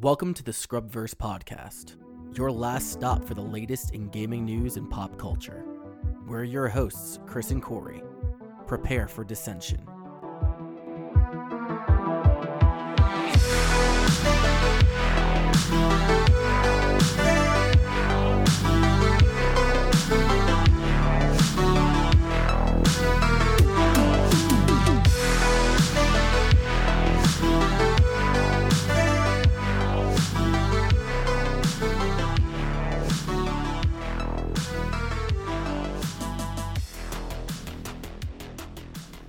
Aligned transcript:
Welcome 0.00 0.32
to 0.34 0.44
the 0.44 0.52
Scrubverse 0.52 1.12
podcast, 1.12 1.96
your 2.32 2.52
last 2.52 2.92
stop 2.92 3.24
for 3.24 3.34
the 3.34 3.42
latest 3.42 3.94
in 3.96 4.10
gaming 4.10 4.44
news 4.44 4.76
and 4.76 4.88
pop 4.88 5.18
culture. 5.18 5.64
We're 6.24 6.44
your 6.44 6.68
hosts, 6.68 7.18
Chris 7.26 7.50
and 7.50 7.60
Corey. 7.60 8.00
Prepare 8.68 9.08
for 9.08 9.24
dissension. 9.24 9.84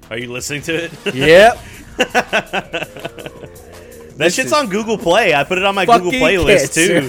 Are 0.09 0.18
you 0.18 0.31
listening 0.31 0.62
to 0.63 0.73
it? 0.86 0.91
Yep. 1.16 1.59
that 4.18 4.32
shit's 4.34 4.54
on 4.54 4.70
Google 4.70 4.98
Play. 4.98 5.34
I 5.34 5.44
put 5.44 5.58
it 5.58 5.66
on 5.66 5.76
my 5.76 5.85
Google 5.85 6.12
playlist 6.12 6.73
too. 6.73 7.08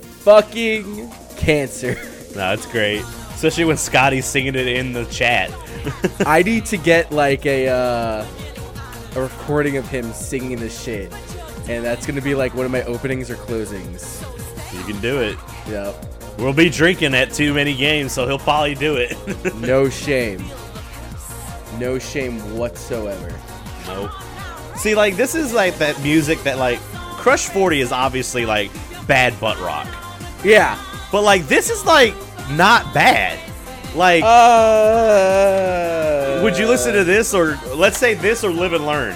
Fucking 0.24 1.10
cancer. 1.36 1.94
No, 2.34 2.52
it's 2.52 2.66
great. 2.66 3.02
Especially 3.32 3.64
when 3.64 3.76
Scotty's 3.76 4.26
singing 4.26 4.54
it 4.54 4.66
in 4.66 4.92
the 4.92 5.04
chat. 5.06 5.50
I 6.26 6.42
need 6.42 6.66
to 6.66 6.76
get 6.76 7.10
like 7.12 7.46
a 7.46 7.68
uh, 7.68 8.26
a 9.16 9.22
recording 9.22 9.76
of 9.76 9.88
him 9.88 10.12
singing 10.12 10.58
this 10.58 10.82
shit, 10.82 11.12
and 11.68 11.84
that's 11.84 12.06
gonna 12.06 12.20
be 12.20 12.34
like 12.34 12.54
one 12.54 12.66
of 12.66 12.72
my 12.72 12.82
openings 12.84 13.30
or 13.30 13.36
closings. 13.36 14.20
You 14.76 14.82
can 14.84 15.00
do 15.00 15.20
it. 15.20 15.38
Yep. 15.68 16.19
We'll 16.40 16.52
be 16.54 16.70
drinking 16.70 17.14
at 17.14 17.32
too 17.34 17.52
many 17.52 17.74
games, 17.76 18.12
so 18.12 18.26
he'll 18.26 18.38
probably 18.38 18.74
do 18.74 18.96
it. 18.96 19.14
No 19.56 19.88
shame. 19.90 20.42
No 21.78 21.98
shame 21.98 22.38
whatsoever. 22.56 23.32
nope. 23.86 24.10
See, 24.76 24.94
like 24.94 25.16
this 25.16 25.34
is 25.34 25.52
like 25.52 25.76
that 25.78 26.00
music 26.02 26.42
that 26.44 26.56
like 26.58 26.78
Crush 27.18 27.46
40 27.48 27.80
is 27.80 27.92
obviously 27.92 28.46
like 28.46 28.70
bad 29.06 29.38
butt 29.38 29.58
rock. 29.60 29.86
Yeah. 30.42 30.78
But 31.12 31.22
like 31.22 31.46
this 31.46 31.68
is 31.70 31.84
like 31.84 32.14
not 32.52 32.92
bad. 32.94 33.38
Like 33.94 34.22
Uh, 35.10 36.40
would 36.42 36.56
you 36.56 36.66
listen 36.66 36.94
to 36.94 37.04
this 37.04 37.34
or 37.34 37.58
let's 37.74 37.98
say 37.98 38.14
this 38.14 38.42
or 38.44 38.50
Live 38.50 38.72
and 38.72 38.86
Learn? 38.86 39.14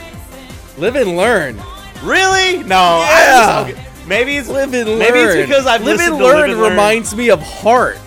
Live 0.76 0.96
and 0.96 1.16
learn. 1.16 1.56
Really? 2.02 2.62
No. 2.64 2.76
I 2.76 3.66
Yeah. 3.68 3.83
Maybe 4.06 4.36
it's 4.36 4.48
Live 4.48 4.74
and 4.74 4.88
learn. 4.88 4.98
Maybe 4.98 5.18
it's 5.18 5.48
because 5.48 5.66
I've 5.66 5.82
live 5.82 6.00
and 6.00 6.16
learn 6.16 6.22
Live 6.22 6.50
and 6.50 6.60
Learn. 6.60 6.70
reminds 6.70 7.14
me 7.14 7.30
of 7.30 7.40
Heart. 7.40 7.98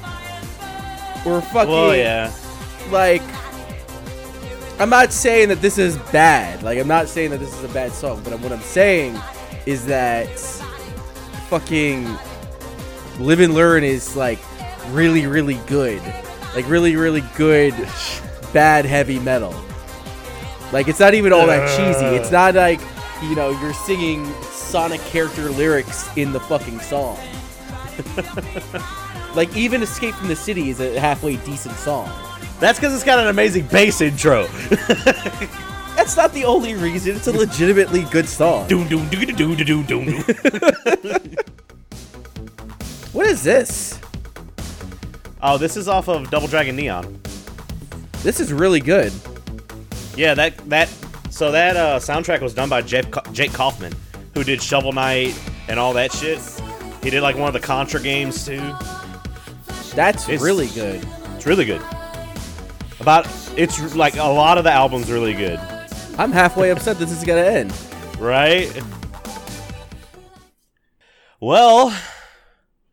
Or 1.25 1.41
fucking 1.41 1.71
Well, 1.71 1.95
yeah. 1.95 2.31
like. 2.91 3.21
I'm 4.79 4.91
not 4.91 5.11
saying 5.11 5.49
that 5.49 5.59
this 5.59 5.79
is 5.79 5.97
bad. 6.11 6.61
Like 6.61 6.77
I'm 6.77 6.87
not 6.87 7.07
saying 7.07 7.31
that 7.31 7.39
this 7.39 7.51
is 7.57 7.63
a 7.63 7.73
bad 7.73 7.91
song, 7.91 8.21
but 8.23 8.39
what 8.39 8.51
I'm 8.51 8.61
saying 8.61 9.19
is 9.65 9.85
that 9.87 10.27
fucking 11.49 12.05
Live 13.19 13.39
and 13.39 13.55
Learn 13.55 13.83
is 13.83 14.15
like 14.15 14.37
really, 14.89 15.25
really 15.25 15.59
good. 15.65 16.01
Like 16.55 16.67
really, 16.69 16.95
really 16.95 17.23
good 17.35 17.73
bad 18.53 18.85
heavy 18.85 19.19
metal. 19.19 19.55
Like 20.71 20.87
it's 20.87 20.99
not 20.99 21.13
even 21.13 21.33
all 21.33 21.47
that 21.47 21.75
cheesy. 21.75 22.05
It's 22.15 22.29
uh. 22.29 22.31
not 22.31 22.55
like 22.55 22.79
you 23.23 23.35
know 23.35 23.49
you're 23.61 23.73
singing 23.73 24.25
Sonic 24.67 24.99
character 25.05 25.49
lyrics 25.49 26.09
in 26.17 26.33
the 26.33 26.41
fucking 26.41 26.81
song. 26.81 27.17
like 29.35 29.55
even 29.55 29.81
Escape 29.81 30.13
from 30.13 30.27
the 30.27 30.35
City 30.35 30.69
is 30.69 30.81
a 30.81 30.99
halfway 30.99 31.37
decent 31.37 31.75
song. 31.75 32.11
That's 32.59 32.77
because 32.77 32.93
it's 32.93 33.05
got 33.05 33.17
an 33.17 33.27
amazing 33.27 33.67
bass 33.67 34.01
intro. 34.01 34.47
That's 35.95 36.17
not 36.17 36.33
the 36.33 36.43
only 36.43 36.75
reason. 36.75 37.15
It's 37.15 37.27
a 37.27 37.31
legitimately 37.31 38.03
good 38.11 38.27
song. 38.27 38.67
doom 38.67 38.89
doom 38.89 39.07
doo 39.07 39.25
doo 39.25 39.55
doo 39.55 39.83
doo 39.83 39.83
doo. 39.83 40.23
What 43.13 43.25
is 43.25 43.43
this? 43.43 43.99
Oh, 45.41 45.57
this 45.57 45.77
is 45.77 45.87
off 45.87 46.09
of 46.09 46.29
Double 46.29 46.47
Dragon 46.47 46.75
Neon. 46.75 47.21
This 48.21 48.41
is 48.41 48.51
really 48.51 48.81
good. 48.81 49.13
Yeah, 50.17 50.33
that 50.33 50.57
that 50.69 50.89
so 51.29 51.51
that 51.51 51.77
uh, 51.77 51.99
soundtrack 51.99 52.41
was 52.41 52.53
done 52.53 52.67
by 52.67 52.81
Jake, 52.81 53.05
Jake 53.31 53.53
Kaufman, 53.53 53.93
who 54.37 54.43
did 54.43 54.61
Shovel 54.61 54.91
Knight 54.93 55.37
and 55.67 55.79
all 55.79 55.93
that 55.93 56.11
shit. 56.11 56.39
He 57.01 57.09
did 57.09 57.21
like 57.23 57.35
one 57.35 57.47
of 57.47 57.53
the 57.53 57.59
Contra 57.59 57.99
games 57.99 58.45
too. 58.45 58.59
That's 59.95 60.23
It's- 60.29 60.41
really 60.41 60.67
good. 60.67 61.03
It's 61.35 61.47
really 61.47 61.65
good. 61.65 61.81
About 62.99 63.27
it's 63.55 63.95
like 63.95 64.15
a 64.17 64.23
lot 64.23 64.57
of 64.59 64.63
the 64.63 64.71
album's 64.71 65.09
really 65.11 65.33
good, 65.33 65.59
I'm 66.19 66.31
halfway 66.31 66.69
upset 66.69 66.99
this 66.99 67.11
is 67.11 67.23
gonna 67.23 67.41
end. 67.41 67.73
right? 68.19 68.71
Well, 71.39 71.95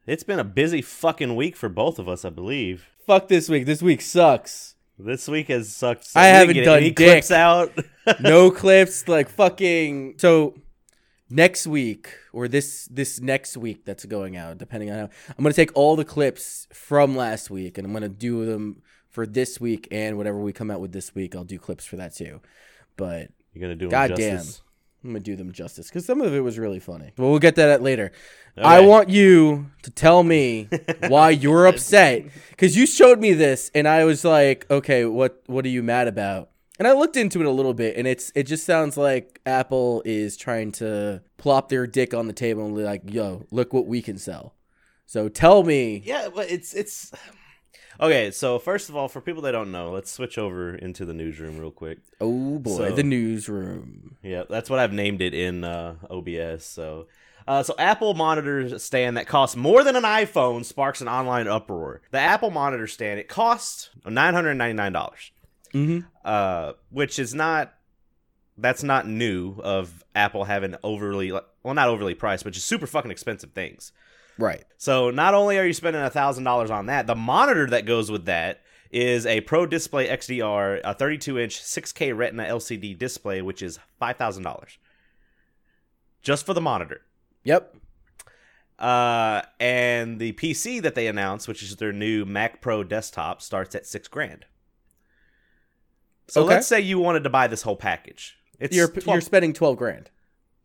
it's 0.07 0.23
been 0.23 0.39
a 0.39 0.45
busy 0.45 0.83
fucking 0.83 1.35
week 1.37 1.57
for 1.57 1.69
both 1.69 1.99
of 1.99 2.09
us, 2.09 2.25
I 2.25 2.31
believe. 2.31 2.89
Fuck 3.07 3.29
this 3.29 3.49
week. 3.49 3.65
This 3.67 3.83
week 3.83 4.01
sucks. 4.03 4.75
This 4.99 5.27
week 5.29 5.49
has 5.49 5.75
sucked. 5.75 6.07
so 6.07 6.21
I 6.21 6.27
haven't 6.27 6.57
done 6.63 6.79
any 6.79 6.91
dick. 6.91 6.97
clips 6.97 7.31
out. 7.31 7.73
No 8.21 8.51
clips. 8.51 9.09
Like 9.09 9.31
fucking. 9.31 10.17
So 10.19 10.55
next 11.31 11.67
week 11.67 12.09
or 12.33 12.49
this 12.49 12.87
this 12.91 13.21
next 13.21 13.57
week 13.57 13.85
that's 13.85 14.05
going 14.05 14.37
out, 14.37 14.59
depending 14.59 14.91
on 14.91 14.99
how 14.99 15.09
I'm 15.37 15.43
gonna 15.43 15.55
take 15.55 15.71
all 15.75 15.97
the 15.97 16.05
clips 16.05 16.67
from 16.73 17.17
last 17.17 17.51
week 17.51 17.79
and 17.79 17.87
I'm 17.87 17.93
gonna 17.93 18.09
do 18.09 18.45
them 18.47 18.83
for 19.11 19.27
this 19.27 19.61
week 19.61 19.89
and 19.91 20.17
whatever 20.17 20.39
we 20.39 20.53
come 20.53 20.71
out 20.71 20.81
with 20.81 20.93
this 20.93 21.15
week. 21.15 21.35
I'll 21.35 21.45
do 21.45 21.59
clips 21.59 21.85
for 21.85 21.97
that 21.97 22.15
too. 22.15 22.41
But 22.97 23.31
You're 23.53 23.63
gonna 23.63 23.77
do 23.77 23.87
'em 23.87 23.91
Goddamn. 23.91 24.37
justice. 24.37 24.61
I'm 25.03 25.11
gonna 25.11 25.21
do 25.21 25.37
them 25.37 25.53
justice 25.53 25.89
because 25.89 26.07
some 26.07 26.23
of 26.23 26.33
it 26.35 26.41
was 26.41 26.59
really 26.59 26.81
funny. 26.81 27.13
But 27.15 27.27
we'll 27.27 27.39
get 27.39 27.57
that 27.57 27.69
at 27.69 27.83
later. 27.83 28.11
I 28.57 28.81
want 28.81 29.11
you 29.11 29.67
to 29.83 29.91
tell 29.91 30.23
me 30.23 30.69
why 31.09 31.31
you're 31.31 31.67
upset 31.67 32.25
because 32.51 32.75
you 32.77 32.87
showed 32.87 33.19
me 33.21 33.33
this 33.35 33.71
and 33.75 33.87
I 33.87 34.05
was 34.05 34.25
like, 34.25 34.65
okay, 34.71 35.05
what 35.05 35.43
what 35.47 35.65
are 35.67 35.69
you 35.69 35.83
mad 35.83 36.09
about? 36.09 36.51
And 36.79 36.89
I 36.89 36.93
looked 36.93 37.17
into 37.17 37.41
it 37.41 37.47
a 37.47 37.51
little 37.51 37.75
bit 37.75 37.97
and 37.97 38.07
it's 38.09 38.33
it 38.35 38.45
just 38.45 38.67
sounds 38.67 38.97
like 38.97 39.41
Apple 39.47 40.03
is 40.05 40.37
trying 40.37 40.73
to 40.73 41.23
plop 41.37 41.69
their 41.69 41.87
dick 41.87 42.13
on 42.15 42.27
the 42.27 42.33
table 42.33 42.67
and 42.67 42.75
be 42.77 42.83
like, 42.83 43.03
yo, 43.13 43.47
look 43.51 43.73
what 43.73 43.87
we 43.87 44.03
can 44.03 44.19
sell. 44.19 44.55
So 45.07 45.29
tell 45.29 45.63
me, 45.63 46.03
Yeah, 46.05 46.29
but 46.35 46.51
it's 46.51 46.75
it's 46.75 47.13
okay. 48.01 48.31
So 48.33 48.59
first 48.59 48.89
of 48.89 48.97
all, 48.97 49.07
for 49.09 49.21
people 49.21 49.43
that 49.43 49.53
don't 49.53 49.71
know, 49.71 49.93
let's 49.93 50.11
switch 50.11 50.37
over 50.39 50.75
into 50.75 51.05
the 51.05 51.15
newsroom 51.15 51.59
real 51.59 51.71
quick. 51.71 51.99
oh 52.21 52.59
boy, 52.59 52.77
So- 52.77 52.91
the 52.97 53.03
newsroom. 53.05 54.17
Yeah, 54.23 54.45
that's 54.49 54.69
what 54.71 54.79
I've 54.79 54.93
named 54.93 55.21
it 55.23 55.35
in 55.35 55.63
uh, 55.65 55.95
OBS. 56.11 56.65
So, 56.65 57.07
uh, 57.47 57.63
so 57.63 57.75
Apple 57.79 58.15
monitor 58.15 58.79
stand 58.79 59.17
that 59.19 59.27
costs 59.27 59.55
more 59.55 59.85
than 59.85 59.95
an 59.97 60.03
iPhone 60.05 60.65
sparks 60.65 61.01
an 61.03 61.09
online 61.09 61.47
uproar. 61.47 62.01
The 62.11 62.19
Apple 62.19 62.51
monitor 62.51 62.87
stand 62.87 63.21
it 63.21 63.29
costs 63.29 63.91
nine 64.07 64.33
hundred 64.35 64.55
ninety 64.55 64.75
nine 64.75 64.93
dollars, 64.93 65.31
Mm-hmm. 65.75 66.07
uh, 66.25 66.73
which 66.91 67.19
is 67.19 67.35
not 67.35 67.75
that's 68.57 68.85
not 68.85 69.09
new 69.09 69.57
of 69.59 70.05
Apple 70.15 70.45
having 70.45 70.77
overly 70.85 71.33
well 71.33 71.75
not 71.75 71.89
overly 71.89 72.15
priced, 72.15 72.45
but 72.45 72.53
just 72.53 72.67
super 72.67 72.87
fucking 72.87 73.11
expensive 73.11 73.53
things. 73.53 73.93
Right. 74.39 74.65
So 74.79 75.11
not 75.11 75.35
only 75.35 75.59
are 75.59 75.67
you 75.67 75.73
spending 75.73 76.03
a 76.03 76.11
thousand 76.11 76.45
dollars 76.45 76.71
on 76.71 76.87
that, 76.87 77.07
the 77.07 77.15
monitor 77.15 77.67
that 77.71 77.87
goes 77.87 78.11
with 78.11 78.25
that 78.27 78.63
is 78.91 79.27
a 79.27 79.41
Pro 79.43 79.67
Display 79.67 80.07
XDR, 80.07 80.81
a 80.85 80.95
32 80.95 81.39
inch 81.39 81.61
6K 81.61 82.17
Retina 82.17 82.45
LCD 82.45 82.97
display, 82.97 83.43
which 83.43 83.61
is 83.63 83.79
five 83.99 84.17
thousand 84.17 84.45
dollars 84.45 84.79
just 86.23 86.47
for 86.47 86.55
the 86.55 86.61
monitor. 86.61 87.03
Yep. 87.45 87.77
Uh, 88.79 89.43
and 89.61 90.19
the 90.19 90.33
PC 90.33 90.83
that 90.83 90.95
they 90.95 91.07
announced, 91.07 91.47
which 91.47 91.63
is 91.63 91.77
their 91.77 91.93
new 91.93 92.25
Mac 92.25 92.61
Pro 92.61 92.83
desktop, 92.83 93.41
starts 93.41 93.75
at 93.75 93.87
six 93.87 94.09
grand. 94.09 94.47
So 96.29 96.43
Okay. 96.43 96.55
let's 96.55 96.67
say 96.67 96.81
you 96.81 96.99
wanted 96.99 97.25
to 97.25 97.31
buy 97.31 97.47
this 97.47 97.63
whole 97.63 97.77
package. 97.77 98.37
It's 98.59 98.75
You're 98.75 98.89
12, 98.89 99.07
you're 99.15 99.21
spending 99.21 99.53
twelve 99.53 99.77
grand. 99.77 100.11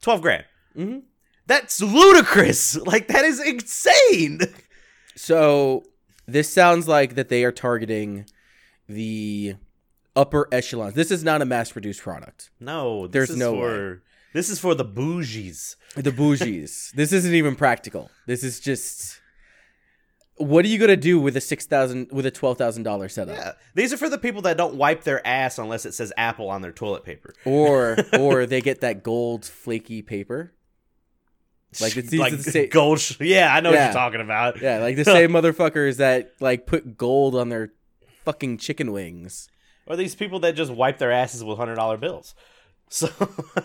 12 0.01 0.21
grand. 0.21 0.45
Mm-hmm. 0.77 0.99
That's 1.47 1.81
ludicrous. 1.81 2.77
Like 2.85 3.07
that 3.09 3.25
is 3.25 3.39
insane. 3.39 4.39
So 5.15 5.83
this 6.27 6.47
sounds 6.51 6.87
like 6.87 7.15
that 7.15 7.29
they 7.29 7.43
are 7.43 7.51
targeting 7.51 8.25
the 8.87 9.55
upper 10.15 10.47
echelons. 10.51 10.93
This 10.95 11.11
is 11.11 11.23
not 11.23 11.41
a 11.41 11.45
mass-produced 11.45 12.01
product. 12.01 12.51
No, 12.59 13.07
this 13.07 13.11
There's 13.13 13.29
is 13.31 13.37
no 13.37 13.55
for 13.55 14.03
this 14.33 14.49
is 14.49 14.59
for 14.59 14.75
the 14.75 14.85
bougies. 14.85 15.75
The 15.95 16.11
bougies. 16.11 16.91
this 16.95 17.11
isn't 17.11 17.33
even 17.33 17.55
practical. 17.55 18.09
This 18.27 18.43
is 18.43 18.59
just 18.59 19.18
what 20.39 20.63
are 20.65 20.69
you 20.69 20.77
gonna 20.79 20.97
do 20.97 21.19
with 21.19 21.35
a 21.37 21.41
six 21.41 21.65
thousand 21.65 22.09
with 22.11 22.25
a 22.25 22.31
twelve 22.31 22.57
thousand 22.57 22.83
dollar 22.83 23.09
setup? 23.09 23.35
Yeah, 23.35 23.51
these 23.75 23.93
are 23.93 23.97
for 23.97 24.09
the 24.09 24.17
people 24.17 24.41
that 24.43 24.57
don't 24.57 24.75
wipe 24.75 25.03
their 25.03 25.25
ass 25.27 25.57
unless 25.57 25.85
it 25.85 25.93
says 25.93 26.11
Apple 26.17 26.49
on 26.49 26.61
their 26.61 26.71
toilet 26.71 27.03
paper. 27.03 27.33
Or 27.45 27.97
or 28.19 28.45
they 28.45 28.61
get 28.61 28.81
that 28.81 29.03
gold 29.03 29.45
flaky 29.45 30.01
paper. 30.01 30.53
Like 31.79 31.95
it's 31.97 32.11
like 32.13 32.35
the 32.35 32.43
same, 32.43 32.69
gold. 32.69 32.99
Sh- 32.99 33.19
yeah, 33.19 33.53
I 33.53 33.59
know 33.59 33.69
what 33.69 33.77
you're 33.79 33.93
talking 33.93 34.21
about. 34.21 34.59
yeah, 34.61 34.79
like 34.79 34.95
the 34.95 35.05
same 35.05 35.31
motherfuckers 35.31 35.97
that 35.97 36.31
like 36.39 36.65
put 36.65 36.97
gold 36.97 37.35
on 37.35 37.49
their 37.49 37.73
fucking 38.25 38.57
chicken 38.57 38.91
wings. 38.91 39.49
Or 39.85 39.95
these 39.95 40.15
people 40.15 40.39
that 40.39 40.55
just 40.55 40.71
wipe 40.71 40.97
their 40.99 41.11
asses 41.11 41.43
with 41.43 41.57
hundred 41.57 41.75
dollar 41.75 41.97
bills. 41.97 42.33
So 42.89 43.07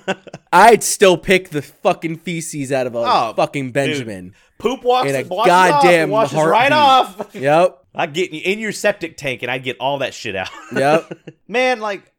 I'd 0.53 0.82
still 0.82 1.17
pick 1.17 1.49
the 1.49 1.62
fucking 1.62 2.19
feces 2.19 2.71
out 2.71 2.87
of 2.87 2.94
a 2.94 2.99
Oh, 2.99 3.32
fucking 3.35 3.73
Benjamin. 3.73 4.35
poop 4.59 4.85
walks 4.85 5.09
In 5.09 5.17
a 5.17 5.25
goddamn 5.25 6.12
off, 6.12 6.32
washes 6.35 6.47
right 6.47 6.73
off. 6.73 7.35
Yep. 7.35 7.79
I 7.94 8.06
get 8.06 8.32
you 8.32 8.41
in 8.44 8.59
your 8.59 8.73
septic 8.73 9.17
tank 9.17 9.43
and 9.43 9.50
I'd 9.50 9.62
get 9.65 9.79
all 9.81 9.99
that 9.99 10.15
shit 10.15 10.37
out. 10.37 10.50
Yep. 10.75 11.19
Man, 11.49 11.81
like 11.81 12.12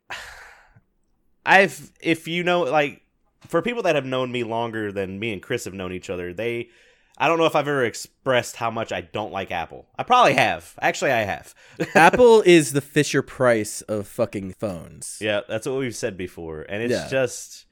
I've 1.45 1.91
if 2.01 2.27
you 2.27 2.43
know 2.43 2.61
like 2.63 3.01
for 3.47 3.61
people 3.61 3.83
that 3.83 3.95
have 3.95 4.05
known 4.05 4.31
me 4.31 4.43
longer 4.43 4.91
than 4.91 5.19
me 5.19 5.31
and 5.31 5.41
Chris 5.41 5.65
have 5.65 5.73
known 5.73 5.93
each 5.93 6.09
other, 6.09 6.33
they 6.33 6.69
I 7.17 7.27
don't 7.27 7.37
know 7.37 7.45
if 7.45 7.55
I've 7.55 7.67
ever 7.67 7.85
expressed 7.85 8.57
how 8.57 8.69
much 8.69 8.91
I 8.91 9.01
don't 9.01 9.31
like 9.31 9.49
Apple. 9.51 9.85
I 9.97 10.03
probably 10.03 10.33
have. 10.33 10.73
Actually, 10.81 11.11
I 11.13 11.21
have. 11.23 11.55
Apple 11.95 12.41
is 12.45 12.73
the 12.73 12.81
Fisher 12.81 13.21
Price 13.21 13.81
of 13.83 14.07
fucking 14.07 14.51
phones. 14.53 15.17
yeah, 15.21 15.41
that's 15.47 15.65
what 15.65 15.77
we've 15.79 15.95
said 15.95 16.17
before. 16.17 16.61
And 16.67 16.83
it's 16.83 16.91
Yeah. 16.91 17.07
just 17.07 17.65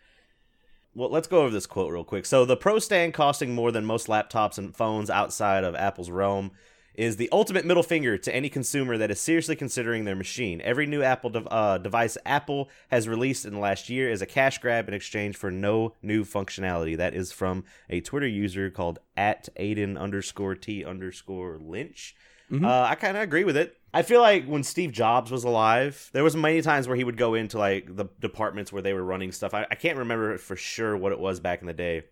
well, 0.96 1.10
let's 1.10 1.28
go 1.28 1.40
over 1.42 1.50
this 1.50 1.66
quote 1.66 1.92
real 1.92 2.04
quick. 2.04 2.26
So, 2.26 2.46
the 2.46 2.56
Pro 2.56 2.78
Stand 2.80 3.14
costing 3.16 3.54
more 3.56 3.72
than 3.72 3.84
most 3.84 4.08
laptops 4.08 4.58
and 4.60 4.76
phones 4.76 5.10
outside 5.10 5.64
of 5.64 5.74
Apple's 5.76 6.10
realm 6.12 6.52
is 6.96 7.18
the 7.18 7.30
ultimate 7.32 7.66
middle 7.66 7.84
finger 7.84 8.18
to 8.18 8.36
any 8.36 8.50
consumer 8.50 8.98
that 8.98 9.10
is 9.10 9.20
seriously 9.20 9.56
considering 9.56 10.06
their 10.06 10.16
machine. 10.16 10.62
Every 10.62 10.86
new 10.86 11.02
Apple 11.02 11.30
dev- 11.32 11.48
uh, 11.50 11.78
device 11.80 12.18
Apple 12.26 12.70
has 12.90 13.08
released 13.08 13.46
in 13.46 13.54
the 13.54 13.60
last 13.60 13.90
year 13.90 14.10
is 14.10 14.22
a 14.22 14.26
cash 14.28 14.60
grab 14.60 14.88
in 14.88 14.94
exchange 14.94 15.36
for 15.36 15.50
no 15.50 15.96
new 16.02 16.24
functionality. 16.24 16.96
That 16.96 17.14
is 17.14 17.32
from 17.32 17.64
a 17.90 18.02
Twitter 18.02 18.28
user 18.28 18.70
called 18.70 19.00
at 19.18 19.50
Aiden 19.60 19.98
underscore 19.98 20.56
T 20.56 20.86
underscore 20.86 21.58
Lynch. 21.60 22.16
Mhm. 22.52 22.66
Uh, 22.66 22.88
I 22.90 22.96
kind 22.96 23.18
of 23.18 23.24
agree 23.24 23.46
with 23.46 23.58
it. 23.58 23.78
I 23.96 24.02
feel 24.02 24.22
like 24.22 24.46
when 24.46 24.64
Steve 24.64 24.92
Jobs 24.92 25.32
was 25.32 25.44
alive, 25.44 26.10
there 26.14 26.24
was 26.24 26.36
many 26.36 26.62
times 26.62 26.88
where 26.88 26.98
he 26.98 27.04
would 27.04 27.18
go 27.18 27.34
into 27.36 27.58
like 27.58 27.96
the 27.96 28.06
departments 28.20 28.72
where 28.72 28.82
they 28.82 28.94
were 28.94 29.04
running 29.04 29.32
stuff. 29.32 29.54
I, 29.54 29.66
I 29.70 29.76
can't 29.76 29.98
remember 29.98 30.38
for 30.38 30.56
sure 30.56 30.98
what 30.98 31.12
it 31.12 31.20
was 31.20 31.40
back 31.40 31.62
in 31.62 31.68
the 31.68 31.74
day, 31.74 32.04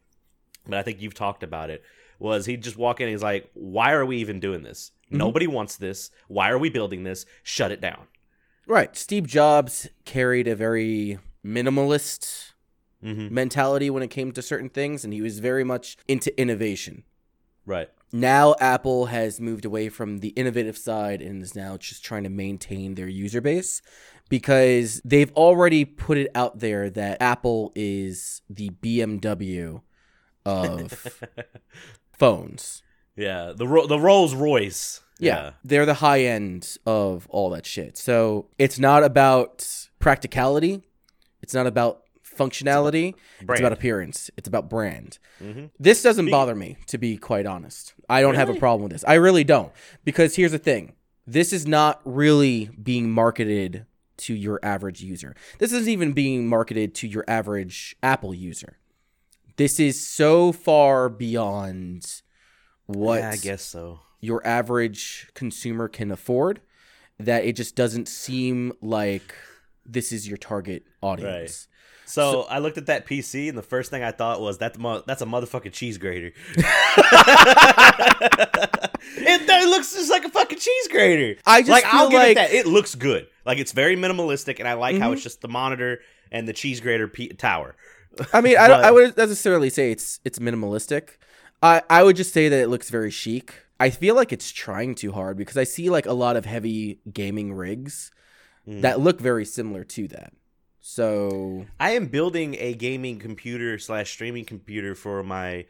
but 0.68 0.78
I 0.78 0.84
think 0.84 1.02
you've 1.02 1.14
talked 1.14 1.44
about 1.44 1.70
it. 1.70 1.84
Was 2.22 2.46
he'd 2.46 2.62
just 2.64 2.78
walk 2.78 3.02
in 3.02 3.08
and 3.08 3.14
he's 3.14 3.24
like, 3.24 3.50
"Why 3.54 3.94
are 3.94 4.06
we 4.06 4.18
even 4.18 4.40
doing 4.40 4.62
this? 4.64 4.92
Mhm. 5.12 5.18
Nobody 5.18 5.48
wants 5.48 5.76
this. 5.78 6.12
Why 6.28 6.50
are 6.52 6.58
we 6.60 6.70
building 6.70 7.04
this? 7.04 7.26
Shut 7.44 7.72
it 7.72 7.82
down." 7.82 8.08
Right. 8.68 8.96
Steve 8.96 9.26
Jobs 9.28 9.90
carried 10.06 10.48
a 10.48 10.56
very 10.56 11.18
minimalist 11.46 12.48
Mm-hmm. 13.04 13.34
mentality 13.34 13.90
when 13.90 14.04
it 14.04 14.10
came 14.12 14.32
to 14.34 14.44
certain 14.44 14.70
things, 14.70 15.04
and 15.04 15.12
he 15.12 15.24
was 15.24 15.40
very 15.40 15.64
much 15.64 15.98
into 16.08 16.40
innovation. 16.40 17.04
Right. 17.66 17.90
Now, 18.14 18.54
Apple 18.60 19.08
has 19.08 19.42
moved 19.42 19.66
away 19.66 19.90
from 19.90 20.20
the 20.20 20.28
innovative 20.30 20.78
side 20.78 21.20
and 21.20 21.42
is 21.42 21.56
now 21.56 21.78
just 21.78 22.06
trying 22.06 22.22
to 22.26 22.30
maintain 22.30 22.94
their 22.94 23.08
user 23.08 23.42
base 23.42 23.82
because 24.30 25.02
they've 25.04 25.32
already 25.32 25.84
put 25.84 26.20
it 26.20 26.30
out 26.36 26.60
there 26.60 26.92
that 26.92 27.20
Apple 27.20 27.72
is 27.74 28.44
the 28.48 28.70
BMW 28.70 29.82
of 30.46 31.18
phones. 32.22 32.84
yeah. 33.16 33.52
The 33.56 33.68
Ro- 33.68 33.88
the 33.88 34.00
Rolls 34.00 34.34
Royce. 34.36 35.02
Yeah, 35.20 35.52
they're 35.64 35.86
the 35.86 35.96
high 36.06 36.22
end 36.38 36.78
of 36.86 37.28
all 37.30 37.50
that 37.52 37.66
shit. 37.66 37.98
So 37.98 38.48
it's 38.58 38.80
not 38.80 39.04
about 39.04 39.56
practicality. 40.00 40.82
It's 41.44 41.54
not 41.54 41.68
about 41.68 41.94
functionality. 42.42 43.14
It's 43.40 43.46
Brand. 43.46 43.62
about 43.62 43.74
appearance. 43.74 44.32
It's 44.38 44.48
about 44.48 44.70
brand. 44.70 45.20
Mhm. 45.44 45.70
This 45.80 46.02
doesn't 46.02 46.30
bother 46.32 46.56
me, 46.56 46.78
to 46.88 46.98
be 46.98 47.18
quite 47.18 47.46
honest. 47.46 47.94
I 48.10 48.22
don't 48.22 48.36
have 48.36 48.50
a 48.50 48.56
problem 48.56 48.84
with 48.84 48.92
this. 48.94 49.04
I 49.08 49.16
really 49.16 49.44
don't. 49.44 49.72
Because 50.04 50.36
here's 50.38 50.52
the 50.54 50.58
thing 50.60 50.94
this 51.28 51.54
is 51.54 51.68
not 51.68 52.02
really 52.04 52.70
being 52.82 53.12
marketed 53.12 53.86
to 54.18 54.34
your 54.34 54.60
average 54.64 55.02
user. 55.02 55.36
This 55.60 55.72
isn't 55.72 55.90
even 55.90 56.14
being 56.14 56.48
marketed 56.48 56.94
to 56.96 57.08
your 57.08 57.24
average 57.28 57.96
Apple 58.02 58.34
user. 58.34 58.78
This 59.62 59.80
is 59.80 60.02
so 60.08 60.52
far 60.52 61.08
beyond 61.08 62.04
what 62.88 63.20
Yeah, 63.20 63.30
I 63.30 63.36
guess 63.36 63.62
so. 63.62 64.00
your 64.20 64.42
average 64.44 65.30
consumer 65.36 65.88
can 65.88 66.10
afford 66.10 66.62
that 67.20 67.46
it 67.46 67.56
just 67.56 67.76
doesn't 67.76 68.08
seem 68.08 68.74
like 68.82 69.36
this 69.86 70.12
is 70.12 70.28
your 70.28 70.38
target 70.38 70.86
audience. 71.04 71.68
So, 72.08 72.42
I 72.50 72.58
looked 72.58 72.80
at 72.80 72.88
that 72.88 73.06
PC, 73.06 73.50
and 73.50 73.56
the 73.58 73.62
first 73.62 73.92
thing 73.92 74.02
I 74.02 74.10
thought 74.12 74.42
was 74.42 74.58
that 74.58 74.80
mo- 74.80 75.04
that's 75.06 75.22
a 75.22 75.26
motherfucking 75.28 75.74
cheese 75.74 76.00
grater. 76.00 76.34
it, 76.58 76.66
that 79.48 79.66
looks 79.70 79.94
just 79.94 80.10
like 80.10 80.26
a 80.26 80.30
fucking 80.30 80.58
cheese 80.58 80.88
grater. 80.90 81.40
I 81.46 81.62
just 81.62 81.70
like 81.70 81.86
I'll 81.86 82.10
feel 82.10 82.20
give 82.20 82.20
it 82.22 82.24
like- 82.30 82.38
that. 82.38 82.52
It 82.52 82.66
looks 82.66 82.96
good. 82.96 83.28
Like 83.46 83.60
it's 83.60 83.74
very 83.74 83.96
minimalistic, 83.96 84.58
and 84.58 84.68
I 84.68 84.74
like 84.74 84.98
how 84.98 85.12
Mhm. 85.12 85.14
it's 85.14 85.24
just 85.24 85.42
the 85.42 85.48
monitor 85.48 86.00
and 86.32 86.48
the 86.48 86.54
cheese 86.54 86.80
grater 86.82 87.08
tower. 87.38 87.76
I 88.34 88.42
mean, 88.42 88.58
I, 88.58 88.68
don't, 88.68 88.84
I 88.84 88.92
wouldn't 88.92 89.18
necessarily 89.18 89.70
say 89.70 89.92
it's 89.92 90.20
it's 90.26 90.40
minimalistic. 90.40 91.18
I 91.64 91.82
I 91.90 92.04
would 92.04 92.16
just 92.16 92.34
say 92.34 92.50
that 92.50 92.60
it 92.60 92.68
looks 92.68 92.90
very 92.90 93.12
chic. 93.12 93.54
I 93.80 93.90
feel 93.90 94.16
like 94.16 94.32
it's 94.32 94.52
trying 94.52 94.94
too 94.96 95.12
hard 95.12 95.38
because 95.38 95.58
I 95.58 95.64
see 95.64 95.90
like 95.90 96.06
a 96.06 96.14
lot 96.14 96.36
of 96.36 96.46
heavy 96.46 97.00
gaming 97.12 97.54
rigs 97.54 98.12
Mm. 98.68 98.82
that 98.82 99.00
look 99.00 99.20
very 99.20 99.44
similar 99.44 99.84
to 99.84 100.08
that. 100.10 100.34
So 100.82 101.66
I 101.80 101.92
am 101.92 102.08
building 102.08 102.56
a 102.60 102.74
gaming 102.74 103.18
computer 103.18 103.80
slash 103.80 104.12
streaming 104.12 104.46
computer 104.46 104.94
for 104.94 105.24
my. 105.24 105.66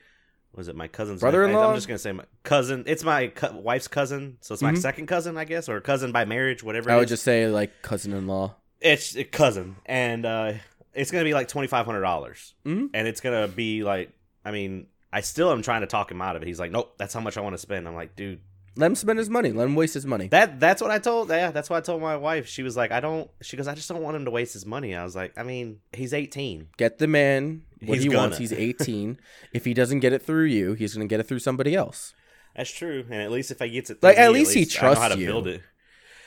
Was 0.54 0.68
it 0.68 0.76
my 0.76 0.90
cousin's 0.90 1.22
Brother-in-law? 1.22 1.70
I'm 1.70 1.76
just 1.76 1.88
gonna 1.88 1.98
say 2.00 2.12
my 2.12 2.26
cousin. 2.44 2.84
It's 2.88 3.06
my 3.06 3.28
co- 3.28 3.56
wife's 3.58 3.88
cousin, 3.88 4.38
so 4.42 4.54
it's 4.54 4.62
my 4.62 4.74
Mhm. 4.74 4.78
second 4.80 5.06
cousin, 5.06 5.38
I 5.38 5.46
guess, 5.46 5.70
or 5.70 5.80
cousin 5.80 6.12
by 6.12 6.26
marriage, 6.26 6.64
whatever. 6.64 6.92
I 6.92 6.96
would 6.98 7.06
is. 7.06 7.12
just 7.12 7.24
say 7.24 7.48
like 7.48 7.82
cousin-in-law. 7.82 8.56
It's 8.82 9.16
a 9.16 9.24
cousin, 9.24 9.78
and 9.86 10.26
uh, 10.26 10.54
it's 10.94 11.12
gonna 11.12 11.24
be 11.24 11.34
like 11.34 11.48
twenty 11.48 11.68
five 11.68 11.86
hundred 11.86 12.02
dollars, 12.02 12.54
Mhm. 12.66 12.90
and 12.94 13.08
it's 13.08 13.22
gonna 13.22 13.48
be 13.48 13.84
like, 13.84 14.12
I 14.46 14.52
mean, 14.52 14.88
I 15.14 15.22
still 15.22 15.52
am 15.52 15.62
trying 15.62 15.82
to 15.82 15.88
talk 15.88 16.12
him 16.12 16.22
out 16.22 16.36
of 16.36 16.42
it. 16.42 16.48
He's 16.48 16.60
like, 16.60 16.72
nope, 16.72 16.94
that's 16.98 17.14
how 17.14 17.20
much 17.22 17.38
I 17.38 17.42
want 17.42 17.54
to 17.54 17.58
spend. 17.58 17.88
I'm 17.88 17.96
like, 17.96 18.16
dude, 18.16 18.40
Let 18.78 18.88
him 18.88 18.96
spend 18.96 19.20
his 19.20 19.30
money. 19.30 19.52
Let 19.52 19.66
him 19.66 19.76
waste 19.76 19.94
his 19.94 20.06
money. 20.06 20.28
that 20.30 20.60
that's 20.60 20.82
what 20.82 20.92
I 20.92 20.98
told. 21.00 21.30
Yeah, 21.30 21.52
that's 21.52 21.70
what 21.70 21.76
I 21.78 21.82
told 21.82 22.02
my 22.02 22.16
wife. 22.16 22.48
She 22.48 22.64
was 22.64 22.78
like, 22.78 22.92
I 22.92 23.02
don't. 23.02 23.30
She 23.42 23.58
goes, 23.58 23.68
I 23.68 23.76
just 23.76 23.90
don't 23.90 24.02
want 24.02 24.16
him 24.16 24.24
to 24.26 24.32
waste 24.32 24.54
his 24.54 24.66
money. 24.66 24.96
I 24.96 25.04
was 25.04 25.16
like, 25.16 25.34
I 25.38 25.44
mean, 25.44 25.80
he's 25.92 26.14
eighteen. 26.14 26.68
Get 26.78 26.98
the 26.98 27.08
man 27.08 27.64
what 27.86 27.96
He's 27.96 28.04
he 28.04 28.10
wants. 28.16 28.38
gonna. 28.38 28.40
He's 28.40 28.54
18. 28.82 29.20
if 29.54 29.66
he 29.66 29.74
doesn't 29.74 30.00
get 30.00 30.14
it 30.14 30.22
through 30.22 30.46
you, 30.46 30.74
he's 30.74 30.94
going 30.96 31.06
to 31.08 31.12
get 31.12 31.20
it 31.20 31.28
through 31.28 31.40
somebody 31.40 31.76
else. 31.76 32.14
That's 32.56 32.70
true, 32.72 33.06
and 33.10 33.22
at 33.22 33.32
least 33.32 33.50
if 33.52 33.62
I 33.62 33.68
gets 33.70 33.90
it, 33.90 34.04
Like, 34.04 34.16
through 34.18 34.24
at 34.26 34.32
me, 34.34 34.40
least 34.40 34.54
he 34.54 34.62
I 34.62 34.64
know 34.64 34.70
trusts 34.70 35.02
how 35.04 35.08
to 35.10 35.18
you. 35.20 35.26
build 35.26 35.48
it. 35.48 35.62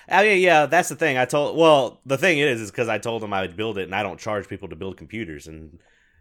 I 0.09 0.23
mean, 0.23 0.43
yeah, 0.43 0.67
that's 0.67 0.89
the 0.89 0.97
thing. 0.97 1.17
I 1.17 1.25
told. 1.25 1.57
Well, 1.57 2.01
the 2.05 2.19
thing 2.19 2.39
is, 2.39 2.61
is 2.61 2.71
because 2.71 2.89
I 2.89 2.99
told 2.99 3.23
him 3.23 3.33
I 3.33 3.41
would 3.43 3.57
build 3.57 3.79
it, 3.79 3.85
and 3.85 3.95
I 3.95 4.03
don't 4.03 4.21
charge 4.21 4.49
people 4.49 4.69
to 4.69 4.77
build 4.77 4.97
computers, 4.97 5.47
and 5.47 5.79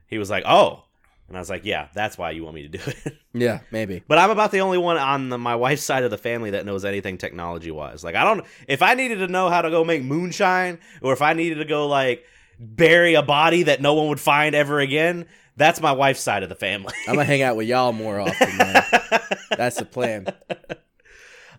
he 0.07 0.17
was 0.17 0.29
like, 0.29 0.43
"Oh," 0.47 0.83
and 1.27 1.35
I 1.35 1.39
was 1.39 1.49
like, 1.49 1.65
"Yeah, 1.65 1.87
that's 1.93 2.17
why 2.17 2.31
you 2.31 2.43
want 2.43 2.55
me 2.55 2.67
to 2.67 2.77
do 2.77 2.79
it." 2.85 3.17
Yeah, 3.35 3.61
maybe. 3.71 4.03
but 4.07 4.19
I'm 4.19 4.29
about 4.29 4.51
the 4.51 4.61
only 4.61 4.77
one 4.77 4.97
on 4.97 5.29
the, 5.29 5.39
my 5.39 5.55
wife's 5.55 5.81
side 5.81 6.03
of 6.03 6.11
the 6.11 6.19
family 6.19 6.51
that 6.51 6.67
knows 6.67 6.85
anything 6.85 7.17
technology 7.17 7.71
wise. 7.71 8.03
Like, 8.03 8.13
I 8.13 8.23
don't. 8.23 8.45
If 8.67 8.83
I 8.83 8.93
needed 8.93 9.15
to 9.17 9.27
know 9.27 9.49
how 9.49 9.63
to 9.63 9.71
go 9.71 9.83
make 9.83 10.03
moonshine, 10.03 10.77
or 11.01 11.13
if 11.13 11.21
I 11.23 11.33
needed 11.33 11.55
to 11.55 11.65
go 11.65 11.87
like 11.87 12.23
bury 12.59 13.15
a 13.15 13.23
body 13.23 13.63
that 13.63 13.81
no 13.81 13.95
one 13.95 14.07
would 14.09 14.19
find 14.19 14.53
ever 14.53 14.79
again, 14.79 15.25
that's 15.57 15.81
my 15.81 15.91
wife's 15.91 16.21
side 16.21 16.43
of 16.43 16.49
the 16.49 16.55
family. 16.55 16.93
I'm 17.07 17.15
going 17.15 17.25
to 17.25 17.31
hang 17.31 17.41
out 17.41 17.55
with 17.55 17.67
y'all 17.67 17.91
more 17.91 18.19
often, 18.19 18.57
man. 18.57 18.83
That's 19.57 19.77
the 19.77 19.85
plan. 19.85 20.27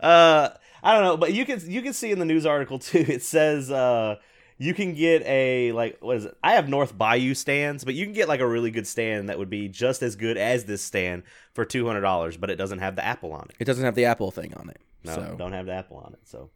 uh 0.00 0.50
i 0.84 0.92
don't 0.94 1.02
know 1.02 1.16
but 1.16 1.32
you 1.32 1.44
can 1.44 1.60
you 1.68 1.82
can 1.82 1.92
see 1.92 2.12
in 2.12 2.18
the 2.20 2.24
news 2.24 2.46
article 2.46 2.78
too 2.90 3.04
it 3.08 3.22
says 3.22 3.70
uh 3.70 4.14
you 4.58 4.72
can 4.72 4.94
get 4.94 5.22
a 5.26 5.72
like 5.72 5.96
what 6.00 6.16
is 6.16 6.26
it 6.26 6.36
i 6.44 6.52
have 6.52 6.68
north 6.68 6.96
bayou 6.96 7.34
stands 7.34 7.84
but 7.84 7.94
you 7.94 8.04
can 8.04 8.12
get 8.14 8.28
like 8.28 8.38
a 8.40 8.46
really 8.46 8.70
good 8.70 8.86
stand 8.86 9.28
that 9.28 9.38
would 9.38 9.50
be 9.50 9.68
just 9.68 10.02
as 10.02 10.14
good 10.14 10.36
as 10.36 10.64
this 10.66 10.80
stand 10.82 11.24
for 11.54 11.64
$200 11.66 12.38
but 12.38 12.50
it 12.50 12.56
doesn't 12.56 12.78
have 12.78 12.94
the 12.94 13.04
apple 13.04 13.32
on 13.32 13.46
it 13.50 13.56
It 13.58 13.64
doesn't 13.64 13.84
have 13.84 13.96
the 13.96 14.04
Apple 14.04 14.30
thing 14.30 14.54
on 14.54 14.68
it. 14.70 14.78
no 15.02 15.14
so 15.14 15.34
don't 15.36 15.52
have 15.52 15.66
the 15.66 15.72
apple 15.72 15.96
on 15.96 16.12
it 16.12 16.20
so 16.24 16.50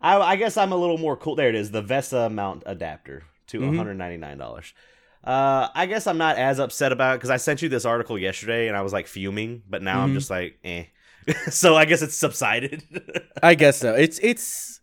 I, 0.00 0.16
I 0.18 0.36
guess 0.36 0.56
i'm 0.56 0.72
a 0.72 0.76
little 0.76 0.98
more 0.98 1.16
cool 1.16 1.36
there 1.36 1.48
it 1.50 1.54
is 1.54 1.70
the 1.70 1.82
vesa 1.82 2.32
mount 2.32 2.62
adapter 2.66 3.24
to 3.48 3.60
Mhm. 3.60 3.76
$199 3.76 4.72
uh, 5.22 5.68
I 5.74 5.84
guess 5.84 6.06
I'm 6.06 6.16
not 6.16 6.36
as 6.38 6.58
upset 6.58 6.92
about 6.92 7.14
it 7.14 7.18
because 7.18 7.28
I 7.28 7.36
sent 7.36 7.60
you 7.60 7.68
this 7.68 7.84
article 7.84 8.18
yesterday 8.18 8.68
and 8.68 8.76
I 8.76 8.80
was 8.80 8.94
like 8.94 9.06
fuming, 9.06 9.62
but 9.68 9.82
now 9.82 10.00
I'm 10.02 10.12
Mhm. 10.12 10.14
just 10.14 10.30
like, 10.30 10.58
eh. 10.64 10.84
so 11.50 11.76
I 11.76 11.84
guess 11.84 12.02
it's 12.02 12.16
subsided. 12.16 12.84
I 13.42 13.54
guess 13.54 13.78
so. 13.78 13.94
It's 13.94 14.18
it's 14.20 14.80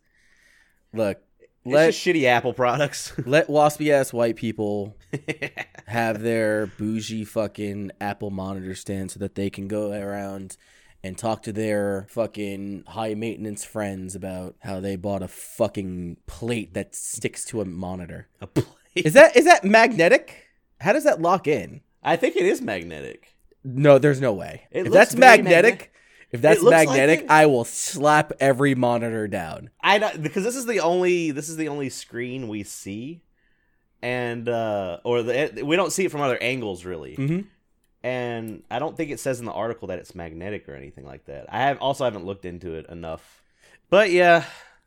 look, 0.92 1.18
let 1.64 1.88
it's 1.88 1.96
just 1.96 2.06
shitty 2.06 2.24
Apple 2.24 2.52
products. 2.52 3.12
let 3.26 3.48
waspy 3.48 3.90
ass 3.90 4.12
white 4.12 4.36
people 4.36 4.96
have 5.86 6.22
their 6.22 6.66
bougie 6.66 7.24
fucking 7.24 7.92
Apple 8.00 8.30
monitor 8.30 8.74
stand 8.74 9.10
so 9.10 9.18
that 9.20 9.34
they 9.34 9.50
can 9.50 9.68
go 9.68 9.92
around 9.92 10.56
and 11.02 11.16
talk 11.16 11.42
to 11.44 11.52
their 11.52 12.06
fucking 12.10 12.84
high 12.88 13.14
maintenance 13.14 13.64
friends 13.64 14.14
about 14.14 14.56
how 14.60 14.80
they 14.80 14.96
bought 14.96 15.22
a 15.22 15.28
fucking 15.28 16.16
plate 16.26 16.74
that 16.74 16.94
sticks 16.94 17.44
to 17.44 17.60
a 17.60 17.64
monitor. 17.64 18.28
A 18.40 18.46
plate. 18.46 18.66
Is 18.94 19.12
that 19.14 19.36
is 19.36 19.44
that 19.44 19.64
magnetic? 19.64 20.48
How 20.80 20.92
does 20.92 21.04
that 21.04 21.20
lock 21.20 21.46
in? 21.46 21.82
I 22.02 22.16
think 22.16 22.36
it 22.36 22.46
is 22.46 22.60
magnetic. 22.60 23.36
No, 23.64 23.98
there's 23.98 24.20
no 24.20 24.32
way. 24.32 24.66
It 24.70 24.86
if 24.86 24.92
that's 24.92 25.14
magnetic, 25.14 25.44
magnetic. 25.44 25.92
If 26.30 26.42
that's 26.42 26.60
looks 26.62 26.74
like 26.74 26.88
magnetic. 26.88 27.26
I 27.30 27.46
will 27.46 27.64
slap 27.64 28.32
every 28.40 28.74
monitor 28.74 29.28
down. 29.28 29.70
I 29.82 29.98
don't, 29.98 30.22
because 30.22 30.44
this 30.44 30.56
is 30.56 30.66
the 30.66 30.80
only 30.80 31.30
this 31.30 31.48
is 31.48 31.56
the 31.56 31.68
only 31.68 31.88
screen 31.88 32.48
we 32.48 32.62
see, 32.64 33.22
and 34.02 34.48
uh 34.48 34.98
or 35.04 35.22
the 35.22 35.62
we 35.64 35.76
don't 35.76 35.92
see 35.92 36.04
it 36.04 36.10
from 36.10 36.20
other 36.20 36.38
angles 36.40 36.84
really. 36.84 37.16
Mm-hmm. 37.16 37.40
And 38.02 38.62
I 38.70 38.78
don't 38.78 38.96
think 38.96 39.10
it 39.10 39.18
says 39.18 39.40
in 39.40 39.46
the 39.46 39.52
article 39.52 39.88
that 39.88 39.98
it's 39.98 40.14
magnetic 40.14 40.68
or 40.68 40.74
anything 40.74 41.04
like 41.04 41.24
that. 41.24 41.46
I 41.52 41.62
have 41.62 41.78
also 41.78 42.04
haven't 42.04 42.24
looked 42.24 42.44
into 42.44 42.74
it 42.74 42.86
enough. 42.88 43.42
But 43.90 44.10
yeah, 44.10 44.44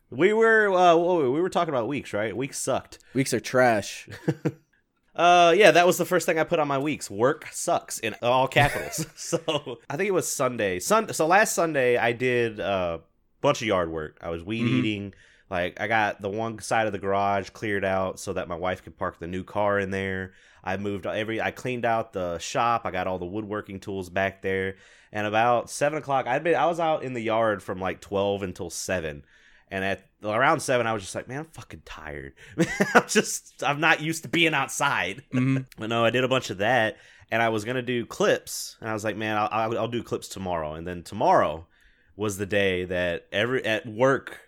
we 0.09 0.33
were 0.33 0.71
uh 0.71 0.95
we 0.95 1.41
were 1.41 1.49
talking 1.49 1.73
about 1.73 1.87
weeks, 1.87 2.13
right? 2.13 2.35
Weeks 2.35 2.59
sucked. 2.59 2.99
Weeks 3.13 3.33
are 3.33 3.39
trash. 3.39 4.07
Uh, 5.15 5.53
yeah, 5.55 5.71
that 5.71 5.85
was 5.85 5.97
the 5.97 6.05
first 6.05 6.25
thing 6.25 6.39
I 6.39 6.43
put 6.45 6.59
on 6.59 6.67
my 6.67 6.77
weeks. 6.77 7.09
Work 7.11 7.47
sucks 7.51 7.99
in 7.99 8.15
all 8.21 8.47
capitals. 8.47 9.05
so 9.15 9.79
I 9.89 9.97
think 9.97 10.07
it 10.07 10.13
was 10.13 10.31
Sunday. 10.31 10.79
Sun. 10.79 11.13
So 11.13 11.27
last 11.27 11.53
Sunday 11.53 11.97
I 11.97 12.13
did 12.13 12.59
a 12.59 12.65
uh, 12.65 12.97
bunch 13.41 13.61
of 13.61 13.67
yard 13.67 13.91
work. 13.91 14.17
I 14.21 14.29
was 14.29 14.43
weed 14.43 14.63
Mhm. 14.65 14.79
eating. 14.79 15.13
Like 15.49 15.81
I 15.81 15.87
got 15.87 16.21
the 16.21 16.29
one 16.29 16.59
side 16.59 16.87
of 16.87 16.93
the 16.93 16.99
garage 16.99 17.49
cleared 17.49 17.83
out 17.83 18.19
so 18.21 18.31
that 18.33 18.47
my 18.47 18.55
wife 18.55 18.83
could 18.83 18.97
park 18.97 19.19
the 19.19 19.27
new 19.27 19.43
car 19.43 19.79
in 19.79 19.91
there. 19.91 20.31
I 20.63 20.77
moved 20.77 21.05
every. 21.05 21.41
I 21.41 21.51
cleaned 21.51 21.83
out 21.83 22.13
the 22.13 22.37
shop. 22.37 22.83
I 22.85 22.91
got 22.91 23.07
all 23.07 23.19
the 23.19 23.25
woodworking 23.25 23.81
tools 23.81 24.09
back 24.09 24.41
there. 24.41 24.75
And 25.11 25.27
about 25.27 25.69
seven 25.69 25.97
o'clock, 25.97 26.25
I'd 26.25 26.43
been. 26.43 26.55
I 26.55 26.67
was 26.67 26.79
out 26.79 27.03
in 27.03 27.13
the 27.13 27.21
yard 27.21 27.61
from 27.61 27.81
like 27.81 27.99
twelve 27.99 28.43
until 28.43 28.69
seven. 28.69 29.25
And 29.69 29.83
at 29.83 30.05
around 30.23 30.59
seven, 30.61 30.87
I 30.87 30.93
was 30.93 31.03
just 31.03 31.15
like, 31.15 31.27
man, 31.27 31.39
I'm 31.39 31.45
fucking 31.45 31.81
tired. 31.85 32.33
I'm 32.93 33.07
just, 33.07 33.63
I'm 33.63 33.79
not 33.79 34.01
used 34.01 34.23
to 34.23 34.29
being 34.29 34.53
outside. 34.53 35.23
Mhm. 35.33 35.65
But 35.77 35.89
no, 35.89 36.05
I 36.05 36.09
did 36.09 36.23
a 36.23 36.27
bunch 36.27 36.49
of 36.49 36.59
that, 36.59 36.97
and 37.31 37.41
I 37.41 37.49
was 37.49 37.63
gonna 37.65 37.81
do 37.81 38.05
clips, 38.05 38.77
and 38.81 38.89
I 38.89 38.93
was 38.93 39.03
like, 39.03 39.17
man, 39.17 39.37
I'll, 39.37 39.77
I'll, 39.77 39.87
do 39.87 40.03
clips 40.03 40.27
tomorrow. 40.27 40.73
And 40.73 40.85
then 40.87 41.03
tomorrow 41.03 41.67
was 42.15 42.37
the 42.37 42.45
day 42.45 42.85
that 42.85 43.27
every 43.31 43.65
at 43.65 43.85
work, 43.87 44.39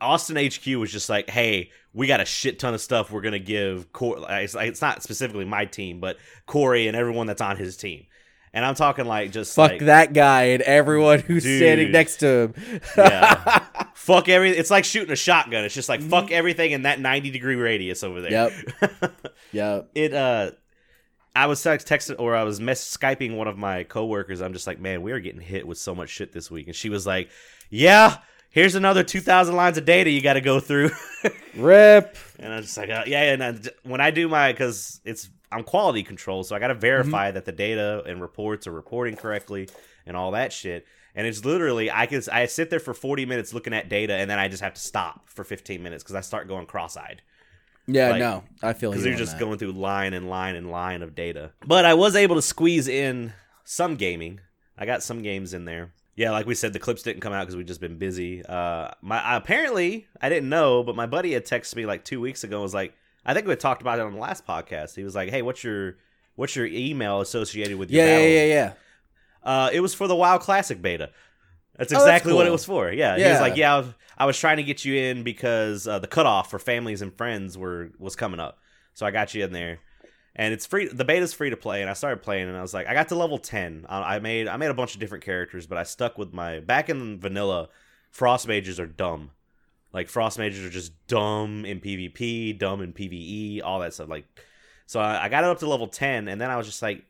Austin 0.00 0.36
HQ 0.36 0.66
was 0.78 0.90
just 0.90 1.08
like, 1.10 1.28
hey, 1.28 1.70
we 1.92 2.06
got 2.06 2.20
a 2.20 2.24
shit 2.24 2.58
ton 2.58 2.72
of 2.74 2.80
stuff 2.80 3.10
we're 3.10 3.20
gonna 3.20 3.38
give. 3.38 3.92
Cor- 3.92 4.24
it's, 4.30 4.54
like- 4.54 4.68
it's 4.68 4.80
not 4.80 5.02
specifically 5.02 5.44
my 5.44 5.64
team, 5.66 6.00
but 6.00 6.16
Corey 6.46 6.88
and 6.88 6.96
everyone 6.96 7.26
that's 7.26 7.42
on 7.42 7.56
his 7.56 7.76
team. 7.76 8.06
And 8.54 8.64
I'm 8.66 8.74
talking 8.74 9.06
like 9.06 9.32
just 9.32 9.54
Fuck 9.56 9.70
like, 9.72 9.80
that 9.86 10.12
guy 10.12 10.42
and 10.48 10.62
everyone 10.62 11.20
who's 11.20 11.42
Dude. 11.42 11.58
standing 11.58 11.90
next 11.92 12.16
to 12.18 12.26
him. 12.26 12.54
Yeah. 12.96 13.64
fuck 13.94 14.28
everything. 14.28 14.60
It's 14.60 14.70
like 14.70 14.84
shooting 14.84 15.10
a 15.12 15.16
shotgun. 15.16 15.64
It's 15.64 15.74
just 15.74 15.88
like 15.88 16.02
fuck 16.02 16.24
Mm-hmm. 16.26 16.34
everything 16.34 16.72
in 16.72 16.82
that 16.82 17.00
90 17.00 17.30
degree 17.30 17.54
radius 17.56 18.02
over 18.04 18.20
there. 18.20 18.30
Yep. 18.30 18.52
yep. 19.52 19.90
it 19.94 20.12
uh 20.12 20.50
I 21.34 21.46
was 21.46 21.60
texting 21.62 22.16
or 22.18 22.36
I 22.36 22.42
was 22.42 22.60
mess 22.60 22.94
skyping 22.96 23.36
one 23.36 23.48
of 23.48 23.56
my 23.56 23.84
coworkers. 23.84 24.42
I'm 24.42 24.52
just 24.52 24.66
like, 24.66 24.78
man, 24.78 25.00
we 25.00 25.12
are 25.12 25.20
getting 25.20 25.40
hit 25.40 25.66
with 25.66 25.78
so 25.78 25.94
much 25.94 26.10
shit 26.10 26.30
this 26.32 26.50
week, 26.50 26.66
and 26.66 26.76
she 26.76 26.90
was 26.90 27.06
like, 27.06 27.30
yeah. 27.70 28.18
Here's 28.50 28.74
another 28.74 29.02
2,000 29.02 29.56
lines 29.56 29.78
of 29.78 29.86
data 29.86 30.10
you 30.10 30.20
got 30.20 30.34
to 30.34 30.42
go 30.42 30.60
through. 30.60 30.90
Rip. 31.56 32.18
and 32.38 32.52
I 32.52 32.56
was 32.56 32.66
just 32.66 32.76
like, 32.76 32.90
uh, 32.90 33.04
yeah. 33.06 33.32
And 33.32 33.42
I, 33.42 33.54
when 33.82 34.02
I 34.02 34.10
do 34.10 34.28
my, 34.28 34.52
because 34.52 35.00
it's, 35.06 35.30
I'm 35.52 35.64
quality 35.64 36.02
control, 36.02 36.42
so 36.44 36.56
I 36.56 36.58
got 36.58 36.68
to 36.68 36.74
verify 36.74 37.30
that 37.30 37.44
the 37.44 37.52
data 37.52 38.02
and 38.06 38.20
reports 38.20 38.66
are 38.66 38.72
reporting 38.72 39.16
correctly 39.16 39.68
and 40.06 40.16
all 40.16 40.30
that 40.32 40.52
shit. 40.52 40.86
And 41.14 41.26
it's 41.26 41.44
literally, 41.44 41.90
I 41.90 42.06
can, 42.06 42.22
I 42.32 42.46
sit 42.46 42.70
there 42.70 42.80
for 42.80 42.94
40 42.94 43.26
minutes 43.26 43.52
looking 43.52 43.74
at 43.74 43.88
data, 43.90 44.14
and 44.14 44.30
then 44.30 44.38
I 44.38 44.48
just 44.48 44.62
have 44.62 44.74
to 44.74 44.80
stop 44.80 45.28
for 45.28 45.44
15 45.44 45.82
minutes 45.82 46.02
because 46.02 46.14
I 46.16 46.22
start 46.22 46.48
going 46.48 46.64
cross 46.66 46.96
eyed 46.96 47.20
Yeah, 47.86 48.10
Like, 48.10 48.18
no, 48.20 48.44
I 48.62 48.72
feel 48.72 48.90
because 48.92 49.04
you 49.04 49.10
you're 49.10 49.18
just 49.18 49.32
that. 49.32 49.40
going 49.40 49.58
through 49.58 49.72
line 49.72 50.14
and 50.14 50.30
line 50.30 50.56
and 50.56 50.70
line 50.70 51.02
of 51.02 51.14
data. 51.14 51.52
But 51.66 51.84
I 51.84 51.94
was 51.94 52.16
able 52.16 52.36
to 52.36 52.42
squeeze 52.42 52.88
in 52.88 53.34
some 53.64 53.96
gaming. 53.96 54.40
I 54.78 54.86
got 54.86 55.02
some 55.02 55.20
games 55.22 55.52
in 55.52 55.66
there. 55.66 55.92
Yeah, 56.16 56.30
like 56.30 56.46
we 56.46 56.54
said, 56.54 56.72
the 56.72 56.78
clips 56.78 57.02
didn't 57.02 57.20
come 57.20 57.32
out 57.32 57.42
because 57.42 57.56
we've 57.56 57.66
just 57.66 57.80
been 57.80 57.98
busy. 57.98 58.44
Uh, 58.44 58.88
my 59.02 59.36
apparently 59.36 60.06
I 60.20 60.28
didn't 60.28 60.48
know, 60.48 60.82
but 60.82 60.96
my 60.96 61.06
buddy 61.06 61.32
had 61.32 61.44
texted 61.44 61.76
me 61.76 61.84
like 61.86 62.04
two 62.04 62.20
weeks 62.20 62.42
ago. 62.44 62.56
and 62.56 62.62
Was 62.62 62.74
like, 62.74 62.94
I 63.24 63.34
think 63.34 63.46
we 63.46 63.54
talked 63.56 63.82
about 63.82 63.98
it 63.98 64.02
on 64.02 64.12
the 64.12 64.18
last 64.20 64.46
podcast. 64.46 64.94
He 64.96 65.04
was 65.04 65.14
like, 65.14 65.30
"Hey, 65.30 65.42
what's 65.42 65.62
your 65.62 65.96
what's 66.34 66.56
your 66.56 66.66
email 66.66 67.20
associated 67.20 67.76
with 67.76 67.90
your 67.90 68.04
Yeah, 68.04 68.10
yeah, 68.10 68.16
battle?" 68.16 68.30
yeah, 68.30 68.44
yeah. 68.44 68.72
Uh, 69.42 69.70
it 69.72 69.80
was 69.80 69.94
for 69.94 70.06
the 70.06 70.16
WoW 70.16 70.38
Classic 70.38 70.80
beta. 70.80 71.10
That's 71.76 71.92
Oh, 71.92 71.96
that's 71.96 72.02
exactly 72.04 72.32
what 72.32 72.46
it 72.46 72.52
was 72.52 72.64
for. 72.64 72.90
Yeah, 72.92 73.16
he 73.16 73.24
was 73.24 73.40
like, 73.40 73.56
"Yeah, 73.56 73.74
I 73.74 73.78
was, 73.78 73.86
I 74.18 74.26
was 74.26 74.38
trying 74.38 74.58
to 74.58 74.62
get 74.62 74.84
you 74.84 74.94
in 74.94 75.22
because 75.22 75.88
uh, 75.88 75.98
the 75.98 76.06
cutoff 76.06 76.50
for 76.50 76.58
families 76.58 77.02
and 77.02 77.14
friends 77.16 77.56
were 77.56 77.90
was 77.98 78.14
coming 78.14 78.40
up, 78.40 78.58
so 78.94 79.06
I 79.06 79.10
got 79.10 79.34
you 79.34 79.44
in 79.44 79.52
there." 79.52 79.78
And 80.34 80.54
it's 80.54 80.64
free. 80.64 80.86
The 80.88 81.04
beta's 81.04 81.34
free 81.34 81.50
to 81.50 81.56
play, 81.58 81.82
and 81.82 81.90
I 81.90 81.92
started 81.92 82.22
playing, 82.22 82.48
and 82.48 82.56
I 82.56 82.62
was 82.62 82.72
like, 82.72 82.86
I 82.86 82.94
got 82.94 83.08
to 83.08 83.14
level 83.14 83.38
ten. 83.38 83.84
I 83.88 84.16
I 84.16 84.18
made 84.18 84.48
I 84.48 84.56
made 84.56 84.70
a 84.70 84.74
bunch 84.74 84.94
of 84.94 85.00
different 85.00 85.24
characters, 85.24 85.66
but 85.66 85.78
I 85.78 85.82
stuck 85.82 86.18
with 86.18 86.32
my 86.32 86.60
back 86.60 86.88
in 86.88 87.20
vanilla. 87.20 87.68
Frost 88.10 88.46
mages 88.46 88.78
are 88.78 88.86
dumb. 88.86 89.30
Like 89.92 90.08
frost 90.08 90.38
mages 90.38 90.64
are 90.64 90.70
just 90.70 90.92
dumb 91.06 91.64
in 91.64 91.80
PvP, 91.80 92.58
dumb 92.58 92.80
in 92.80 92.92
PvE, 92.92 93.62
all 93.62 93.80
that 93.80 93.92
stuff. 93.94 94.08
Like, 94.08 94.24
so 94.86 95.00
I, 95.00 95.24
I 95.24 95.28
got 95.28 95.44
it 95.44 95.50
up 95.50 95.58
to 95.58 95.68
level 95.68 95.86
ten, 95.86 96.28
and 96.28 96.40
then 96.40 96.50
I 96.50 96.56
was 96.56 96.66
just 96.66 96.82
like, 96.82 97.04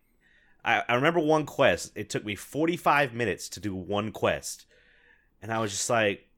I, 0.65 0.83
I 0.89 0.95
remember 0.95 1.21
one 1.21 1.47
quest. 1.47 1.93
It 1.95 2.11
took 2.11 2.25
me 2.25 2.35
45 2.35 3.15
minutes 3.15 3.49
to 3.51 3.61
do 3.61 3.75
one 3.75 4.13
quest. 4.13 4.67
And 5.41 5.53
I 5.53 5.59
was 5.59 5.73
just 5.73 5.91
like, 5.91 6.29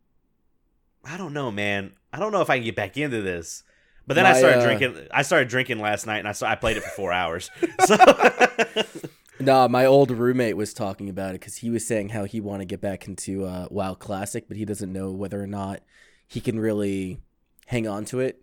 I 1.05 1.17
don't 1.17 1.35
know, 1.35 1.51
man. 1.51 1.93
I 2.13 2.19
don't 2.19 2.33
know 2.33 2.41
if 2.41 2.49
I 2.49 2.57
can 2.57 2.65
get 2.65 2.77
back 2.77 2.97
into 2.97 3.21
this. 3.21 3.65
But 4.07 4.15
then 4.15 4.27
I 4.27 4.39
started 4.39 4.59
uh, 4.59 4.65
drinking. 4.65 5.09
I 5.11 5.23
started 5.23 5.49
drinking 5.49 5.79
last 5.79 6.07
night, 6.07 6.19
and 6.19 6.29
I 6.29 6.33
saw, 6.33 6.49
I 6.49 6.57
played 6.57 6.77
it 6.77 6.83
for 6.83 6.91
four 6.91 7.13
hours. 7.21 7.51
So 7.87 7.97
No, 9.41 9.69
my 9.69 9.85
old 9.85 10.11
roommate 10.13 10.57
was 10.57 10.73
talking 10.73 11.09
about 11.09 11.31
it 11.31 11.41
because 11.41 11.57
he 11.57 11.69
was 11.69 11.85
saying 11.87 12.11
how 12.11 12.25
he 12.25 12.41
want 12.41 12.61
to 12.61 12.65
get 12.65 12.81
back 12.81 13.09
into 13.09 13.45
uh, 13.45 13.67
WoW 13.69 13.95
Classic, 13.95 14.47
but 14.47 14.57
he 14.57 14.65
doesn't 14.65 14.93
know 14.93 15.11
whether 15.11 15.43
or 15.43 15.47
not 15.47 15.81
he 16.27 16.41
can 16.41 16.59
really 16.59 17.21
hang 17.67 17.87
on 17.89 18.05
to 18.07 18.21
it 18.21 18.43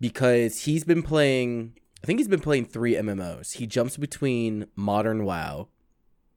because 0.00 0.60
he's 0.64 0.84
been 0.84 1.02
playing. 1.02 1.74
I 2.02 2.06
think 2.06 2.18
he's 2.18 2.28
been 2.28 2.40
playing 2.40 2.66
three 2.66 2.94
MMOs. 2.94 3.52
He 3.54 3.66
jumps 3.66 3.96
between 3.96 4.66
Modern 4.76 5.24
WoW 5.24 5.68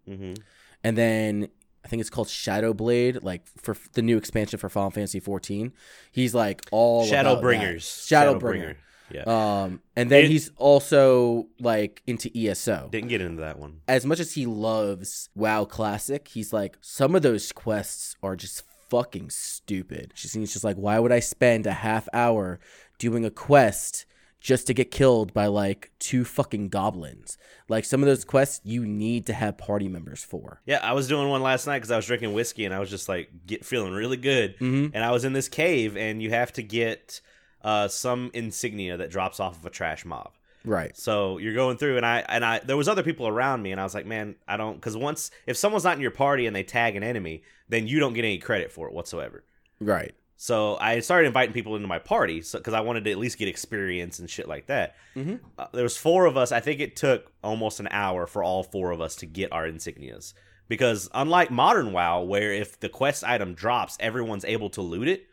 Mhm. 0.07 0.37
and 0.83 0.97
then 0.97 1.49
I 1.83 1.89
think 1.89 2.01
it's 2.01 2.09
called 2.09 2.27
Shadow 2.29 2.73
Blade, 2.73 3.23
like 3.23 3.47
for 3.57 3.75
the 3.93 4.01
new 4.01 4.17
expansion 4.17 4.59
for 4.59 4.67
Final 4.69 4.91
Fantasy 4.91 5.19
14. 5.21 5.71
He's 6.11 6.33
like 6.35 6.61
all 6.71 7.05
Shadow 7.05 7.31
about 7.31 7.35
that. 7.35 7.41
Bringers. 7.41 7.83
Shadowbringer. 7.85 8.75
Yeah. 9.09 9.23
Um, 9.23 9.81
and 9.95 10.09
then 10.11 10.25
It- 10.25 10.31
he's 10.31 10.51
also 10.57 11.47
like 11.61 12.01
into 12.05 12.29
ESO. 12.37 12.89
Didn't 12.91 13.07
get 13.07 13.21
into 13.21 13.39
that 13.41 13.57
one. 13.57 13.79
As 13.87 14.05
much 14.05 14.19
as 14.19 14.33
he 14.33 14.45
loves 14.45 15.29
WoW 15.33 15.63
Classic, 15.63 16.27
he's 16.27 16.51
like 16.51 16.77
some 16.81 17.15
of 17.15 17.21
those 17.21 17.53
quests 17.53 18.17
are 18.21 18.35
just 18.35 18.63
fucking 18.89 19.29
stupid. 19.29 20.11
She's 20.15 20.33
he's 20.33 20.53
just 20.53 20.63
like, 20.65 20.77
why 20.77 20.99
would 20.99 21.11
I 21.11 21.19
spend 21.19 21.65
a 21.67 21.73
half 21.73 22.07
hour 22.13 22.59
doing 22.99 23.25
a 23.25 23.29
quest 23.31 24.05
just 24.39 24.67
to 24.67 24.73
get 24.73 24.91
killed 24.91 25.33
by 25.33 25.47
like 25.47 25.91
two 25.99 26.23
fucking 26.23 26.69
goblins? 26.69 27.37
Like 27.69 27.85
some 27.85 28.01
of 28.01 28.07
those 28.07 28.23
quests 28.23 28.61
you 28.63 28.85
need 28.85 29.25
to 29.27 29.33
have 29.33 29.57
party 29.57 29.87
members 29.87 30.23
for. 30.23 30.61
Yeah, 30.65 30.79
I 30.81 30.93
was 30.93 31.07
doing 31.07 31.29
one 31.29 31.41
last 31.41 31.67
night 31.67 31.79
because 31.79 31.91
I 31.91 31.95
was 31.95 32.05
drinking 32.05 32.33
whiskey 32.33 32.65
and 32.65 32.73
I 32.73 32.79
was 32.79 32.89
just 32.89 33.09
like 33.09 33.29
get 33.45 33.65
feeling 33.65 33.93
really 33.93 34.17
good. 34.17 34.57
Mhm. 34.59 34.91
And 34.93 35.03
I 35.03 35.11
was 35.11 35.25
in 35.25 35.33
this 35.33 35.49
cave, 35.49 35.97
and 35.97 36.21
you 36.21 36.29
have 36.29 36.53
to 36.53 36.63
get 36.63 37.21
uh, 37.63 37.87
some 37.87 38.31
insignia 38.33 38.97
that 38.97 39.09
drops 39.09 39.39
off 39.39 39.57
of 39.59 39.65
a 39.65 39.69
trash 39.69 40.05
mob. 40.05 40.31
Right. 40.63 40.95
So 40.97 41.37
you're 41.37 41.53
going 41.53 41.77
through, 41.77 41.97
and 41.97 42.05
I 42.05 42.19
and 42.27 42.43
I 42.45 42.59
there 42.59 42.77
was 42.77 42.87
other 42.87 43.03
people 43.03 43.27
around 43.27 43.61
me, 43.61 43.71
and 43.71 43.79
I 43.81 43.83
was 43.83 43.93
like, 43.95 44.05
man, 44.05 44.35
I 44.47 44.57
don't 44.57 44.75
because 44.75 44.95
once 44.95 45.31
if 45.45 45.57
someone's 45.57 45.83
not 45.83 45.95
in 45.95 46.01
your 46.01 46.11
party 46.11 46.45
and 46.45 46.55
they 46.55 46.63
tag 46.63 46.95
an 46.95 47.03
enemy, 47.03 47.43
then 47.69 47.87
you 47.87 47.99
don't 47.99 48.13
get 48.13 48.25
any 48.25 48.37
credit 48.37 48.71
for 48.71 48.87
it 48.87 48.93
whatsoever. 48.93 49.43
Right. 49.79 50.13
So 50.39 50.77
I 50.79 50.99
started 50.99 51.27
inviting 51.27 51.53
people 51.53 51.75
into 51.75 51.87
my 51.87 51.97
party 51.99 52.43
because 52.51 52.73
I 52.73 52.81
wanted 52.81 53.03
to 53.05 53.11
at 53.11 53.17
least 53.17 53.39
get 53.39 53.47
experience 53.47 54.19
and 54.19 54.29
shit 54.29 54.47
like 54.47 54.67
that. 54.67 54.95
Mhm. 55.15 55.39
Uh, 55.57 55.67
there 55.73 55.83
was 55.83 55.97
four 55.97 56.25
of 56.25 56.37
us. 56.37 56.51
I 56.51 56.59
think 56.59 56.79
it 56.79 56.95
took 56.95 57.31
almost 57.43 57.79
an 57.79 57.87
hour 57.89 58.27
for 58.27 58.43
all 58.43 58.61
four 58.63 58.91
of 58.91 59.01
us 59.01 59.15
to 59.17 59.25
get 59.25 59.51
our 59.51 59.67
insignias 59.67 60.33
because 60.67 61.09
unlike 61.15 61.49
modern 61.49 61.91
WoW, 61.91 62.21
where 62.21 62.53
if 62.53 62.79
the 62.79 62.89
quest 62.89 63.23
item 63.23 63.55
drops, 63.55 63.97
everyone's 63.99 64.45
able 64.45 64.69
to 64.71 64.81
loot 64.81 65.07
it. 65.07 65.25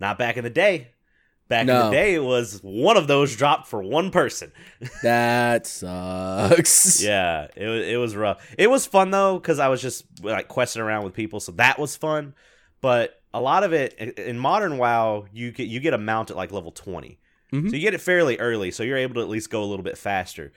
Not 0.00 0.18
back 0.18 0.36
in 0.38 0.44
the 0.44 0.50
day. 0.50 0.92
Back 1.48 1.60
in 1.62 1.66
the 1.68 1.90
day, 1.90 2.14
it 2.14 2.24
was 2.24 2.58
one 2.62 2.96
of 2.96 3.06
those 3.06 3.36
dropped 3.36 3.68
for 3.68 3.80
one 3.82 4.10
person. 4.10 4.50
That 5.02 5.66
sucks. 5.66 7.02
yeah, 7.02 7.46
it 7.54 7.66
was 7.66 7.86
it 7.86 7.96
was 7.96 8.16
rough. 8.16 8.44
It 8.58 8.68
was 8.68 8.86
fun 8.86 9.10
though 9.10 9.38
because 9.38 9.58
I 9.58 9.68
was 9.68 9.80
just 9.80 10.04
like 10.22 10.48
questing 10.48 10.82
around 10.82 11.04
with 11.04 11.14
people, 11.14 11.38
so 11.40 11.52
that 11.52 11.78
was 11.78 11.96
fun. 11.96 12.34
But 12.80 13.20
a 13.32 13.40
lot 13.40 13.62
of 13.64 13.72
it 13.72 13.94
in- 13.94 14.38
modern 14.38 14.78
WoW, 14.78 15.26
you 15.32 15.52
get 15.52 15.68
you 15.68 15.80
get 15.80 15.94
a 15.94 15.98
mount 15.98 16.30
at 16.30 16.36
like 16.36 16.52
level 16.52 16.72
20 16.72 17.18
Mhm. 17.52 17.70
so 17.70 17.76
you 17.76 17.80
get 17.82 17.94
it 17.94 18.00
fairly 18.00 18.36
early, 18.38 18.72
so 18.72 18.82
you're 18.82 18.96
able 18.96 19.14
to 19.14 19.20
at 19.20 19.28
least 19.28 19.50
go 19.50 19.62
a 19.62 19.66
little 19.66 19.84
bit 19.84 19.96
faster. 19.96 20.52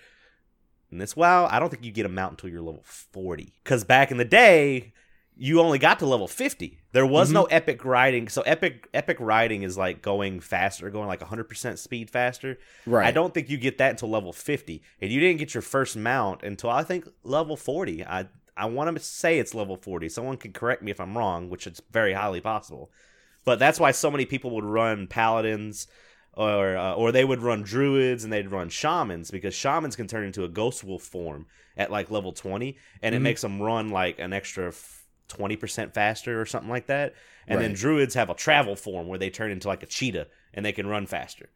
In 0.91 0.97
this 0.97 1.15
WoW, 1.15 1.45
I 1.45 1.59
don't 1.59 1.69
think 1.69 1.85
you 1.85 1.91
get 1.91 2.07
a 2.07 2.09
mount 2.09 2.31
until 2.33 2.49
you're 2.49 2.61
level 2.63 2.81
forty. 2.83 3.53
Because 3.63 3.83
back 3.83 4.09
in 4.09 4.17
the 4.17 4.25
day, 4.25 4.93
you 5.41 5.61
only 5.61 5.79
got 5.79 5.99
to 5.99 6.05
level 6.05 6.27
50. 6.27 6.77
There 6.91 7.05
was 7.05 7.29
Mm-hmm. 7.29 7.33
no 7.35 7.43
epic 7.45 7.85
riding. 7.85 8.27
So 8.27 8.41
epic 8.41 8.89
epic 8.93 9.17
riding 9.21 9.63
is 9.63 9.77
like 9.77 10.01
going 10.01 10.41
faster, 10.41 10.89
going 10.89 11.07
like 11.07 11.21
100% 11.21 11.77
speed 11.77 12.09
faster. 12.09 12.57
Right. 12.85 13.07
I 13.07 13.11
don't 13.11 13.33
think 13.33 13.49
you 13.49 13.57
get 13.57 13.77
that 13.77 13.91
until 13.91 14.09
level 14.09 14.33
50. 14.33 14.81
And 15.01 15.09
you 15.11 15.19
didn't 15.21 15.37
get 15.39 15.53
your 15.53 15.61
first 15.61 15.95
mount 15.95 16.43
until 16.43 16.69
I 16.69 16.83
think 16.83 17.07
level 17.23 17.55
40. 17.55 18.05
I 18.05 18.27
I 18.57 18.65
want 18.65 18.93
to 18.97 19.01
say 19.01 19.39
it's 19.39 19.53
level 19.55 19.77
40. 19.77 20.09
Someone 20.09 20.35
can 20.35 20.51
correct 20.51 20.83
me 20.83 20.91
if 20.91 20.99
I'm 20.99 21.17
wrong, 21.17 21.49
which 21.49 21.65
is 21.65 21.81
very 21.89 22.11
highly 22.11 22.41
possible. 22.41 22.91
But 23.45 23.57
that's 23.59 23.79
why 23.79 23.91
so 23.91 24.11
many 24.11 24.25
people 24.25 24.51
would 24.51 24.65
run 24.65 25.07
paladins 25.07 25.87
or 26.33 26.75
uh, 26.75 26.93
or 26.95 27.11
they 27.13 27.23
would 27.23 27.41
run 27.41 27.63
druids 27.63 28.25
and 28.25 28.33
they'd 28.33 28.51
run 28.51 28.67
shamans 28.69 29.31
because 29.31 29.53
shamans 29.55 29.95
can 29.95 30.07
turn 30.07 30.25
into 30.25 30.43
a 30.43 30.49
ghost 30.49 30.83
wolf 30.83 31.03
form 31.03 31.45
at 31.77 31.89
like 31.91 32.11
level 32.11 32.33
20 32.33 32.77
and 33.01 33.15
it 33.15 33.19
Mhm. 33.19 33.21
makes 33.21 33.41
them 33.41 33.61
run 33.61 33.89
like 33.89 34.19
an 34.19 34.33
extra 34.33 34.67
f- 34.67 34.98
20% 35.29 35.93
faster 35.93 36.39
or 36.41 36.45
something 36.45 36.69
like 36.69 36.87
that. 36.87 37.13
And 37.47 37.59
then 37.61 37.73
druids 37.73 38.13
have 38.13 38.29
a 38.29 38.35
travel 38.35 38.75
form 38.75 39.07
where 39.07 39.17
they 39.17 39.29
turn 39.29 39.49
into 39.51 39.67
like 39.67 39.81
a 39.81 39.87
cheetah 39.87 40.27
and 40.53 40.63
they 40.65 40.71
can 40.71 40.85
run 40.87 41.05
faster. 41.07 41.49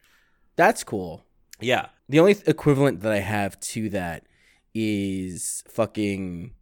That's 0.56 0.84
cool. 0.84 1.24
Yeah. 1.60 1.88
The 2.10 2.20
only 2.20 2.34
th- 2.34 2.48
equivalent 2.48 3.02
that 3.02 3.12
I 3.12 3.20
have 3.20 3.60
to 3.60 3.90
that 3.90 4.26
is 4.74 5.64
fucking 5.68 6.54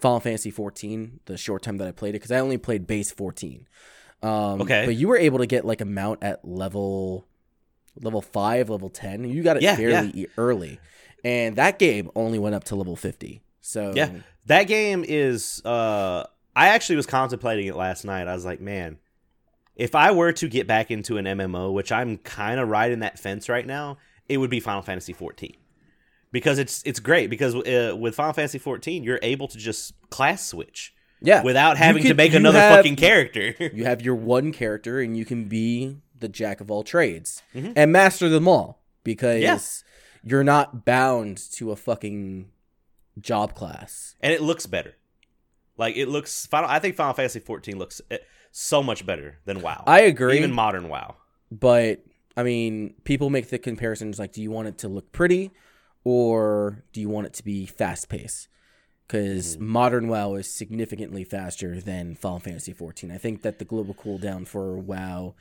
Final 0.00 0.20
Fantasy 0.20 0.50
14, 0.50 1.20
the 1.26 1.36
short 1.36 1.62
time 1.62 1.78
that 1.78 1.88
I 1.88 1.92
played 1.92 2.10
it, 2.10 2.18
because 2.20 2.32
I 2.32 2.38
only 2.40 2.58
played 2.58 2.86
base 2.86 3.10
14. 3.12 3.66
Um, 4.22 4.60
Okay. 4.62 4.86
But 4.86 4.96
you 4.96 5.08
were 5.08 5.16
able 5.16 5.38
to 5.38 5.46
get 5.46 5.64
like 5.64 5.80
a 5.80 5.84
mount 5.86 6.22
at 6.22 6.44
level 6.46 7.26
level 8.02 8.20
5, 8.22 8.70
level 8.70 8.88
10. 8.90 9.24
You 9.24 9.42
got 9.44 9.56
it 9.56 9.62
Yeah, 9.62 9.76
fairly 9.76 10.10
e- 10.14 10.26
early. 10.36 10.80
And 11.22 11.54
that 11.56 11.78
game 11.78 12.10
only 12.16 12.38
went 12.40 12.54
up 12.56 12.64
to 12.64 12.76
level 12.76 12.96
50. 12.96 13.42
So 13.60 13.92
Yeah. 13.94 14.10
That 14.46 14.64
game 14.64 15.04
is 15.06 15.62
uh 15.64 16.24
I 16.56 16.68
actually 16.68 16.96
was 16.96 17.06
contemplating 17.06 17.66
it 17.66 17.76
last 17.76 18.04
night. 18.04 18.28
I 18.28 18.34
was 18.34 18.44
like, 18.44 18.60
man, 18.60 18.98
if 19.76 19.94
I 19.94 20.12
were 20.12 20.32
to 20.32 20.48
get 20.48 20.66
back 20.66 20.90
into 20.90 21.16
an 21.18 21.24
MMO, 21.24 21.72
which 21.72 21.90
I'm 21.90 22.18
kind 22.18 22.60
of 22.60 22.68
riding 22.68 23.00
that 23.00 23.18
fence 23.18 23.48
right 23.48 23.66
now, 23.66 23.98
it 24.28 24.38
would 24.38 24.50
be 24.50 24.60
Final 24.60 24.82
Fantasy 24.82 25.12
14. 25.12 25.54
Because 26.30 26.58
it's 26.58 26.82
it's 26.84 26.98
great 27.00 27.30
because 27.30 27.54
uh, 27.54 27.94
with 27.98 28.14
Final 28.16 28.32
Fantasy 28.32 28.58
14, 28.58 29.04
you're 29.04 29.20
able 29.22 29.46
to 29.48 29.58
just 29.58 29.94
class 30.10 30.44
switch 30.44 30.92
yeah. 31.20 31.42
without 31.42 31.76
having 31.76 32.02
to 32.04 32.14
make 32.14 32.34
another 32.34 32.58
have- 32.58 32.76
fucking 32.76 32.96
character. 32.96 33.54
You 33.74 33.84
have 33.84 34.02
your 34.02 34.16
one 34.16 34.50
character 34.52 35.00
and 35.00 35.16
you 35.16 35.24
can 35.24 35.44
be 35.44 35.98
the 36.18 36.28
jack 36.28 36.60
of 36.60 36.70
all 36.72 36.82
trades 36.82 37.42
Mhm. 37.54 37.74
and 37.76 37.92
master 37.92 38.28
them 38.28 38.48
all 38.48 38.82
because 39.04 39.84
you're 40.24 40.42
not 40.44 40.84
bound 40.84 41.36
to 41.52 41.70
a 41.70 41.76
fucking 41.76 42.50
job 43.20 43.54
class. 43.54 44.16
and 44.20 44.32
it 44.32 44.40
looks 44.42 44.66
better. 44.66 44.94
Like 45.76 45.96
it 45.96 46.08
looks 46.08 46.46
final 46.46 46.68
I 46.70 46.78
think 46.78 46.96
Final 46.96 47.14
Fantasy 47.14 47.40
14 47.40 47.78
looks 47.78 48.00
eh, 48.10 48.18
so 48.52 48.82
much 48.82 49.04
better 49.04 49.38
than 49.44 49.60
WoW. 49.60 49.82
I 49.86 50.00
agree, 50.02 50.38
Even 50.38 50.52
modern 50.52 50.88
WoW. 50.88 51.16
but 51.50 52.04
I 52.36 52.42
mean, 52.42 52.94
people 53.04 53.30
make 53.30 53.50
the 53.50 53.58
comparisons 53.58 54.18
like, 54.18 54.32
do 54.32 54.42
you 54.42 54.50
want 54.50 54.66
it 54.68 54.78
to 54.78 54.88
look 54.88 55.12
pretty 55.12 55.50
or 56.04 56.84
do 56.92 57.00
you 57.00 57.08
want 57.08 57.26
it 57.26 57.32
to 57.34 57.44
be 57.44 57.66
fast 57.66 58.08
paced? 58.08 58.48
Because 59.06 59.56
Mm-hmm. 59.56 59.66
modern 59.66 60.08
WoW 60.08 60.34
is 60.34 60.52
significantly 60.52 61.24
faster 61.24 61.80
than 61.80 62.14
Final 62.14 62.40
Fantasy 62.40 62.72
14. 62.72 63.10
I 63.10 63.18
think 63.18 63.42
that 63.42 63.58
the 63.58 63.64
global 63.64 63.94
cooldown 63.94 64.46
for 64.46 64.78
WoW 64.78 65.34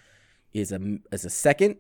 is 0.53 0.71
a 0.71 0.97
is 1.11 1.25
a 1.25 1.29
second, 1.29 1.77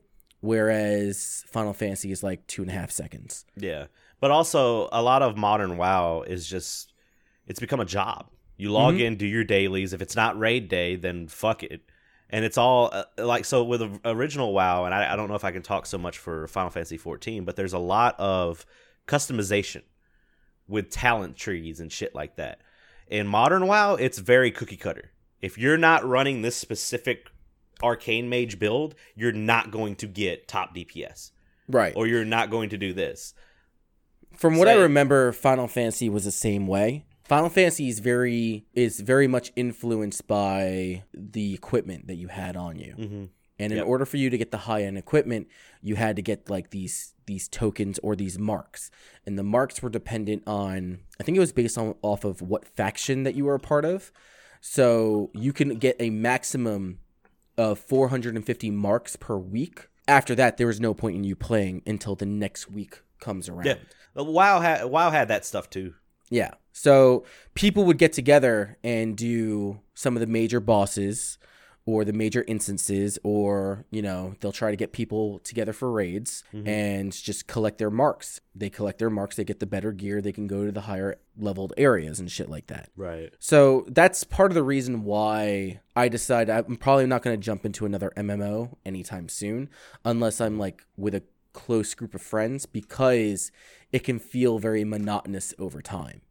whereas 0.57 1.43
Final 1.51 1.73
Fantasy 1.73 2.11
is 2.11 2.23
like 2.23 2.45
two 2.47 2.61
and 2.61 2.71
a 2.71 2.73
half 2.73 2.91
seconds. 2.91 3.45
Yeah. 3.55 3.85
But 4.19 4.31
also 4.31 4.87
a 4.91 5.01
lot 5.01 5.21
of 5.21 5.37
modern 5.37 5.77
WoW 5.77 6.21
is 6.25 6.47
just 6.47 6.93
it's 7.47 7.59
become 7.59 7.79
a 7.79 7.85
job. 7.85 8.29
You 8.57 8.71
log 8.71 8.95
Mhm. 8.95 9.01
in, 9.01 9.15
do 9.17 9.25
your 9.25 9.43
dailies. 9.43 9.93
If 9.93 10.01
it's 10.01 10.15
not 10.15 10.37
raid 10.37 10.67
day, 10.69 10.95
then 10.95 11.27
fuck 11.27 11.63
it. 11.63 11.81
And 12.29 12.43
it's 12.45 12.57
all 12.57 12.89
uh, 12.91 13.03
like 13.17 13.45
so 13.45 13.63
with 13.63 13.79
the 13.81 13.99
original 14.05 14.53
WoW, 14.53 14.85
and 14.85 14.93
I, 14.93 15.13
I 15.13 15.15
don't 15.15 15.27
know 15.29 15.35
if 15.35 15.43
I 15.43 15.51
can 15.51 15.61
talk 15.61 15.85
so 15.85 15.97
much 15.97 16.17
for 16.17 16.47
Final 16.47 16.69
Fantasy 16.71 16.97
14, 16.97 17.45
but 17.45 17.55
there's 17.55 17.73
a 17.73 17.79
lot 17.79 18.19
of 18.19 18.65
customization 19.07 19.81
with 20.67 20.89
talent 20.89 21.35
trees 21.35 21.79
and 21.79 21.91
shit 21.91 22.15
like 22.15 22.35
that. 22.37 22.61
In 23.07 23.27
modern 23.27 23.67
WoW, 23.67 23.95
it's 23.95 24.17
very 24.19 24.49
cookie 24.49 24.77
cutter. 24.77 25.11
If 25.41 25.57
you're 25.57 25.77
not 25.77 26.05
running 26.07 26.41
this 26.41 26.55
specific 26.55 27.27
arcane 27.83 28.29
mage 28.29 28.57
build, 28.59 28.95
you're 29.13 29.31
not 29.33 29.69
going 29.71 29.95
to 29.97 30.07
get 30.07 30.47
top 30.47 30.73
DPS, 30.73 31.31
Right. 31.67 31.93
or 31.95 32.07
you're 32.07 32.23
not 32.25 32.49
going 32.49 32.69
to 32.69 32.77
do 32.77 32.93
this. 32.93 33.33
From 34.37 34.57
what 34.57 34.67
I 34.67 34.73
remember, 34.75 35.31
Final 35.33 35.67
Fantasy 35.67 36.07
was 36.09 36.23
the 36.23 36.31
same 36.31 36.65
way. 36.65 37.05
Final 37.33 37.49
Fantasy 37.49 37.89
is 37.89 37.97
very 37.97 38.63
is 38.75 38.99
very 38.99 39.27
much 39.27 39.51
influenced 39.55 40.27
by 40.27 41.03
the 41.15 41.55
equipment 41.55 42.05
that 42.05 42.13
you 42.13 42.27
had 42.27 42.55
on 42.55 42.77
you. 42.77 42.93
Mm-hmm. 42.95 43.25
And 43.57 43.71
in 43.71 43.77
Yep. 43.79 43.87
order 43.87 44.05
for 44.05 44.17
you 44.17 44.29
to 44.29 44.37
get 44.37 44.51
the 44.51 44.59
high 44.59 44.83
end 44.83 44.99
equipment, 44.99 45.47
you 45.81 45.95
had 45.95 46.15
to 46.17 46.21
get 46.21 46.47
like 46.47 46.69
these 46.69 47.15
these 47.25 47.47
tokens 47.47 47.97
or 48.03 48.15
these 48.15 48.37
marks. 48.37 48.91
And 49.25 49.35
the 49.35 49.43
marks 49.43 49.81
were 49.81 49.89
dependent 49.89 50.43
on 50.45 50.99
I 51.19 51.23
think 51.23 51.35
it 51.35 51.39
was 51.39 51.51
based 51.51 51.75
on 51.75 51.95
off 52.03 52.23
of 52.23 52.39
what 52.43 52.67
faction 52.67 53.23
that 53.23 53.33
you 53.33 53.45
were 53.45 53.55
a 53.55 53.59
part 53.59 53.83
of. 53.83 54.11
So 54.61 55.31
you 55.33 55.53
can 55.53 55.79
get 55.79 55.95
a 55.99 56.11
maximum 56.11 56.99
of 57.57 57.79
450 57.79 58.69
marks 58.69 59.15
per 59.15 59.37
week. 59.37 59.87
After 60.07 60.35
that, 60.35 60.57
there 60.57 60.67
was 60.67 60.79
no 60.79 60.93
point 60.93 61.15
in 61.15 61.23
you 61.23 61.35
playing 61.35 61.81
until 61.87 62.13
the 62.13 62.27
next 62.27 62.69
week 62.69 63.01
comes 63.19 63.49
around. 63.49 63.65
Yeah. 63.65 63.77
WoW 64.15 64.59
had 64.59 64.85
WoW 64.85 65.09
had 65.09 65.29
that 65.29 65.45
stuff 65.45 65.67
too. 65.71 65.95
Yeah. 66.29 66.51
So 66.73 67.23
people 67.53 67.85
would 67.85 67.97
get 67.97 68.11
together 68.13 68.77
and 68.83 69.15
do 69.15 69.79
some 69.93 70.15
of 70.15 70.19
the 70.19 70.27
major 70.27 70.59
bosses 70.59 71.37
or 71.85 72.05
the 72.05 72.13
major 72.13 72.45
instances, 72.47 73.19
or, 73.23 73.83
you 73.91 74.01
know, 74.01 74.33
they'll 74.39 74.53
try 74.53 74.71
to 74.71 74.77
get 74.77 74.93
people 74.93 75.39
together 75.39 75.73
for 75.73 75.91
raids 75.91 76.41
Mhm. 76.53 76.65
and 76.65 77.11
just 77.11 77.45
collect 77.45 77.77
their 77.77 77.89
marks. 77.89 78.39
They 78.55 78.69
collect 78.69 78.99
their 78.99 79.09
marks, 79.09 79.35
they 79.35 79.43
get 79.43 79.59
the 79.59 79.65
better 79.65 79.91
gear, 79.91 80.21
they 80.21 80.31
can 80.31 80.47
go 80.47 80.65
to 80.65 80.71
the 80.71 80.81
higher 80.81 81.17
leveled 81.37 81.73
areas 81.75 82.21
and 82.21 82.31
shit 82.31 82.47
like 82.49 82.67
that. 82.67 82.89
Right. 82.95 83.33
So 83.37 83.85
that's 83.89 84.23
part 84.23 84.49
of 84.49 84.55
the 84.55 84.63
reason 84.63 85.03
why 85.03 85.81
I 85.93 86.07
decided 86.07 86.53
I'm 86.55 86.77
probably 86.77 87.05
not 87.05 87.21
going 87.21 87.37
to 87.37 87.43
jump 87.45 87.65
into 87.65 87.85
another 87.85 88.13
MMO 88.15 88.77
anytime 88.85 89.27
soon, 89.27 89.69
unless 90.05 90.39
I'm 90.39 90.57
like 90.57 90.85
with 90.95 91.13
a 91.13 91.23
close 91.51 91.93
group 91.95 92.15
of 92.15 92.21
friends, 92.21 92.65
because 92.65 93.51
it 93.91 94.05
can 94.05 94.19
feel 94.19 94.57
very 94.57 94.85
monotonous 94.85 95.53
over 95.59 95.81
time. 95.81 96.21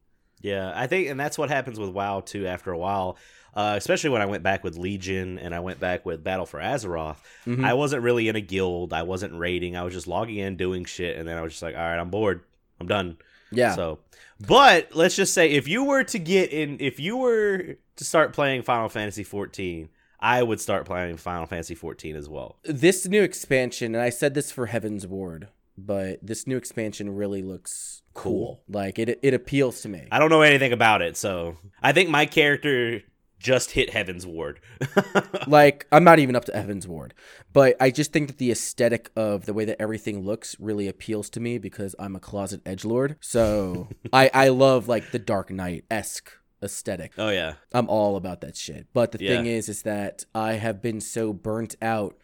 Yeah, 0.43 0.73
I 0.75 0.87
think, 0.87 1.09
and 1.09 1.19
that's 1.19 1.39
what 1.39 1.49
happens 1.49 1.79
with 1.79 1.91
WoW 1.91 2.21
too. 2.21 2.47
After 2.47 2.71
a 2.73 2.79
while, 2.79 3.17
uh, 3.55 3.75
especially 3.77 4.11
when 4.11 4.23
I 4.23 4.27
went 4.27 4.43
back 4.43 4.65
with 4.65 4.77
Legion 4.77 5.39
and 5.39 5.55
I 5.55 5.61
went 5.61 5.79
back 5.81 6.05
with 6.05 6.23
Battle 6.25 6.47
for 6.47 6.59
Azeroth, 6.61 7.17
Mhm. 7.47 7.65
I 7.65 7.75
wasn't 7.75 8.03
really 8.03 8.29
in 8.29 8.37
a 8.37 8.41
guild. 8.41 8.93
I 8.93 9.03
wasn't 9.03 9.35
raiding. 9.39 9.77
I 9.77 9.83
was 9.83 9.95
just 9.95 10.07
logging 10.07 10.39
in, 10.39 10.57
doing 10.57 10.85
shit, 10.85 11.17
and 11.17 11.29
then 11.29 11.37
I 11.39 11.43
was 11.43 11.53
just 11.53 11.63
like, 11.63 11.75
all 11.75 11.81
right, 11.83 11.99
I'm 11.99 12.11
bored. 12.11 12.43
I'm 12.81 12.87
done. 12.89 13.17
Yeah. 13.51 13.75
So, 13.75 13.99
but 14.47 14.95
let's 14.95 15.15
just 15.15 15.35
say 15.35 15.51
if 15.51 15.69
you 15.69 15.85
were 15.85 16.03
to 16.05 16.19
get 16.19 16.51
in, 16.51 16.79
if 16.81 16.99
you 16.99 17.17
were 17.19 17.77
to 17.97 18.05
start 18.05 18.33
playing 18.33 18.63
Final 18.63 18.89
Fantasy 18.89 19.23
14, 19.23 19.89
I 20.19 20.43
would 20.43 20.61
start 20.61 20.87
playing 20.87 21.17
Final 21.19 21.47
Fantasy 21.47 21.75
14 21.75 22.17
as 22.17 22.29
well. 22.29 22.57
this 22.65 23.07
new 23.07 23.23
expansion, 23.23 23.95
and 23.95 24.03
I 24.03 24.09
said 24.11 24.35
this 24.35 24.51
for 24.51 24.69
Heavensward, 24.69 25.49
but 25.77 26.19
this 26.23 26.47
new 26.47 26.57
expansion 26.57 27.15
really 27.15 27.43
looks 27.43 28.03
cool. 28.15 28.23
Cool. 28.23 28.63
Like 28.69 28.99
it, 28.99 29.19
it 29.23 29.35
appeals 29.35 29.81
to 29.83 29.89
me. 29.89 30.07
I 30.11 30.19
don't 30.19 30.31
know 30.31 30.43
anything 30.43 30.73
about 30.73 31.03
it, 31.03 31.17
so 31.17 31.57
I 31.83 31.93
think 31.93 32.11
my 32.11 32.27
character 32.27 33.03
just 33.43 33.73
hit 33.73 33.91
Heavensward. 33.91 34.59
like 35.47 35.87
I'm 35.93 36.05
not 36.05 36.19
even 36.19 36.37
up 36.37 36.45
to 36.47 36.53
Heavensward, 36.53 37.11
but 37.53 37.77
I 37.81 37.91
just 37.91 38.13
think 38.13 38.29
that 38.29 38.39
the 38.39 38.51
aesthetic 38.51 39.11
of 39.17 39.47
the 39.47 39.53
way 39.53 39.65
that 39.65 39.81
everything 39.83 40.25
looks 40.25 40.57
really 40.61 40.89
appeals 40.89 41.29
to 41.31 41.41
me 41.41 41.59
because 41.59 41.95
I'm 41.99 42.17
a 42.17 42.21
closet 42.21 42.63
edge 42.65 42.85
lord. 42.85 43.17
So 43.21 43.89
I 44.13 44.31
I 44.33 44.49
love 44.49 44.89
like 44.89 45.11
the 45.11 45.19
Dark 45.19 45.51
Knight 45.51 45.85
esque 45.91 46.33
aesthetic. 46.63 47.13
oh 47.19 47.31
yeah. 47.31 47.55
I'm 47.73 47.89
all 47.89 48.17
about 48.17 48.41
that 48.43 48.57
shit. 48.57 48.87
But 48.95 49.13
the 49.13 49.19
thing 49.19 49.47
is, 49.47 49.69
is 49.69 49.83
that 49.83 50.25
I 50.35 50.53
have 50.53 50.81
been 50.81 51.01
so 51.01 51.33
burnt 51.33 51.75
out 51.83 52.17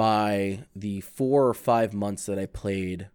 by 0.00 0.64
the 0.74 1.00
four 1.02 1.46
or 1.46 1.52
five 1.54 1.92
months 1.92 2.24
that 2.24 2.38
I 2.38 2.46
played 2.46 3.08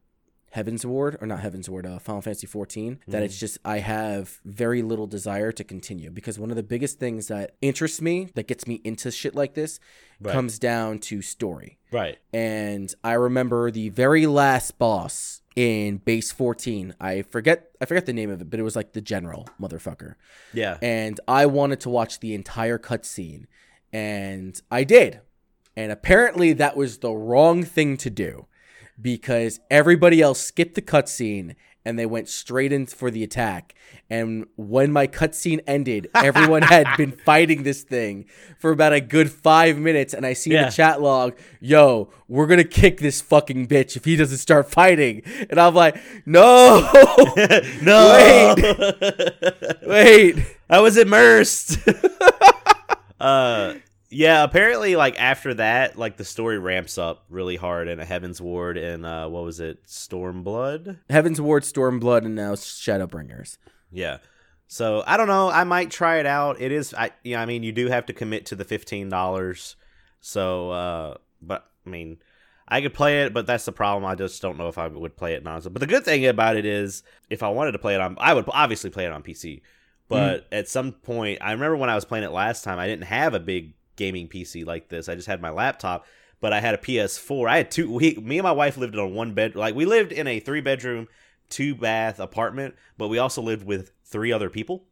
Heavensward, 0.56 1.20
or 1.22 1.26
not 1.26 1.40
Heavensward, 1.42 1.86
uh, 1.86 1.98
Final 2.00 2.22
Fantasy 2.22 2.46
14, 2.48 3.00
that 3.08 3.18
Mm-hmm. 3.18 3.24
it's 3.26 3.40
just, 3.40 3.58
I 3.66 3.80
have 3.80 4.40
very 4.46 4.82
little 4.84 5.08
desire 5.08 5.52
to 5.52 5.64
continue. 5.64 6.12
Because 6.12 6.38
one 6.40 6.50
of 6.52 6.56
the 6.56 6.64
biggest 6.64 7.00
things 7.00 7.28
that 7.28 7.56
interests 7.62 8.02
me, 8.02 8.30
that 8.36 8.48
gets 8.48 8.68
me 8.68 8.82
into 8.84 9.10
shit 9.12 9.34
like 9.36 9.56
this, 9.56 9.80
Right. 10.22 10.32
comes 10.32 10.60
down 10.60 11.00
to 11.00 11.22
story. 11.22 11.78
Right. 11.92 12.18
And 12.32 12.94
I 13.04 13.14
remember 13.14 13.72
the 13.72 13.90
very 13.90 14.28
last 14.28 14.78
boss 14.78 15.42
in 15.56 15.98
base 15.98 16.32
14. 16.32 16.94
I 17.02 17.24
forget 17.24 17.72
I 17.82 17.86
forget 17.86 18.06
the 18.06 18.14
name 18.14 18.30
of 18.30 18.42
it, 18.42 18.50
but 18.50 18.60
it 18.60 18.64
was 18.64 18.76
like 18.76 18.94
the 18.94 19.02
general 19.02 19.48
motherfucker 19.60 20.16
Yeah. 20.54 20.78
and 20.82 21.20
I 21.28 21.48
wanted 21.48 21.80
to 21.82 21.90
watch 21.90 22.20
the 22.20 22.34
entire 22.36 22.78
cutscene, 22.78 23.46
and 23.92 24.62
I 24.72 24.84
did. 24.86 25.20
And 25.78 25.92
apparently, 25.92 26.54
that 26.54 26.78
was 26.78 27.00
the 27.00 27.12
wrong 27.12 27.64
thing 27.64 27.98
to 27.98 28.10
do 28.10 28.46
because 29.02 29.60
everybody 29.70 30.22
else 30.22 30.40
skipped 30.40 30.76
the 30.76 30.82
cutscene 30.82 31.56
and 31.88 32.00
they 32.00 32.06
went 32.06 32.28
straight 32.30 32.72
in 32.72 32.86
for 32.88 33.12
the 33.12 33.24
attack. 33.24 33.76
And 34.10 34.48
when 34.56 34.92
my 34.92 35.06
cutscene 35.06 35.60
ended, 35.68 36.10
everyone 36.16 36.62
had 36.64 36.88
been 36.98 37.12
fighting 37.12 37.64
this 37.64 37.84
thing 37.84 38.26
for 38.58 38.72
about 38.72 38.94
a 38.94 39.02
good 39.02 39.30
five 39.32 39.78
minutes. 39.78 40.14
And 40.14 40.26
I 40.26 40.34
see 40.34 40.52
Yeah. 40.54 40.66
the 40.66 40.72
chat 40.72 41.02
log, 41.02 41.38
yo, 41.60 42.10
we're 42.28 42.48
gonna 42.48 42.64
kick 42.64 43.00
this 43.02 43.22
fucking 43.22 43.68
bitch 43.68 43.96
if 43.98 44.06
he 44.06 44.16
doesn't 44.16 44.38
start 44.40 44.72
fighting. 44.72 45.22
And 45.50 45.60
I'm 45.60 45.76
like, 45.76 45.98
no, 46.26 46.90
no. 47.84 48.56
wait. 49.86 50.38
I 50.70 50.80
was 50.80 50.98
immersed. 50.98 51.78
uh 53.20 53.76
yeah, 54.16 54.46
apparently 54.46 54.96
like 54.96 55.20
after 55.20 55.54
that, 55.56 55.98
like 55.98 56.16
the 56.16 56.24
story 56.24 56.58
ramps 56.58 56.98
up 56.98 57.26
really 57.30 57.58
hard 57.58 57.90
in 57.90 58.00
a 58.00 58.06
Heavensward 58.06 58.82
and 58.82 59.06
uh 59.06 59.28
what 59.28 59.44
was 59.44 59.60
it? 59.60 59.86
Stormblood? 59.86 61.00
Heavensward, 61.10 61.64
Stormblood, 61.64 62.26
and 62.26 62.34
now 62.34 62.54
Shadowbringers. 62.54 63.58
Yeah. 63.92 64.20
So 64.68 65.04
I 65.06 65.18
don't 65.18 65.28
know. 65.28 65.50
I 65.50 65.66
might 65.66 65.92
try 65.92 66.20
it 66.20 66.26
out. 66.26 66.62
It 66.62 66.72
is 66.72 66.94
I 66.94 67.12
yeah, 67.26 67.42
I 67.42 67.46
mean 67.46 67.64
you 67.64 67.74
do 67.74 67.88
have 67.88 68.06
to 68.06 68.14
commit 68.14 68.46
to 68.48 68.56
the 68.56 68.64
fifteen 68.64 69.10
dollars. 69.10 69.76
So 70.22 70.72
uh 70.72 71.16
but 71.42 71.70
I 71.86 71.90
mean 71.90 72.20
I 72.70 72.80
could 72.80 72.94
play 72.94 73.24
it, 73.24 73.34
but 73.34 73.46
that's 73.46 73.66
the 73.66 73.74
problem. 73.74 74.06
I 74.06 74.16
just 74.16 74.42
don't 74.42 74.58
know 74.58 74.70
if 74.70 74.78
I 74.78 74.88
would 74.88 75.18
play 75.18 75.34
it 75.34 75.44
nonstop. 75.44 75.74
But 75.74 75.82
the 75.82 75.88
good 75.88 76.06
thing 76.06 76.26
about 76.26 76.56
it 76.56 76.66
is, 76.66 77.04
if 77.30 77.44
I 77.44 77.50
wanted 77.50 77.74
to 77.74 77.80
play 77.80 77.94
it 77.94 78.02
on, 78.02 78.18
I 78.20 78.34
would 78.34 78.46
obviously 78.48 78.90
play 78.90 79.06
it 79.06 79.12
on 79.12 79.22
PC. 79.22 79.62
But 80.08 80.48
at 80.52 80.68
some 80.68 80.92
point, 80.92 81.40
I 81.42 81.52
remember 81.52 81.78
when 81.78 81.92
I 81.92 81.96
was 81.96 82.06
playing 82.06 82.24
it 82.24 82.32
last 82.32 82.64
time, 82.64 82.80
I 82.80 82.88
didn't 82.88 83.06
have 83.06 83.36
a 83.36 83.40
big 83.40 83.74
gaming 83.96 84.28
PC 84.28 84.66
like 84.66 84.90
this. 84.90 85.08
I 85.10 85.16
just 85.16 85.28
had 85.28 85.42
my 85.42 85.50
laptop, 85.50 86.06
but 86.42 86.54
I 86.54 86.60
had 86.60 86.74
a 86.76 86.78
PS4. 86.78 87.50
I 87.50 87.58
had 87.58 87.72
two. 87.72 87.92
We, 87.92 88.16
me 88.16 88.38
and 88.38 88.44
my 88.44 88.52
wife 88.52 88.78
lived 88.78 88.94
in 88.94 89.00
a 89.00 89.08
one 89.08 89.34
bed. 89.34 89.56
Like 89.56 89.76
we 89.76 89.86
lived 89.86 90.12
in 90.12 90.28
a 90.28 90.40
three 90.40 90.62
bedroom, 90.62 91.08
two 91.50 91.76
bath 91.76 92.20
apartment, 92.20 92.76
but 92.98 93.08
we 93.08 93.18
also 93.18 93.42
lived 93.42 93.66
with 93.66 93.92
three 94.06 94.32
other 94.32 94.50
people. 94.50 94.84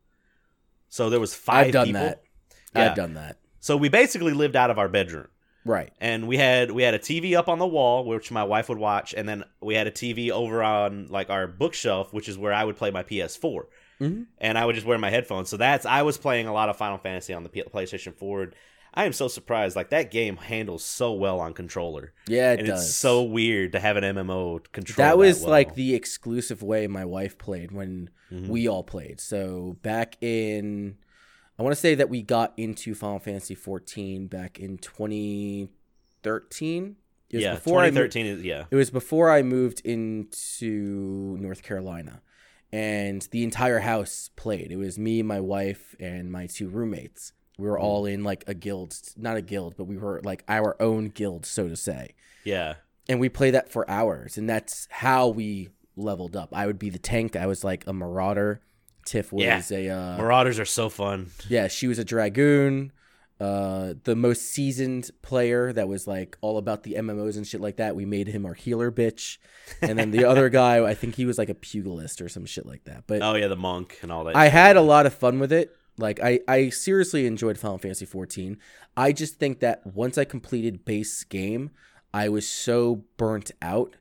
So 0.89 1.09
there 1.09 1.19
was 1.19 1.33
5 1.33 1.67
I've 1.67 1.71
done 1.73 1.87
people. 1.87 2.01
that. 2.01 2.23
Yeah. 2.75 2.89
I've 2.91 2.95
done 2.95 3.15
that. 3.15 3.37
So 3.59 3.77
we 3.77 3.89
basically 3.89 4.33
lived 4.33 4.55
out 4.55 4.69
of 4.69 4.77
our 4.77 4.89
bedroom 4.89 5.27
Right. 5.65 5.91
and 6.01 6.27
we 6.27 6.37
had 6.37 6.71
we 6.71 6.83
had 6.83 6.93
a 6.93 6.99
TV 6.99 7.35
up 7.35 7.47
on 7.47 7.57
the 7.57 7.65
wall 7.67 8.03
which 8.03 8.29
my 8.31 8.43
wife 8.43 8.67
would 8.67 8.77
watch 8.77 9.13
and 9.13 9.27
then 9.29 9.43
we 9.61 9.75
had 9.75 9.87
a 9.87 9.91
TV 9.91 10.29
over 10.29 10.61
on 10.61 11.07
like 11.09 11.29
our 11.29 11.47
bookshelf 11.47 12.11
which 12.13 12.27
is 12.27 12.37
where 12.37 12.51
I 12.51 12.65
would 12.65 12.75
play 12.75 12.91
my 12.91 13.01
PS4 13.03 13.61
Mhm. 14.01 14.25
and 14.39 14.57
I 14.57 14.65
would 14.65 14.75
just 14.75 14.85
wear 14.85 14.97
my 14.97 15.09
headphones 15.09 15.47
so 15.49 15.55
that's 15.55 15.85
I 15.85 16.01
was 16.01 16.17
playing 16.17 16.47
a 16.47 16.53
lot 16.53 16.67
of 16.67 16.75
Final 16.75 16.97
Fantasy 16.97 17.33
on 17.33 17.43
the 17.43 17.49
PlayStation 17.49 18.13
4 18.13 18.51
I 18.95 19.05
am 19.05 19.13
so 19.13 19.27
surprised 19.27 19.75
like 19.75 19.89
that 19.89 20.11
game 20.11 20.37
handles 20.37 20.85
so 20.85 21.13
well 21.13 21.39
on 21.39 21.53
controller 21.53 22.13
Yeah, 22.27 22.53
it 22.53 22.59
and 22.59 22.67
does. 22.67 22.85
it's 22.85 22.93
so 22.95 23.23
weird 23.23 23.71
to 23.71 23.79
have 23.79 23.97
an 23.97 24.03
MMO 24.03 24.59
control 24.71 25.07
that 25.07 25.17
was 25.17 25.41
well. 25.41 25.49
like 25.49 25.73
the 25.75 25.95
exclusive 25.95 26.61
way 26.61 26.85
my 26.87 27.03
wife 27.05 27.37
played 27.39 27.71
when 27.71 28.09
Mhm. 28.31 28.49
we 28.49 28.67
all 28.67 28.83
played. 28.83 29.19
So 29.19 29.77
back 29.81 30.17
in, 30.21 30.97
I 31.57 31.63
want 31.63 31.73
to 31.73 31.79
say 31.81 31.95
that 31.95 32.09
we 32.09 32.21
got 32.21 32.53
into 32.57 32.93
Final 32.93 33.17
Fantasy 33.19 33.55
14 33.55 34.27
back 34.27 34.59
in 34.59 34.77
2013. 34.77 36.97
It 37.29 37.35
was 37.37 37.43
yeah 37.43 37.55
before 37.55 37.79
I 37.81 37.85
moved, 37.89 38.11
2013 38.13 38.25
is 38.27 38.43
yeah 38.43 38.65
it 38.69 38.75
was 38.75 38.91
before 38.91 39.31
I 39.31 39.41
moved 39.41 39.81
into 39.85 41.35
North 41.39 41.63
Carolina, 41.63 42.21
and 42.71 43.27
the 43.31 43.43
entire 43.43 43.79
house 43.79 44.29
played. 44.35 44.71
It 44.71 44.77
was 44.77 44.99
me, 44.99 45.23
my 45.23 45.39
wife, 45.39 45.95
and 45.99 46.31
my 46.31 46.45
two 46.47 46.69
roommates. 46.69 47.33
We 47.57 47.67
were 47.67 47.77
all 47.79 48.05
in 48.05 48.23
like 48.23 48.43
a 48.47 48.53
guild, 48.53 48.95
not 49.15 49.37
a 49.37 49.41
guild, 49.41 49.75
but 49.77 49.83
we 49.85 49.97
were 49.97 50.21
like 50.23 50.43
our 50.47 50.75
own 50.81 51.09
guild, 51.09 51.45
so 51.45 51.67
to 51.67 51.75
say. 51.75 52.15
Yeah. 52.43 52.75
And 53.07 53.19
we 53.19 53.29
play 53.29 53.51
that 53.51 53.71
for 53.71 53.89
hours 53.89 54.37
and 54.37 54.49
that's 54.49 54.87
how 54.89 55.27
we 55.27 55.69
leveled 55.95 56.35
up. 56.35 56.49
I 56.53 56.65
would 56.65 56.79
be 56.79 56.89
the 56.89 56.97
tank. 56.99 57.35
I 57.35 57.45
was 57.47 57.63
like 57.63 57.85
a 57.85 57.93
marauder. 57.93 58.61
Tiff 59.05 59.31
was 59.33 59.43
Yeah. 59.69 59.77
a 59.77 59.89
uh, 59.89 60.17
Marauders 60.17 60.59
are 60.59 60.65
so 60.65 60.89
fun. 60.89 61.31
Yeah 61.49 61.67
she 61.67 61.87
was 61.87 61.99
a 61.99 62.05
dragoon 62.05 62.91
uh 63.39 63.95
the 64.03 64.15
most 64.15 64.43
seasoned 64.43 65.09
player 65.23 65.73
that 65.73 65.87
was 65.87 66.05
like 66.07 66.37
all 66.41 66.57
about 66.59 66.83
the 66.83 66.93
mmos 66.93 67.35
and 67.35 67.45
shit 67.45 67.59
like 67.61 67.77
that. 67.77 67.95
We 67.95 68.05
made 68.05 68.27
him 68.27 68.45
our 68.45 68.53
healer 68.53 68.91
bitch. 68.91 69.37
And 69.81 69.97
then 69.99 70.11
the 70.11 70.25
other 70.29 70.49
guy 70.49 70.83
i 70.85 70.93
think 70.93 71.15
he 71.15 71.25
was 71.25 71.37
like 71.37 71.49
a 71.49 71.55
pugilist 71.55 72.21
or 72.21 72.29
some 72.29 72.45
shit 72.45 72.65
like 72.65 72.83
that 72.85 73.03
but 73.07 73.21
oh 73.21 73.33
yeah 73.35 73.47
the 73.47 73.55
monk 73.55 73.99
and 74.01 74.11
all 74.11 74.23
that 74.25 74.35
I 74.35 74.45
shit. 74.45 74.53
had 74.53 74.77
a 74.77 74.81
lot 74.81 75.05
of 75.05 75.13
fun 75.13 75.39
with 75.39 75.51
it. 75.51 75.75
Like 75.97 76.19
I, 76.21 76.39
I 76.47 76.69
seriously 76.69 77.25
enjoyed 77.27 77.57
Final 77.57 77.77
Fantasy 77.77 78.05
14. 78.05 78.57
I 78.97 79.11
just 79.11 79.35
think 79.39 79.59
that 79.59 79.85
once 79.85 80.17
I 80.17 80.25
completed 80.25 80.85
base 80.85 81.23
game, 81.23 81.71
I 82.13 82.29
was 82.29 82.47
so 82.47 83.03
burnt 83.17 83.51
out 83.61 83.95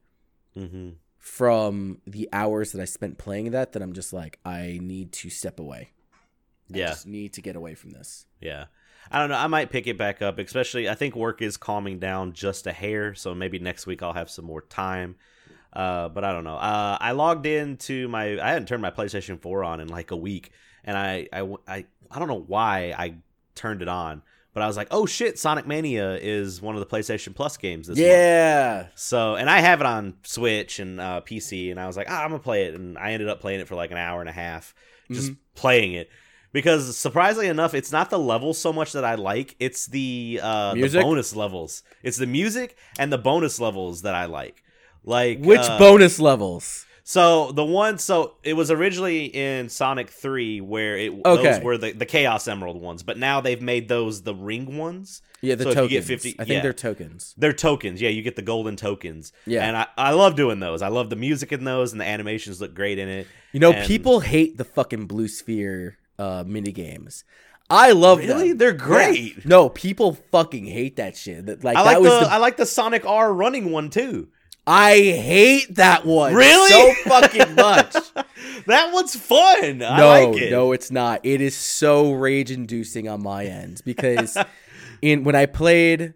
Mhm. 0.56 0.96
from 1.18 2.00
the 2.06 2.28
hours 2.32 2.72
that 2.72 2.80
I 2.80 2.84
spent 2.84 3.16
playing 3.18 3.50
that 3.52 3.72
that 3.72 3.82
I'm 3.82 3.92
just 3.92 4.12
like 4.12 4.38
I 4.44 4.78
need 4.82 5.12
to 5.12 5.30
step 5.30 5.58
away. 5.60 5.90
I 6.74 6.78
Yeah. 6.78 6.88
just 6.90 7.06
need 7.06 7.32
to 7.34 7.42
get 7.42 7.56
away 7.56 7.74
from 7.74 7.90
this. 7.90 8.26
Yeah. 8.40 8.66
I 9.10 9.18
don't 9.18 9.28
know. 9.28 9.36
I 9.36 9.46
might 9.48 9.70
pick 9.70 9.86
it 9.86 9.98
back 9.98 10.22
up, 10.22 10.38
especially 10.38 10.88
I 10.88 10.94
think 10.94 11.14
work 11.16 11.42
is 11.42 11.56
calming 11.56 11.98
down 11.98 12.32
just 12.32 12.66
a 12.66 12.72
hair, 12.72 13.14
so 13.14 13.34
maybe 13.34 13.58
next 13.58 13.86
week 13.86 14.02
I'll 14.02 14.12
have 14.14 14.30
some 14.30 14.44
more 14.44 14.62
time. 14.62 15.16
Uh, 15.72 16.08
but 16.08 16.22
I 16.24 16.32
don't 16.32 16.44
know. 16.44 16.56
Uh, 16.56 16.98
I 17.00 17.12
logged 17.12 17.46
into 17.46 18.08
my 18.08 18.38
I 18.40 18.50
hadn't 18.52 18.66
turned 18.68 18.82
my 18.82 18.90
PlayStation 18.90 19.40
4 19.40 19.64
on 19.64 19.80
in 19.80 19.88
like 19.88 20.10
a 20.10 20.16
week 20.16 20.52
and 20.84 20.96
I 20.96 21.28
I 21.32 21.40
I, 21.66 21.84
I 22.10 22.18
don't 22.18 22.28
know 22.28 22.44
why 22.46 22.94
I 22.96 23.14
turned 23.54 23.82
it 23.82 23.88
on, 23.88 24.22
but 24.54 24.62
I 24.62 24.66
was 24.66 24.76
like, 24.76 24.88
"Oh 24.90 25.06
shit, 25.06 25.38
Sonic 25.38 25.66
Mania 25.66 26.16
is 26.16 26.60
one 26.60 26.74
of 26.74 26.80
the 26.80 26.86
PlayStation 26.86 27.34
Plus 27.34 27.56
games 27.56 27.86
this 27.86 27.98
month." 27.98 28.08
yeah. 28.08 28.86
So, 28.94 29.34
and 29.34 29.48
I 29.48 29.60
have 29.60 29.80
it 29.80 29.86
on 29.86 30.14
Switch 30.24 30.78
and 30.78 31.00
uh, 31.00 31.22
PC, 31.24 31.70
and 31.70 31.80
I 31.80 31.86
was 31.86 31.96
like, 31.96 32.08
ah, 32.10 32.22
I'm 32.22 32.30
gonna 32.30 32.42
play 32.42 32.64
it, 32.64 32.74
and 32.74 32.98
I 32.98 33.12
ended 33.12 33.28
up 33.28 33.40
playing 33.40 33.60
it 33.60 33.68
for 33.68 33.74
like 33.74 33.90
an 33.90 33.96
hour 33.96 34.20
and 34.20 34.28
a 34.28 34.32
half, 34.32 34.74
just 35.10 35.32
playing 35.54 35.94
it. 35.94 36.10
Because 36.52 36.98
surprisingly 36.98 37.48
enough, 37.48 37.72
it's 37.72 37.90
not 37.90 38.10
the 38.10 38.18
levels 38.18 38.58
so 38.58 38.74
much 38.74 38.92
that 38.92 39.04
I 39.04 39.14
like; 39.14 39.56
it's 39.58 39.86
the 39.86 40.38
uh, 40.42 40.74
the 40.74 41.00
bonus 41.00 41.34
levels. 41.34 41.82
It's 42.02 42.18
the 42.18 42.26
music 42.26 42.76
and 42.98 43.10
the 43.10 43.18
bonus 43.18 43.58
levels 43.58 44.02
that 44.02 44.14
I 44.14 44.26
like. 44.26 44.62
Like 45.04 45.40
Which 45.40 45.60
uh, 45.60 45.78
bonus 45.78 46.20
levels? 46.20 46.86
So 47.04 47.52
the 47.52 47.64
one, 47.64 47.98
so 47.98 48.34
it 48.42 48.54
was 48.54 48.70
originally 48.70 49.24
in 49.26 49.68
Sonic 49.68 50.10
Three, 50.10 50.60
where 50.60 50.96
it 50.96 51.12
Okay. 51.24 51.42
those 51.54 51.62
were 51.62 51.76
the, 51.78 51.92
the 51.92 52.06
Chaos 52.06 52.46
Emerald 52.46 52.80
ones, 52.80 53.02
but 53.02 53.18
now 53.18 53.40
they've 53.40 53.60
made 53.62 53.88
those 53.88 54.22
the 54.22 54.34
ring 54.34 54.76
ones. 54.78 55.22
Yeah, 55.40 55.56
the 55.56 55.64
so 55.64 55.74
tokens. 55.74 55.90
get 55.90 56.04
50 56.04 56.28
I 56.38 56.44
think 56.44 56.48
yeah. 56.50 56.60
they're 56.62 56.72
tokens. 56.72 57.34
They're 57.36 57.52
tokens. 57.52 58.00
Yeah, 58.00 58.10
you 58.10 58.22
get 58.22 58.36
the 58.36 58.42
golden 58.42 58.76
tokens. 58.76 59.32
Yeah. 59.44 59.66
And 59.66 59.76
I, 59.76 59.86
I 59.98 60.12
love 60.12 60.36
doing 60.36 60.60
those. 60.60 60.82
I 60.82 60.88
love 60.88 61.10
the 61.10 61.16
music 61.16 61.50
in 61.50 61.64
those 61.64 61.90
and 61.90 62.00
the 62.00 62.04
animations 62.06 62.60
look 62.60 62.74
great 62.74 63.00
in 63.00 63.08
it. 63.08 63.26
You 63.52 63.58
know, 63.58 63.72
And- 63.72 63.84
people 63.84 64.20
hate 64.20 64.56
the 64.56 64.64
fucking 64.64 65.06
blue 65.06 65.26
sphere 65.28 65.98
uh 66.18 66.44
mini 66.46 66.70
games. 66.70 67.24
I 67.68 67.90
love 67.90 68.18
Really? 68.18 68.50
them. 68.50 68.58
They're 68.58 68.72
great. 68.72 69.38
Yeah. 69.38 69.42
No, 69.46 69.68
people 69.68 70.12
fucking 70.30 70.66
hate 70.66 70.96
that 70.96 71.16
shit. 71.16 71.46
That 71.46 71.64
like 71.64 71.76
I 71.76 71.82
that 71.82 71.90
like 71.94 72.00
was 72.02 72.12
the, 72.12 72.26
the 72.26 72.32
I 72.32 72.36
like 72.36 72.56
the 72.56 72.66
Sonic 72.66 73.04
R 73.04 73.32
running 73.32 73.72
one 73.72 73.90
too. 73.90 74.28
I 74.66 74.94
hate 74.94 75.74
that 75.74 76.06
one. 76.06 76.34
Really? 76.34 76.70
So 76.70 77.10
fucking 77.10 77.54
much. 77.56 77.96
that 78.66 78.92
one's 78.92 79.16
fun. 79.16 79.82
I 79.82 79.96
no, 79.96 80.08
like 80.08 80.42
it. 80.42 80.50
no, 80.50 80.72
it's 80.72 80.90
not. 80.90 81.20
It 81.24 81.40
is 81.40 81.56
so 81.56 82.12
rage 82.12 82.50
inducing 82.50 83.08
on 83.08 83.22
my 83.22 83.44
end 83.44 83.82
because 83.84 84.36
in 85.02 85.24
when 85.24 85.34
I 85.34 85.46
played 85.46 86.14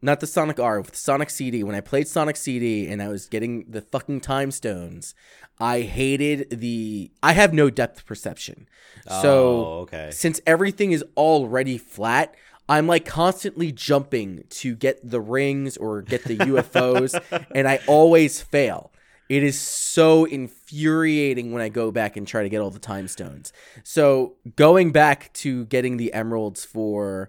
not 0.00 0.20
the 0.20 0.26
Sonic 0.26 0.60
R, 0.60 0.80
with 0.80 0.94
Sonic 0.94 1.30
CD, 1.30 1.64
when 1.64 1.74
I 1.74 1.80
played 1.80 2.06
Sonic 2.06 2.36
CD 2.36 2.88
and 2.88 3.02
I 3.02 3.08
was 3.08 3.26
getting 3.26 3.64
the 3.68 3.80
fucking 3.80 4.20
time 4.20 4.50
stones, 4.50 5.14
I 5.58 5.80
hated 5.80 6.60
the 6.60 7.10
I 7.22 7.32
have 7.32 7.52
no 7.52 7.70
depth 7.70 8.06
perception. 8.06 8.68
So 9.08 9.64
oh, 9.64 9.78
okay. 9.80 10.10
since 10.12 10.40
everything 10.46 10.92
is 10.92 11.04
already 11.16 11.78
flat, 11.78 12.34
I'm 12.68 12.86
like 12.86 13.06
constantly 13.06 13.72
jumping 13.72 14.44
to 14.50 14.74
get 14.76 15.08
the 15.08 15.20
rings 15.20 15.76
or 15.76 16.02
get 16.02 16.24
the 16.24 16.36
UFOs, 16.36 17.46
and 17.54 17.66
I 17.66 17.80
always 17.86 18.40
fail. 18.40 18.92
It 19.28 19.42
is 19.42 19.60
so 19.60 20.24
infuriating 20.24 21.52
when 21.52 21.60
I 21.60 21.68
go 21.68 21.90
back 21.90 22.16
and 22.16 22.26
try 22.26 22.42
to 22.42 22.48
get 22.48 22.60
all 22.60 22.70
the 22.70 22.78
time 22.78 23.08
stones. 23.08 23.52
So 23.84 24.36
going 24.56 24.90
back 24.90 25.32
to 25.34 25.66
getting 25.66 25.98
the 25.98 26.14
emeralds 26.14 26.64
for 26.64 27.28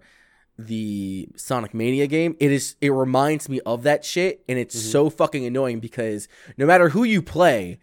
the 0.58 1.28
Sonic 1.36 1.73
Mania 1.73 2.08
game, 2.08 2.36
it 2.39 2.52
is 2.52 2.75
it 2.82 2.91
reminds 2.91 3.49
me 3.49 3.60
of 3.65 3.84
that 3.84 4.06
shit, 4.06 4.43
and 4.47 4.58
it's 4.58 4.78
mm-hmm. 4.78 4.91
so 4.91 5.10
fucking 5.10 5.45
annoying 5.45 5.80
because 5.80 6.28
no 6.58 6.65
matter 6.65 6.89
who 6.89 7.04
you 7.04 7.21
play, 7.21 7.80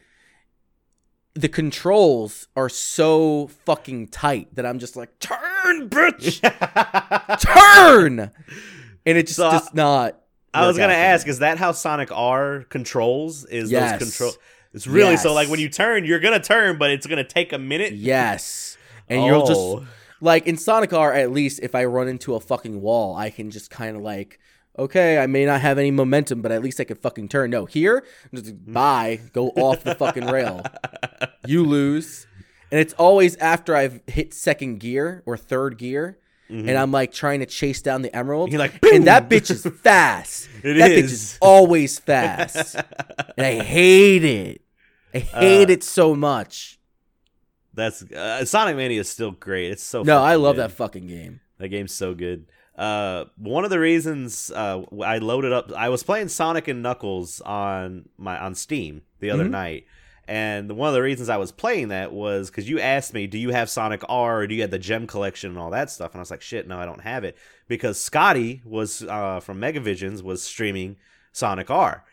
the 1.36 1.48
controls 1.48 2.48
are 2.56 2.68
so 2.70 3.48
fucking 3.66 4.08
tight 4.08 4.54
that 4.54 4.64
I'm 4.66 4.78
just 4.78 4.96
like, 4.96 5.18
turn, 5.18 5.88
bitch, 5.90 6.40
turn, 7.40 8.20
and 8.20 9.18
it 9.18 9.26
just 9.26 9.36
So, 9.36 9.50
does 9.50 9.72
not. 9.74 10.18
I 10.54 10.66
was 10.66 10.78
gonna 10.78 10.94
out 10.94 10.96
for 10.96 11.00
me. 11.00 11.04
ask, 11.06 11.28
is 11.28 11.38
that 11.40 11.58
how 11.58 11.72
Sonic 11.72 12.10
R 12.10 12.64
controls? 12.70 13.44
Is 13.44 13.70
Yes. 13.70 14.00
those 14.00 14.08
control? 14.16 14.32
It's 14.72 14.86
really 14.86 15.16
so 15.16 15.32
like 15.34 15.48
when 15.48 15.60
you 15.60 15.68
turn, 15.68 16.04
you're 16.04 16.20
gonna 16.20 16.40
turn, 16.40 16.78
but 16.78 16.90
it's 16.90 17.06
gonna 17.06 17.24
take 17.24 17.52
a 17.52 17.58
minute. 17.58 17.92
Yes, 17.92 18.76
and 19.08 19.22
you'll 19.24 19.46
just 19.46 19.60
Oh. 19.60 19.86
like 20.20 20.46
in 20.46 20.56
Sonic 20.56 20.92
R. 20.92 21.12
At 21.12 21.30
least 21.32 21.60
if 21.62 21.74
I 21.74 21.84
run 21.84 22.08
into 22.08 22.34
a 22.34 22.40
fucking 22.40 22.80
wall, 22.80 23.14
I 23.14 23.30
can 23.30 23.50
just 23.50 23.70
kind 23.70 23.96
of 23.96 24.02
like 24.02 24.38
okay, 24.78 25.18
I 25.18 25.26
may 25.26 25.44
not 25.46 25.60
have 25.60 25.78
any 25.78 25.90
momentum, 25.90 26.42
but 26.42 26.52
at 26.52 26.62
least 26.62 26.80
I 26.80 26.84
can 26.84 26.96
fucking 26.96 27.28
turn. 27.28 27.50
No, 27.50 27.64
here, 27.66 28.04
just 28.34 28.54
bye, 28.72 29.20
go 29.32 29.48
off 29.50 29.84
the 29.84 29.94
fucking 29.94 30.26
rail. 30.26 30.62
You 31.46 31.64
lose. 31.64 32.26
And 32.72 32.80
it's 32.80 32.92
always 32.94 33.36
after 33.36 33.76
I've 33.76 34.00
hit 34.08 34.34
second 34.34 34.78
gear 34.80 35.22
or 35.26 35.36
third 35.36 35.78
gear. 35.78 36.18
And 36.48 36.70
I'm 36.70 36.90
like 36.92 37.12
trying 37.12 37.40
to 37.40 37.46
chase 37.46 37.82
down 37.82 38.02
the 38.02 38.14
emerald. 38.14 38.50
You're 38.52 38.58
like, 38.60 38.78
and 38.92 39.06
that 39.08 39.28
bitch 39.28 39.50
is 39.50 39.64
fast. 39.82 40.48
It 40.62 40.74
that 40.74 40.90
bitch 40.92 41.04
is. 41.04 41.12
is 41.12 41.38
always 41.40 41.98
fast. 41.98 42.74
and 43.36 43.46
I 43.46 43.62
hate 43.62 44.24
it. 44.24 44.60
I 45.14 45.18
hate 45.18 45.68
Uh, 45.70 45.72
it 45.72 45.82
so 45.84 46.14
much. 46.16 46.78
That's 47.74 48.02
uh, 48.10 48.44
Sonic 48.44 48.76
Mania 48.76 49.00
is 49.00 49.08
still 49.08 49.32
great. 49.32 49.70
It's 49.72 49.82
so 49.82 50.02
No, 50.02 50.22
I 50.22 50.34
love 50.36 50.56
good. 50.56 50.62
that 50.62 50.72
fucking 50.72 51.06
game. 51.06 51.40
That 51.58 51.68
game's 51.68 51.92
so 51.92 52.14
good. 52.14 52.46
Uh, 52.76 53.24
one 53.38 53.64
of 53.64 53.70
the 53.70 53.78
reasons 53.80 54.50
uh, 54.50 54.82
I 55.02 55.18
loaded 55.18 55.52
up, 55.52 55.72
I 55.72 55.88
was 55.88 56.02
playing 56.02 56.28
Sonic 56.28 56.68
and 56.68 56.82
Knuckles 56.82 57.40
on 57.40 58.08
my 58.18 58.38
on 58.38 58.54
Steam 58.54 59.02
the 59.20 59.30
other 59.30 59.46
Mhm. 59.46 59.50
night, 59.50 59.86
and 60.28 60.72
one 60.72 60.88
of 60.88 60.94
the 60.94 61.00
reasons 61.00 61.30
I 61.30 61.38
was 61.38 61.52
playing 61.52 61.88
that 61.88 62.12
was 62.12 62.50
because 62.50 62.68
you 62.68 62.78
asked 62.78 63.14
me, 63.14 63.26
"Do 63.26 63.38
you 63.38 63.50
have 63.50 63.70
Sonic 63.70 64.02
R 64.10 64.40
or 64.42 64.46
do 64.46 64.54
you 64.54 64.60
have 64.60 64.70
the 64.70 64.78
Gem 64.78 65.06
Collection 65.06 65.50
and 65.50 65.58
all 65.58 65.70
that 65.70 65.88
stuff?" 65.90 66.12
And 66.12 66.18
I 66.18 66.22
was 66.22 66.30
like, 66.30 66.42
"Shit, 66.42 66.68
no, 66.68 66.78
I 66.78 66.84
don't 66.84 67.00
have 67.00 67.24
it," 67.24 67.38
because 67.66 67.98
Scotty 67.98 68.60
was 68.64 69.02
uh, 69.02 69.40
from 69.40 69.58
Megavisions 69.58 70.22
was 70.22 70.42
streaming 70.42 70.96
Sonic 71.32 71.70
R. 71.70 72.04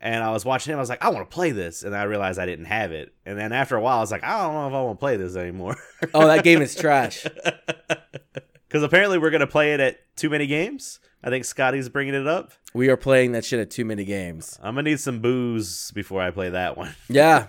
And 0.00 0.22
I 0.22 0.30
was 0.30 0.44
watching 0.44 0.72
him. 0.72 0.78
I 0.78 0.80
was 0.80 0.88
like, 0.90 1.04
I 1.04 1.08
want 1.08 1.28
to 1.28 1.34
play 1.34 1.50
this, 1.50 1.82
and 1.82 1.92
I 1.96 2.04
realized 2.04 2.38
I 2.38 2.46
didn't 2.46 2.66
have 2.66 2.92
it. 2.92 3.12
And 3.26 3.36
then 3.36 3.52
after 3.52 3.74
a 3.74 3.80
while, 3.80 3.98
I 3.98 4.00
was 4.00 4.12
like, 4.12 4.22
I 4.22 4.44
don't 4.44 4.54
know 4.54 4.68
if 4.68 4.72
I 4.72 4.80
want 4.80 4.96
to 4.96 5.00
play 5.00 5.16
this 5.16 5.34
anymore. 5.34 5.76
Oh, 6.14 6.28
that 6.28 6.44
game 6.44 6.62
is 6.62 6.76
trash. 6.76 7.26
Because 8.68 8.82
apparently 8.82 9.16
we're 9.18 9.30
gonna 9.30 9.46
play 9.46 9.72
it 9.74 9.80
at 9.80 9.98
too 10.16 10.28
many 10.30 10.46
games. 10.46 11.00
I 11.24 11.30
think 11.30 11.44
Scotty's 11.46 11.88
bringing 11.88 12.14
it 12.14 12.28
up. 12.28 12.52
We 12.74 12.90
are 12.90 12.96
playing 12.96 13.32
that 13.32 13.44
shit 13.44 13.58
at 13.58 13.70
too 13.72 13.84
many 13.84 14.04
games. 14.04 14.56
I'm 14.62 14.74
gonna 14.74 14.90
need 14.90 15.00
some 15.00 15.18
booze 15.20 15.90
before 15.92 16.20
I 16.22 16.30
play 16.30 16.50
that 16.50 16.76
one. 16.76 16.94
Yeah, 17.08 17.46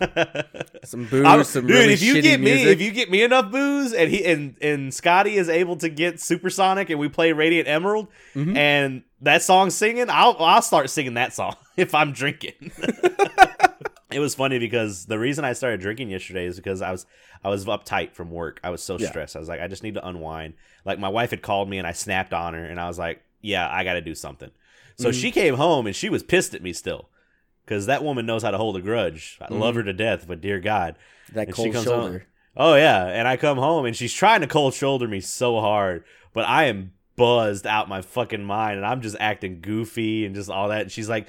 some 0.85 1.05
booze, 1.05 1.25
I'm- 1.25 1.43
some 1.43 1.67
dude, 1.67 1.75
really 1.75 1.93
if 1.93 2.01
you 2.01 2.19
get 2.21 2.39
me, 2.39 2.51
if 2.63 2.81
you 2.81 2.91
get 2.91 3.11
me 3.11 3.21
enough 3.21 3.51
booze, 3.51 3.93
and 3.93 4.09
he 4.09 4.25
and 4.25 4.55
and 4.61 4.91
Scotty 4.93 5.35
is 5.35 5.49
able 5.49 5.75
to 5.77 5.89
get 5.89 6.19
Supersonic, 6.19 6.89
and 6.89 6.99
we 6.99 7.09
play 7.09 7.31
Radiant 7.33 7.67
Emerald, 7.67 8.07
Mhm. 8.33 8.55
and 8.57 9.03
that 9.21 9.43
song's 9.43 9.75
singing, 9.75 10.09
I'll 10.09 10.35
I'll 10.39 10.61
start 10.63 10.89
singing 10.89 11.13
that 11.15 11.33
song 11.33 11.55
if 11.77 11.93
I'm 11.93 12.11
drinking. 12.13 12.71
it 14.11 14.19
was 14.19 14.35
funny 14.35 14.59
because 14.59 15.05
the 15.05 15.19
reason 15.19 15.45
I 15.45 15.53
started 15.53 15.79
drinking 15.81 16.09
yesterday 16.09 16.45
is 16.45 16.55
because 16.57 16.81
I 16.81 16.91
was 16.91 17.05
I 17.43 17.49
was 17.49 17.65
uptight 17.65 18.13
from 18.13 18.31
work. 18.31 18.59
I 18.63 18.69
was 18.69 18.81
so 18.83 18.97
Yeah. 18.97 19.09
stressed. 19.09 19.35
I 19.35 19.39
was 19.39 19.47
like, 19.47 19.61
I 19.61 19.67
just 19.67 19.83
need 19.83 19.93
to 19.93 20.05
unwind. 20.07 20.55
Like 20.85 20.99
my 20.99 21.09
wife 21.09 21.29
had 21.29 21.41
called 21.41 21.69
me, 21.69 21.77
and 21.77 21.87
I 21.87 21.91
snapped 21.93 22.33
on 22.33 22.53
her, 22.53 22.63
and 22.65 22.79
I 22.79 22.87
was 22.87 22.97
like, 22.99 23.21
Yeah, 23.41 23.69
I 23.71 23.83
got 23.85 23.93
to 23.93 24.01
do 24.01 24.15
something. 24.15 24.51
So 24.97 25.09
Mhm. 25.09 25.21
she 25.21 25.31
came 25.31 25.55
home, 25.55 25.87
and 25.87 25.95
she 25.95 26.09
was 26.09 26.23
pissed 26.23 26.53
at 26.53 26.61
me 26.61 26.73
still. 26.73 27.09
Because 27.63 27.85
that 27.85 28.03
woman 28.03 28.25
knows 28.25 28.41
how 28.43 28.49
to 28.51 28.57
hold 28.57 28.75
a 28.77 28.81
grudge. 28.81 29.37
I 29.39 29.53
love 29.53 29.75
her 29.75 29.83
to 29.83 29.93
death, 29.93 30.27
but 30.27 30.41
dear 30.41 30.59
God, 30.59 30.95
that 31.33 31.47
and 31.47 31.55
cold 31.55 31.71
comes 31.73 31.85
shoulder. 31.85 32.25
Oh 32.57 32.75
yeah, 32.75 33.05
and 33.05 33.27
I 33.27 33.37
come 33.37 33.57
home 33.59 33.85
and 33.85 33.95
she's 33.95 34.11
trying 34.13 34.41
to 34.41 34.47
cold 34.47 34.73
shoulder 34.73 35.07
me 35.07 35.19
so 35.21 35.59
hard, 35.61 36.03
but 36.33 36.45
I 36.47 36.65
am 36.65 36.93
buzzed 37.15 37.67
out 37.67 37.87
my 37.87 38.01
fucking 38.01 38.43
mind 38.43 38.77
and 38.77 38.85
I'm 38.85 39.01
just 39.01 39.15
acting 39.19 39.61
goofy 39.61 40.25
and 40.25 40.33
just 40.33 40.49
all 40.49 40.69
that. 40.69 40.81
And 40.81 40.91
she's 40.91 41.07
like, 41.09 41.27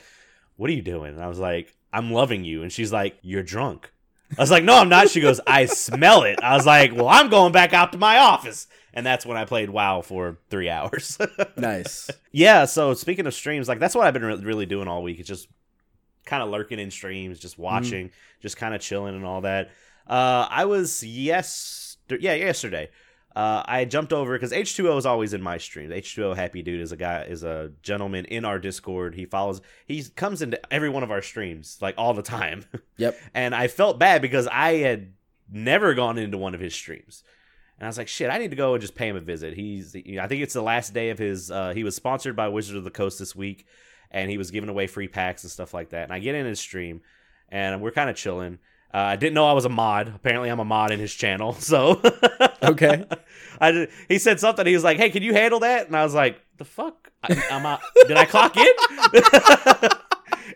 "What 0.57 0.71
are 0.71 0.73
you 0.73 0.83
doing?" 0.83 1.13
And 1.15 1.23
I 1.23 1.29
was 1.29 1.39
like, 1.39 1.77
"I'm 1.93 2.13
loving 2.13 2.45
you." 2.45 2.63
And 2.63 2.73
she's 2.73 2.93
like, 2.93 3.19
"You're 3.23 3.43
drunk." 3.43 3.91
I 4.39 4.43
was 4.43 4.51
like, 4.51 4.65
"No, 4.65 4.77
I'm 4.77 4.89
not." 4.89 5.11
She 5.11 5.21
goes, 5.21 5.41
"I 5.47 5.67
smell 5.67 6.23
it." 6.23 6.39
I 6.43 6.55
was 6.57 6.67
like, 6.67 6.95
"Well, 6.95 7.09
I'm 7.09 7.29
going 7.31 7.53
back 7.53 7.73
out 7.73 7.93
to 7.93 7.99
my 7.99 8.19
office." 8.19 8.67
And 8.93 9.07
that's 9.07 9.25
when 9.25 9.37
I 9.37 9.45
played 9.45 9.71
WoW 9.71 10.01
for 10.01 10.39
3 10.51 10.69
hours. 10.69 11.17
Nice. 11.57 12.11
yeah, 12.33 12.65
so 12.65 12.95
speaking 12.95 13.27
of 13.27 13.35
streams, 13.35 13.69
like 13.69 13.79
that's 13.79 13.95
what 13.95 14.07
I've 14.07 14.15
been 14.15 14.25
re- 14.25 14.37
really 14.37 14.67
doing 14.67 14.89
all 14.89 15.03
week. 15.03 15.21
It's 15.21 15.29
just 15.29 15.49
kind 16.27 16.43
of 16.43 16.49
lurking 16.49 16.79
in 16.79 16.91
streams, 16.91 17.39
just 17.39 17.59
watching, 17.59 18.11
just 18.41 18.57
kind 18.57 18.75
of 18.75 18.81
chilling 18.81 19.15
and 19.15 19.25
all 19.25 19.43
that. 19.43 19.71
Uh, 20.07 20.47
I 20.51 20.65
was 20.65 21.05
yes, 21.05 21.97
yeah, 22.09 22.35
yesterday. 22.35 22.91
Uh, 23.35 23.63
I 23.65 23.85
jumped 23.85 24.13
over 24.13 24.35
because 24.35 24.51
H2O 24.53 24.99
is 24.99 25.07
always 25.07 25.35
in 25.35 25.41
my 25.41 25.59
streams. 25.59 25.93
H2O 25.93 26.35
Happy 26.35 26.63
Dude 26.63 26.81
is 26.81 26.91
a 26.91 26.97
guy, 26.97 27.23
is 27.23 27.45
a 27.45 27.71
gentleman 27.83 28.25
in 28.25 28.45
our 28.45 28.59
Discord. 28.59 29.15
He 29.15 29.25
follows, 29.25 29.61
he 29.87 30.03
comes 30.03 30.43
into 30.43 30.61
every 30.73 30.89
one 30.89 31.05
of 31.05 31.13
our 31.13 31.23
streams 31.23 31.79
like 31.81 31.95
all 31.97 32.15
the 32.15 32.23
time. 32.23 32.65
Yep. 32.97 33.19
and 33.33 33.55
I 33.55 33.69
felt 33.69 33.99
bad 33.99 34.21
because 34.21 34.47
I 34.47 34.75
had 34.75 35.15
never 35.51 35.95
gone 35.95 36.19
into 36.19 36.37
one 36.37 36.55
of 36.55 36.61
his 36.61 36.75
streams. 36.75 37.23
And 37.79 37.87
I 37.87 37.89
was 37.89 37.97
like, 37.97 38.09
shit, 38.09 38.29
I 38.29 38.37
need 38.37 38.51
to 38.51 38.57
go 38.57 38.75
and 38.75 38.81
just 38.83 38.95
pay 38.95 39.09
him 39.09 39.17
a 39.17 39.21
visit. 39.21 39.55
He's, 39.55 39.97
I 39.97 40.27
think 40.27 40.43
it's 40.43 40.53
the 40.53 40.61
last 40.61 40.93
day 40.93 41.09
of 41.09 41.19
his, 41.19 41.51
uh, 41.51 41.71
he 41.71 41.83
was 41.83 41.97
sponsored 41.97 42.37
by 42.37 42.49
Wizards 42.49 42.77
of 42.77 42.85
the 42.85 42.91
Coast 42.91 43.19
this 43.19 43.35
week, 43.35 43.65
and 44.11 44.31
he 44.31 44.37
was 44.37 44.51
giving 44.51 44.69
away 44.69 44.87
free 44.87 45.09
packs 45.09 45.43
and 45.43 45.51
stuff 45.51 45.73
like 45.73 45.91
that. 45.91 46.05
And 46.05 46.13
I 46.13 46.19
get 46.19 46.35
in 46.35 46.45
his 46.45 46.61
stream, 46.61 47.01
and 47.49 47.81
we're 47.81 47.91
kind 47.91 48.11
of 48.11 48.17
chilling. 48.17 48.59
Uh, 48.93 48.99
I 48.99 49.17
didn't 49.17 49.35
know 49.35 49.47
I 49.47 49.53
was 49.53 49.65
a 49.65 49.69
mod. 49.69 50.13
Apparently, 50.15 50.49
I'm 50.49 50.59
a 50.61 50.65
mod 50.65 50.91
in 50.91 50.99
his 50.99 51.15
channel. 51.15 51.53
So, 51.61 52.01
Okay. 52.63 53.05
I 53.61 53.71
did, 53.73 53.91
he 54.09 54.19
said 54.19 54.41
something. 54.41 54.67
He 54.67 54.75
was 54.75 54.85
like, 54.85 54.97
"Hey, 54.97 55.11
can 55.11 55.23
you 55.23 55.33
handle 55.35 55.61
that?" 55.61 55.87
And 55.87 55.97
I 55.97 56.03
was 56.03 56.15
like, 56.15 56.41
"The 56.57 56.65
fuck? 56.65 57.11
I, 57.23 57.41
I'm 57.51 57.67
out. 57.67 57.81
Did 58.09 58.17
I 58.17 58.25
clock 58.25 58.57
in?" 58.57 58.67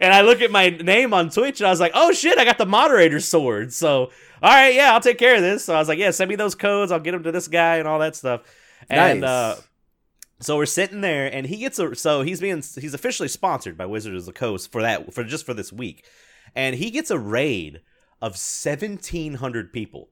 and 0.00 0.12
I 0.12 0.22
look 0.22 0.40
at 0.40 0.50
my 0.50 0.70
name 0.70 1.12
on 1.12 1.28
Twitch, 1.30 1.60
and 1.60 1.66
I 1.66 1.70
was 1.70 1.80
like, 1.80 1.92
"Oh 1.94 2.12
shit, 2.12 2.38
I 2.38 2.44
got 2.44 2.56
the 2.58 2.66
moderator 2.66 3.20
sword." 3.20 3.72
So, 3.72 4.10
all 4.42 4.50
right, 4.50 4.74
yeah, 4.74 4.92
I'll 4.92 5.00
take 5.00 5.18
care 5.18 5.36
of 5.36 5.42
this. 5.42 5.64
So 5.66 5.74
I 5.74 5.78
was 5.78 5.88
like, 5.88 5.98
"Yeah, 5.98 6.10
send 6.12 6.30
me 6.30 6.36
those 6.36 6.54
codes. 6.54 6.90
I'll 6.92 7.00
get 7.00 7.12
them 7.12 7.22
to 7.24 7.32
this 7.32 7.46
guy 7.48 7.76
and 7.76 7.86
all 7.86 7.98
that 7.98 8.16
stuff." 8.16 8.40
And 8.88 9.20
nice. 9.20 9.28
uh, 9.28 9.60
so 10.40 10.56
we're 10.56 10.66
sitting 10.66 11.02
there, 11.02 11.32
and 11.32 11.46
he 11.46 11.58
gets 11.58 11.78
a 11.78 11.94
so 11.94 12.22
he's 12.22 12.40
being 12.40 12.56
he's 12.56 12.94
officially 12.94 13.28
sponsored 13.28 13.76
by 13.76 13.86
Wizards 13.86 14.20
of 14.22 14.26
the 14.26 14.32
Coast 14.32 14.72
for 14.72 14.80
that 14.82 15.12
for 15.12 15.24
just 15.24 15.44
for 15.44 15.52
this 15.54 15.72
week, 15.72 16.06
and 16.54 16.74
he 16.76 16.90
gets 16.90 17.10
a 17.10 17.18
raid 17.18 17.80
of 18.24 18.38
seventeen 18.38 19.34
hundred 19.34 19.72
people. 19.72 20.08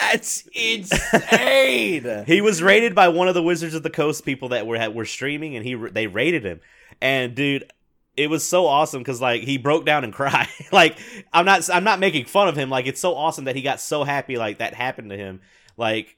That's 0.00 0.48
insane. 0.54 2.24
He 2.26 2.40
was 2.40 2.62
rated 2.62 2.94
by 2.94 3.08
one 3.08 3.28
of 3.28 3.34
the 3.34 3.42
Wizards 3.42 3.74
of 3.74 3.82
the 3.82 3.90
Coast 3.90 4.24
people 4.24 4.48
that 4.50 4.66
were 4.66 4.90
were 4.90 5.04
streaming, 5.04 5.54
and 5.54 5.64
he 5.64 5.74
they 5.74 6.06
rated 6.06 6.44
him. 6.44 6.60
And 7.00 7.34
dude, 7.34 7.70
it 8.16 8.30
was 8.30 8.44
so 8.44 8.66
awesome 8.66 9.00
because 9.00 9.20
like 9.20 9.42
he 9.42 9.58
broke 9.58 9.84
down 9.84 10.04
and 10.04 10.12
cried. 10.14 10.48
like 10.72 10.98
I'm 11.32 11.44
not 11.44 11.68
I'm 11.70 11.84
not 11.84 12.00
making 12.00 12.24
fun 12.24 12.48
of 12.48 12.56
him. 12.56 12.70
Like 12.70 12.86
it's 12.86 13.00
so 13.00 13.14
awesome 13.14 13.44
that 13.44 13.56
he 13.56 13.62
got 13.62 13.80
so 13.80 14.04
happy 14.04 14.38
like 14.38 14.58
that 14.58 14.74
happened 14.74 15.10
to 15.10 15.16
him. 15.16 15.40
Like 15.76 16.16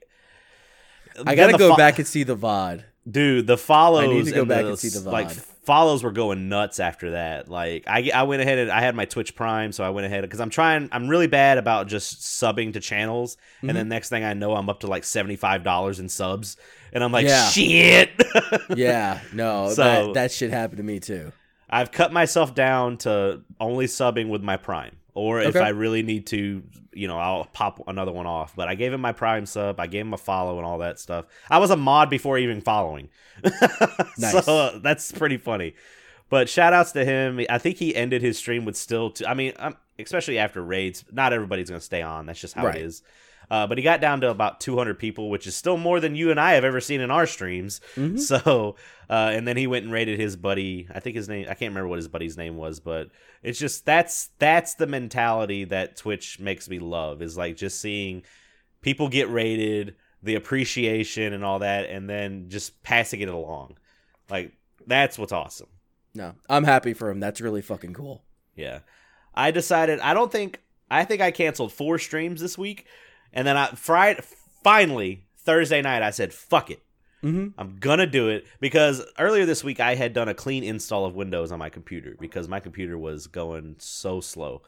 I 1.27 1.35
gotta 1.35 1.59
go 1.59 1.71
fo- 1.71 1.77
back 1.77 1.99
and 1.99 2.07
see 2.07 2.23
the 2.23 2.37
VOD. 2.37 2.85
Dude. 3.11 3.47
The 3.47 3.57
follows. 3.59 4.05
I 4.05 4.07
need 4.07 4.25
to 4.27 4.31
go 4.33 4.41
and 4.41 4.49
back 4.49 4.65
and 4.65 4.79
see 4.79 4.89
the 4.89 5.09
like 5.11 5.31
follows 5.31 6.03
were 6.03 6.13
going 6.13 6.49
nuts 6.49 6.81
after 6.81 7.13
that. 7.13 7.49
Like 7.49 7.85
I 7.87 8.11
I 8.15 8.23
went 8.25 8.43
ahead 8.43 8.59
and 8.59 8.71
I 8.71 8.81
had 8.81 8.95
my 8.95 9.05
Twitch 9.05 9.35
Prime, 9.35 9.73
so 9.73 9.85
I 9.85 9.91
went 9.91 10.07
ahead 10.07 10.23
because 10.23 10.41
I'm 10.41 10.51
trying. 10.51 10.89
I'm 10.93 11.09
really 11.09 11.27
bad 11.27 11.59
about 11.59 11.87
just 11.89 12.21
subbing 12.21 12.73
to 12.75 12.81
channels, 12.81 13.37
and 13.61 13.69
Mm-hmm. 13.71 13.77
then 13.77 13.89
next 13.89 14.09
thing 14.09 14.25
I 14.25 14.35
know, 14.35 14.55
I'm 14.55 14.69
up 14.69 14.81
to 14.81 14.87
like 14.87 15.05
seventy 15.05 15.37
five 15.37 15.63
dollars 15.63 16.01
in 16.01 16.09
subs, 16.09 16.57
and 16.93 17.03
I'm 17.05 17.13
like, 17.13 17.27
Yeah. 17.27 17.49
shit. 17.49 18.11
Yeah, 18.77 19.21
no, 19.33 19.71
So- 19.71 19.83
that 19.83 20.15
that 20.15 20.33
shit 20.33 20.51
happened 20.51 20.79
to 20.79 20.85
me 20.85 21.01
too. 21.01 21.33
I've 21.69 21.93
cut 21.93 22.13
myself 22.13 22.55
down 22.55 22.97
to 22.99 23.43
only 23.61 23.87
subbing 23.87 24.29
with 24.29 24.43
my 24.43 24.57
Prime, 24.57 24.97
or 25.15 25.41
if 25.41 25.57
I 25.57 25.69
really 25.71 26.03
need 26.03 26.27
to, 26.29 26.63
you 26.93 27.09
know, 27.09 27.19
I'll 27.19 27.45
pop 27.47 27.83
another 27.89 28.13
one 28.13 28.27
off. 28.27 28.55
But 28.57 28.69
I 28.69 28.75
gave 28.75 28.93
him 28.93 29.01
my 29.01 29.13
Prime 29.13 29.47
sub, 29.47 29.81
I 29.81 29.87
gave 29.87 30.03
him 30.07 30.15
a 30.15 30.19
follow 30.19 30.57
and 30.59 30.67
all 30.67 30.79
that 30.79 30.99
stuff. 30.99 31.27
I 31.49 31.59
was 31.59 31.71
a 31.71 31.77
mod 31.77 32.11
before 32.11 32.39
even 32.39 32.61
following, 32.61 33.09
Nice. 34.19 34.45
so 34.45 34.57
uh, 34.57 34.79
that's 34.79 35.13
pretty 35.13 35.37
funny. 35.37 35.75
But 36.29 36.49
shout 36.49 36.73
outs 36.73 36.93
to 36.93 37.05
him. 37.05 37.41
I 37.51 37.59
think 37.59 37.77
he 37.79 37.95
ended 37.95 38.23
his 38.23 38.39
stream 38.39 38.65
with 38.65 38.77
still. 38.77 39.11
Two, 39.11 39.27
I 39.27 39.35
mean, 39.35 39.53
um, 39.59 39.77
especially 39.99 40.39
after 40.39 40.63
raids, 40.63 41.05
not 41.11 41.33
everybody's 41.33 41.69
going 41.71 41.81
to 41.81 41.85
stay 41.85 42.03
on. 42.03 42.27
That's 42.27 42.41
just 42.41 42.55
how 42.55 42.67
Right. 42.67 42.77
it 42.77 42.83
is. 42.83 43.03
Uh, 43.51 43.67
but 43.67 43.77
he 43.79 43.83
got 43.83 44.01
down 44.01 44.21
to 44.21 44.31
about 44.31 44.61
200 44.61 44.99
people, 44.99 45.29
which 45.29 45.47
is 45.47 45.57
still 45.57 45.77
more 45.77 45.99
than 45.99 46.15
you 46.15 46.31
and 46.31 46.39
I 46.39 46.53
have 46.53 46.63
ever 46.65 46.81
seen 46.81 47.01
in 47.01 47.11
our 47.11 47.27
streams. 47.27 47.81
Mhm. 47.97 48.19
So, 48.21 48.77
uh, 49.09 49.31
and 49.35 49.47
then 49.49 49.57
he 49.57 49.67
went 49.67 49.85
and 49.85 49.93
raided 49.93 50.21
his 50.21 50.37
buddy. 50.37 50.87
I 50.95 51.01
think 51.01 51.17
his 51.17 51.29
name. 51.29 51.47
I 51.49 51.55
can't 51.55 51.71
remember 51.71 51.89
what 51.89 51.99
his 51.99 52.07
buddy's 52.09 52.37
name 52.37 52.57
was, 52.57 52.79
but 52.79 53.09
it's 53.43 53.59
just 53.59 53.85
that's 53.85 54.29
that's 54.39 54.75
the 54.75 54.87
mentality 54.87 55.65
that 55.65 55.97
Twitch 55.97 56.39
makes 56.39 56.69
me 56.69 56.79
love. 56.79 57.23
Is 57.23 57.37
like 57.37 57.57
just 57.57 57.81
seeing 57.81 58.23
people 58.83 59.09
get 59.09 59.29
raided, 59.29 59.97
the 60.23 60.37
appreciation 60.37 61.33
and 61.33 61.45
all 61.45 61.59
that, 61.59 61.91
and 61.91 62.09
then 62.09 62.49
just 62.49 62.83
passing 62.85 63.21
it 63.21 63.29
along. 63.29 63.79
Like 64.31 64.53
that's 64.87 65.19
what's 65.19 65.33
awesome. 65.33 65.69
No, 66.15 66.35
I'm 66.49 66.65
happy 66.65 66.93
for 66.95 67.11
him. 67.11 67.19
That's 67.21 67.41
really 67.41 67.63
fucking 67.63 67.95
cool. 67.95 68.23
Yeah. 68.55 68.81
I 69.35 69.51
decided 69.51 69.99
I 70.01 70.15
don't 70.15 70.31
think 70.31 70.61
I 70.91 71.05
think 71.05 71.21
I 71.21 71.31
canceled 71.31 71.73
four 71.73 71.99
streams 71.99 72.41
this 72.41 72.57
week 72.59 72.87
and 73.33 73.47
then 73.47 73.57
I 73.57 73.69
Friday 73.69 74.21
finally 74.63 75.25
Thursday 75.39 75.83
night 75.83 76.03
I 76.03 76.11
said 76.11 76.33
fuck 76.33 76.71
it. 76.71 76.83
Mm-hmm. 77.23 77.49
I'm 77.61 77.77
gonna 77.79 78.07
do 78.07 78.29
it 78.29 78.47
because 78.61 79.05
earlier 79.19 79.45
this 79.45 79.63
week 79.63 79.79
I 79.81 79.95
had 79.95 80.13
done 80.15 80.29
a 80.29 80.35
clean 80.35 80.65
install 80.65 81.05
of 81.05 81.15
Windows 81.15 81.53
on 81.53 81.59
my 81.59 81.69
computer 81.69 82.17
because 82.19 82.49
my 82.49 82.61
computer 82.61 82.97
was 82.97 83.27
going 83.27 83.77
so 83.79 84.21
slow. 84.21 84.63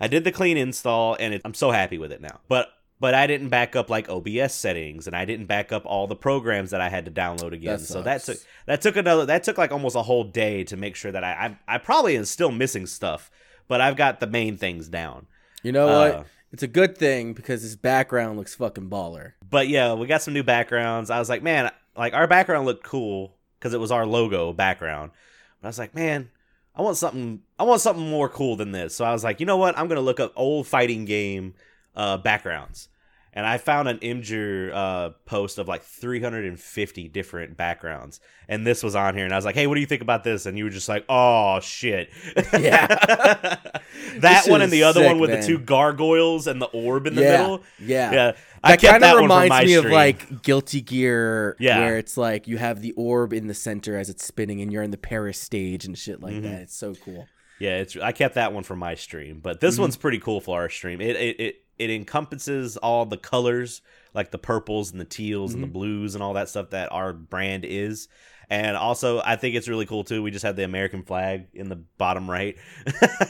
I 0.00 0.08
did 0.08 0.24
the 0.24 0.32
clean 0.32 0.56
install 0.56 1.16
and 1.20 1.34
it, 1.34 1.42
I'm 1.44 1.52
so 1.54 1.70
happy 1.70 1.98
with 1.98 2.10
it 2.10 2.22
now. 2.22 2.40
But 2.48 2.68
but 3.00 3.14
I 3.14 3.26
didn't 3.26 3.48
back 3.48 3.76
up 3.76 3.88
like 3.90 4.08
OBS 4.08 4.54
settings 4.54 5.06
and 5.06 5.14
I 5.16 5.24
didn't 5.26 5.46
back 5.46 5.72
up 5.72 5.84
all 5.86 6.06
the 6.06 6.16
programs 6.16 6.70
that 6.70 6.80
I 6.80 6.88
had 6.88 7.04
to 7.06 7.10
download 7.10 7.52
again. 7.52 7.78
That 7.78 7.80
so 7.80 8.02
that 8.02 8.22
took 8.24 8.38
that 8.66 8.80
took 8.80 8.96
another 8.96 9.26
that 9.26 9.42
took 9.44 9.58
like 9.58 9.72
almost 9.72 9.96
a 9.96 10.02
whole 10.02 10.24
day 10.24 10.64
to 10.64 10.76
make 10.78 10.96
sure 10.96 11.12
that 11.12 11.22
I 11.24 11.56
I, 11.68 11.74
I 11.74 11.78
probably 11.78 12.16
am 12.16 12.24
still 12.24 12.50
missing 12.50 12.86
stuff, 12.86 13.30
but 13.68 13.82
I've 13.82 13.96
got 13.96 14.20
the 14.20 14.26
main 14.26 14.56
things 14.56 14.88
down. 14.88 15.26
You 15.62 15.72
know 15.72 15.86
Uh, 15.88 16.12
what? 16.12 16.26
It's 16.52 16.62
a 16.62 16.68
good 16.68 16.98
thing 16.98 17.32
because 17.32 17.62
his 17.62 17.76
background 17.76 18.36
looks 18.36 18.54
fucking 18.54 18.90
baller. 18.90 19.32
But 19.48 19.68
yeah, 19.68 19.94
we 19.94 20.06
got 20.06 20.22
some 20.22 20.34
new 20.34 20.42
backgrounds. 20.42 21.10
I 21.10 21.18
was 21.18 21.28
like, 21.28 21.42
man, 21.42 21.70
like 21.96 22.12
our 22.12 22.26
background 22.26 22.66
looked 22.66 22.84
cool 22.84 23.36
because 23.58 23.72
it 23.72 23.80
was 23.80 23.92
our 23.92 24.04
logo 24.04 24.52
background. 24.52 25.12
But 25.60 25.68
I 25.68 25.70
was 25.70 25.78
like, 25.78 25.94
man, 25.94 26.30
I 26.74 26.82
want 26.82 26.96
something. 26.96 27.42
I 27.58 27.62
want 27.64 27.80
something 27.80 28.08
more 28.08 28.28
cool 28.28 28.56
than 28.56 28.72
this. 28.72 28.94
So 28.94 29.04
I 29.04 29.12
was 29.12 29.22
like, 29.22 29.38
you 29.40 29.46
know 29.46 29.58
what? 29.58 29.78
I'm 29.78 29.86
gonna 29.88 30.00
look 30.00 30.20
up 30.20 30.32
old 30.34 30.66
fighting 30.66 31.04
game 31.04 31.54
uh, 31.94 32.16
backgrounds, 32.16 32.88
and 33.32 33.46
I 33.46 33.58
found 33.58 33.88
an 33.88 33.98
Imgur 33.98 34.72
uh, 34.74 35.10
post 35.26 35.58
of 35.58 35.68
like 35.68 35.82
350 35.82 37.08
different 37.08 37.56
backgrounds, 37.56 38.20
and 38.48 38.66
this 38.66 38.82
was 38.82 38.94
on 38.96 39.14
here. 39.14 39.24
And 39.24 39.32
I 39.32 39.36
was 39.36 39.44
like, 39.44 39.54
hey, 39.54 39.66
what 39.66 39.74
do 39.76 39.80
you 39.80 39.86
think 39.86 40.02
about 40.02 40.24
this? 40.24 40.46
And 40.46 40.56
you 40.58 40.64
were 40.64 40.70
just 40.70 40.88
like, 40.88 41.04
oh 41.08 41.60
shit, 41.60 42.10
Yeah. 42.52 42.86
that 42.86 43.72
This 44.20 44.48
one 44.48 44.62
and 44.62 44.72
the 44.72 44.82
other 44.84 45.00
sick, 45.00 45.08
one 45.08 45.18
with 45.20 45.30
man. 45.30 45.40
the 45.40 45.46
two 45.46 45.58
gargoyles 45.58 46.46
and 46.46 46.60
the 46.60 46.66
orb 46.66 47.06
in 47.06 47.14
the 47.14 47.22
yeah, 47.22 47.30
middle. 47.38 47.62
yeah. 47.78 48.12
Yeah, 48.12 48.32
I 48.62 48.70
That 48.72 48.80
kept 48.80 48.90
kind 48.92 49.02
that 49.04 49.14
of 49.16 49.22
reminds 49.22 49.50
my 49.50 49.64
me 49.64 49.74
of 49.74 49.80
stream. 49.82 49.94
like 49.94 50.42
Guilty 50.42 50.80
Gear, 50.80 51.56
Yeah. 51.58 51.78
where 51.80 51.98
it's 51.98 52.16
like 52.16 52.48
you 52.48 52.58
have 52.58 52.80
the 52.82 52.92
orb 52.92 53.32
in 53.32 53.46
the 53.46 53.54
center 53.54 53.96
as 53.96 54.10
it's 54.10 54.24
spinning, 54.24 54.60
and 54.60 54.72
you're 54.72 54.82
in 54.82 54.90
the 54.90 54.98
Paris 54.98 55.38
stage 55.38 55.84
and 55.84 55.96
shit 55.96 56.20
like 56.20 56.34
Mhm. 56.34 56.42
that. 56.42 56.62
It's 56.62 56.76
so 56.76 56.94
cool. 56.94 57.26
Yeah, 57.58 57.76
it's 57.76 57.96
I 57.96 58.12
kept 58.12 58.34
that 58.36 58.52
one 58.52 58.62
for 58.64 58.74
my 58.74 58.94
stream, 58.94 59.40
but 59.42 59.60
this 59.60 59.76
Mhm. 59.76 59.80
one's 59.80 59.96
pretty 59.96 60.18
cool 60.18 60.40
for 60.40 60.58
our 60.60 60.70
stream. 60.70 61.00
It 61.00 61.16
it 61.16 61.40
it, 61.40 61.56
it 61.80 61.90
encompasses 61.90 62.76
all 62.76 63.06
the 63.06 63.16
colors, 63.16 63.82
like 64.14 64.30
the 64.30 64.38
purples 64.38 64.92
and 64.92 65.00
the 65.00 65.04
teals 65.04 65.54
and 65.54 65.62
the 65.62 65.66
Mhm. 65.66 65.72
blues 65.72 66.14
and 66.14 66.22
all 66.22 66.34
that 66.34 66.48
stuff 66.48 66.70
that 66.70 66.92
our 66.92 67.12
brand 67.12 67.64
is. 67.64 68.08
And 68.50 68.76
also, 68.76 69.20
I 69.24 69.36
think 69.36 69.54
it's 69.56 69.68
really 69.68 69.86
cool 69.86 70.04
too. 70.04 70.22
We 70.22 70.30
just 70.30 70.44
have 70.44 70.56
the 70.56 70.64
American 70.64 71.02
flag 71.02 71.46
in 71.54 71.68
the 71.68 71.76
bottom 71.98 72.30
right. 72.30 72.56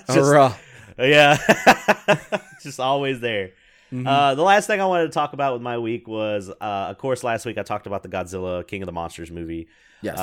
Just- 0.07 0.11
Hurrah. 0.11 0.55
yeah, 0.99 1.37
just 2.63 2.81
always 2.81 3.21
there. 3.21 3.51
Mhm. 3.93 4.07
Uh, 4.07 4.35
the 4.35 4.43
last 4.43 4.67
thing 4.67 4.81
I 4.81 4.85
wanted 4.87 5.05
to 5.07 5.11
talk 5.13 5.33
about 5.33 5.53
with 5.55 5.63
my 5.63 5.79
week 5.79 6.07
was, 6.07 6.49
uh, 6.49 6.55
of 6.91 6.99
course, 6.99 7.25
last 7.25 7.45
week 7.45 7.59
I 7.59 7.63
talked 7.63 7.87
about 7.87 8.03
the 8.03 8.09
Godzilla 8.09 8.67
King 8.67 8.83
of 8.83 8.87
the 8.87 8.93
Monsters 8.93 9.31
movie. 9.31 9.67
yes. 10.03 10.17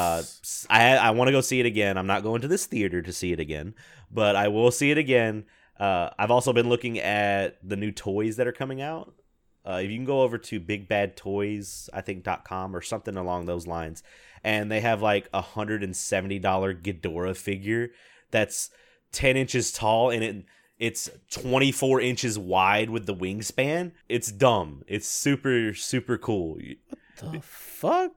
Uh, 0.69 0.73
I 0.73 0.97
I 0.97 1.09
want 1.11 1.27
to 1.27 1.31
go 1.31 1.41
see 1.41 1.59
it 1.59 1.65
again. 1.65 1.97
I'm 1.97 2.07
not 2.07 2.23
going 2.23 2.41
to 2.41 2.47
this 2.47 2.65
theater 2.65 3.01
to 3.01 3.11
see 3.13 3.31
it 3.33 3.39
again, 3.39 3.75
but 4.11 4.35
I 4.35 4.47
will 4.47 4.71
see 4.71 4.89
it 4.91 4.97
again. 4.97 5.45
Uh, 5.79 6.09
I've 6.17 6.31
also 6.31 6.53
been 6.53 6.69
looking 6.69 6.99
at 6.99 7.57
the 7.67 7.75
new 7.75 7.91
toys 7.91 8.37
that 8.37 8.47
are 8.47 8.51
coming 8.53 8.81
out. 8.81 9.13
Uh, 9.67 9.81
if 9.83 9.91
you 9.91 9.97
can 9.97 10.05
go 10.05 10.21
over 10.21 10.37
to 10.37 10.59
Big 10.59 10.87
Bad 10.87 11.17
Toys, 11.17 11.89
I 11.93 12.01
think 12.01 12.25
.com 12.45 12.75
or 12.75 12.81
something 12.81 13.17
along 13.17 13.45
those 13.45 13.67
lines, 13.67 14.01
and 14.43 14.71
they 14.71 14.79
have 14.79 15.01
like 15.01 15.27
a 15.33 15.41
hundred 15.41 15.83
and 15.83 15.95
seventy 15.95 16.39
dollar 16.39 16.73
Ghidorah 16.73 17.35
figure 17.35 17.89
that's 18.31 18.69
ten 19.11 19.35
inches 19.35 19.71
tall 19.71 20.09
and 20.09 20.23
it 20.23 20.45
it's 20.79 21.09
twenty 21.29 21.73
four 21.73 21.99
inches 21.99 22.39
wide 22.39 22.89
with 22.89 23.07
the 23.07 23.15
wingspan. 23.15 23.91
It's 24.07 24.31
dumb. 24.31 24.83
It's 24.87 25.07
super 25.07 25.73
super 25.73 26.17
cool. 26.17 26.59
What 27.19 27.33
the 27.33 27.41
fuck? 27.41 28.11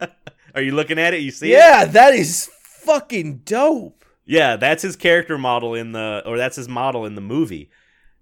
Are 0.54 0.62
you 0.62 0.72
looking 0.72 0.98
at 0.98 1.14
it? 1.14 1.22
You 1.22 1.30
see 1.30 1.52
it? 1.52 1.56
yeah, 1.56 1.84
that 1.86 2.14
is 2.14 2.50
fucking 2.62 3.38
dope. 3.44 4.03
Yeah, 4.26 4.56
that's 4.56 4.82
his 4.82 4.96
character 4.96 5.36
model 5.38 5.74
in 5.74 5.92
the 5.92 6.22
or 6.24 6.36
that's 6.36 6.56
his 6.56 6.68
model 6.68 7.04
in 7.04 7.14
the 7.14 7.20
movie. 7.20 7.70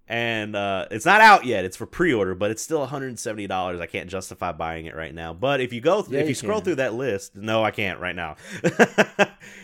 And 0.08 0.56
uh, 0.56 0.88
it's 0.90 1.06
not 1.06 1.20
out 1.20 1.46
yet. 1.46 1.64
It's 1.64 1.76
for 1.76 1.86
pre-order, 1.86 2.34
but 2.34 2.50
it's 2.50 2.60
still 2.60 2.86
$170. 2.86 3.80
I 3.80 3.86
can't 3.86 4.10
justify 4.10 4.52
buying 4.52 4.84
it 4.86 4.94
right 4.96 5.14
now. 5.14 5.32
But 5.32 5.60
if 5.60 5.72
you 5.72 5.80
go 5.80 6.04
Yeah, 6.08 6.18
if 6.18 6.24
you, 6.24 6.30
you 6.30 6.34
scroll 6.34 6.58
can. 6.58 6.64
through 6.64 6.74
that 6.76 6.92
list, 6.94 7.36
no, 7.36 7.64
I 7.64 7.70
can't 7.70 7.98
right 8.00 8.14
now. 8.14 8.36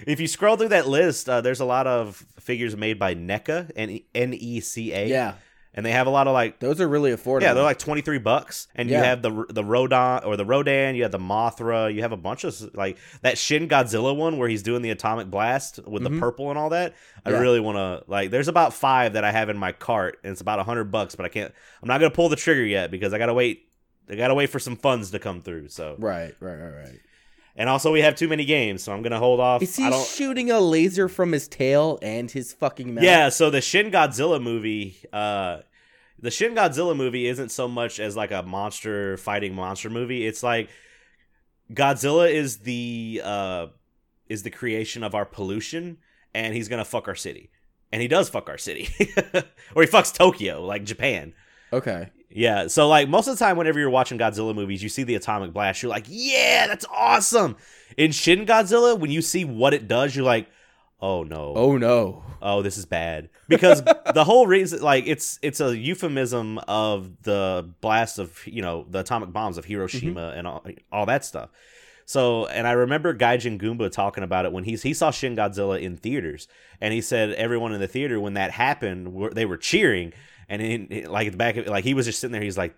if 0.07 0.21
you 0.21 0.27
scroll 0.27 0.57
through 0.57 0.69
that 0.69 0.89
list, 0.89 1.29
uh, 1.29 1.41
there's 1.41 1.61
a 1.61 1.65
lot 1.67 1.87
of 1.87 2.25
figures 2.39 2.77
made 2.77 2.99
by 2.99 3.15
NECA, 3.15 3.73
N 4.15 4.33
E 4.35 4.61
C 4.61 4.93
A. 4.93 5.07
Yeah, 5.09 5.35
And 5.79 5.87
they 5.87 5.93
have 5.93 6.09
a 6.09 6.11
lot 6.11 6.27
of 6.27 6.33
like 6.33 6.59
those 6.59 6.81
are 6.81 6.89
really 6.89 7.13
affordable. 7.13 7.43
yeah, 7.43 7.55
they're 7.55 7.63
like 7.63 7.79
twenty 7.79 8.01
three 8.01 8.19
bucks, 8.19 8.67
and 8.75 8.91
you 8.91 8.97
have 8.97 9.23
the 9.23 9.31
the 9.49 9.63
Rodon 9.63 10.27
or 10.27 10.37
the 10.37 10.45
Rodan, 10.45 10.97
you 10.97 11.05
have 11.05 11.13
the 11.13 11.21
Mothra, 11.21 11.95
you 11.95 12.03
have 12.03 12.11
a 12.11 12.17
bunch 12.17 12.43
of 12.43 12.75
like 12.75 12.99
that 13.23 13.39
Shin 13.39 13.69
Godzilla 13.69 14.17
one 14.17 14.39
where 14.39 14.49
he's 14.49 14.65
doing 14.65 14.83
the 14.83 14.91
atomic 14.91 15.31
blast 15.31 15.79
with 15.87 16.03
Mhm. 16.03 16.15
the 16.15 16.19
purple 16.19 16.51
and 16.51 16.59
all 16.59 16.71
that. 16.71 16.95
I 17.25 17.31
Yeah. 17.31 17.39
really 17.39 17.61
want 17.61 17.77
to 17.77 18.03
like. 18.11 18.33
There's 18.33 18.49
about 18.49 18.75
five 18.75 19.13
that 19.13 19.23
I 19.23 19.31
have 19.31 19.51
in 19.51 19.57
my 19.57 19.71
cart, 19.71 20.19
and 20.25 20.33
it's 20.33 20.41
about 20.41 20.59
a 20.59 20.65
hundred 20.65 20.91
bucks, 20.91 21.15
but 21.15 21.25
I 21.25 21.29
can't. 21.29 21.53
I'm 21.81 21.87
not 21.87 22.01
gonna 22.01 22.11
pull 22.11 22.29
the 22.29 22.35
trigger 22.35 22.65
yet 22.65 22.91
because 22.91 23.15
I 23.15 23.19
gotta 23.19 23.35
wait. 23.35 23.69
I 24.11 24.17
gotta 24.17 24.35
wait 24.35 24.51
for 24.51 24.59
some 24.59 24.75
funds 24.75 25.13
to 25.13 25.21
come 25.21 25.43
through. 25.43 25.69
So, 25.69 25.95
right, 26.01 26.35
right, 26.41 26.57
right, 26.57 26.75
right. 26.75 27.01
and 27.57 27.69
also 27.69 27.93
we 27.93 28.01
have 28.01 28.15
too 28.15 28.27
many 28.29 28.45
games, 28.45 28.83
so 28.83 28.93
I'm 28.93 29.03
gonna 29.03 29.19
hold 29.19 29.39
off. 29.39 29.63
Is 29.63 29.77
he 29.77 29.93
shooting 30.05 30.51
a 30.51 30.59
laser 30.61 31.09
from 31.09 31.31
his 31.33 31.47
tail 31.47 31.99
and 32.03 32.31
his 32.31 32.53
fucking 32.53 32.95
mouth? 32.95 33.05
Yeah, 33.05 33.29
so 33.29 33.51
the 33.51 33.61
Shin 33.61 33.91
Godzilla 33.93 34.41
movie, 34.43 34.97
uh 35.13 35.59
the 36.19 36.31
Shin 36.31 36.55
Godzilla 36.55 36.97
movie 36.97 37.27
isn't 37.27 37.51
so 37.51 37.69
much 37.69 38.01
as 38.01 38.17
like 38.17 38.31
a 38.31 38.43
monster 38.43 39.17
fighting 39.17 39.55
monster 39.55 39.91
movie. 39.91 40.27
It's 40.27 40.43
like 40.43 40.69
Godzilla 41.73 42.31
is 42.33 42.59
the 42.59 43.21
uh 43.25 43.67
is 44.29 44.43
the 44.43 44.51
creation 44.51 45.03
of 45.03 45.15
our 45.15 45.25
pollution 45.25 45.99
and 46.35 46.55
he's 46.55 46.69
going 46.69 46.83
to 46.83 46.85
fuck 46.85 47.09
our 47.09 47.15
city. 47.15 47.51
And 47.91 48.03
he 48.03 48.09
does 48.09 48.29
fuck 48.29 48.49
our 48.49 48.59
city. 48.59 48.89
or 49.75 49.83
he 49.83 49.89
fucks 49.89 50.13
Tokyo, 50.13 50.65
like 50.65 50.85
Japan. 50.85 51.33
Okay. 51.73 52.11
Yeah, 52.31 52.67
so 52.67 52.89
like 52.89 53.09
most 53.09 53.27
of 53.27 53.39
the 53.39 53.43
time, 53.43 53.57
whenever 53.57 53.79
you're 53.79 53.89
watching 53.89 54.19
Godzilla 54.19 54.55
movies, 54.55 54.83
you 54.83 54.91
see 54.91 55.03
the 55.03 55.15
atomic 55.15 55.55
blast. 55.55 55.83
You're 55.83 55.91
like, 55.91 56.05
yeah, 56.07 56.67
that's 56.67 56.85
awesome. 56.95 57.57
In 57.97 58.13
Shin 58.13 58.45
Godzilla, 58.45 58.99
when 58.99 59.11
you 59.11 59.23
see 59.23 59.47
what 59.47 59.73
it 59.73 59.89
does, 59.89 60.15
you're 60.15 60.27
like, 60.27 60.49
oh 61.01 61.23
no, 61.23 61.53
Oh 61.57 61.77
no. 61.77 62.25
oh 62.43 62.63
this 62.63 62.77
is 62.77 62.87
bad. 62.87 63.31
Because 63.49 63.83
the 64.15 64.25
whole 64.25 64.47
reason 64.47 64.83
like 64.83 65.07
it's 65.07 65.39
it's 65.43 65.61
a 65.61 65.77
euphemism 65.77 66.59
of 66.69 67.23
the 67.23 67.69
blast 67.81 68.19
of 68.19 68.47
you 68.47 68.63
know 68.63 68.87
the 68.89 69.01
atomic 69.01 69.33
bombs 69.33 69.59
of 69.59 69.65
hiroshima 69.65 70.21
mm-hmm. 70.21 70.39
and 70.39 70.47
all, 70.47 70.65
all 70.93 71.07
that 71.07 71.25
stuff. 71.25 71.51
So 72.05 72.47
and 72.47 72.67
i 72.67 72.73
remember 72.73 73.15
gaijin 73.15 73.61
goomba 73.61 73.91
talking 73.91 74.25
about 74.25 74.47
it 74.47 74.53
when 74.53 74.65
he's 74.65 74.83
he 74.83 74.95
saw 74.95 75.11
shin 75.11 75.37
godzilla 75.37 75.81
in 75.81 75.97
theaters. 75.97 76.49
And 76.81 76.95
he 76.95 77.01
said 77.01 77.33
everyone 77.33 77.73
in 77.73 77.81
the 77.81 77.89
theater 77.89 78.21
when 78.21 78.35
that 78.35 78.51
happened 78.53 79.13
were, 79.13 79.31
they 79.31 79.45
were 79.45 79.57
cheering. 79.57 80.13
And 80.49 80.63
in, 80.63 81.11
like 81.11 81.27
at 81.27 81.33
the 81.33 81.37
back 81.37 81.57
of 81.57 81.67
it 81.67 81.71
like 81.71 81.85
he 81.85 81.95
was 81.95 82.07
just 82.07 82.21
sitting 82.21 82.33
there. 82.33 82.43
He's 82.43 82.59
like 82.59 82.75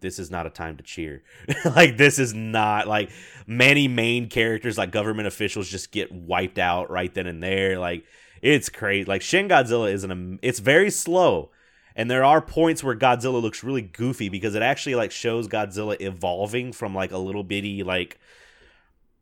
this 0.00 0.18
is 0.18 0.30
not 0.30 0.46
a 0.46 0.50
time 0.50 0.76
to 0.76 0.82
cheer. 0.82 1.22
like 1.64 1.96
this 1.96 2.18
is 2.18 2.34
not 2.34 2.86
like 2.86 3.10
many 3.46 3.88
main 3.88 4.28
characters 4.28 4.78
like 4.78 4.90
government 4.92 5.26
officials 5.28 5.68
just 5.68 5.90
get 5.92 6.12
wiped 6.12 6.58
out 6.58 6.90
right 6.90 7.12
then 7.14 7.26
and 7.26 7.42
there. 7.42 7.78
Like 7.78 8.04
it's 8.42 8.68
crazy. 8.68 9.04
Like 9.04 9.22
Shin 9.22 9.48
Godzilla 9.48 9.92
is 9.92 10.04
an 10.04 10.38
it's 10.42 10.58
very 10.60 10.90
slow. 10.90 11.50
And 11.96 12.08
there 12.08 12.24
are 12.24 12.40
points 12.40 12.84
where 12.84 12.94
Godzilla 12.94 13.42
looks 13.42 13.64
really 13.64 13.82
goofy 13.82 14.28
because 14.28 14.54
it 14.54 14.62
actually 14.62 14.94
like 14.94 15.10
shows 15.10 15.48
Godzilla 15.48 16.00
evolving 16.00 16.72
from 16.72 16.94
like 16.94 17.10
a 17.10 17.18
little 17.18 17.42
bitty 17.42 17.82
like 17.82 18.20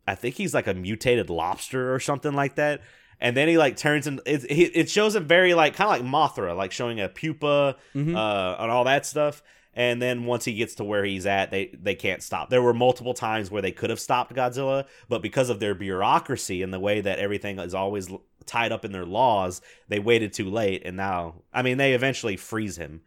I 0.06 0.14
think 0.14 0.34
he's 0.36 0.54
like 0.54 0.66
a 0.66 0.74
mutated 0.74 1.30
lobster 1.30 1.94
or 1.94 1.98
something 2.00 2.32
like 2.34 2.56
that. 2.56 2.82
And 3.18 3.34
then 3.34 3.48
he 3.48 3.56
like 3.56 3.76
turns 3.78 4.06
and 4.06 4.20
it, 4.26 4.44
it 4.50 4.90
shows 4.90 5.16
him 5.16 5.26
very 5.26 5.54
like 5.54 5.74
kind 5.74 5.90
of 6.02 6.06
like 6.06 6.32
Mothra, 6.32 6.54
like 6.54 6.70
showing 6.70 7.00
a 7.00 7.08
pupa 7.08 7.76
Mhm. 7.94 8.14
uh, 8.14 8.62
and 8.62 8.70
all 8.70 8.84
that 8.84 9.06
stuff. 9.06 9.42
And 9.76 10.00
then 10.00 10.24
once 10.24 10.46
he 10.46 10.54
gets 10.54 10.74
to 10.76 10.84
where 10.84 11.04
he's 11.04 11.26
at, 11.26 11.50
they 11.50 11.70
they 11.80 11.94
can't 11.94 12.22
stop. 12.22 12.48
There 12.48 12.62
were 12.62 12.72
multiple 12.72 13.12
times 13.12 13.50
where 13.50 13.60
they 13.60 13.72
could 13.72 13.90
have 13.90 14.00
stopped 14.00 14.34
Godzilla, 14.34 14.86
but 15.08 15.20
because 15.20 15.50
of 15.50 15.60
their 15.60 15.74
bureaucracy 15.74 16.62
and 16.62 16.72
the 16.72 16.80
way 16.80 17.02
that 17.02 17.18
everything 17.18 17.58
is 17.58 17.74
always 17.74 18.08
tied 18.46 18.72
up 18.72 18.86
in 18.86 18.92
their 18.92 19.04
laws, 19.04 19.60
they 19.88 19.98
waited 19.98 20.32
too 20.32 20.48
late. 20.48 20.82
And 20.86 20.96
now, 20.96 21.42
I 21.52 21.60
mean, 21.60 21.76
they 21.76 21.92
eventually 21.92 22.36
freeze 22.36 22.78
him, 22.78 23.02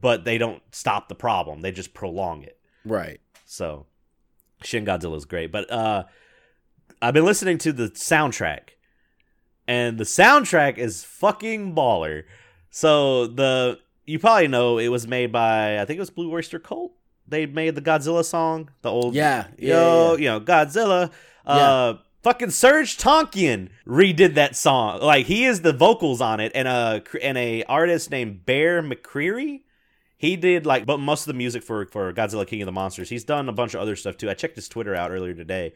but 0.00 0.24
they 0.24 0.38
don't 0.38 0.62
stop 0.70 1.08
the 1.08 1.16
problem. 1.16 1.62
They 1.62 1.72
just 1.72 1.94
prolong 1.94 2.44
it. 2.44 2.60
Right. 2.84 3.20
So, 3.44 3.86
Shin 4.62 4.84
Godzilla 4.84 5.16
is 5.16 5.24
great, 5.24 5.50
but 5.50 5.68
uh, 5.68 6.04
I've 7.02 7.14
been 7.14 7.24
listening 7.24 7.58
to 7.58 7.72
the 7.72 7.88
soundtrack, 7.88 8.70
and 9.66 9.98
the 9.98 10.04
soundtrack 10.04 10.78
is 10.78 11.02
fucking 11.02 11.74
baller. 11.74 12.22
So 12.70 13.26
the 13.26 13.80
you 14.08 14.18
probably 14.18 14.48
know 14.48 14.78
it 14.78 14.88
was 14.88 15.06
made 15.06 15.30
by 15.30 15.80
I 15.80 15.84
think 15.84 15.98
it 15.98 16.00
was 16.00 16.10
Blue 16.10 16.32
Oyster 16.32 16.58
Cult. 16.58 16.92
They 17.26 17.44
made 17.44 17.74
the 17.74 17.82
Godzilla 17.82 18.24
song, 18.24 18.70
the 18.82 18.90
old 18.90 19.14
Yeah. 19.14 19.46
Yeah. 19.58 19.74
yo, 19.74 20.12
yeah, 20.12 20.18
you 20.18 20.28
know, 20.28 20.40
Godzilla. 20.40 21.10
Uh 21.44 21.94
fucking 22.22 22.48
Serj 22.48 22.98
Tankian 22.98 23.68
redid 23.86 24.34
that 24.34 24.56
song. 24.56 25.00
Like 25.00 25.26
he 25.26 25.44
is 25.44 25.60
the 25.60 25.72
vocals 25.72 26.20
on 26.20 26.40
it 26.40 26.52
and 26.54 26.66
a 26.66 27.02
and 27.22 27.36
a 27.36 27.64
artist 27.64 28.10
named 28.10 28.46
Bear 28.46 28.82
McCreary. 28.82 29.62
He 30.16 30.36
did 30.36 30.66
like 30.66 30.86
but 30.86 30.98
most 30.98 31.22
of 31.22 31.26
the 31.26 31.38
music 31.38 31.62
for 31.62 31.86
for 31.86 32.12
Godzilla 32.12 32.46
King 32.46 32.62
of 32.62 32.66
the 32.66 32.72
Monsters. 32.72 33.10
He's 33.10 33.24
done 33.24 33.48
a 33.48 33.52
bunch 33.52 33.74
of 33.74 33.80
other 33.80 33.94
stuff 33.94 34.16
too. 34.16 34.30
I 34.30 34.34
checked 34.34 34.56
his 34.56 34.68
Twitter 34.68 34.94
out 34.94 35.10
earlier 35.10 35.34
today. 35.34 35.74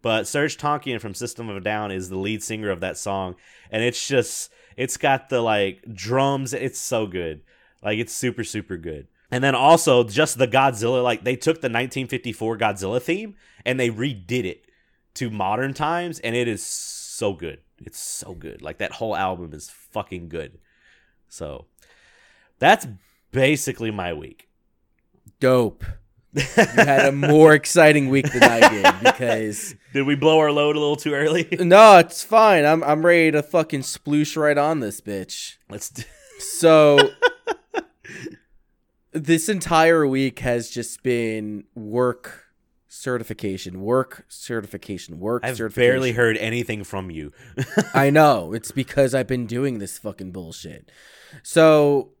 But 0.00 0.24
Serj 0.24 0.58
Tankian 0.58 1.00
from 1.00 1.14
System 1.14 1.48
of 1.48 1.56
a 1.56 1.60
Down 1.60 1.90
is 1.90 2.10
the 2.10 2.18
lead 2.18 2.42
singer 2.42 2.70
of 2.70 2.80
that 2.80 2.98
song 2.98 3.36
and 3.70 3.82
it's 3.82 4.06
just 4.08 4.50
it's 4.76 4.96
got 4.96 5.28
the 5.28 5.40
like 5.40 5.82
drums, 5.94 6.52
it's 6.54 6.78
so 6.80 7.06
good. 7.06 7.42
Like 7.84 7.98
it's 7.98 8.14
super 8.14 8.42
super 8.44 8.76
good. 8.76 9.08
And 9.30 9.42
then 9.42 9.54
also 9.54 10.04
just 10.04 10.38
the 10.38 10.46
Godzilla, 10.48 11.02
like 11.02 11.24
they 11.24 11.36
took 11.36 11.56
the 11.56 11.66
1954 11.68 12.56
Godzilla 12.58 13.02
theme 13.02 13.34
and 13.64 13.78
they 13.80 13.90
redid 13.90 14.44
it 14.44 14.64
to 15.14 15.30
modern 15.30 15.74
times, 15.74 16.18
and 16.20 16.34
it 16.34 16.48
is 16.48 16.64
so 16.64 17.32
good. 17.34 17.60
It's 17.78 17.98
so 17.98 18.34
good. 18.34 18.62
Like 18.62 18.78
that 18.78 18.92
whole 18.92 19.16
album 19.16 19.52
is 19.52 19.70
fucking 19.70 20.28
good. 20.28 20.58
So 21.28 21.66
that's 22.58 22.86
basically 23.32 23.90
my 23.90 24.12
week. 24.12 24.48
Dope. 25.40 25.84
You 26.32 26.42
had 26.42 27.06
a 27.06 27.12
more 27.30 27.54
exciting 27.54 28.08
week 28.08 28.30
than 28.32 28.42
I 28.42 28.68
did 28.68 29.04
because 29.04 29.74
Did 29.92 30.06
we 30.06 30.16
blow 30.16 30.38
our 30.40 30.50
load 30.50 30.74
a 30.76 30.80
little 30.80 30.96
too 30.96 31.14
early? 31.14 31.46
no, 31.60 31.98
it's 31.98 32.22
fine. 32.24 32.64
I'm 32.64 32.82
I'm 32.82 33.04
ready 33.06 33.30
to 33.32 33.42
fucking 33.42 33.82
sploosh 33.82 34.36
right 34.36 34.58
on 34.58 34.80
this 34.80 35.00
bitch. 35.00 35.56
Let's. 35.70 35.90
Do- 35.90 36.02
So 36.40 36.98
this 39.12 39.48
entire 39.48 40.06
week 40.06 40.40
has 40.40 40.70
just 40.70 41.02
been 41.02 41.64
work 41.74 42.44
certification, 42.88 43.80
work 43.80 44.24
certification, 44.28 45.18
work 45.18 45.42
I've 45.44 45.56
certification. 45.56 45.90
barely 45.90 46.12
heard 46.12 46.36
anything 46.36 46.84
from 46.84 47.10
you. 47.10 47.32
I 47.94 48.10
know. 48.10 48.52
It's 48.52 48.70
because 48.70 49.14
I've 49.14 49.26
been 49.26 49.46
doing 49.46 49.78
this 49.78 49.98
fucking 49.98 50.30
bullshit. 50.30 50.90
So 51.42 52.12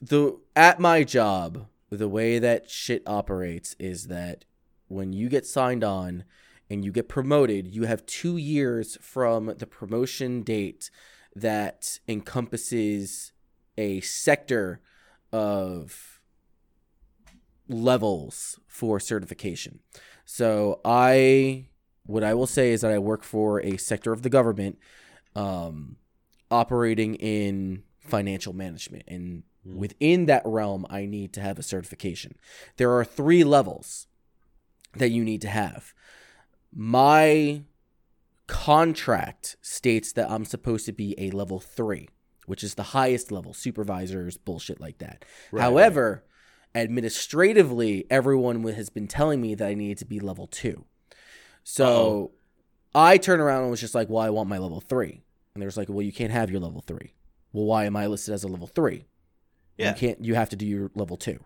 the 0.00 0.38
at 0.56 0.80
my 0.80 1.04
job, 1.04 1.66
the 1.90 2.08
way 2.08 2.38
that 2.38 2.70
shit 2.70 3.02
operates 3.06 3.76
is 3.78 4.06
that 4.08 4.46
when 4.88 5.12
you 5.12 5.28
get 5.28 5.46
signed 5.46 5.84
on 5.84 6.24
and 6.70 6.84
you 6.84 6.90
get 6.90 7.08
promoted, 7.08 7.66
you 7.66 7.84
have 7.84 8.06
2 8.06 8.38
years 8.38 8.96
from 9.02 9.54
the 9.58 9.66
promotion 9.66 10.42
date 10.42 10.90
that 11.36 11.98
encompasses 12.08 13.32
a 13.76 14.00
sector 14.00 14.80
of 15.32 16.20
levels 17.68 18.60
for 18.66 19.00
certification. 19.00 19.80
So 20.24 20.80
I 20.84 21.66
what 22.06 22.22
I 22.22 22.34
will 22.34 22.46
say 22.46 22.72
is 22.72 22.82
that 22.82 22.90
I 22.90 22.98
work 22.98 23.22
for 23.22 23.60
a 23.62 23.78
sector 23.78 24.12
of 24.12 24.22
the 24.22 24.28
government 24.28 24.78
um, 25.34 25.96
operating 26.50 27.14
in 27.14 27.82
financial 27.98 28.52
management. 28.52 29.04
And 29.08 29.44
Mm. 29.66 29.76
within 29.76 30.26
that 30.26 30.42
realm, 30.44 30.86
I 30.90 31.06
need 31.06 31.32
to 31.34 31.40
have 31.40 31.58
a 31.58 31.62
certification. 31.62 32.36
There 32.76 32.92
are 32.92 33.04
three 33.04 33.44
levels 33.44 34.06
that 34.94 35.10
you 35.10 35.24
need 35.24 35.40
to 35.42 35.48
have. 35.48 35.92
My 36.72 37.62
contract 38.46 39.56
states 39.62 40.12
that 40.12 40.30
I'm 40.30 40.44
supposed 40.44 40.86
to 40.86 40.92
be 40.92 41.14
a 41.18 41.30
level 41.30 41.60
three, 41.60 42.08
which 42.46 42.64
is 42.64 42.74
the 42.74 42.82
highest 42.82 43.32
level, 43.32 43.54
supervisors, 43.54 44.36
bullshit 44.36 44.80
like 44.80 44.98
that. 44.98 45.24
Right, 45.50 45.62
However, 45.62 46.24
administratively, 46.74 48.06
everyone 48.10 48.62
has 48.64 48.90
been 48.90 49.06
telling 49.06 49.40
me 49.40 49.54
that 49.54 49.66
I 49.68 49.74
needed 49.74 49.98
to 49.98 50.04
be 50.04 50.20
level 50.20 50.46
two. 50.46 50.84
So 51.62 51.86
Uh-oh. 51.86 52.30
I 52.94 53.16
turned 53.18 53.40
around 53.40 53.62
and 53.62 53.70
was 53.70 53.80
just 53.80 53.94
like, 53.94 54.08
well, 54.08 54.22
I 54.22 54.30
want 54.30 54.48
my 54.48 54.58
level 54.58 54.80
three. 54.80 55.22
And 55.54 55.62
they 55.62 55.66
was 55.66 55.76
like, 55.76 55.88
well, 55.88 56.02
you 56.02 56.12
can't 56.12 56.32
have 56.32 56.50
your 56.50 56.60
level 56.60 56.80
three. 56.80 57.14
Well, 57.52 57.64
why 57.64 57.84
am 57.84 57.96
I 57.96 58.06
listed 58.06 58.34
as 58.34 58.44
a 58.44 58.48
level 58.48 58.66
three? 58.66 59.06
Yeah. 59.78 59.90
You 59.90 59.94
can't, 59.96 60.24
you 60.24 60.34
have 60.34 60.50
to 60.50 60.56
do 60.56 60.66
your 60.66 60.90
level 60.94 61.16
two. 61.16 61.38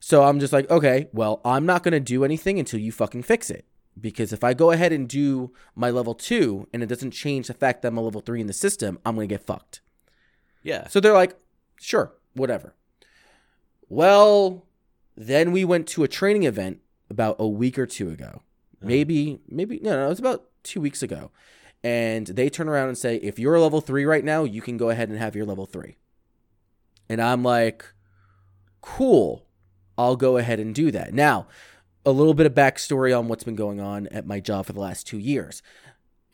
So 0.00 0.24
I'm 0.24 0.40
just 0.40 0.52
like, 0.52 0.68
okay, 0.70 1.08
well, 1.12 1.40
I'm 1.44 1.66
not 1.66 1.82
going 1.82 1.92
to 1.92 2.00
do 2.00 2.24
anything 2.24 2.58
until 2.58 2.80
you 2.80 2.90
fucking 2.90 3.22
fix 3.22 3.50
it. 3.50 3.66
Because 4.00 4.32
if 4.32 4.42
I 4.42 4.54
go 4.54 4.70
ahead 4.70 4.92
and 4.92 5.08
do 5.08 5.52
my 5.74 5.90
level 5.90 6.14
two 6.14 6.68
and 6.72 6.82
it 6.82 6.86
doesn't 6.86 7.10
change 7.10 7.48
the 7.48 7.54
fact 7.54 7.82
that 7.82 7.88
I'm 7.88 7.98
a 7.98 8.00
level 8.00 8.20
three 8.20 8.40
in 8.40 8.46
the 8.46 8.52
system, 8.52 8.98
I'm 9.04 9.14
going 9.14 9.28
to 9.28 9.34
get 9.34 9.44
fucked. 9.44 9.80
Yeah. 10.62 10.88
So 10.88 11.00
they're 11.00 11.12
like, 11.12 11.36
sure, 11.80 12.12
whatever. 12.34 12.74
Well, 13.88 14.66
then 15.16 15.52
we 15.52 15.64
went 15.64 15.86
to 15.88 16.04
a 16.04 16.08
training 16.08 16.44
event 16.44 16.80
about 17.08 17.36
a 17.38 17.48
week 17.48 17.78
or 17.78 17.86
two 17.86 18.10
ago. 18.10 18.26
Uh-huh. 18.26 18.86
Maybe, 18.86 19.40
maybe, 19.48 19.80
no, 19.82 19.90
no, 19.90 20.06
it 20.06 20.10
was 20.10 20.18
about 20.18 20.44
two 20.62 20.80
weeks 20.80 21.02
ago. 21.02 21.30
And 21.82 22.26
they 22.26 22.50
turn 22.50 22.68
around 22.68 22.88
and 22.88 22.98
say, 22.98 23.16
if 23.16 23.38
you're 23.38 23.54
a 23.54 23.62
level 23.62 23.80
three 23.80 24.04
right 24.04 24.24
now, 24.24 24.44
you 24.44 24.60
can 24.60 24.76
go 24.76 24.90
ahead 24.90 25.08
and 25.08 25.18
have 25.18 25.34
your 25.34 25.46
level 25.46 25.66
three. 25.66 25.96
And 27.08 27.20
I'm 27.20 27.42
like, 27.42 27.84
cool, 28.82 29.46
I'll 29.96 30.16
go 30.16 30.36
ahead 30.36 30.60
and 30.60 30.74
do 30.74 30.90
that. 30.90 31.12
Now, 31.12 31.46
a 32.04 32.12
little 32.12 32.34
bit 32.34 32.46
of 32.46 32.54
backstory 32.54 33.18
on 33.18 33.28
what's 33.28 33.44
been 33.44 33.56
going 33.56 33.80
on 33.80 34.06
at 34.08 34.26
my 34.26 34.40
job 34.40 34.66
for 34.66 34.72
the 34.72 34.80
last 34.80 35.06
two 35.06 35.18
years. 35.18 35.62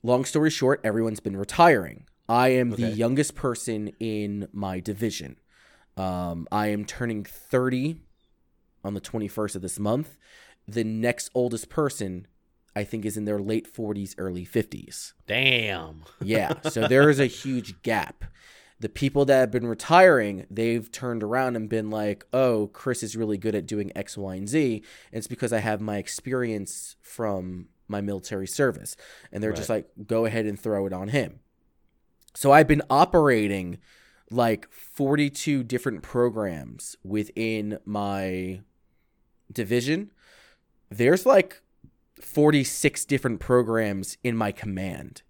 Long 0.03 0.25
story 0.25 0.51
short, 0.51 0.81
everyone's 0.85 1.21
been 1.21 1.37
retiring. 1.37 2.07
I 2.29 2.49
am 2.49 2.71
the 2.71 2.89
youngest 2.89 3.35
person 3.35 3.93
in 4.01 4.49
my 4.53 4.81
division. 4.81 5.39
Um, 5.97 6.47
I 6.53 6.69
am 6.69 6.85
turning 6.85 7.25
30 7.25 7.97
on 8.85 8.95
the 8.95 9.01
21st 9.01 9.57
of 9.57 9.63
this 9.63 9.79
month. 9.79 10.17
The 10.69 10.85
next 10.85 11.31
oldest 11.35 11.69
person, 11.69 12.27
I 12.75 12.85
think, 12.85 13.05
is 13.05 13.17
in 13.17 13.25
their 13.25 13.39
late 13.39 13.73
40s, 13.73 14.15
early 14.19 14.45
50s. 14.45 15.13
Damn. 15.27 16.03
Yeah. 16.21 16.61
So 16.69 16.89
there 16.89 17.09
is 17.09 17.21
a 17.21 17.27
huge 17.43 17.83
gap. 17.83 18.25
The 18.79 18.89
people 18.91 19.25
that 19.25 19.41
have 19.41 19.51
been 19.51 19.67
retiring, 19.67 20.47
they've 20.51 20.91
turned 20.93 21.23
around 21.23 21.57
and 21.57 21.69
been 21.69 21.89
like, 21.89 22.27
oh, 22.33 22.67
Chris 22.75 23.03
is 23.03 23.17
really 23.17 23.39
good 23.39 23.55
at 23.55 23.67
doing 23.67 23.91
X, 23.97 24.19
Y, 24.19 24.35
and 24.35 24.49
Z. 24.49 24.83
And 25.13 25.19
it's 25.19 25.27
because 25.27 25.53
I 25.53 25.61
have 25.61 25.81
my 25.81 25.97
experience 25.97 26.97
from 27.01 27.69
my 27.89 28.03
military 28.03 28.47
service. 28.47 28.97
And 29.33 29.43
they're 29.43 29.53
just 29.53 29.71
like, 29.71 29.87
go 30.07 30.27
ahead 30.27 30.45
and 30.45 30.61
throw 30.61 30.85
it 30.85 30.93
on 30.93 31.09
him. 31.09 31.41
So 32.37 32.53
I've 32.53 32.69
been 32.69 32.83
operating 32.91 33.79
like 34.31 34.71
42 34.71 35.65
different 35.65 36.03
programs 36.03 36.95
within 37.03 37.79
my 37.87 38.61
division. 39.51 40.13
There's 40.91 41.25
like 41.25 41.63
46 42.21 43.07
different 43.07 43.41
programs 43.41 44.19
in 44.23 44.37
my 44.37 44.53
command. 44.53 45.23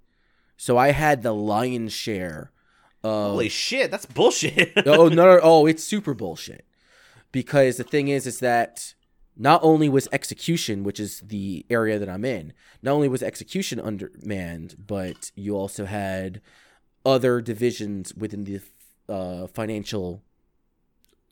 So 0.56 0.76
I 0.76 0.90
had 0.90 1.22
the 1.22 1.32
lion's 1.32 1.92
share 1.92 2.50
of 3.04 3.30
Holy 3.30 3.50
shit, 3.50 3.92
that's 3.92 4.06
bullshit. 4.06 4.72
oh 4.86 5.08
no, 5.08 5.26
no, 5.26 5.40
oh, 5.44 5.66
it's 5.66 5.84
super 5.84 6.12
bullshit. 6.12 6.66
Because 7.30 7.76
the 7.76 7.84
thing 7.84 8.08
is, 8.08 8.26
is 8.26 8.40
that 8.40 8.94
not 9.36 9.60
only 9.62 9.88
was 9.88 10.08
execution, 10.10 10.82
which 10.82 10.98
is 10.98 11.20
the 11.20 11.66
area 11.70 12.00
that 12.00 12.08
I'm 12.08 12.24
in, 12.24 12.52
not 12.82 12.94
only 12.94 13.08
was 13.08 13.22
execution 13.22 13.78
undermanned, 13.78 14.74
but 14.84 15.30
you 15.36 15.56
also 15.56 15.84
had 15.84 16.40
other 17.06 17.40
divisions 17.40 18.12
within 18.14 18.44
the 18.44 18.60
uh, 19.08 19.46
financial 19.46 20.22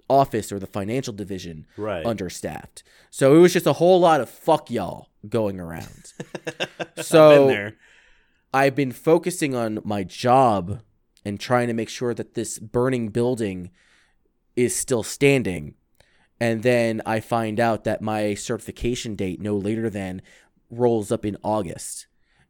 office 0.09 0.53
or 0.53 0.59
the 0.59 0.67
financial 0.67 1.13
division 1.13 1.67
right. 1.77 2.07
understaffed. 2.07 2.83
So 3.11 3.35
it 3.35 3.39
was 3.41 3.53
just 3.53 3.67
a 3.67 3.75
whole 3.75 4.01
lot 4.01 4.21
of 4.21 4.31
fuck 4.31 4.71
y'all 4.71 5.09
going 5.29 5.59
around. 5.59 6.13
I've 6.97 7.05
so- 7.05 7.47
been 7.47 7.49
there. 7.49 7.77
I've 8.53 8.77
been 8.77 8.93
focusing 8.93 9.57
on 9.57 9.81
my 9.83 10.05
job 10.05 10.81
and 11.25 11.41
trying 11.41 11.67
to 11.67 11.75
make 11.75 11.89
sure 11.89 12.15
that 12.15 12.35
this 12.35 12.61
burning 12.61 13.09
building 13.09 13.73
is 14.55 14.77
still 14.77 15.03
standing. 15.03 15.75
And 16.39 16.63
then 16.63 17.03
I 17.05 17.19
find 17.19 17.59
out 17.59 17.83
that 17.83 18.01
my 18.01 18.35
certification 18.35 19.17
date, 19.17 19.41
no 19.41 19.57
later 19.57 19.91
than, 19.91 20.23
rolls 20.71 21.11
up 21.11 21.25
in 21.25 21.37
August. 21.43 22.07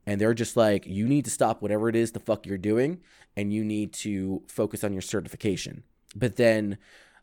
And 0.07 0.20
they're 0.20 0.34
just 0.34 0.57
like, 0.57 0.86
you 0.86 1.09
need 1.09 1.24
to 1.24 1.30
stop 1.30 1.62
whatever 1.62 1.88
it 1.88 1.96
is 1.96 2.12
the 2.12 2.20
fuck 2.20 2.46
you're 2.46 2.59
doing 2.59 3.00
and 3.36 3.52
you 3.52 3.64
need 3.64 3.92
to 3.92 4.42
focus 4.48 4.84
on 4.84 4.92
your 4.92 5.02
certification. 5.02 5.82
But 6.14 6.36
then 6.36 6.78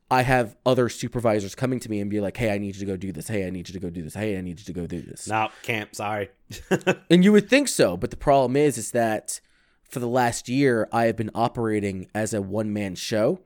I 0.09 0.23
have 0.23 0.57
other 0.65 0.89
supervisors 0.89 1.55
coming 1.55 1.79
to 1.79 1.89
me 1.89 2.01
and 2.01 2.09
be 2.09 2.19
like, 2.19 2.35
hey, 2.35 2.53
I 2.53 2.57
need 2.57 2.75
you 2.75 2.81
to 2.81 2.85
go 2.85 2.97
do 2.97 3.11
this. 3.11 3.27
Hey, 3.27 3.47
I 3.47 3.49
need 3.49 3.69
you 3.69 3.73
to 3.73 3.79
go 3.79 3.89
do 3.89 4.01
this. 4.01 4.13
Hey, 4.13 4.37
I 4.37 4.41
need 4.41 4.59
you 4.59 4.65
to 4.65 4.73
go 4.73 4.87
do 4.87 5.01
this. 5.01 5.27
No, 5.27 5.49
can't. 5.63 5.95
Sorry. 5.95 6.29
And 7.09 7.23
you 7.23 7.31
would 7.31 7.49
think 7.49 7.67
so, 7.67 7.95
but 7.95 8.09
the 8.09 8.17
problem 8.17 8.55
is 8.55 8.77
is 8.77 8.91
that 8.91 9.39
for 9.83 9.99
the 9.99 10.07
last 10.07 10.49
year 10.49 10.87
I 10.91 11.05
have 11.05 11.15
been 11.15 11.31
operating 11.35 12.07
as 12.13 12.33
a 12.33 12.41
one 12.41 12.73
man 12.73 12.95
show. 12.95 13.39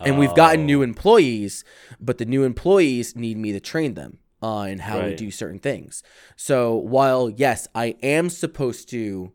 And 0.00 0.18
we've 0.18 0.34
gotten 0.34 0.66
new 0.66 0.80
Oh, 0.80 0.82
employees, 0.82 1.64
but 2.00 2.18
the 2.18 2.24
new 2.24 2.42
employees 2.42 3.14
need 3.14 3.38
me 3.38 3.52
to 3.52 3.60
train 3.60 3.94
them 3.94 4.18
on 4.44 4.78
how 4.78 4.96
to 4.98 5.06
Right. 5.06 5.16
do 5.16 5.30
certain 5.30 5.58
things. 5.58 6.02
So 6.36 6.74
while 6.74 7.30
yes, 7.30 7.66
I 7.74 7.96
am 8.02 8.28
supposed 8.28 8.88
to 8.90 9.32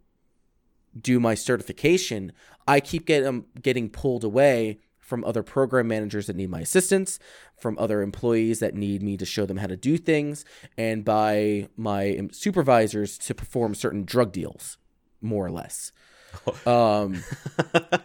do 0.99 1.19
my 1.19 1.33
certification, 1.35 2.31
I 2.67 2.79
keep 2.79 3.05
getting 3.07 3.45
getting 3.61 3.89
pulled 3.89 4.23
away 4.23 4.79
from 4.99 5.23
other 5.25 5.41
program 5.41 5.87
managers 5.87 6.27
that 6.27 6.35
need 6.35 6.49
my 6.51 6.59
assistance, 6.61 7.17
from 7.59 7.75
other 7.79 8.03
employees 8.03 8.59
that 8.59 8.75
need 8.75 9.01
me 9.01 9.17
to 9.17 9.25
show 9.25 9.47
them 9.47 9.57
how 9.57 9.65
to 9.67 9.75
do 9.75 9.97
things, 9.97 10.45
and 10.77 11.03
by 11.03 11.67
my 11.75 12.01
supervisors 12.31 13.17
to 13.17 13.33
perform 13.33 13.73
certain 13.73 14.03
drug 14.05 14.31
deals, 14.31 14.77
more 15.21 15.45
or 15.47 15.51
less. 15.51 15.91
Um, 16.67 17.23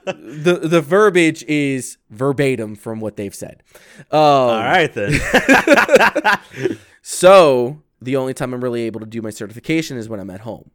the 0.06 0.58
the 0.62 0.80
verbiage 0.80 1.42
is 1.44 1.98
verbatim 2.08 2.74
from 2.74 3.00
what 3.00 3.16
they've 3.18 3.34
said. 3.34 3.62
Um, 4.10 4.18
All 4.20 4.60
right 4.60 4.90
then. 4.94 5.12
So 7.06 7.82
the 8.00 8.16
only 8.16 8.32
time 8.32 8.54
I'm 8.54 8.64
really 8.64 8.84
able 8.84 9.00
to 9.00 9.06
do 9.06 9.20
my 9.20 9.28
certification 9.28 9.98
is 9.98 10.08
when 10.08 10.20
I'm 10.20 10.30
at 10.30 10.40
home. 10.40 10.70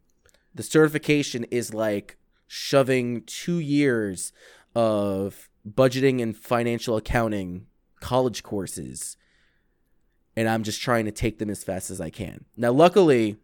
The 0.53 0.61
certification 0.61 1.43
is 1.45 1.73
like 1.73 2.17
shoving 2.45 3.23
two 3.23 3.57
years 3.57 4.31
of 4.75 5.49
budgeting 5.67 6.21
and 6.21 6.37
financial 6.37 6.97
accounting 6.97 7.65
college 7.99 8.43
courses 8.43 9.17
and 10.37 10.47
I'm 10.47 10.61
just 10.61 10.83
trying 10.83 11.05
to 11.05 11.11
take 11.11 11.39
them 11.39 11.49
as 11.49 11.63
fast 11.63 11.89
as 11.89 11.99
I 11.99 12.11
can. 12.11 12.45
Now, 12.55 12.71
luckily, 12.71 13.37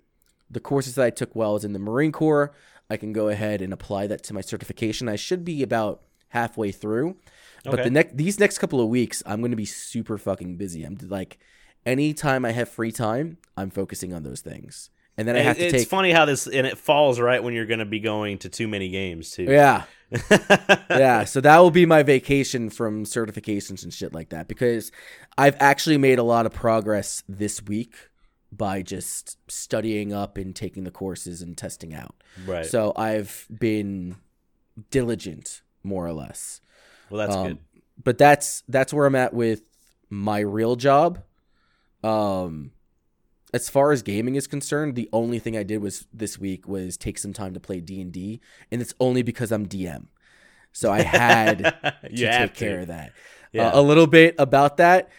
the 0.51 0.59
courses 0.59 0.93
that 0.93 1.05
I 1.05 1.09
took 1.09 1.36
while 1.36 1.49
I 1.49 1.53
was 1.53 1.65
in 1.65 1.73
the 1.73 1.79
Marine 1.79 2.11
Corps, 2.11 2.53
I 2.88 2.97
can 2.97 3.13
go 3.13 3.29
ahead 3.29 3.63
and 3.63 3.73
apply 3.73 4.05
that 4.07 4.21
to 4.25 4.33
my 4.36 4.41
certification. 4.41 5.09
I 5.09 5.15
should 5.15 5.43
be 5.43 5.63
about 5.63 6.03
halfway 6.29 6.71
through. 6.71 7.17
But 7.63 7.83
the 7.83 7.89
next 7.89 8.15
these 8.15 8.39
next 8.39 8.59
couple 8.59 8.79
of 8.79 8.89
weeks, 8.89 9.23
I'm 9.25 9.41
going 9.41 9.49
to 9.49 9.57
be 9.57 9.65
super 9.65 10.19
fucking 10.19 10.57
busy. 10.57 10.83
I'm 10.83 10.99
like 11.01 11.39
anytime 11.86 12.45
I 12.45 12.51
have 12.51 12.69
free 12.69 12.91
time, 12.91 13.38
I'm 13.57 13.69
focusing 13.69 14.13
on 14.13 14.23
those 14.23 14.41
things. 14.41 14.89
And 15.17 15.25
then 15.27 15.38
I 15.38 15.39
have 15.39 15.55
to 15.57 15.63
it's 15.63 15.71
take 15.71 15.81
It's 15.83 15.89
funny 15.89 16.11
how 16.11 16.25
this 16.25 16.45
and 16.45 16.67
it 16.67 16.77
falls 16.77 17.21
right 17.21 17.41
when 17.41 17.53
you're 17.53 17.65
going 17.65 17.79
to 17.79 17.86
be 17.86 18.01
going 18.01 18.38
to 18.39 18.49
too 18.49 18.67
many 18.67 18.89
games 18.89 19.31
too. 19.31 19.43
Yeah. 19.43 19.83
yeah, 20.89 21.23
so 21.23 21.41
that 21.41 21.57
will 21.59 21.71
be 21.71 21.86
my 21.86 22.03
vacation 22.03 22.69
from 22.69 23.05
certifications 23.05 23.83
and 23.83 23.93
shit 23.93 24.13
like 24.13 24.29
that 24.29 24.47
because 24.47 24.91
I've 25.38 25.55
actually 25.59 25.97
made 25.97 26.19
a 26.19 26.23
lot 26.23 26.45
of 26.45 26.53
progress 26.53 27.23
this 27.27 27.63
week 27.63 27.95
by 28.51 28.81
just 28.81 29.38
studying 29.49 30.13
up 30.13 30.38
and 30.38 30.55
taking 30.55 30.83
the 30.83 30.91
courses 30.91 31.41
and 31.41 31.57
testing 31.57 31.93
out. 31.93 32.15
right. 32.45 32.65
So 32.65 32.93
I've 32.95 33.47
been 33.57 34.17
diligent 34.91 35.61
more 35.83 36.05
or 36.05 36.13
less. 36.13 36.61
well, 37.09 37.19
that's 37.25 37.36
Um, 37.36 37.47
good. 37.47 37.57
But 38.03 38.17
that's 38.17 38.63
that's 38.67 38.93
where 38.93 39.05
I'm 39.05 39.15
at 39.15 39.33
with 39.33 39.61
my 40.09 40.39
real 40.39 40.75
job. 40.75 41.23
Um 42.06 42.72
as 43.53 43.70
far 43.70 43.91
as 43.93 44.01
gaming 44.01 44.36
is 44.36 44.47
concerned, 44.47 44.95
the 44.95 45.08
only 45.14 45.39
thing 45.39 45.56
I 45.56 45.64
did 45.64 45.82
was 45.82 46.08
this 46.14 46.38
week 46.38 46.68
was 46.68 46.97
take 46.97 47.18
some 47.18 47.32
time 47.32 47.53
to 47.53 47.60
play 47.60 47.80
D&D 47.80 48.41
and 48.72 48.82
it's 48.82 48.93
only 48.99 49.22
because 49.24 49.51
I'm 49.51 49.66
DM. 49.66 50.08
So 50.74 50.91
I 50.91 51.01
had 51.03 51.60
to 51.84 51.95
you 52.12 52.28
take 52.28 52.53
to. 52.56 52.60
care 52.60 52.80
of 52.82 52.88
that. 52.88 53.14
Yeah. 53.53 53.70
Uh, 53.70 53.80
a 53.80 53.84
little 53.84 54.08
bit 54.08 54.36
about 54.38 54.76
that. 54.78 55.10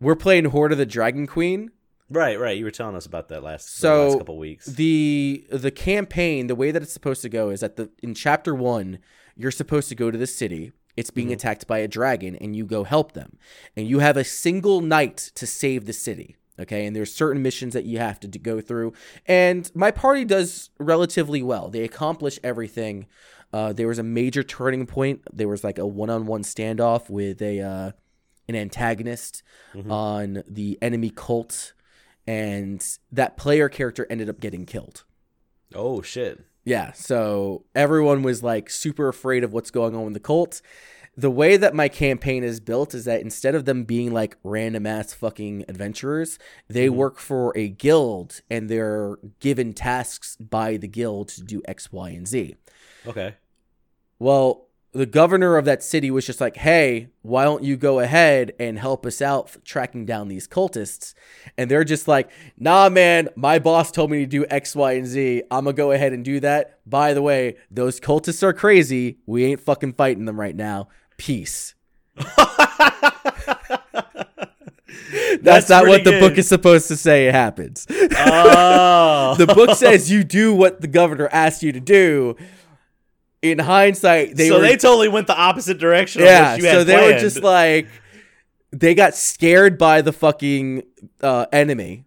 We're 0.00 0.14
playing 0.14 0.44
Hoard 0.46 0.70
of 0.70 0.78
the 0.78 0.86
Dragon 0.86 1.26
Queen. 1.26 1.72
right, 2.10 2.38
right. 2.38 2.56
You 2.56 2.64
were 2.64 2.70
telling 2.70 2.94
us 2.94 3.06
about 3.06 3.28
that 3.30 3.42
last 3.42 3.76
So 3.76 4.06
last 4.08 4.18
couple 4.18 4.38
weeks. 4.38 4.66
the 4.66 5.44
the 5.50 5.70
campaign, 5.72 6.46
the 6.46 6.54
way 6.54 6.70
that 6.70 6.82
it's 6.82 6.92
supposed 6.92 7.22
to 7.22 7.28
go 7.28 7.50
is 7.50 7.60
that 7.60 7.74
the 7.76 7.90
in 8.04 8.14
chapter 8.14 8.54
one, 8.54 8.98
you're 9.36 9.50
supposed 9.50 9.88
to 9.88 9.94
go 9.96 10.10
to 10.12 10.18
the 10.18 10.28
city. 10.28 10.70
It's 10.96 11.10
being 11.10 11.28
Mhm. 11.28 11.32
attacked 11.34 11.66
by 11.66 11.78
a 11.78 11.88
dragon, 11.88 12.36
and 12.36 12.54
you 12.56 12.64
go 12.66 12.84
help 12.84 13.12
them. 13.12 13.38
And 13.76 13.86
you 13.88 14.00
have 14.00 14.16
a 14.16 14.24
single 14.24 14.80
night 14.80 15.16
to 15.34 15.46
save 15.46 15.86
the 15.86 15.92
city. 15.92 16.36
Okay, 16.58 16.84
and 16.84 16.94
there's 16.94 17.12
certain 17.14 17.40
missions 17.42 17.72
that 17.72 17.84
you 17.86 17.98
have 17.98 18.20
to 18.20 18.28
go 18.28 18.60
through. 18.60 18.92
And 19.24 19.70
my 19.74 19.90
party 19.90 20.26
does 20.26 20.68
relatively 20.78 21.42
well. 21.42 21.70
They 21.70 21.84
accomplish 21.84 22.38
everything. 22.44 23.06
Uh, 23.50 23.72
there 23.72 23.88
was 23.88 23.98
a 23.98 24.02
major 24.02 24.42
turning 24.42 24.84
point. 24.86 25.22
There 25.32 25.48
was 25.48 25.64
like 25.64 25.78
a 25.78 25.86
one-on-one 25.86 26.42
standoff 26.42 27.08
with 27.08 27.40
a 27.40 27.60
uh, 27.60 27.92
an 28.48 28.56
antagonist 28.56 29.42
Mhm. 29.74 29.90
on 29.90 30.42
the 30.46 30.76
enemy 30.82 31.10
cult, 31.10 31.72
and 32.26 32.84
that 33.10 33.36
player 33.36 33.68
character 33.68 34.06
ended 34.10 34.28
up 34.28 34.40
getting 34.40 34.66
killed. 34.66 35.04
oh 35.74 36.02
shit. 36.02 36.40
Yeah, 36.64 36.92
so 36.92 37.64
everyone 37.74 38.22
was 38.22 38.42
like 38.42 38.68
super 38.70 39.08
afraid 39.08 39.44
of 39.44 39.52
what's 39.52 39.70
going 39.70 39.94
on 39.94 40.04
with 40.04 40.14
the 40.14 40.20
cult. 40.20 40.60
The 41.16 41.30
way 41.30 41.56
that 41.56 41.74
my 41.74 41.88
campaign 41.88 42.44
is 42.44 42.60
built 42.60 42.94
is 42.94 43.04
that 43.06 43.20
instead 43.20 43.54
of 43.54 43.64
them 43.64 43.84
being 43.84 44.12
like 44.12 44.36
random 44.44 44.86
ass 44.86 45.12
fucking 45.12 45.64
adventurers, 45.68 46.38
they 46.68 46.86
Mhm. 46.88 46.94
work 46.94 47.18
for 47.18 47.56
a 47.56 47.68
guild 47.68 48.40
and 48.50 48.68
they're 48.68 49.16
given 49.40 49.72
tasks 49.72 50.36
by 50.36 50.76
the 50.76 50.86
guild 50.88 51.28
to 51.30 51.42
do 51.42 51.62
X, 51.66 51.92
Y, 51.92 52.10
and 52.10 52.28
Z. 52.28 52.54
Okay. 53.06 53.34
Well, 54.18 54.68
the 54.92 55.06
governor 55.06 55.56
of 55.56 55.64
that 55.66 55.82
city 55.82 56.10
was 56.10 56.26
just 56.26 56.40
like, 56.40 56.56
hey, 56.56 57.08
why 57.22 57.44
don't 57.44 57.62
you 57.62 57.76
go 57.76 58.00
ahead 58.00 58.52
and 58.58 58.78
help 58.78 59.06
us 59.06 59.22
out 59.22 59.56
tracking 59.64 60.04
down 60.04 60.28
these 60.28 60.48
cultists? 60.48 61.14
And 61.56 61.70
they're 61.70 61.84
just 61.84 62.08
like, 62.08 62.30
nah, 62.58 62.88
man, 62.88 63.28
my 63.36 63.60
boss 63.60 63.92
told 63.92 64.10
me 64.10 64.20
to 64.20 64.26
do 64.26 64.44
X, 64.50 64.74
Y, 64.74 64.92
and 64.92 65.06
Z. 65.06 65.42
I'm 65.50 65.64
going 65.64 65.76
to 65.76 65.80
go 65.80 65.92
ahead 65.92 66.12
and 66.12 66.24
do 66.24 66.40
that. 66.40 66.80
By 66.86 67.14
the 67.14 67.22
way, 67.22 67.56
those 67.70 68.00
cultists 68.00 68.42
are 68.42 68.52
crazy. 68.52 69.18
We 69.26 69.44
ain't 69.44 69.60
fucking 69.60 69.92
fighting 69.92 70.24
them 70.24 70.40
right 70.40 70.56
now. 70.56 70.88
Peace. 71.16 71.74
That's, 75.30 75.42
That's, 75.42 75.70
not 75.70 75.86
what 75.86 76.04
the 76.04 76.18
book 76.18 76.36
is 76.38 76.48
supposed 76.48 76.88
to 76.88 76.96
say 76.96 77.28
it 77.28 77.34
happens. 77.34 77.86
Oh. 78.22 79.34
the 79.36 79.46
book 79.46 79.70
says 79.76 80.10
you 80.10 80.24
do 80.24 80.54
what 80.54 80.80
the 80.80 80.86
governor 80.86 81.28
asked 81.32 81.62
you 81.62 81.72
to 81.72 81.80
do. 81.80 82.36
In 83.42 83.58
hindsight, 83.58 84.36
they 84.36 84.48
so 84.48 84.56
were 84.56 84.60
they 84.60 84.76
totally 84.76 85.08
went 85.08 85.26
the 85.26 85.36
opposite 85.36 85.78
direction. 85.78 86.20
of 86.22 86.28
yeah, 86.28 86.52
what 86.52 86.60
you 86.60 86.66
had 86.66 86.74
so 86.74 86.84
they 86.84 86.96
were 86.96 87.18
just 87.18 87.42
like 87.42 87.88
they 88.70 88.94
got 88.94 89.14
scared 89.14 89.78
by 89.78 90.02
the 90.02 90.12
fucking 90.12 90.82
uh, 91.22 91.46
enemy 91.52 92.04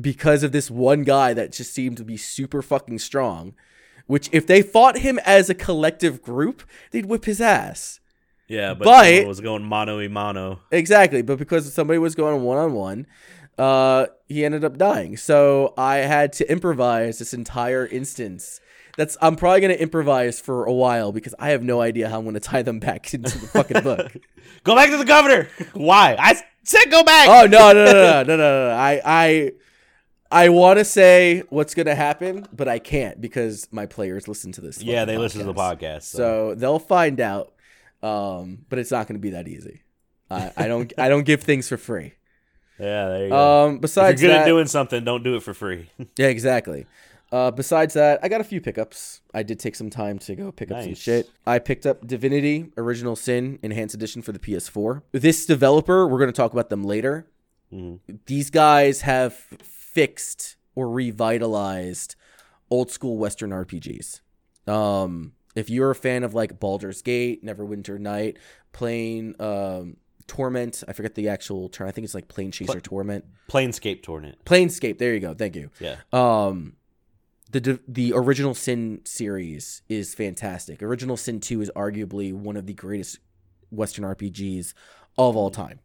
because 0.00 0.42
of 0.42 0.52
this 0.52 0.70
one 0.70 1.02
guy 1.02 1.34
that 1.34 1.52
just 1.52 1.72
seemed 1.72 1.96
to 1.96 2.04
be 2.04 2.16
super 2.16 2.62
fucking 2.62 2.98
strong. 2.98 3.54
Which, 4.06 4.28
if 4.32 4.46
they 4.46 4.62
fought 4.62 4.98
him 4.98 5.18
as 5.24 5.50
a 5.50 5.54
collective 5.54 6.22
group, 6.22 6.62
they'd 6.92 7.06
whip 7.06 7.24
his 7.24 7.40
ass. 7.40 7.98
yeah, 8.46 8.72
but, 8.72 8.84
but- 8.84 9.26
was 9.26 9.40
going 9.40 9.64
mano 9.64 9.96
y 9.96 10.06
mano. 10.06 10.60
Exactly, 10.70 11.22
but 11.22 11.38
because 11.38 11.72
somebody 11.72 11.98
was 11.98 12.14
going 12.14 12.42
one 12.44 12.58
on 12.58 12.72
one, 12.72 13.06
uh, 13.58 14.06
he 14.28 14.44
ended 14.44 14.64
up 14.64 14.78
dying. 14.78 15.16
So 15.16 15.74
I 15.76 15.96
had 15.96 16.32
to 16.34 16.50
improvise 16.50 17.18
this 17.18 17.34
entire 17.34 17.84
instance. 17.86 18.60
That's 18.96 19.16
I'm 19.20 19.36
probably 19.36 19.60
gonna 19.60 19.74
improvise 19.74 20.40
for 20.40 20.64
a 20.64 20.72
while 20.72 21.12
because 21.12 21.34
I 21.38 21.50
have 21.50 21.62
no 21.62 21.80
idea 21.80 22.08
how 22.08 22.18
I'm 22.18 22.24
gonna 22.24 22.40
tie 22.40 22.62
them 22.62 22.78
back 22.78 23.12
into 23.14 23.38
the 23.38 23.46
fucking 23.46 23.82
book. 23.82 24.12
Go 24.64 24.74
back 24.74 24.90
to 24.90 24.96
the 24.96 25.04
governor. 25.04 25.48
Why? 25.74 26.16
I 26.18 26.40
said 26.64 26.90
go 26.90 27.04
back. 27.04 27.28
Oh 27.28 27.46
no 27.46 27.72
no 27.72 27.84
no 27.84 27.92
no 27.92 27.92
no 27.92 28.22
no 28.22 28.36
no! 28.36 28.68
no. 28.68 28.74
I 28.74 29.00
I 29.04 29.52
I 30.30 30.48
want 30.48 30.78
to 30.78 30.84
say 30.84 31.42
what's 31.50 31.74
gonna 31.74 31.94
happen, 31.94 32.46
but 32.52 32.68
I 32.68 32.78
can't 32.78 33.20
because 33.20 33.68
my 33.70 33.86
players 33.86 34.26
listen 34.28 34.52
to 34.52 34.60
this. 34.60 34.82
yeah, 34.82 35.04
they 35.04 35.18
listen 35.18 35.40
to 35.40 35.46
the 35.46 35.54
podcast. 35.54 35.78
podcast. 35.78 36.02
So, 36.02 36.16
so 36.18 36.54
they'll 36.54 36.78
find 36.78 37.20
out. 37.20 37.52
Um, 38.02 38.64
but 38.68 38.78
it's 38.78 38.90
not 38.90 39.06
gonna 39.06 39.18
be 39.18 39.30
that 39.30 39.48
easy. 39.48 39.82
I, 40.30 40.52
I 40.56 40.68
don't 40.68 40.92
I 40.98 41.08
don't 41.08 41.24
give 41.24 41.42
things 41.42 41.68
for 41.68 41.76
free. 41.76 42.14
yeah, 42.78 43.08
there 43.08 43.24
you 43.24 43.30
go. 43.30 43.66
Um, 43.66 43.74
if 43.76 43.80
besides 43.82 44.20
you're 44.20 44.30
good 44.30 44.36
that, 44.36 44.42
at 44.42 44.46
doing 44.46 44.66
something, 44.66 45.04
don't 45.04 45.22
do 45.22 45.36
it 45.36 45.42
for 45.42 45.54
free. 45.54 45.90
yeah, 46.16 46.26
exactly. 46.26 46.86
Uh, 47.32 47.50
besides 47.50 47.94
that, 47.94 48.20
I 48.22 48.28
got 48.28 48.40
a 48.40 48.44
few 48.44 48.60
pickups. 48.60 49.20
I 49.34 49.42
did 49.42 49.58
take 49.58 49.74
some 49.74 49.90
time 49.90 50.18
to 50.20 50.36
go 50.36 50.52
pick 50.52 50.70
up 50.70 50.82
some 50.82 50.94
shit. 50.94 51.28
I 51.46 51.58
picked 51.58 51.84
up 51.84 52.06
Divinity 52.06 52.70
Original 52.76 53.16
Sin 53.16 53.58
Enhanced 53.62 53.94
Edition 53.94 54.22
for 54.22 54.30
the 54.32 54.38
PS4. 54.38 55.02
This 55.12 55.44
developer, 55.44 56.06
we're 56.06 56.18
going 56.18 56.30
to 56.32 56.36
talk 56.36 56.52
about 56.52 56.70
them 56.70 56.84
later. 56.84 57.26
Mhm. 57.72 57.98
These 58.26 58.50
guys 58.50 59.00
have 59.00 59.34
fixed 59.62 60.56
or 60.76 60.88
revitalized 60.90 62.14
old 62.70 62.90
school 62.90 63.18
Western 63.18 63.50
RPGs. 63.50 64.20
Um, 64.68 65.32
if 65.54 65.68
you're 65.70 65.90
a 65.90 65.94
fan 65.96 66.22
of 66.22 66.34
like 66.34 66.60
Baldur's 66.60 67.02
Gate, 67.02 67.44
Neverwinter 67.44 67.98
Night, 67.98 68.36
playing 68.72 69.34
um, 69.40 69.96
Torment, 70.26 70.84
I 70.86 70.92
forget 70.92 71.14
the 71.14 71.28
actual 71.28 71.68
term. 71.68 71.88
I 71.88 71.90
think 71.92 72.04
it's 72.04 72.14
like 72.14 72.28
Plane 72.28 72.50
Chaser 72.52 72.72
Pla- 72.74 72.80
Torment. 72.82 73.24
Planescape 73.48 74.02
Torment. 74.02 74.44
Planescape. 74.44 74.98
There 74.98 75.12
you 75.14 75.20
go. 75.20 75.34
Thank 75.34 75.56
you. 75.56 75.70
Yeah. 75.80 75.96
Um, 76.12 76.74
the 77.52 77.80
the 77.86 78.12
original 78.14 78.54
Sin 78.54 79.00
series 79.04 79.82
is 79.88 80.14
fantastic. 80.14 80.82
Original 80.82 81.16
Sin 81.16 81.40
Two 81.40 81.60
is 81.60 81.70
arguably 81.76 82.32
one 82.32 82.56
of 82.56 82.66
the 82.66 82.74
greatest 82.74 83.18
Western 83.70 84.04
RPGs 84.04 84.74
of 85.18 85.36
all 85.36 85.50
time. 85.50 85.80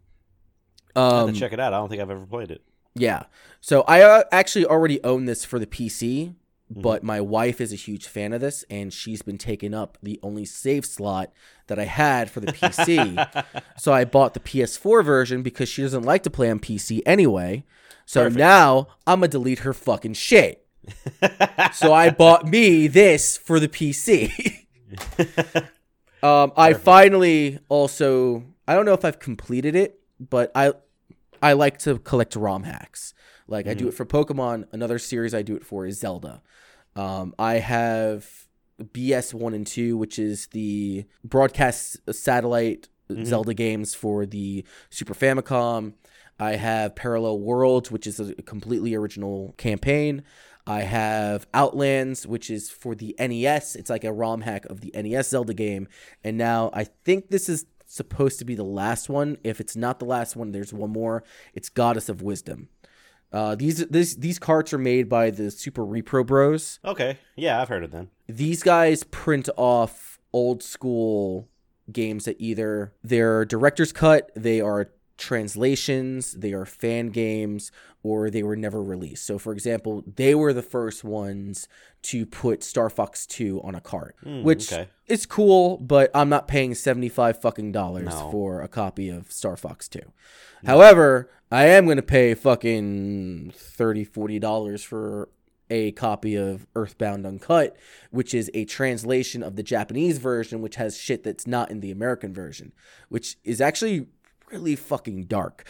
Um, 0.95 1.33
to 1.33 1.39
check 1.39 1.53
it 1.53 1.59
out. 1.59 1.73
I 1.73 1.77
don't 1.77 1.89
think 1.89 2.01
I've 2.01 2.09
ever 2.11 2.25
played 2.25 2.51
it. 2.51 2.61
yeah. 2.95 3.23
So 3.61 3.81
I 3.87 4.01
uh, 4.01 4.23
actually 4.31 4.65
already 4.65 5.01
own 5.03 5.25
this 5.25 5.45
for 5.45 5.57
the 5.59 5.65
PC, 5.67 6.33
Mhm. 6.73 6.81
but 6.81 7.03
my 7.03 7.21
wife 7.21 7.61
is 7.61 7.71
a 7.71 7.77
huge 7.77 8.07
fan 8.07 8.33
of 8.33 8.41
this, 8.41 8.65
and 8.69 8.91
she's 8.91 9.21
been 9.21 9.37
taking 9.37 9.73
up 9.73 9.97
the 10.03 10.19
only 10.23 10.45
save 10.45 10.85
slot 10.85 11.31
that 11.67 11.79
I 11.79 11.85
had 11.85 12.29
for 12.29 12.39
the 12.41 12.51
PC. 12.51 13.15
so 13.77 13.93
I 13.93 14.03
bought 14.03 14.33
the 14.33 14.39
PS4 14.41 15.03
version 15.03 15.43
because 15.43 15.69
she 15.69 15.81
doesn't 15.81 16.03
like 16.03 16.23
to 16.23 16.29
play 16.29 16.49
on 16.49 16.59
PC 16.59 17.01
anyway. 17.05 17.63
So 18.05 18.23
Perfect. 18.23 18.39
now 18.39 18.87
I'm 19.07 19.19
gonna 19.19 19.27
delete 19.29 19.59
her 19.59 19.73
fucking 19.73 20.13
shit. 20.15 20.65
So 21.73 21.93
I 21.93 22.09
bought 22.09 22.47
me 22.47 22.87
this 22.87 23.37
for 23.37 23.59
the 23.59 23.67
PC. 23.67 24.65
um, 26.23 26.51
I 26.57 26.73
finally 26.73 27.59
also 27.69 28.43
I 28.67 28.75
don't 28.75 28.85
know 28.85 28.93
if 28.93 29.05
I've 29.05 29.19
completed 29.19 29.75
it, 29.75 29.99
but 30.19 30.51
I 30.55 30.73
I 31.41 31.53
like 31.53 31.77
to 31.79 31.99
collect 31.99 32.35
ROM 32.35 32.63
hacks. 32.63 33.13
Like 33.47 33.67
I 33.67 33.73
do 33.73 33.87
it 33.87 33.93
for 33.93 34.05
Pokemon. 34.05 34.65
Another 34.71 34.97
series 34.99 35.33
I 35.33 35.41
do 35.41 35.55
it 35.55 35.65
for 35.65 35.85
is 35.85 35.99
Zelda. 35.99 36.41
Um, 36.95 37.33
I 37.37 37.55
have 37.55 38.47
BS 38.81 39.33
one 39.33 39.53
and 39.53 39.67
two, 39.67 39.97
which 39.97 40.17
is 40.17 40.47
the 40.47 41.05
broadcast 41.23 41.97
satellite 42.13 42.89
Mhm. 43.09 43.25
Zelda 43.25 43.53
games 43.53 43.93
for 43.93 44.25
the 44.25 44.63
Super 44.89 45.13
Famicom. 45.13 45.93
I 46.39 46.55
have 46.55 46.95
Parallel 46.95 47.39
Worlds, 47.39 47.91
which 47.91 48.07
is 48.07 48.19
a 48.19 48.33
completely 48.35 48.95
original 48.95 49.53
campaign. 49.57 50.23
I 50.67 50.81
have 50.81 51.47
Outlands, 51.53 52.27
which 52.27 52.49
is 52.49 52.69
for 52.69 52.95
the 52.95 53.15
NES. 53.19 53.75
It's 53.75 53.89
like 53.89 54.03
a 54.03 54.13
ROM 54.13 54.41
hack 54.41 54.65
of 54.65 54.81
the 54.81 54.91
NES 54.93 55.29
Zelda 55.29 55.53
game. 55.53 55.87
And 56.23 56.37
now 56.37 56.69
I 56.73 56.83
think 56.83 57.29
this 57.29 57.49
is 57.49 57.65
supposed 57.85 58.39
to 58.39 58.45
be 58.45 58.55
the 58.55 58.63
last 58.63 59.09
one. 59.09 59.37
If 59.43 59.59
it's 59.59 59.75
not 59.75 59.99
the 59.99 60.05
last 60.05 60.35
one, 60.35 60.51
there's 60.51 60.73
one 60.73 60.91
more. 60.91 61.23
It's 61.53 61.69
Goddess 61.69 62.09
of 62.09 62.21
Wisdom. 62.21 62.69
Uh, 63.33 63.55
these 63.55 63.85
these 63.87 64.17
these 64.17 64.39
carts 64.39 64.73
are 64.73 64.77
made 64.77 65.07
by 65.07 65.29
the 65.29 65.49
Super 65.51 65.83
Repro 65.83 66.25
Bros. 66.25 66.79
Okay. 66.83 67.17
Yeah, 67.35 67.61
I've 67.61 67.69
heard 67.69 67.83
of 67.83 67.91
them. 67.91 68.09
These 68.27 68.61
guys 68.61 69.03
print 69.05 69.49
off 69.55 70.19
old 70.33 70.61
school 70.61 71.47
games 71.91 72.25
that 72.25 72.35
either 72.39 72.93
they're 73.03 73.45
director's 73.45 73.91
cut, 73.91 74.31
they 74.35 74.59
are 74.61 74.91
translations, 75.21 76.33
they 76.33 76.51
are 76.53 76.65
fan 76.65 77.07
games, 77.09 77.71
or 78.03 78.29
they 78.29 78.43
were 78.43 78.55
never 78.55 78.81
released. 78.81 79.25
So, 79.25 79.37
for 79.37 79.53
example, 79.53 80.03
they 80.15 80.33
were 80.35 80.53
the 80.53 80.61
first 80.63 81.03
ones 81.03 81.67
to 82.03 82.25
put 82.25 82.63
Star 82.63 82.89
Fox 82.89 83.25
2 83.27 83.61
on 83.63 83.75
a 83.75 83.81
cart, 83.81 84.15
Hmm, 84.23 84.41
which 84.43 84.73
okay. 84.73 84.87
is 85.07 85.25
cool, 85.25 85.77
but 85.77 86.09
I'm 86.15 86.29
not 86.29 86.47
paying 86.47 86.73
75 86.73 87.39
fucking 87.39 87.71
dollars 87.71 88.05
No. 88.09 88.31
for 88.31 88.61
a 88.61 88.67
copy 88.67 89.09
of 89.09 89.31
Star 89.31 89.55
Fox 89.55 89.87
2. 89.87 89.99
However, 90.65 91.29
I 91.51 91.65
am 91.65 91.85
going 91.85 91.97
to 91.97 92.03
pay 92.03 92.33
fucking 92.33 93.51
30 93.55 94.03
40 94.03 94.39
dollars 94.39 94.83
for 94.83 95.29
a 95.69 95.91
copy 95.93 96.35
of 96.35 96.67
Earthbound 96.75 97.25
Uncut, 97.25 97.77
which 98.09 98.33
is 98.33 98.51
a 98.53 98.65
translation 98.65 99.41
of 99.41 99.55
the 99.55 99.63
Japanese 99.63 100.17
version, 100.17 100.61
which 100.61 100.75
has 100.75 100.97
shit 100.97 101.23
that's 101.23 101.47
not 101.47 101.71
in 101.71 101.79
the 101.79 101.91
American 101.91 102.33
version, 102.33 102.73
which 103.09 103.37
is 103.45 103.61
actually 103.61 104.07
really 104.51 104.75
fucking 104.75 105.25
dark. 105.25 105.65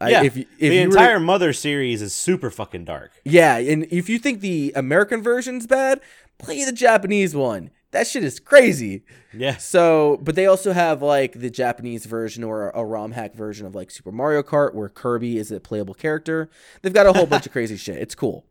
I- 0.00 0.10
Yeah. 0.10 0.22
if, 0.24 0.36
you- 0.36 0.46
if 0.58 0.70
the 0.70 0.78
entire 0.78 1.20
Mother 1.20 1.52
series 1.52 2.02
is 2.02 2.12
super 2.14 2.50
fucking 2.50 2.84
dark. 2.84 3.12
yeah, 3.24 3.56
and 3.58 3.86
if 3.90 4.08
you 4.08 4.18
think 4.18 4.40
the 4.40 4.72
American 4.74 5.22
version's 5.22 5.66
bad, 5.66 6.00
play 6.38 6.64
the 6.64 6.72
Japanese 6.72 7.34
one. 7.36 7.70
That 7.92 8.06
shit 8.06 8.24
is 8.24 8.40
crazy. 8.40 9.04
Yeah. 9.34 9.58
So, 9.58 10.18
but 10.22 10.34
they 10.34 10.46
also 10.46 10.72
have 10.72 11.02
like 11.02 11.34
the 11.38 11.50
Japanese 11.50 12.06
version 12.06 12.42
or 12.42 12.70
a 12.70 12.82
ROM 12.84 13.12
hack 13.12 13.34
version 13.34 13.66
of 13.66 13.74
like 13.74 13.90
Super 13.90 14.10
Mario 14.10 14.42
Kart 14.42 14.72
where 14.74 14.88
Kirby 14.88 15.36
is 15.36 15.52
a 15.52 15.60
playable 15.60 15.92
character. 15.94 16.48
They've 16.80 16.92
got 16.92 17.04
a 17.06 17.12
whole 17.12 17.26
bunch 17.26 17.44
of 17.44 17.52
crazy 17.52 17.76
shit. 17.76 17.98
It's 17.98 18.14
cool. 18.14 18.46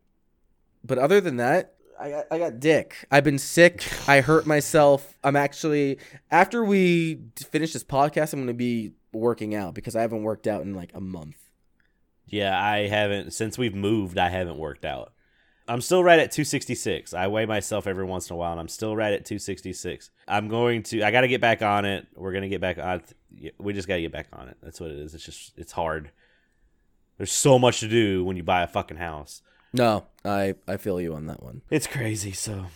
But 0.84 0.98
other 0.98 1.20
than 1.20 1.36
that, 1.38 1.74
I 2.00 2.10
got, 2.10 2.24
I 2.30 2.38
got 2.38 2.60
dick. 2.60 3.04
I've 3.10 3.24
been 3.24 3.38
sick. 3.38 3.84
I 4.08 4.20
hurt 4.20 4.46
myself. 4.46 5.18
I'm 5.24 5.34
actually 5.36 5.98
after 6.30 6.64
we 6.64 7.18
finish 7.50 7.72
this 7.72 7.84
podcast, 7.84 8.32
I'm 8.32 8.38
going 8.38 8.46
to 8.46 8.54
be 8.54 8.92
working 9.12 9.54
out 9.54 9.74
because 9.74 9.96
I 9.96 10.02
haven't 10.02 10.22
worked 10.22 10.46
out 10.46 10.62
in 10.62 10.74
like 10.74 10.90
a 10.94 11.00
month. 11.00 11.36
Yeah, 12.26 12.58
I 12.60 12.86
haven't 12.88 13.32
since 13.32 13.58
we've 13.58 13.74
moved. 13.74 14.18
I 14.18 14.28
haven't 14.28 14.58
worked 14.58 14.84
out. 14.84 15.12
I'm 15.68 15.80
still 15.80 16.02
right 16.02 16.18
at 16.18 16.32
266. 16.32 17.14
I 17.14 17.28
weigh 17.28 17.46
myself 17.46 17.86
every 17.86 18.04
once 18.04 18.28
in 18.28 18.34
a 18.34 18.36
while, 18.36 18.52
and 18.52 18.60
I'm 18.60 18.68
still 18.68 18.96
right 18.96 19.12
at 19.12 19.24
266. 19.24 20.10
I'm 20.26 20.48
going 20.48 20.82
to. 20.84 21.02
I 21.02 21.10
got 21.10 21.20
to 21.20 21.28
get 21.28 21.40
back 21.40 21.62
on 21.62 21.84
it. 21.84 22.06
We're 22.16 22.32
gonna 22.32 22.48
get 22.48 22.60
back 22.60 22.78
on. 22.78 23.02
We 23.58 23.72
just 23.72 23.86
got 23.86 23.96
to 23.96 24.02
get 24.02 24.12
back 24.12 24.28
on 24.32 24.48
it. 24.48 24.56
That's 24.62 24.80
what 24.80 24.90
it 24.90 24.98
is. 24.98 25.14
It's 25.14 25.24
just 25.24 25.52
it's 25.56 25.72
hard. 25.72 26.10
There's 27.18 27.32
so 27.32 27.58
much 27.58 27.80
to 27.80 27.88
do 27.88 28.24
when 28.24 28.36
you 28.36 28.42
buy 28.42 28.62
a 28.62 28.66
fucking 28.66 28.96
house. 28.96 29.42
No, 29.72 30.06
I 30.24 30.54
I 30.66 30.76
feel 30.76 31.00
you 31.00 31.14
on 31.14 31.26
that 31.26 31.42
one. 31.42 31.62
It's 31.70 31.86
crazy. 31.86 32.32
So 32.32 32.66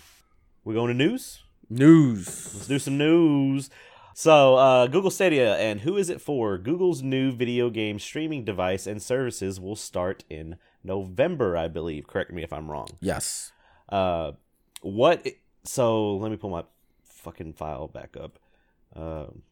we 0.64 0.74
going 0.74 0.88
to 0.88 0.94
news. 0.94 1.42
News. 1.68 2.26
Let's 2.54 2.66
do 2.68 2.78
some 2.78 2.96
news. 2.98 3.70
So, 4.18 4.54
uh, 4.54 4.86
Google 4.86 5.10
Stadia 5.10 5.58
and 5.58 5.82
who 5.82 5.98
is 5.98 6.08
it 6.08 6.22
for? 6.22 6.56
Google's 6.56 7.02
new 7.02 7.32
video 7.32 7.68
game 7.68 7.98
streaming 7.98 8.46
device 8.46 8.86
and 8.86 9.02
services 9.02 9.60
will 9.60 9.76
start 9.76 10.24
in 10.30 10.56
November, 10.82 11.54
I 11.54 11.68
believe. 11.68 12.06
Correct 12.06 12.32
me 12.32 12.42
if 12.42 12.50
I'm 12.50 12.70
wrong. 12.70 12.88
Yes. 13.02 13.52
Uh, 13.90 14.32
what? 14.80 15.26
So 15.64 16.16
let 16.16 16.30
me 16.30 16.38
pull 16.38 16.48
my 16.48 16.64
fucking 17.04 17.52
file 17.52 17.88
back 17.88 18.16
up. 18.18 18.38
Um, 18.94 19.42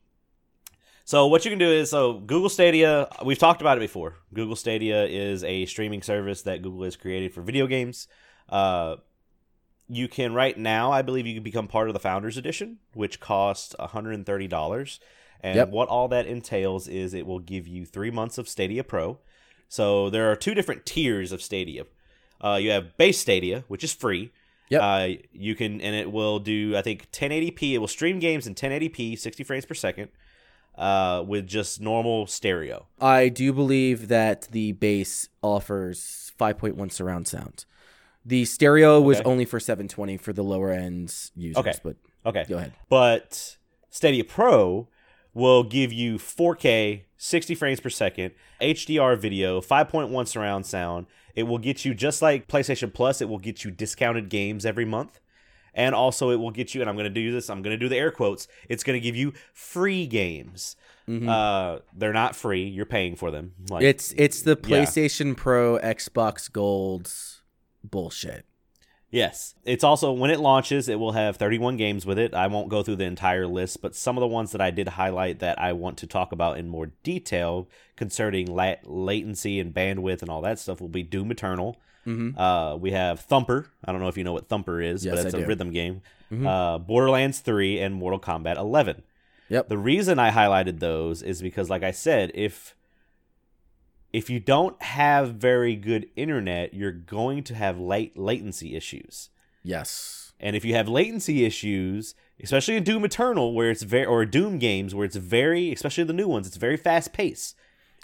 so 1.05 1.27
what 1.27 1.45
you 1.45 1.51
can 1.51 1.59
do 1.59 1.71
is 1.71 1.91
so 1.91 2.15
Google 2.15 2.49
Stadia. 2.49 3.09
We've 3.23 3.39
talked 3.39 3.61
about 3.61 3.77
it 3.77 3.83
before. 3.83 4.17
Google 4.33 4.57
Stadia 4.57 5.05
is 5.05 5.45
a 5.45 5.67
streaming 5.67 6.01
service 6.01 6.41
that 6.41 6.63
Google 6.63 6.85
has 6.85 6.97
created 6.97 7.35
for 7.35 7.43
video 7.43 7.67
games. 7.67 8.09
Uh, 8.49 8.97
you 9.89 10.09
can 10.09 10.33
right 10.35 10.57
now, 10.57 10.91
I 10.93 11.03
believe, 11.03 11.27
you 11.27 11.35
can 11.35 11.43
become 11.43 11.69
part 11.69 11.89
of 11.89 11.95
the 11.95 12.01
Founders 12.01 12.37
Edition, 12.37 12.79
which 12.95 13.21
costs 13.21 13.75
one 13.79 13.89
hundred 13.91 14.15
and 14.15 14.25
thirty 14.27 14.47
dollars. 14.49 15.01
And 15.41 15.57
Yep. 15.57 15.69
what 15.71 15.89
all 15.89 16.09
that 16.09 16.27
entails 16.27 16.89
is 16.89 17.13
it 17.13 17.27
will 17.27 17.39
give 17.39 17.69
you 17.69 17.85
three 17.85 18.11
months 18.11 18.39
of 18.39 18.49
Stadia 18.49 18.83
Pro. 18.83 19.19
So 19.69 20.09
there 20.09 20.31
are 20.31 20.37
two 20.37 20.55
different 20.55 20.87
tiers 20.87 21.33
of 21.33 21.43
Stadia. 21.43 21.85
Uh, 22.41 22.59
you 22.61 22.71
have 22.71 22.97
base 22.97 23.19
Stadia, 23.19 23.65
which 23.69 23.85
is 23.85 23.93
free. 23.93 24.31
Yep. 24.71 24.81
Uh, 24.83 25.09
you 25.33 25.55
can, 25.55 25.83
and 25.83 25.95
it 25.95 26.11
will 26.11 26.39
do, 26.39 26.75
I 26.77 26.81
think, 26.81 27.11
1080p. 27.11 27.75
It 27.75 27.79
will 27.79 27.89
stream 27.89 28.19
games 28.21 28.47
in 28.47 28.55
1080p, 28.55 29.19
60 29.19 29.45
frames 29.45 29.67
per 29.67 29.75
second, 29.75 30.09
uh, 30.77 31.23
with 31.27 31.47
just 31.47 31.81
normal 31.81 32.27
stereo. 32.27 32.87
I 32.99 33.29
do 33.29 33.53
believe 33.53 34.09
that 34.09 34.49
the 34.51 34.73
base 34.73 35.29
offers 35.43 36.33
5.1 36.41 36.91
surround 36.91 37.29
sound. 37.29 37.67
The 38.25 38.45
stereo 38.45 39.01
was 39.01 39.19
Okay. 39.21 39.29
only 39.29 39.45
for 39.45 39.61
720 39.61 40.17
for 40.17 40.33
the 40.33 40.43
lower 40.43 40.71
end 40.73 41.15
users, 41.37 41.57
Okay. 41.59 41.73
but 41.83 41.97
Okay. 42.25 42.45
go 42.49 42.57
ahead. 42.57 42.73
But 42.89 43.57
Stadia 43.91 44.25
Pro 44.25 44.89
will 45.35 45.63
give 45.63 45.93
you 45.93 46.17
4K, 46.19 47.03
60 47.19 47.55
frames 47.55 47.81
per 47.81 47.91
second, 47.91 48.33
HDR 48.61 49.17
video, 49.17 49.61
5.1 49.61 50.27
surround 50.27 50.65
sound. 50.65 51.07
It 51.35 51.43
will 51.45 51.59
get 51.59 51.85
you 51.85 51.93
just 51.95 52.23
like 52.23 52.47
PlayStation 52.49 52.93
Plus, 52.95 53.21
it 53.21 53.29
will 53.29 53.39
get 53.39 53.65
you 53.65 53.71
discounted 53.71 54.29
games 54.29 54.65
every 54.65 54.85
month. 54.85 55.21
And 55.77 55.93
also 55.95 56.31
it 56.31 56.37
will 56.37 56.53
get 56.53 56.73
you 56.75 56.81
and 56.81 56.89
I'm 56.89 56.95
going 56.95 57.05
to 57.05 57.11
do 57.11 57.33
this, 57.33 57.51
I'm 57.51 57.61
going 57.61 57.75
to 57.75 57.85
do 57.85 57.89
the 57.89 57.97
air 57.97 58.13
quotes. 58.13 58.47
It's 58.69 58.85
going 58.85 58.95
to 58.97 59.01
give 59.01 59.17
you 59.17 59.33
free 59.53 60.07
games. 60.07 60.77
Mhm. 61.09 61.29
Uh 61.29 61.81
they're 61.95 62.13
not 62.15 62.35
free, 62.37 62.63
you're 62.65 62.87
paying 62.87 63.17
for 63.17 63.31
them. 63.33 63.53
Like 63.69 63.83
it's 63.83 64.13
it's 64.17 64.41
the 64.43 64.57
yeah. 64.65 64.85
PlayStation 64.85 65.37
Pro, 65.37 65.79
Xbox 65.81 66.51
Gold 66.51 67.13
bullshit. 67.85 68.45
Yes. 69.11 69.55
It's 69.65 69.85
also 69.85 70.11
when 70.11 70.31
it 70.33 70.41
launches, 70.41 70.89
it 70.89 70.99
will 70.99 71.13
have 71.13 71.37
31 71.37 71.77
games 71.77 72.05
with 72.05 72.19
it. 72.19 72.35
I 72.35 72.49
won't 72.49 72.69
go 72.69 72.83
through 72.83 72.97
the 72.97 73.05
entire 73.05 73.47
list, 73.47 73.81
but 73.81 73.95
some 73.95 74.17
of 74.17 74.21
the 74.23 74.27
ones 74.27 74.51
that 74.51 74.61
I 74.61 74.73
did 74.73 74.89
highlight 74.89 75.39
that 75.39 75.61
I 75.61 75.73
want 75.73 75.99
to 75.99 76.07
talk 76.09 76.33
about 76.33 76.59
in 76.59 76.69
more 76.69 76.87
detail 77.05 77.69
concerning 77.95 78.47
la- 78.53 78.75
latency 78.83 79.61
and 79.61 79.73
bandwidth 79.73 80.21
and 80.23 80.31
all 80.31 80.41
that 80.43 80.59
stuff 80.59 80.81
will 80.81 80.89
be 80.89 81.05
Doom 81.05 81.31
Eternal. 81.31 81.77
Mhm. 82.05 82.37
Uh, 82.37 82.77
we 82.77 82.91
have 82.91 83.21
Thumper. 83.21 83.71
I 83.85 83.93
don't 83.93 84.01
know 84.01 84.09
if 84.09 84.19
you 84.19 84.25
know 84.25 84.33
what 84.33 84.49
Thumper 84.49 84.81
is, 84.81 85.05
Yes, 85.05 85.15
but 85.17 85.27
it's 85.27 85.35
I 85.35 85.39
a 85.39 85.41
do. 85.43 85.47
rhythm 85.47 85.71
game. 85.71 86.01
Mhm. 86.33 86.47
Uh, 86.47 86.79
Borderlands 86.79 87.39
3 87.39 87.79
and 87.79 87.95
Mortal 87.95 88.19
Kombat 88.19 88.57
11. 88.59 89.03
Yep. 89.49 89.69
The 89.69 89.79
reason 89.79 90.19
I 90.19 90.31
highlighted 90.33 90.81
those 90.81 91.23
is 91.23 91.41
because, 91.41 91.71
like 91.71 91.85
I 91.85 91.93
said, 91.93 92.33
if 92.35 92.75
if 94.15 94.31
you 94.31 94.39
don't 94.39 94.81
have 94.81 95.35
very 95.35 95.75
good 95.75 96.09
internet, 96.15 96.73
you're 96.73 96.93
going 96.93 97.43
to 97.43 97.55
have 97.55 97.81
late 97.81 98.17
latency 98.17 98.77
issues. 98.77 99.31
Yes. 99.65 100.33
And 100.39 100.55
if 100.55 100.65
you 100.65 100.75
have 100.75 100.89
latency 100.89 101.45
issues, 101.45 102.15
especially 102.41 102.77
in 102.77 102.85
Doom 102.85 103.05
Eternal, 103.05 103.55
where 103.55 103.71
it's 103.73 103.83
very 103.83 104.07
or 104.07 104.25
Doom 104.25 104.61
games 104.61 104.95
where 104.95 105.05
it's 105.05 105.17
very, 105.17 105.73
especially 105.73 106.05
the 106.05 106.13
new 106.13 106.29
ones, 106.29 106.47
it's 106.47 106.57
very 106.57 106.77
fast 106.77 107.13
paced. 107.13 107.57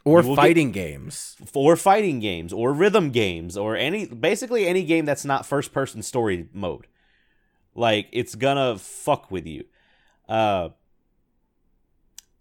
Or 0.04 0.16
will 0.22 0.34
get- 0.34 0.42
fighting 0.42 0.72
games. 0.72 1.36
Or 1.54 1.76
fighting 1.76 2.18
games, 2.18 2.52
or 2.52 2.72
rhythm 2.72 3.10
games, 3.10 3.56
or 3.56 3.76
any 3.76 4.06
basically 4.06 4.66
any 4.66 4.82
game 4.82 5.04
that's 5.04 5.24
not 5.24 5.46
first 5.46 5.72
person 5.72 6.02
story 6.02 6.48
mode. 6.52 6.88
Like 7.76 8.08
it's 8.10 8.34
gonna 8.34 8.78
fuck 8.78 9.30
with 9.30 9.46
you. 9.46 9.64
Uh 10.28 10.70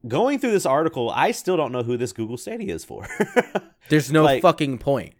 going 0.07 0.39
through 0.39 0.51
this 0.51 0.65
article, 0.65 1.09
I 1.09 1.31
still 1.31 1.57
don't 1.57 1.71
know 1.71 1.83
who 1.83 1.97
this 1.97 2.13
Google 2.13 2.37
Stadia 2.37 2.73
is 2.73 2.85
for. 2.85 3.07
There's 3.89 4.11
no 4.11 4.23
Like, 4.23 4.41
fucking 4.41 4.77
point. 4.79 5.13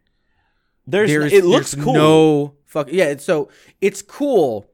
there's, 0.88 1.10
There's 1.10 1.34
it 1.34 1.44
looks 1.46 1.72
there's 1.72 1.84
cool. 1.86 1.94
No 1.94 2.54
fuck 2.66 2.88
yeah. 2.92 3.06
it's- 3.06 3.24
So 3.24 3.50
it's 3.82 4.02
cool, 4.02 4.70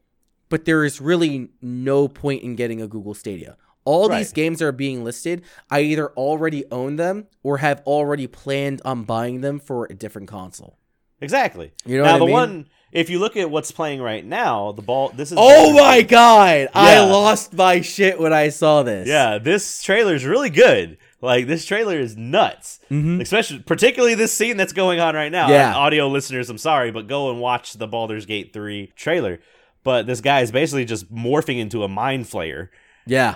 but 0.49 0.65
there 0.65 0.83
is 0.83 0.99
really 1.01 1.49
no 1.61 2.07
point 2.07 2.43
in 2.43 2.55
getting 2.55 2.81
a 2.81 2.87
Google 2.87 3.13
Stadia. 3.13 3.57
All 3.83 4.09
these 4.09 4.33
games 4.33 4.61
are 4.63 4.71
being 4.71 5.03
listed. 5.03 5.43
I 5.69 5.81
either 5.81 6.09
already 6.13 6.65
own 6.71 6.95
them 6.95 7.27
or 7.43 7.59
have 7.59 7.81
already 7.85 8.25
planned 8.25 8.81
on 8.83 9.03
buying 9.03 9.41
them 9.41 9.59
for 9.59 9.85
a 9.89 9.93
different 9.93 10.27
console. 10.27 10.79
Exactly. 11.21 11.71
You 11.85 11.97
know 11.99 12.03
now 12.03 12.17
the 12.17 12.25
mean? 12.25 12.33
one 12.33 12.65
if 12.95 13.09
you 13.09 13.19
look 13.19 13.35
at 13.35 13.51
what's 13.51 13.71
playing 13.71 14.01
right 14.01 14.25
now, 14.25 14.71
the 14.71 14.81
ball 14.81 15.09
this 15.09 15.31
is 15.31 15.37
Oh 15.39 15.73
my 15.73 16.01
god! 16.01 16.69
I 16.73 17.03
lost 17.03 17.53
my 17.53 17.81
shit 17.81 18.17
when 18.17 18.31
I 18.31 18.47
saw 18.49 18.83
this. 18.83 19.05
Yeah, 19.05 19.37
this 19.37 19.83
trailer 19.83 20.15
is 20.15 20.25
really 20.25 20.49
good. 20.49 20.97
Like 21.21 21.45
this 21.45 21.65
trailer 21.65 21.99
is 21.99 22.15
nuts. 22.15 22.79
mm-hmm. 22.89 23.19
Especially 23.19 23.59
particularly 23.59 24.15
this 24.15 24.31
scene 24.31 24.55
that's 24.55 24.71
going 24.71 25.01
on 25.01 25.13
right 25.13 25.31
now. 25.31 25.49
Yeah. 25.49 25.75
Audio 25.75 26.07
listeners, 26.07 26.49
I'm 26.49 26.57
sorry, 26.57 26.91
but 26.91 27.07
go 27.07 27.29
and 27.31 27.41
watch 27.41 27.73
the 27.73 27.87
Baldur's 27.87 28.25
Gate 28.25 28.53
3 28.53 28.93
trailer. 28.95 29.41
But 29.83 30.07
this 30.07 30.21
guy 30.21 30.39
is 30.41 30.51
basically 30.51 30.85
just 30.85 31.13
morphing 31.13 31.59
into 31.59 31.83
a 31.83 31.89
mind 31.89 32.25
flayer. 32.25 32.69
Yeah. 33.05 33.35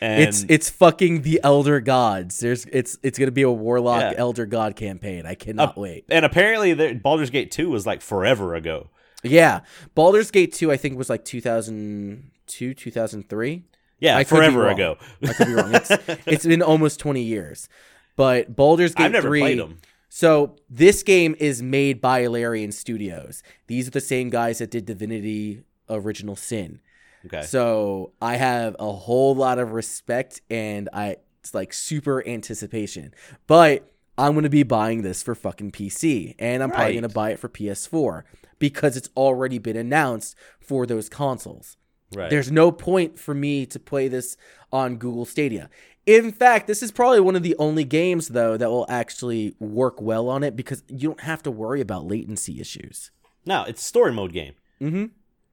And 0.00 0.22
it's 0.22 0.44
it's 0.48 0.70
fucking 0.70 1.22
the 1.22 1.40
Elder 1.42 1.80
Gods. 1.80 2.40
There's 2.40 2.64
it's 2.66 2.98
it's 3.02 3.18
gonna 3.18 3.30
be 3.30 3.42
a 3.42 3.50
Warlock 3.50 4.00
Yeah. 4.00 4.14
Elder 4.16 4.46
God 4.46 4.76
campaign. 4.76 5.26
I 5.26 5.34
cannot 5.34 5.76
wait. 5.76 6.04
and 6.08 6.24
apparently 6.24 6.72
the 6.74 6.94
Baldur's 6.94 7.30
Gate 7.30 7.50
2 7.50 7.68
was 7.68 7.86
like 7.86 8.00
forever 8.00 8.54
ago. 8.54 8.90
Yeah, 9.24 9.60
Baldur's 9.96 10.30
Gate 10.30 10.52
two 10.52 10.70
I 10.70 10.76
think 10.76 10.96
was 10.96 11.10
like 11.10 11.24
2002, 11.24 12.74
2003. 12.74 13.64
Yeah, 14.00 14.16
I 14.16 14.24
forever 14.24 14.68
ago. 14.68 14.96
I 15.22 15.32
could 15.32 15.46
be 15.48 15.52
wrong. 15.54 15.74
It's, 15.74 15.90
it's 16.26 16.46
been 16.46 16.62
almost 16.62 17.00
20 17.00 17.20
years. 17.22 17.68
But 18.14 18.54
Baldur's 18.54 18.94
Gate 18.94 19.06
I've 19.06 19.12
never 19.12 19.28
3 19.28 19.40
played 19.40 19.58
them. 19.58 19.78
So 20.08 20.56
this 20.70 21.02
game 21.02 21.34
is 21.38 21.62
made 21.62 22.00
by 22.00 22.26
Larian 22.26 22.72
Studios. 22.72 23.42
These 23.66 23.88
are 23.88 23.90
the 23.90 24.00
same 24.00 24.30
guys 24.30 24.58
that 24.58 24.70
did 24.70 24.86
Divinity 24.86 25.62
Original 25.88 26.36
Sin. 26.36 26.80
Okay. 27.26 27.42
So 27.42 28.12
I 28.22 28.36
have 28.36 28.76
a 28.78 28.92
whole 28.92 29.34
lot 29.34 29.58
of 29.58 29.72
respect 29.72 30.40
and 30.50 30.88
I 30.92 31.16
it's 31.40 31.54
like 31.54 31.72
super 31.72 32.26
anticipation. 32.26 33.14
But 33.46 33.90
I'm 34.16 34.34
gonna 34.34 34.48
be 34.48 34.62
buying 34.62 35.02
this 35.02 35.22
for 35.22 35.34
fucking 35.34 35.72
PC 35.72 36.34
and 36.38 36.62
I'm 36.62 36.70
probably 36.70 36.94
gonna 36.94 37.08
buy 37.08 37.30
it 37.30 37.38
for 37.38 37.48
PS4 37.48 38.22
because 38.58 38.96
it's 38.96 39.08
already 39.16 39.58
been 39.58 39.76
announced 39.76 40.36
for 40.60 40.86
those 40.86 41.08
consoles. 41.08 41.76
right. 42.14 42.30
There's 42.30 42.50
no 42.50 42.72
point 42.72 43.18
for 43.18 43.34
me 43.34 43.66
to 43.66 43.78
play 43.78 44.08
this 44.08 44.36
on 44.72 44.96
Google 44.96 45.24
Stadia. 45.24 45.70
In 46.06 46.32
fact, 46.32 46.66
this 46.66 46.82
is 46.82 46.90
probably 46.90 47.20
one 47.20 47.36
of 47.36 47.42
the 47.42 47.54
only 47.58 47.84
games 47.84 48.28
though 48.28 48.56
that 48.56 48.70
will 48.70 48.86
actually 48.88 49.54
work 49.60 50.00
well 50.00 50.28
on 50.28 50.42
it 50.42 50.56
because 50.56 50.82
you 50.88 51.08
don't 51.08 51.20
have 51.20 51.42
to 51.42 51.50
worry 51.50 51.80
about 51.80 52.06
latency 52.06 52.60
issues. 52.60 53.10
no, 53.44 53.64
it's 53.64 53.82
a 53.82 53.84
story 53.84 54.12
mode 54.12 54.32
game. 54.32 54.54
Mm-hmm. 54.80 55.06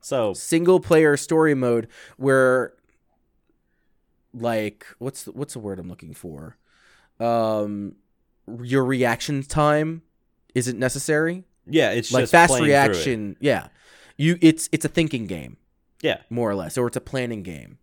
So 0.05 0.33
Single 0.35 0.79
player 0.79 1.17
story 1.17 1.55
mode 1.55 1.87
where 2.17 2.73
like 4.33 4.85
what's 4.99 5.23
the, 5.23 5.31
what's 5.31 5.53
the 5.53 5.59
word 5.59 5.79
I'm 5.79 5.89
looking 5.89 6.13
for? 6.13 6.57
Um 7.19 7.95
your 8.61 8.85
reaction 8.85 9.41
time 9.41 10.03
isn't 10.53 10.77
necessary. 10.77 11.43
yeah, 11.65 11.89
it's 11.91 12.11
like 12.11 12.23
just 12.23 12.31
fast 12.33 12.59
reaction, 12.61 13.35
yeah. 13.39 13.69
You 14.17 14.37
it's 14.41 14.69
it's 14.71 14.85
a 14.85 14.89
thinking 14.89 15.25
game, 15.25 15.57
Yeah, 16.03 16.17
more 16.29 16.51
or 16.51 16.55
less, 16.55 16.77
or 16.77 16.85
it's 16.85 16.97
a 16.97 17.01
planning 17.01 17.41
game. 17.41 17.79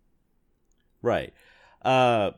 right. 1.01 1.33
Uh, 1.81 2.31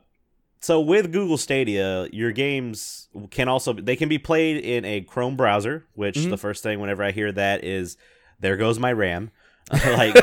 so 0.60 0.80
with 0.80 1.12
Google 1.12 1.36
Stadia, 1.38 2.08
your 2.12 2.32
games 2.32 3.08
can 3.30 3.46
also 3.48 3.72
they 3.72 3.94
can 3.94 4.08
be 4.08 4.18
played 4.18 4.56
in 4.64 4.84
a 4.84 5.02
Chrome 5.02 5.36
browser. 5.36 5.86
Which 5.94 6.16
Mhm. 6.16 6.30
the 6.30 6.36
first 6.36 6.64
thing 6.64 6.80
whenever 6.80 7.04
I 7.04 7.12
hear 7.12 7.30
that 7.30 7.62
is 7.62 7.96
there 8.40 8.56
goes 8.56 8.80
my 8.80 8.92
RAM. 8.92 9.30
like 9.84 10.14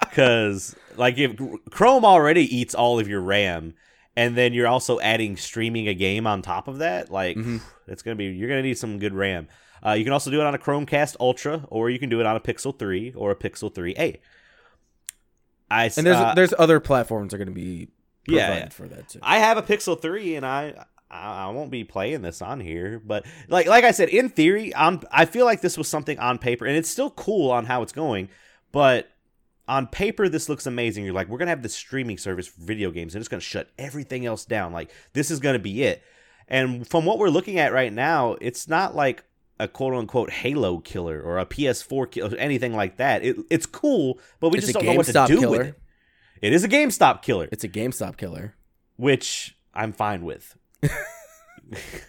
because 0.00 0.74
like 0.96 1.18
if 1.18 1.36
Chrome 1.70 2.04
already 2.04 2.42
eats 2.56 2.74
all 2.74 2.98
of 2.98 3.08
your 3.08 3.20
RAM, 3.20 3.74
and 4.16 4.36
then 4.36 4.52
you're 4.52 4.68
also 4.68 5.00
adding 5.00 5.36
streaming 5.36 5.88
a 5.88 5.94
game 5.94 6.26
on 6.26 6.42
top 6.42 6.68
of 6.68 6.78
that, 6.78 7.10
like 7.10 7.36
Mhm. 7.36 7.60
it's 7.86 8.02
gonna 8.02 8.16
be 8.16 8.26
you're 8.26 8.48
gonna 8.48 8.62
need 8.62 8.78
some 8.78 8.98
good 8.98 9.14
RAM. 9.14 9.48
Uh, 9.84 9.92
you 9.92 10.04
can 10.04 10.12
also 10.12 10.30
do 10.30 10.40
it 10.40 10.46
on 10.46 10.54
a 10.54 10.58
Chromecast 10.58 11.16
Ultra, 11.20 11.64
or 11.68 11.90
you 11.90 11.98
can 11.98 12.08
do 12.08 12.18
it 12.18 12.26
on 12.26 12.34
a 12.34 12.40
Pixel 12.40 12.76
3 12.76 13.12
or 13.14 13.30
a 13.30 13.36
Pixel 13.36 13.72
3a. 13.72 14.18
I 15.70 15.84
And 15.84 16.06
there's 16.06 16.16
uh, 16.16 16.34
there's 16.34 16.54
other 16.58 16.80
platforms 16.80 17.30
that 17.30 17.36
are 17.40 17.44
going 17.44 17.54
to 17.54 17.60
be 17.60 17.88
yeah. 18.26 18.68
for 18.68 18.88
that 18.88 19.08
too. 19.08 19.18
I 19.22 19.38
have 19.38 19.58
a 19.58 19.62
Pixel 19.62 20.00
3 20.00 20.36
and 20.36 20.46
I 20.46 20.84
I 21.10 21.46
I 21.46 21.50
won't 21.50 21.70
be 21.70 21.84
playing 21.84 22.22
this 22.22 22.42
on 22.42 22.60
here, 22.60 23.00
but 23.04 23.24
like 23.48 23.66
like 23.66 23.84
I 23.84 23.90
said 23.92 24.08
in 24.08 24.28
theory, 24.28 24.74
on 24.74 25.02
I 25.10 25.24
feel 25.24 25.44
like 25.44 25.60
this 25.60 25.76
was 25.78 25.88
something 25.88 26.18
on 26.18 26.38
paper 26.38 26.66
and 26.66 26.76
it's 26.76 26.88
still 26.88 27.10
cool 27.10 27.50
on 27.50 27.66
how 27.66 27.82
it's 27.82 27.92
going, 27.92 28.28
but 28.72 29.08
on 29.68 29.86
paper 29.86 30.28
this 30.28 30.48
looks 30.48 30.66
amazing. 30.66 31.04
You're 31.04 31.14
like 31.14 31.28
we're 31.28 31.38
going 31.38 31.46
to 31.46 31.50
have 31.50 31.62
the 31.62 31.68
streaming 31.68 32.18
service 32.18 32.46
for 32.46 32.60
video 32.60 32.90
games 32.90 33.14
and 33.14 33.20
it's 33.20 33.28
going 33.28 33.40
to 33.40 33.46
shut 33.46 33.68
everything 33.78 34.24
else 34.26 34.44
down. 34.44 34.72
Like 34.72 34.90
this 35.12 35.30
is 35.30 35.40
going 35.40 35.54
to 35.54 35.62
be 35.62 35.82
it. 35.82 36.02
And 36.48 36.86
from 36.88 37.04
what 37.04 37.18
we're 37.18 37.28
looking 37.30 37.58
at 37.58 37.72
right 37.72 37.92
now, 37.92 38.36
it's 38.40 38.68
not 38.68 38.94
like 38.94 39.24
a 39.58 39.66
quote 39.66 39.94
unquote 39.94 40.30
Halo 40.30 40.78
killer 40.78 41.20
or 41.20 41.38
a 41.38 41.46
PS4 41.46 42.10
killer, 42.10 42.30
or 42.30 42.36
anything 42.36 42.74
like 42.74 42.98
that. 42.98 43.24
It, 43.24 43.36
it's 43.50 43.66
cool, 43.66 44.20
but 44.38 44.50
we 44.50 44.58
It's 44.58 44.66
just 44.68 44.74
don't 44.74 44.86
know 44.86 44.92
what 44.94 45.06
to 45.06 45.24
do 45.26 45.38
killer. 45.40 45.58
with 45.58 45.66
it. 45.68 45.80
It 46.42 46.52
is 46.52 46.62
a 46.64 46.68
GameStop 46.68 47.22
killer 47.22 47.48
It's 47.50 47.64
a 47.64 47.68
GameStop 47.68 48.16
killer. 48.18 48.54
which 48.96 49.56
I'm 49.74 49.92
fine 49.92 50.22
with. 50.22 50.56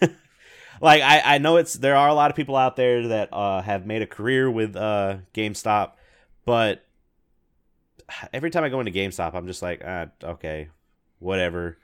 like 0.80 1.02
I, 1.02 1.34
I 1.34 1.38
know 1.38 1.56
it's 1.56 1.74
there 1.74 1.96
are 1.96 2.08
a 2.08 2.14
lot 2.14 2.30
of 2.30 2.36
people 2.36 2.56
out 2.56 2.76
there 2.76 3.08
that 3.08 3.32
uh, 3.32 3.62
have 3.62 3.86
made 3.86 4.02
a 4.02 4.06
career 4.06 4.50
with 4.50 4.76
uh, 4.76 5.18
GameStop, 5.34 5.92
but 6.44 6.84
every 8.32 8.50
time 8.50 8.64
I 8.64 8.68
go 8.68 8.80
into 8.80 8.92
GameStop, 8.92 9.34
I'm 9.34 9.46
just 9.46 9.62
like, 9.62 9.82
ah, 9.84 10.06
okay, 10.22 10.68
whatever. 11.18 11.78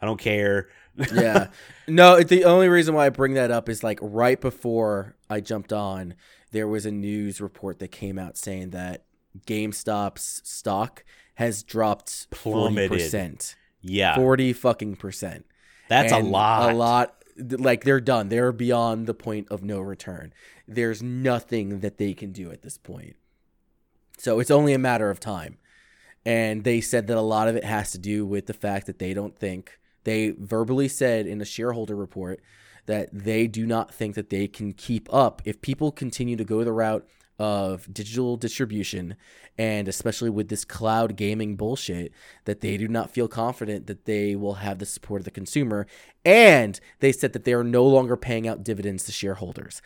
I 0.00 0.06
don't 0.06 0.20
care. 0.20 0.68
Yeah. 1.12 1.48
no, 1.88 2.20
the 2.22 2.44
only 2.44 2.68
reason 2.68 2.94
why 2.94 3.06
I 3.06 3.10
bring 3.10 3.34
that 3.34 3.50
up 3.50 3.68
is 3.68 3.82
like 3.82 3.98
right 4.00 4.40
before 4.40 5.16
I 5.28 5.40
jumped 5.40 5.72
on, 5.72 6.14
there 6.52 6.68
was 6.68 6.86
a 6.86 6.92
news 6.92 7.40
report 7.40 7.78
that 7.80 7.88
came 7.88 8.18
out 8.18 8.36
saying 8.36 8.70
that 8.70 9.04
GameStop's 9.46 10.40
stock 10.44 11.04
has 11.34 11.62
dropped 11.62 12.30
Plummeted. 12.30 12.90
40%. 12.92 13.54
yeah, 13.80 14.14
40 14.16 14.52
fucking 14.52 14.96
percent. 14.96 15.46
That's 15.88 16.12
a 16.12 16.18
lot. 16.18 16.72
A 16.72 16.74
lot. 16.74 17.14
Like 17.36 17.84
they're 17.84 18.00
done. 18.00 18.28
They're 18.28 18.52
beyond 18.52 19.06
the 19.06 19.14
point 19.14 19.48
of 19.50 19.62
no 19.62 19.80
return. 19.80 20.32
There's 20.66 21.02
nothing 21.02 21.80
that 21.80 21.98
they 21.98 22.12
can 22.14 22.32
do 22.32 22.50
at 22.50 22.62
this 22.62 22.78
point. 22.78 23.16
So 24.18 24.40
it's 24.40 24.50
only 24.50 24.74
a 24.74 24.78
matter 24.78 25.10
of 25.10 25.20
time. 25.20 25.58
And 26.26 26.64
they 26.64 26.80
said 26.80 27.06
that 27.06 27.16
a 27.16 27.22
lot 27.22 27.48
of 27.48 27.56
it 27.56 27.64
has 27.64 27.92
to 27.92 27.98
do 27.98 28.26
with 28.26 28.46
the 28.46 28.52
fact 28.52 28.86
that 28.86 28.98
they 28.98 29.14
don't 29.14 29.38
think, 29.38 29.78
they 30.04 30.30
verbally 30.30 30.88
said 30.88 31.26
in 31.26 31.40
a 31.40 31.44
shareholder 31.44 31.94
report 31.96 32.40
that 32.86 33.08
they 33.12 33.46
do 33.46 33.66
not 33.66 33.94
think 33.94 34.14
that 34.14 34.30
they 34.30 34.48
can 34.48 34.72
keep 34.72 35.12
up 35.12 35.40
if 35.44 35.60
people 35.60 35.92
continue 35.92 36.36
to 36.36 36.44
go 36.44 36.64
the 36.64 36.72
route 36.72 37.06
of 37.38 37.92
digital 37.92 38.36
distribution 38.36 39.14
and 39.56 39.88
especially 39.88 40.30
with 40.30 40.48
this 40.48 40.64
cloud 40.64 41.16
gaming 41.16 41.56
bullshit 41.56 42.12
that 42.46 42.60
they 42.60 42.76
do 42.76 42.88
not 42.88 43.10
feel 43.10 43.28
confident 43.28 43.86
that 43.86 44.04
they 44.06 44.34
will 44.36 44.54
have 44.54 44.78
the 44.78 44.86
support 44.86 45.20
of 45.20 45.24
the 45.24 45.30
consumer 45.30 45.86
and 46.24 46.80
they 47.00 47.12
said 47.12 47.32
that 47.32 47.44
they 47.44 47.52
are 47.52 47.62
no 47.64 47.84
longer 47.84 48.16
paying 48.16 48.48
out 48.48 48.64
dividends 48.64 49.04
to 49.04 49.12
shareholders 49.12 49.80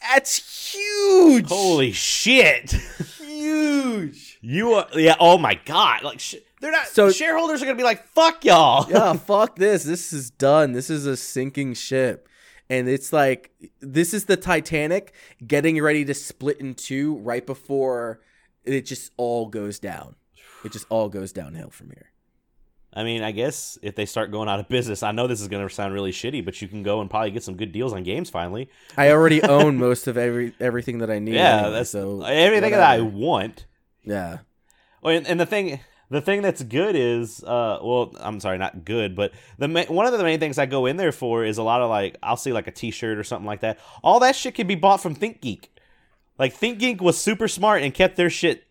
that's 0.00 0.72
huge 0.74 1.48
Holy 1.48 1.92
shit! 1.92 2.72
huge 3.38 4.38
You 4.40 4.74
are 4.74 4.86
yeah. 4.94 5.16
Oh 5.18 5.38
my 5.38 5.58
god! 5.64 6.02
Like 6.02 6.20
sh- 6.20 6.36
they're 6.60 6.72
not. 6.72 6.86
So- 6.88 7.10
shareholders 7.10 7.62
are 7.62 7.66
gonna 7.66 7.76
be 7.76 7.82
like, 7.84 8.04
"Fuck 8.06 8.44
y'all." 8.44 8.90
yeah, 8.90 9.12
fuck 9.14 9.56
this. 9.56 9.84
This 9.84 10.12
is 10.12 10.30
done. 10.30 10.72
This 10.72 10.90
is 10.90 11.06
a 11.06 11.16
sinking 11.16 11.74
ship. 11.74 12.27
And 12.70 12.88
it's 12.88 13.12
like 13.12 13.50
this 13.80 14.12
is 14.12 14.26
the 14.26 14.36
Titanic 14.36 15.14
getting 15.46 15.80
ready 15.80 16.04
to 16.04 16.14
split 16.14 16.60
in 16.60 16.74
two 16.74 17.16
right 17.18 17.44
before 17.44 18.20
it 18.64 18.82
just 18.82 19.12
all 19.16 19.46
goes 19.46 19.78
down. 19.78 20.16
It 20.64 20.72
just 20.72 20.86
all 20.90 21.08
goes 21.08 21.32
downhill 21.32 21.70
from 21.70 21.90
here. 21.90 22.10
I 22.92 23.04
mean, 23.04 23.22
I 23.22 23.32
guess 23.32 23.78
if 23.82 23.94
they 23.94 24.06
start 24.06 24.32
going 24.32 24.48
out 24.48 24.60
of 24.60 24.68
business, 24.68 25.02
I 25.02 25.12
know 25.12 25.26
this 25.26 25.40
is 25.40 25.48
going 25.48 25.66
to 25.66 25.72
sound 25.72 25.94
really 25.94 26.10
shitty, 26.10 26.44
but 26.44 26.60
you 26.60 26.68
can 26.68 26.82
go 26.82 27.00
and 27.00 27.08
probably 27.08 27.30
get 27.30 27.44
some 27.44 27.56
good 27.56 27.70
deals 27.70 27.92
on 27.92 28.02
games 28.02 28.30
finally. 28.30 28.70
I 28.96 29.10
already 29.10 29.42
own 29.42 29.76
most 29.76 30.06
of 30.06 30.16
every 30.16 30.54
everything 30.58 30.98
that 30.98 31.10
I 31.10 31.18
need. 31.18 31.34
yeah, 31.34 31.58
anyway, 31.58 31.72
that's 31.72 31.90
so 31.90 32.22
everything 32.22 32.72
that 32.72 32.82
I 32.82 33.00
want. 33.00 33.66
Yeah. 34.04 34.38
Oh, 35.02 35.10
and, 35.10 35.26
and 35.26 35.38
the 35.38 35.46
thing, 35.46 35.80
the 36.10 36.20
thing 36.20 36.42
that's 36.42 36.62
good 36.62 36.96
is, 36.96 37.42
uh, 37.44 37.78
well, 37.82 38.14
I'm 38.18 38.40
sorry, 38.40 38.58
not 38.58 38.84
good, 38.84 39.14
but 39.14 39.32
the 39.58 39.68
ma- 39.68 39.84
one 39.84 40.06
of 40.06 40.12
the 40.12 40.22
main 40.24 40.40
things 40.40 40.58
I 40.58 40.66
go 40.66 40.86
in 40.86 40.96
there 40.96 41.12
for 41.12 41.44
is 41.44 41.58
a 41.58 41.62
lot 41.62 41.82
of 41.82 41.90
like, 41.90 42.16
I'll 42.22 42.36
see 42.36 42.52
like 42.52 42.66
a 42.66 42.72
T-shirt 42.72 43.18
or 43.18 43.24
something 43.24 43.46
like 43.46 43.60
that. 43.60 43.78
All 44.02 44.20
that 44.20 44.34
shit 44.34 44.54
can 44.54 44.66
be 44.66 44.74
bought 44.74 45.02
from 45.02 45.14
ThinkGeek. 45.14 45.66
Like 46.38 46.58
ThinkGeek 46.58 47.00
was 47.00 47.18
super 47.18 47.48
smart 47.48 47.82
and 47.82 47.92
kept 47.92 48.16
their 48.16 48.30
shit 48.30 48.66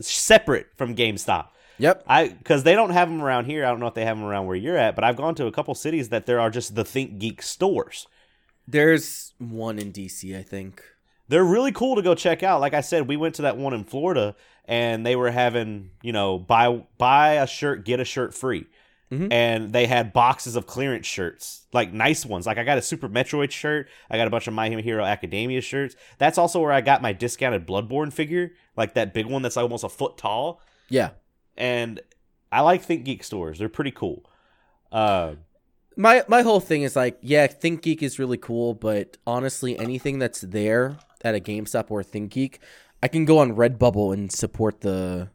separate 0.00 0.68
from 0.76 0.96
GameStop. 0.96 1.48
Yep. 1.78 2.04
I 2.06 2.28
because 2.28 2.62
they 2.62 2.74
don't 2.74 2.90
have 2.90 3.08
them 3.08 3.22
around 3.22 3.46
here. 3.46 3.64
I 3.64 3.70
don't 3.70 3.80
know 3.80 3.86
if 3.86 3.94
they 3.94 4.04
have 4.04 4.18
them 4.18 4.26
around 4.26 4.46
where 4.46 4.56
you're 4.56 4.76
at, 4.76 4.94
but 4.94 5.02
I've 5.02 5.16
gone 5.16 5.34
to 5.36 5.46
a 5.46 5.52
couple 5.52 5.74
cities 5.74 6.10
that 6.10 6.26
there 6.26 6.38
are 6.38 6.50
just 6.50 6.74
the 6.74 6.84
Think 6.84 7.18
Geek 7.18 7.40
stores. 7.40 8.06
There's 8.68 9.32
one 9.38 9.78
in 9.78 9.90
DC, 9.90 10.38
I 10.38 10.42
think. 10.42 10.82
They're 11.30 11.44
really 11.44 11.72
cool 11.72 11.96
to 11.96 12.02
go 12.02 12.14
check 12.14 12.42
out. 12.42 12.60
Like 12.60 12.74
I 12.74 12.80
said, 12.82 13.08
we 13.08 13.16
went 13.16 13.36
to 13.36 13.42
that 13.42 13.56
one 13.56 13.72
in 13.72 13.84
Florida, 13.84 14.34
and 14.66 15.06
they 15.06 15.16
were 15.16 15.30
having 15.30 15.90
you 16.02 16.12
know 16.12 16.38
buy 16.38 16.84
buy 16.98 17.34
a 17.34 17.46
shirt 17.46 17.84
get 17.84 18.00
a 18.00 18.04
shirt 18.04 18.34
free, 18.34 18.66
Mhm. 19.12 19.32
and 19.32 19.72
they 19.72 19.86
had 19.86 20.12
boxes 20.12 20.56
of 20.56 20.66
clearance 20.66 21.06
shirts, 21.06 21.66
like 21.72 21.92
nice 21.92 22.26
ones. 22.26 22.46
Like 22.46 22.58
I 22.58 22.64
got 22.64 22.78
a 22.78 22.82
Super 22.82 23.08
Metroid 23.08 23.50
shirt. 23.52 23.88
I 24.10 24.16
got 24.16 24.26
a 24.26 24.30
bunch 24.30 24.46
of 24.48 24.54
My 24.54 24.68
Hero 24.68 25.04
Academia 25.04 25.60
shirts. 25.60 25.94
That's 26.18 26.36
also 26.36 26.60
where 26.60 26.72
I 26.72 26.80
got 26.80 27.00
my 27.02 27.12
discounted 27.12 27.66
Bloodborne 27.66 28.12
figure, 28.12 28.52
like 28.76 28.94
that 28.94 29.14
big 29.14 29.26
one 29.26 29.42
that's 29.42 29.56
almost 29.56 29.84
a 29.84 29.88
foot 29.88 30.18
tall. 30.18 30.60
Yeah. 30.88 31.10
And 31.56 32.00
I 32.52 32.62
like 32.62 32.82
Think 32.82 33.04
Geek 33.04 33.22
stores. 33.22 33.58
They're 33.60 33.68
pretty 33.68 33.92
cool. 33.92 34.24
Uh, 34.90 35.34
My 35.96 36.24
my 36.28 36.42
whole 36.42 36.60
thing 36.60 36.82
is 36.82 36.96
like, 36.96 37.18
yeah, 37.20 37.46
ThinkGeek 37.46 38.02
is 38.02 38.18
really 38.18 38.38
cool, 38.38 38.74
but 38.74 39.16
honestly, 39.26 39.78
anything 39.78 40.18
that's 40.18 40.40
there 40.40 40.96
at 41.22 41.34
a 41.34 41.40
GameStop 41.40 41.90
or 41.90 42.00
a 42.00 42.04
ThinkGeek, 42.04 42.58
I 43.02 43.08
can 43.08 43.24
go 43.24 43.38
on 43.38 43.56
Redbubble 43.56 44.12
and 44.12 44.30
support 44.30 44.80
the 44.80 45.28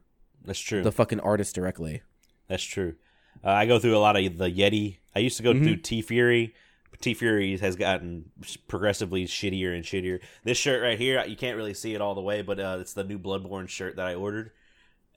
that's 0.43 0.59
true. 0.59 0.83
the 0.83 0.91
fucking 0.91 1.19
artist 1.21 1.55
directly. 1.55 2.01
That's 2.47 2.63
true. 2.63 2.95
Uh, 3.43 3.49
I 3.49 3.65
go 3.65 3.79
through 3.79 3.97
a 3.97 3.99
lot 3.99 4.15
of 4.15 4.37
the 4.37 4.49
Yeti. 4.49 4.97
I 5.15 5.19
used 5.19 5.37
to 5.37 5.43
go 5.43 5.53
Mhm. 5.53 5.63
through 5.63 5.77
TeeFury. 5.77 6.51
T 7.01 7.13
Fury 7.13 7.57
has 7.57 7.75
gotten 7.75 8.31
progressively 8.67 9.25
shittier 9.25 9.75
and 9.75 9.83
shittier. 9.83 10.21
This 10.43 10.57
shirt 10.57 10.81
right 10.81 10.97
here, 10.97 11.23
you 11.27 11.35
can't 11.35 11.57
really 11.57 11.73
see 11.73 11.93
it 11.93 11.99
all 12.01 12.15
the 12.15 12.21
way, 12.21 12.41
but 12.41 12.59
uh, 12.59 12.77
it's 12.79 12.93
the 12.93 13.03
new 13.03 13.19
Bloodborne 13.19 13.67
shirt 13.67 13.97
that 13.97 14.07
I 14.07 14.15
ordered, 14.15 14.51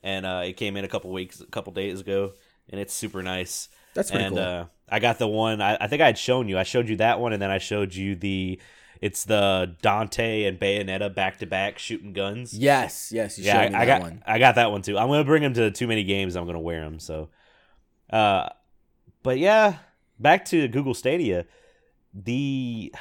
and 0.02 0.26
uh, 0.26 0.42
it 0.44 0.54
came 0.56 0.76
in 0.76 0.84
a 0.84 0.88
couple 0.88 1.10
weeks, 1.12 1.40
a 1.40 1.46
couple 1.46 1.72
days 1.72 2.00
ago, 2.00 2.32
and 2.68 2.80
it's 2.80 2.92
super 2.92 3.22
nice. 3.22 3.68
That's 3.94 4.10
pretty 4.10 4.24
and 4.26 4.34
cool. 4.36 4.44
uh, 4.44 4.64
I 4.88 4.98
got 4.98 5.18
the 5.18 5.28
one. 5.28 5.60
I, 5.62 5.76
I 5.80 5.86
think 5.86 6.02
I 6.02 6.06
had 6.06 6.18
shown 6.18 6.48
you. 6.48 6.58
I 6.58 6.64
showed 6.64 6.88
you 6.88 6.96
that 6.96 7.20
one, 7.20 7.32
and 7.32 7.40
then 7.40 7.50
I 7.50 7.58
showed 7.58 7.94
you 7.94 8.16
the. 8.16 8.58
It's 9.00 9.24
the 9.24 9.76
Dante 9.80 10.44
and 10.44 10.58
Bayonetta 10.58 11.14
back 11.14 11.38
to 11.38 11.46
back 11.46 11.78
shooting 11.78 12.12
guns. 12.12 12.52
yes, 12.52 13.12
yes, 13.12 13.38
you 13.38 13.44
yeah, 13.44 13.70
I, 13.72 13.82
I 13.82 13.86
got 13.86 14.00
one. 14.00 14.22
I 14.26 14.38
got 14.38 14.56
that 14.56 14.70
one 14.70 14.82
too. 14.82 14.98
I'm 14.98 15.08
gonna 15.08 15.24
bring 15.24 15.42
him 15.42 15.54
to 15.54 15.70
too 15.70 15.86
many 15.86 16.04
games. 16.04 16.36
I'm 16.36 16.46
gonna 16.46 16.60
wear 16.60 16.82
him. 16.82 16.98
So, 16.98 17.28
uh, 18.10 18.48
but 19.22 19.38
yeah, 19.38 19.78
back 20.18 20.44
to 20.46 20.66
Google 20.68 20.94
Stadia. 20.94 21.46
The 22.14 22.92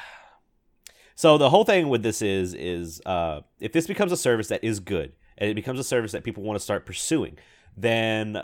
so 1.14 1.36
the 1.36 1.50
whole 1.50 1.64
thing 1.64 1.88
with 1.88 2.02
this 2.02 2.22
is 2.22 2.54
is 2.54 3.00
uh, 3.04 3.40
if 3.58 3.72
this 3.72 3.86
becomes 3.86 4.12
a 4.12 4.16
service 4.16 4.48
that 4.48 4.62
is 4.62 4.78
good 4.78 5.12
and 5.36 5.50
it 5.50 5.54
becomes 5.54 5.80
a 5.80 5.84
service 5.84 6.12
that 6.12 6.22
people 6.22 6.44
want 6.44 6.56
to 6.56 6.62
start 6.62 6.86
pursuing, 6.86 7.38
then 7.76 8.40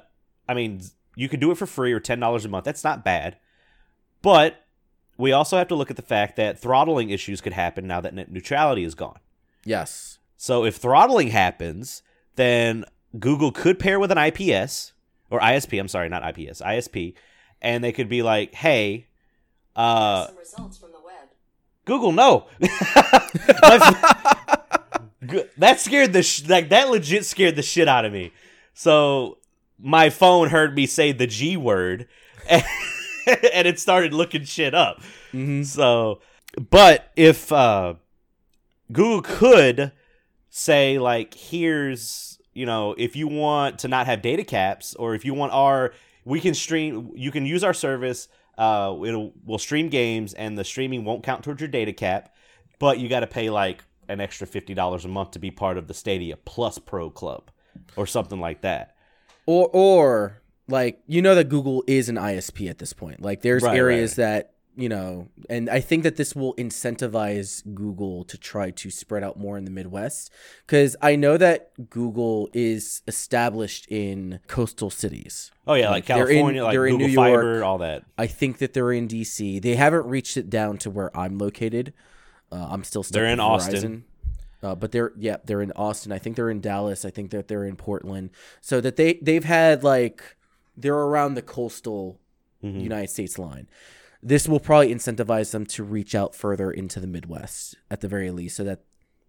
I 0.48 0.54
mean 0.54 0.80
you 1.14 1.28
can 1.28 1.38
do 1.38 1.52
it 1.52 1.58
for 1.58 1.66
free 1.66 1.92
or 1.92 2.00
ten 2.00 2.18
dollars 2.18 2.44
a 2.44 2.48
month. 2.48 2.64
That's 2.64 2.82
not 2.82 3.04
bad, 3.04 3.36
but 4.22 4.63
we 5.16 5.32
also 5.32 5.56
have 5.56 5.68
to 5.68 5.74
look 5.74 5.90
at 5.90 5.96
the 5.96 6.02
fact 6.02 6.36
that 6.36 6.58
throttling 6.58 7.10
issues 7.10 7.40
could 7.40 7.52
happen 7.52 7.86
now 7.86 8.00
that 8.00 8.14
net 8.14 8.30
neutrality 8.30 8.84
is 8.84 8.94
gone. 8.94 9.18
Yes. 9.64 10.18
So 10.36 10.64
if 10.64 10.76
throttling 10.76 11.28
happens, 11.28 12.02
then 12.36 12.84
Google 13.18 13.52
could 13.52 13.78
pair 13.78 14.00
with 14.00 14.10
an 14.10 14.18
IPS 14.18 14.92
or 15.30 15.40
ISP. 15.40 15.78
I'm 15.78 15.88
sorry, 15.88 16.08
not 16.08 16.26
IPS, 16.26 16.60
ISP, 16.60 17.14
and 17.62 17.82
they 17.82 17.92
could 17.92 18.08
be 18.08 18.22
like, 18.22 18.54
"Hey, 18.54 19.06
uh, 19.76 20.26
some 20.26 20.36
results 20.36 20.78
from 20.78 20.90
the 20.92 21.00
web. 21.04 21.28
Google, 21.84 22.12
no." 22.12 22.46
That 25.56 25.80
scared 25.80 26.12
the 26.12 26.22
sh- 26.22 26.48
like 26.48 26.68
that 26.68 26.90
legit 26.90 27.24
scared 27.24 27.56
the 27.56 27.62
shit 27.62 27.88
out 27.88 28.04
of 28.04 28.12
me. 28.12 28.32
So 28.74 29.38
my 29.78 30.10
phone 30.10 30.48
heard 30.48 30.74
me 30.74 30.86
say 30.86 31.12
the 31.12 31.26
G 31.26 31.56
word, 31.56 32.08
and, 32.48 32.64
and 33.52 33.66
it 33.66 33.78
started 33.78 34.12
looking 34.12 34.44
shit 34.44 34.74
up. 34.74 35.02
hmm 35.32 35.62
So, 35.62 36.20
but 36.70 37.10
if 37.16 37.52
uh, 37.52 37.94
Google 38.92 39.22
could 39.22 39.92
say 40.50 40.98
like, 40.98 41.34
here's 41.34 42.38
you 42.54 42.66
know, 42.66 42.94
if 42.96 43.16
you 43.16 43.26
want 43.26 43.80
to 43.80 43.88
not 43.88 44.06
have 44.06 44.22
data 44.22 44.44
caps, 44.44 44.94
or 44.94 45.14
if 45.14 45.24
you 45.24 45.34
want 45.34 45.52
our, 45.52 45.92
we 46.24 46.40
can 46.40 46.54
stream, 46.54 47.10
you 47.14 47.30
can 47.30 47.44
use 47.44 47.64
our 47.64 47.74
service. 47.74 48.28
Uh, 48.56 48.96
it'll 49.04 49.32
will 49.44 49.58
stream 49.58 49.88
games, 49.88 50.32
and 50.34 50.56
the 50.56 50.64
streaming 50.64 51.04
won't 51.04 51.24
count 51.24 51.42
towards 51.42 51.60
your 51.60 51.68
data 51.68 51.92
cap, 51.92 52.34
but 52.78 52.98
you 53.00 53.08
got 53.08 53.20
to 53.20 53.26
pay 53.26 53.50
like 53.50 53.84
an 54.08 54.20
extra 54.20 54.46
fifty 54.46 54.74
dollars 54.74 55.04
a 55.04 55.08
month 55.08 55.32
to 55.32 55.40
be 55.40 55.50
part 55.50 55.76
of 55.76 55.88
the 55.88 55.94
Stadia 55.94 56.36
Plus 56.36 56.78
Pro 56.78 57.10
Club, 57.10 57.50
or 57.96 58.06
something 58.06 58.38
like 58.38 58.60
that. 58.60 58.94
Or 59.46 59.68
or 59.72 60.42
like 60.68 61.00
you 61.06 61.20
know 61.22 61.34
that 61.34 61.48
Google 61.48 61.84
is 61.86 62.08
an 62.08 62.16
ISP 62.16 62.68
at 62.70 62.78
this 62.78 62.92
point. 62.92 63.20
Like 63.20 63.42
there's 63.42 63.62
Right, 63.62 63.76
areas 63.76 64.16
that 64.16 64.50
you 64.76 64.88
know, 64.88 65.28
and 65.48 65.70
I 65.70 65.78
think 65.78 66.02
that 66.02 66.16
this 66.16 66.34
will 66.34 66.52
incentivize 66.56 67.62
Google 67.74 68.24
to 68.24 68.36
try 68.36 68.70
to 68.72 68.90
spread 68.90 69.22
out 69.22 69.38
more 69.38 69.56
in 69.56 69.64
the 69.64 69.70
Midwest 69.70 70.32
because 70.66 70.96
I 71.00 71.14
know 71.14 71.36
that 71.36 71.70
Google 71.90 72.48
is 72.52 73.02
established 73.06 73.86
in 73.88 74.40
coastal 74.48 74.90
cities. 74.90 75.52
Oh 75.66 75.74
yeah, 75.74 75.90
Like, 75.90 76.08
like 76.08 76.16
they're 76.18 76.28
in- 76.28 76.34
California, 76.38 76.64
like 76.64 76.72
they're 76.72 76.86
in 76.86 76.94
Google 76.94 77.08
New 77.08 77.14
Fiber, 77.14 77.52
York. 77.54 77.64
all 77.64 77.78
that. 77.78 78.02
I 78.18 78.26
think 78.26 78.58
that 78.58 78.72
they're 78.74 78.90
in 78.92 79.06
DC. 79.06 79.62
They 79.62 79.76
haven't 79.76 80.06
reached 80.06 80.36
it 80.36 80.50
down 80.50 80.78
to 80.78 80.90
where 80.90 81.16
I'm 81.16 81.38
located. 81.38 81.92
Uh, 82.50 82.66
I'm 82.70 82.82
still 82.84 83.02
stuck 83.02 83.14
They're 83.14 83.26
in 83.26 83.40
Austin. 83.40 84.04
Uh, 84.62 84.74
but 84.74 84.92
they're 84.92 85.12
yeah 85.18 85.36
they're 85.44 85.60
in 85.62 85.72
Austin. 85.76 86.10
I 86.10 86.18
think 86.18 86.36
they're 86.36 86.50
in 86.50 86.60
Dallas. 86.60 87.04
I 87.04 87.10
think 87.10 87.30
that 87.32 87.48
they're 87.48 87.64
in 87.64 87.76
Portland. 87.76 88.30
So 88.60 88.80
that 88.80 88.96
they 88.96 89.20
they've 89.22 89.44
had 89.44 89.84
like 89.84 90.36
they're 90.76 90.94
around 90.94 91.34
the 91.34 91.42
coastal 91.42 92.20
Mhm. 92.62 92.80
United 92.82 93.10
States 93.10 93.38
line. 93.38 93.68
This 94.22 94.48
will 94.48 94.60
probably 94.60 94.94
incentivize 94.94 95.50
them 95.52 95.66
to 95.66 95.84
reach 95.84 96.14
out 96.14 96.34
further 96.34 96.70
into 96.70 96.98
the 97.00 97.06
Midwest 97.06 97.74
at 97.90 98.00
the 98.00 98.08
very 98.08 98.30
least, 98.30 98.56
so 98.56 98.64
that 98.64 98.80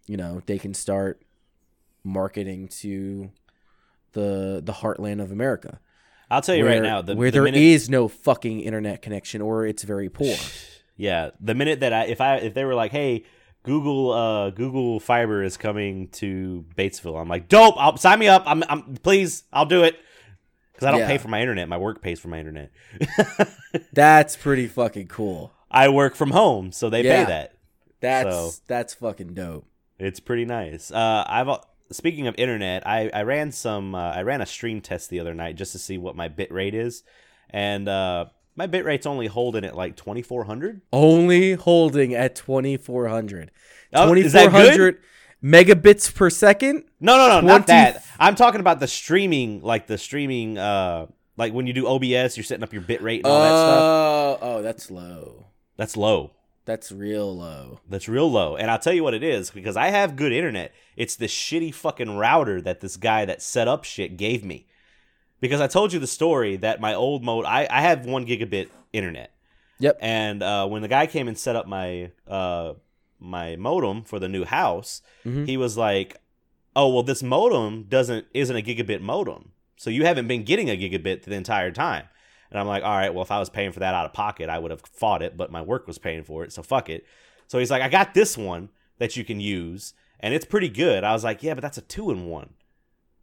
you 0.08 0.16
know 0.18 0.41
they 0.46 0.58
can 0.58 0.74
start 0.74 1.22
marketing 2.04 2.68
to 2.68 3.32
the 4.14 4.62
the 4.64 4.74
heartland 4.74 5.22
of 5.22 5.32
America 5.32 5.80
I'll 6.32 6.41
tell 6.41 6.56
you 6.56 6.64
where, 6.64 6.82
right 6.82 6.82
now, 6.82 7.02
the, 7.04 7.16
where 7.16 7.30
the 7.30 7.39
there 7.41 7.48
is 7.48 7.88
minute- 7.88 7.89
no 7.91 8.08
fucking 8.08 8.62
internet 8.62 9.04
connection 9.04 9.41
or 9.41 9.66
it's 9.66 9.84
very 9.84 10.10
poor. 10.10 10.36
Yeah, 10.98 11.32
the 11.41 11.54
minute 11.54 11.82
that 11.82 11.91
I 11.91 12.06
if 12.06 12.22
I 12.22 12.38
if 12.38 12.54
they 12.54 12.64
were 12.64 12.74
like, 12.74 12.91
"Hey, 12.93 13.26
Google 13.64 14.14
uh 14.14 14.50
Google 14.52 15.02
Fiber 15.02 15.43
is 15.43 15.58
coming 15.58 16.08
to 16.14 16.64
Batesville," 16.78 17.20
I'm 17.20 17.28
like, 17.28 17.50
"Dope! 17.50 17.76
I'll 17.78 17.98
sign 17.98 18.20
me 18.20 18.30
up. 18.30 18.43
I'm, 18.46 18.64
I'm 18.70 18.96
please, 19.04 19.43
I'll 19.52 19.66
do 19.66 19.84
it." 19.84 19.98
Because 20.76 20.88
I 20.88 20.91
don't 20.91 20.99
Yeah. 21.01 21.07
pay 21.07 21.17
for 21.17 21.30
my 21.30 21.39
internet. 21.41 21.69
My 21.69 21.78
work 21.78 22.01
pays 22.01 22.19
for 22.19 22.28
my 22.28 22.39
internet. 22.39 22.69
That's 23.93 24.36
pretty 24.36 24.67
fucking 24.67 25.07
cool. 25.07 25.51
I 25.71 25.89
work 25.89 26.15
from 26.15 26.32
home, 26.32 26.71
so 26.71 26.89
they 26.89 27.03
Yeah. 27.03 27.23
pay 27.26 27.30
that. 27.32 27.53
That's 28.01 28.30
So- 28.36 28.51
that's 28.67 28.93
fucking 28.93 29.34
dope. 29.34 29.65
It's 29.99 30.19
pretty 30.19 30.45
nice. 30.45 30.91
Uh, 30.91 31.23
I've 31.28 31.47
speaking 31.91 32.28
of 32.28 32.36
internet, 32.38 32.86
I, 32.86 33.09
I 33.13 33.23
ran 33.23 33.51
some 33.51 33.95
uh, 33.95 34.11
I 34.11 34.21
ran 34.23 34.41
a 34.41 34.45
stream 34.45 34.82
test 34.82 35.09
the 35.09 35.19
other 35.19 35.34
night 35.34 35.55
just 35.55 35.71
to 35.71 35.80
see 35.80 35.97
what 35.97 36.15
my 36.15 36.28
bit 36.28 36.51
rate 36.51 36.73
is, 36.76 37.03
and 37.49 37.88
uh, 37.88 38.26
my 38.55 38.67
bit 38.67 38.84
rate's 38.86 39.05
only 39.05 39.28
holding 39.28 39.63
at 39.63 39.76
like 39.76 39.95
twenty 39.95 40.21
four 40.21 40.43
hundred. 40.43 40.82
Only 40.91 41.53
holding 41.53 42.13
at 42.13 42.36
2400. 42.36 43.51
Oh, 43.93 44.13
is 44.13 44.34
that 44.34 44.51
good? 44.51 44.97
2400 44.97 44.97
megabits 45.43 46.13
per 46.13 46.30
second? 46.30 46.84
No, 46.99 47.17
no, 47.17 47.28
no, 47.28 47.41
20 47.41 47.47
not 47.47 47.67
that. 47.67 48.05
I'm 48.20 48.36
talking 48.36 48.59
about 48.61 48.80
the 48.80 48.88
streaming, 48.88 49.61
like 49.61 49.88
the 49.88 49.97
streaming, 49.97 50.57
uh, 50.57 51.07
like 51.38 51.53
when 51.53 51.68
you 51.68 51.74
do 51.74 51.88
OBS, 51.88 52.38
you're 52.38 52.43
setting 52.43 52.63
up 52.63 52.74
your 52.74 52.82
bit 52.82 53.01
rate 53.01 53.20
and 53.20 53.28
all 53.28 53.39
that 53.41 53.49
stuff. 53.49 53.80
Oh, 53.82 54.38
oh, 54.41 54.61
that's 54.61 54.89
low. 54.89 55.45
That's 55.78 55.97
low. 55.97 56.32
That's 56.66 56.91
real 56.91 57.36
low. 57.36 57.80
That's 57.89 58.07
real 58.09 58.32
low. 58.32 58.55
And 58.55 58.72
I'll 58.72 58.80
tell 58.80 58.93
you 58.93 59.03
what 59.03 59.13
it 59.13 59.22
is 59.24 59.51
because 59.51 59.78
I 59.78 59.89
have 59.89 60.16
good 60.16 60.32
internet. 60.32 60.74
It's 60.95 61.16
this 61.16 61.32
shitty 61.34 61.74
fucking 61.76 62.16
router 62.18 62.59
that 62.61 62.80
this 62.80 62.97
guy 62.97 63.26
that 63.26 63.41
set 63.41 63.68
up 63.68 63.84
shit 63.84 64.18
gave 64.18 64.43
me. 64.43 64.66
Because 65.41 65.61
I 65.61 65.68
told 65.68 65.93
you 65.93 65.99
the 65.99 66.07
story 66.07 66.55
that 66.57 66.80
my 66.82 66.93
old 66.95 67.24
mode, 67.24 67.45
I, 67.45 67.68
I 67.70 67.82
have 67.82 68.05
one 68.05 68.26
gigabit 68.26 68.70
internet. 68.93 69.32
Yep. 69.80 69.97
And 70.01 70.41
uh, 70.41 70.66
when 70.68 70.82
the 70.82 70.88
guy 70.88 71.05
came 71.05 71.28
and 71.28 71.38
set 71.38 71.55
up 71.55 71.68
my 71.68 72.11
uh, 72.28 72.74
my 73.20 73.55
modem 73.57 74.03
for 74.03 74.20
the 74.20 74.30
new 74.30 74.45
house, 74.45 75.01
Mhm. 75.26 75.45
he 75.47 75.57
was 75.57 75.78
like, 75.78 76.18
"Oh 76.76 76.89
well, 76.89 77.03
this 77.03 77.23
modem 77.23 77.84
doesn't 77.84 78.28
isn't 78.34 78.55
a 78.55 78.61
gigabit 78.61 79.01
modem, 79.01 79.51
so 79.78 79.89
you 79.89 80.05
haven't 80.05 80.28
been 80.28 80.43
getting 80.43 80.69
a 80.69 80.78
gigabit 80.78 81.23
the 81.23 81.34
entire 81.36 81.71
time." 81.71 82.05
And 82.51 82.59
I'm 82.59 82.67
like, 82.67 82.84
"All 82.84 82.95
right, 82.95 83.13
well, 83.13 83.23
if 83.23 83.32
I 83.32 83.39
was 83.39 83.49
paying 83.49 83.71
for 83.71 83.80
that 83.80 83.93
out 83.93 84.05
of 84.05 84.13
pocket, 84.13 84.49
I 84.49 84.59
would 84.59 84.71
have 84.71 84.82
fought 84.82 85.21
it, 85.21 85.36
but 85.38 85.51
my 85.51 85.61
work 85.61 85.88
was 85.88 85.97
paying 85.97 86.23
for 86.23 86.43
it, 86.43 86.51
so 86.51 86.63
fuck 86.63 86.89
it." 86.89 87.05
So 87.47 87.59
he's 87.59 87.71
like, 87.71 87.82
"I 87.82 87.89
got 87.89 88.13
this 88.13 88.38
one 88.38 88.69
that 88.97 89.15
you 89.15 89.23
can 89.23 89.39
use, 89.39 89.93
and 90.19 90.34
it's 90.34 90.45
pretty 90.45 90.69
good." 90.69 91.03
I 91.03 91.13
was 91.13 91.23
like, 91.23 91.43
"Yeah, 91.43 91.53
but 91.53 91.61
that's 91.61 91.78
a 91.78 91.82
two 91.82 92.11
in 92.11 92.26
one. 92.28 92.53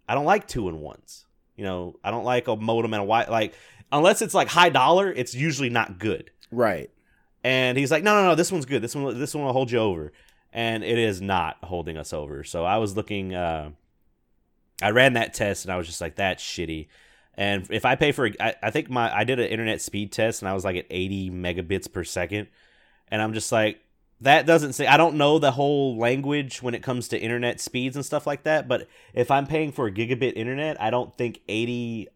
I 0.08 0.14
don't 0.14 0.24
like 0.24 0.46
two 0.48 0.68
in 0.68 0.80
ones. 0.80 1.26
You 1.56 1.64
know, 1.64 1.98
I 2.02 2.10
don't 2.10 2.24
like 2.24 2.48
a 2.48 2.56
modem 2.56 2.94
and 2.94 3.02
a 3.02 3.06
wi 3.06 3.26
like." 3.28 3.54
Unless 3.92 4.22
it's 4.22 4.32
like 4.32 4.48
high 4.48 4.70
dollar, 4.70 5.12
it's 5.12 5.34
usually 5.34 5.68
not 5.68 5.98
good. 5.98 6.30
Right. 6.50 6.90
And 7.44 7.76
he's 7.76 7.90
like, 7.90 8.02
no, 8.02 8.14
no, 8.14 8.28
no, 8.28 8.34
this 8.34 8.52
one's 8.52 8.66
good. 8.66 8.82
This 8.82 8.94
one, 8.94 9.18
this 9.18 9.34
one 9.34 9.44
will 9.44 9.52
hold 9.52 9.70
you 9.70 9.78
over. 9.78 10.12
And 10.52 10.84
it 10.84 10.98
is 10.98 11.20
not 11.20 11.56
holding 11.62 11.96
us 11.96 12.12
over. 12.12 12.44
So 12.44 12.64
I 12.64 12.76
was 12.76 12.96
looking. 12.96 13.34
Uh, 13.34 13.70
I 14.82 14.90
ran 14.90 15.14
that 15.14 15.32
test, 15.32 15.64
and 15.64 15.72
I 15.72 15.76
was 15.76 15.86
just 15.86 16.00
like, 16.00 16.16
that's 16.16 16.42
shitty. 16.42 16.88
And 17.34 17.66
if 17.70 17.84
I 17.84 17.94
pay 17.94 18.12
for, 18.12 18.28
I, 18.40 18.54
I 18.62 18.70
think 18.70 18.90
my, 18.90 19.14
I 19.14 19.24
did 19.24 19.38
an 19.40 19.46
internet 19.46 19.80
speed 19.80 20.12
test, 20.12 20.42
and 20.42 20.48
I 20.48 20.54
was 20.54 20.64
like 20.64 20.76
at 20.76 20.86
80 20.90 21.30
megabits 21.30 21.90
per 21.90 22.04
second. 22.04 22.48
And 23.08 23.22
I'm 23.22 23.32
just 23.32 23.50
like, 23.52 23.80
that 24.20 24.46
doesn't 24.46 24.74
say. 24.74 24.86
I 24.86 24.96
don't 24.96 25.16
know 25.16 25.38
the 25.38 25.52
whole 25.52 25.98
language 25.98 26.62
when 26.62 26.74
it 26.74 26.82
comes 26.82 27.08
to 27.08 27.18
internet 27.18 27.60
speeds 27.60 27.96
and 27.96 28.04
stuff 28.04 28.26
like 28.26 28.44
that. 28.44 28.68
But 28.68 28.88
if 29.14 29.30
I'm 29.30 29.46
paying 29.46 29.72
for 29.72 29.86
a 29.86 29.92
gigabit 29.92 30.34
internet, 30.34 30.80
I 30.80 30.90
don't 30.90 31.16
think 31.16 31.40
80 31.48 32.08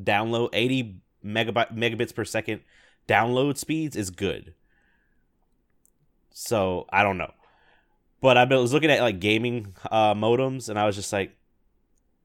download, 0.00 0.50
80 0.52 1.00
megabyte 1.24 1.76
megabits 1.76 2.14
per 2.14 2.24
second 2.24 2.60
download 3.08 3.56
speeds 3.56 3.96
is 3.96 4.10
good. 4.10 4.54
So 6.30 6.86
I 6.90 7.02
don't 7.02 7.18
know, 7.18 7.32
but 8.20 8.36
I 8.36 8.44
was 8.44 8.72
looking 8.72 8.90
at 8.90 9.00
like 9.00 9.20
gaming 9.20 9.74
uh, 9.90 10.14
modems, 10.14 10.68
and 10.68 10.78
I 10.78 10.86
was 10.86 10.96
just 10.96 11.12
like, 11.12 11.36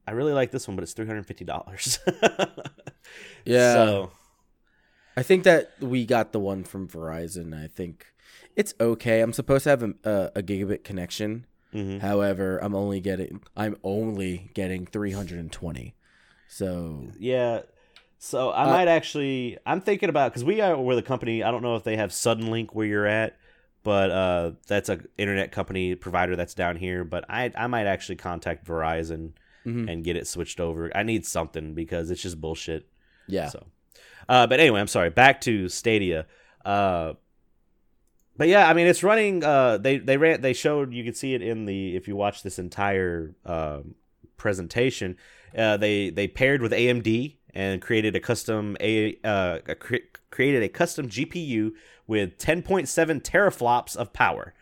I 0.06 0.12
really 0.12 0.32
like 0.32 0.50
this 0.50 0.66
one, 0.68 0.76
but 0.76 0.82
it's 0.82 0.92
three 0.92 1.06
hundred 1.06 1.26
fifty 1.26 1.44
dollars. 1.44 1.98
Yeah. 3.44 3.74
So 3.74 4.10
I 5.16 5.22
think 5.22 5.44
that 5.44 5.72
we 5.80 6.06
got 6.06 6.32
the 6.32 6.40
one 6.40 6.64
from 6.64 6.88
Verizon. 6.88 7.54
I 7.54 7.68
think 7.68 8.06
it's 8.56 8.74
okay. 8.80 9.20
I'm 9.20 9.32
supposed 9.32 9.64
to 9.64 9.70
have 9.70 9.82
a, 9.82 9.94
a, 10.04 10.30
a 10.36 10.42
gigabit 10.42 10.82
connection. 10.84 11.46
mhm. 11.72 12.00
However, 12.00 12.58
I'm 12.62 12.74
only 12.74 13.00
getting 13.00 13.42
I'm 13.56 13.76
only 13.84 14.50
getting 14.54 14.86
320. 14.86 15.94
So 16.48 17.08
yeah. 17.18 17.60
So 18.18 18.48
I 18.50 18.64
Uh, 18.64 18.68
might 18.70 18.88
actually. 18.88 19.58
I'm 19.66 19.80
thinking 19.82 20.08
about 20.08 20.32
because 20.32 20.44
we 20.44 20.60
are 20.62 20.80
with 20.80 20.98
a 20.98 21.02
company. 21.02 21.42
I 21.42 21.50
don't 21.50 21.62
know 21.62 21.76
if 21.76 21.84
they 21.84 21.96
have 21.96 22.10
Suddenlink 22.10 22.68
where 22.72 22.86
you're 22.86 23.06
at, 23.06 23.36
but 23.84 24.10
uh, 24.10 24.52
that's 24.66 24.88
a 24.88 24.98
internet 25.16 25.52
company 25.52 25.94
provider 25.94 26.34
that's 26.34 26.54
down 26.54 26.74
here. 26.76 27.04
But 27.04 27.24
I 27.28 27.52
I 27.56 27.68
might 27.68 27.86
actually 27.86 28.16
contact 28.16 28.66
Verizon 28.66 29.32
Mhm. 29.64 29.88
and 29.90 30.04
get 30.04 30.16
it 30.16 30.26
switched 30.26 30.58
over. 30.60 30.90
I 30.94 31.04
need 31.04 31.24
something 31.24 31.72
because 31.74 32.10
it's 32.10 32.20
just 32.20 32.40
bullshit. 32.40 32.86
Yeah. 33.28 33.48
So, 33.48 33.64
uh, 34.28 34.46
but 34.46 34.58
anyway, 34.60 34.80
I'm 34.80 34.88
sorry. 34.88 35.08
Back 35.10 35.40
to 35.42 35.68
Stadia. 35.70 36.26
Uh, 36.64 37.14
but 38.36 38.48
yeah, 38.48 38.68
I 38.68 38.74
mean, 38.74 38.86
it's 38.86 39.02
running. 39.02 39.44
Uh, 39.44 39.78
they 39.78 39.98
they 39.98 40.16
ran. 40.16 40.40
They 40.40 40.52
showed. 40.52 40.92
You 40.92 41.04
could 41.04 41.16
see 41.16 41.34
it 41.34 41.40
in 41.42 41.66
the 41.66 41.94
if 41.96 42.08
you 42.08 42.16
watch 42.16 42.42
this 42.42 42.58
entire 42.58 43.34
um 43.46 43.94
presentation. 44.36 45.16
Uh, 45.56 45.76
they 45.76 46.10
they 46.10 46.26
paired 46.26 46.60
with 46.60 46.72
AMD 46.72 47.36
and 47.54 47.80
created 47.80 48.16
a 48.16 48.20
custom 48.20 48.76
a 48.80 49.16
uh 49.24 49.60
a 49.68 49.74
cre- 49.76 50.10
created 50.30 50.62
a 50.64 50.68
custom 50.68 51.08
GPU 51.08 51.70
with 52.06 52.38
10.7 52.38 53.22
teraflops 53.22 53.96
of 53.96 54.12
power, 54.12 54.54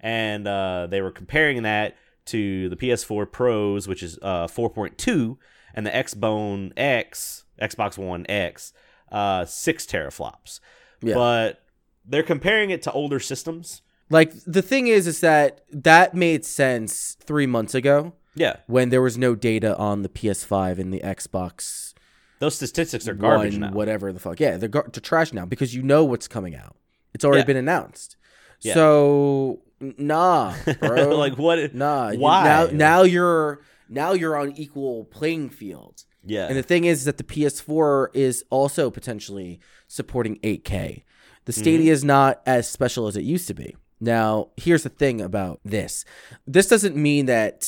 and 0.00 0.46
uh, 0.46 0.86
they 0.88 1.00
were 1.00 1.10
comparing 1.10 1.62
that 1.62 1.96
to 2.26 2.68
the 2.68 2.76
PS4 2.76 3.30
Pros, 3.30 3.88
which 3.88 4.02
is 4.02 4.18
uh 4.22 4.46
4.2, 4.46 5.36
and 5.74 5.86
the 5.86 5.90
Xbone 5.90 6.72
X 6.76 7.44
Xbox 7.60 7.98
One 7.98 8.26
X, 8.28 8.72
uh, 9.12 9.44
six 9.44 9.86
teraflops. 9.86 10.60
Yeah. 11.02 11.14
But 11.14 11.62
they're 12.04 12.22
comparing 12.22 12.70
it 12.70 12.82
to 12.82 12.92
older 12.92 13.20
systems. 13.20 13.82
Like 14.08 14.32
the 14.46 14.62
thing 14.62 14.88
is, 14.88 15.06
is 15.06 15.20
that 15.20 15.62
that 15.70 16.14
made 16.14 16.44
sense 16.44 17.16
three 17.20 17.46
months 17.46 17.74
ago 17.74 18.14
Yeah, 18.34 18.56
when 18.66 18.88
there 18.88 19.02
was 19.02 19.16
no 19.16 19.34
data 19.34 19.76
on 19.76 20.02
the 20.02 20.08
PS5 20.08 20.78
and 20.78 20.92
the 20.92 21.00
Xbox 21.00 21.94
those 22.40 22.54
statistics 22.54 23.06
are 23.06 23.14
garbage 23.14 23.52
One, 23.52 23.60
now. 23.60 23.72
Whatever 23.72 24.12
the 24.12 24.18
fuck, 24.18 24.40
yeah, 24.40 24.56
they're, 24.56 24.68
gar- 24.68 24.88
they're 24.90 25.00
trash 25.00 25.32
now 25.32 25.44
because 25.44 25.74
you 25.74 25.82
know 25.82 26.04
what's 26.04 26.26
coming 26.26 26.56
out. 26.56 26.74
It's 27.14 27.24
already 27.24 27.40
Yeah. 27.40 27.44
been 27.46 27.56
announced. 27.56 28.16
Yeah. 28.60 28.74
So 28.74 29.60
nah, 29.80 30.54
bro. 30.80 31.16
like 31.16 31.38
what? 31.38 31.74
nah. 31.74 32.12
Why? 32.12 32.44
now? 32.44 32.66
Now 32.72 33.02
you're 33.02 33.62
now 33.88 34.12
you're 34.12 34.36
on 34.36 34.52
equal 34.52 35.04
playing 35.06 35.50
field. 35.50 36.04
Yeah, 36.22 36.48
And 36.48 36.56
the 36.58 36.62
thing 36.62 36.84
is 36.84 37.06
that 37.06 37.16
the 37.16 37.24
PS4 37.24 38.08
is 38.12 38.44
also 38.50 38.90
potentially 38.90 39.58
supporting 39.88 40.36
8K. 40.40 41.02
The 41.46 41.52
Mm-hmm. 41.52 41.60
Stadia 41.62 41.92
is 41.92 42.04
not 42.04 42.42
as 42.44 42.68
special 42.68 43.06
as 43.06 43.16
it 43.16 43.22
used 43.24 43.48
to 43.48 43.54
be. 43.54 43.74
Now, 44.00 44.50
here's 44.58 44.82
the 44.82 44.90
thing 44.90 45.22
about 45.22 45.60
this. 45.64 46.04
This 46.46 46.68
doesn't 46.68 46.94
mean 46.94 47.24
that 47.26 47.64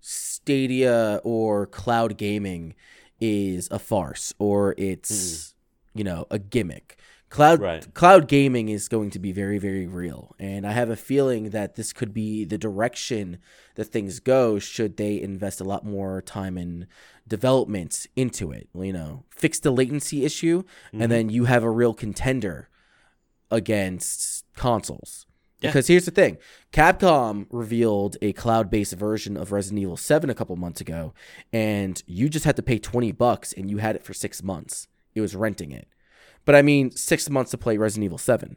Stadia 0.00 1.20
or 1.24 1.66
cloud 1.66 2.16
gaming 2.18 2.74
is 3.20 3.68
a 3.70 3.78
farce 3.78 4.34
or 4.38 4.74
it's, 4.76 5.54
you 5.94 6.04
know, 6.04 6.26
a 6.30 6.38
gimmick. 6.38 6.98
Cloud 7.30 7.60
Right. 7.60 7.94
cloud 7.94 8.26
gaming 8.28 8.68
is 8.68 8.88
going 8.88 9.10
to 9.10 9.18
be 9.20 9.30
very 9.32 9.58
very 9.58 9.86
real 9.86 10.34
and 10.38 10.66
I 10.66 10.72
have 10.72 10.90
a 10.90 10.96
feeling 10.96 11.50
that 11.50 11.76
this 11.76 11.92
could 11.92 12.12
be 12.12 12.44
the 12.44 12.58
direction 12.58 13.38
that 13.76 13.84
things 13.84 14.18
go 14.18 14.58
should 14.58 14.96
they 14.96 15.20
invest 15.20 15.60
a 15.60 15.64
lot 15.64 15.84
more 15.86 16.20
time 16.22 16.58
and 16.58 16.86
development 17.28 18.06
into 18.16 18.50
it. 18.50 18.68
You 18.74 18.92
know, 18.92 19.24
fix 19.30 19.60
the 19.60 19.70
latency 19.70 20.24
issue, 20.24 20.62
Mm-hmm. 20.62 21.02
and 21.02 21.12
then 21.12 21.28
you 21.30 21.44
have 21.44 21.62
a 21.62 21.70
real 21.70 21.94
contender 21.94 22.68
against 23.50 24.44
consoles. 24.56 25.26
Yeah. 25.60 25.70
Because 25.70 25.88
here's 25.88 26.06
the 26.06 26.10
thing 26.10 26.38
Capcom 26.72 27.46
revealed 27.50 28.16
a 28.22 28.32
cloud 28.32 28.70
based 28.70 28.94
version 28.94 29.36
of 29.36 29.52
Resident 29.52 29.80
Evil 29.80 29.96
7 29.96 30.30
a 30.30 30.34
couple 30.34 30.56
months 30.56 30.80
ago, 30.80 31.12
and 31.52 32.02
you 32.06 32.28
just 32.28 32.44
had 32.44 32.56
to 32.56 32.62
pay 32.62 32.78
20 32.78 33.12
bucks 33.12 33.52
and 33.52 33.70
you 33.70 33.78
had 33.78 33.94
it 33.96 34.02
for 34.02 34.14
six 34.14 34.42
months. 34.42 34.88
It 35.14 35.20
was 35.20 35.36
renting 35.36 35.70
it. 35.72 35.86
But 36.50 36.56
I 36.56 36.62
mean, 36.62 36.90
six 36.90 37.30
months 37.30 37.52
to 37.52 37.58
play 37.58 37.76
Resident 37.76 38.06
Evil 38.06 38.18
7 38.18 38.56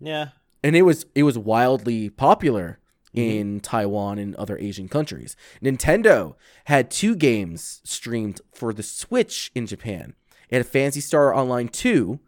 yeah, 0.00 0.28
and 0.62 0.76
it 0.76 0.82
was 0.82 1.04
it 1.16 1.24
was 1.24 1.36
wildly 1.36 2.10
popular 2.10 2.78
mm-hmm. 3.12 3.18
in 3.28 3.58
Taiwan 3.58 4.20
and 4.20 4.36
other 4.36 4.56
Asian 4.56 4.88
countries. 4.88 5.34
Nintendo 5.60 6.36
had 6.66 6.92
two 6.92 7.16
games 7.16 7.80
streamed 7.82 8.40
for 8.54 8.72
the 8.72 8.84
Switch 8.84 9.50
in 9.56 9.66
Japan. 9.66 10.14
It 10.48 10.58
had 10.58 10.66
Phantasy 10.68 11.00
Star 11.00 11.34
Online 11.34 11.66
2, 11.66 12.20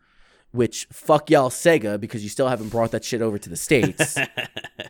which 0.51 0.89
fuck 0.93 1.31
y'all 1.31 1.51
Sega 1.51 2.01
because 2.01 2.25
you 2.25 2.29
still 2.29 2.49
haven't 2.49 2.71
brought 2.71 2.91
that 2.91 3.05
shit 3.05 3.23
over 3.23 3.39
to 3.39 3.49
the 3.49 3.57
states. 3.57 4.19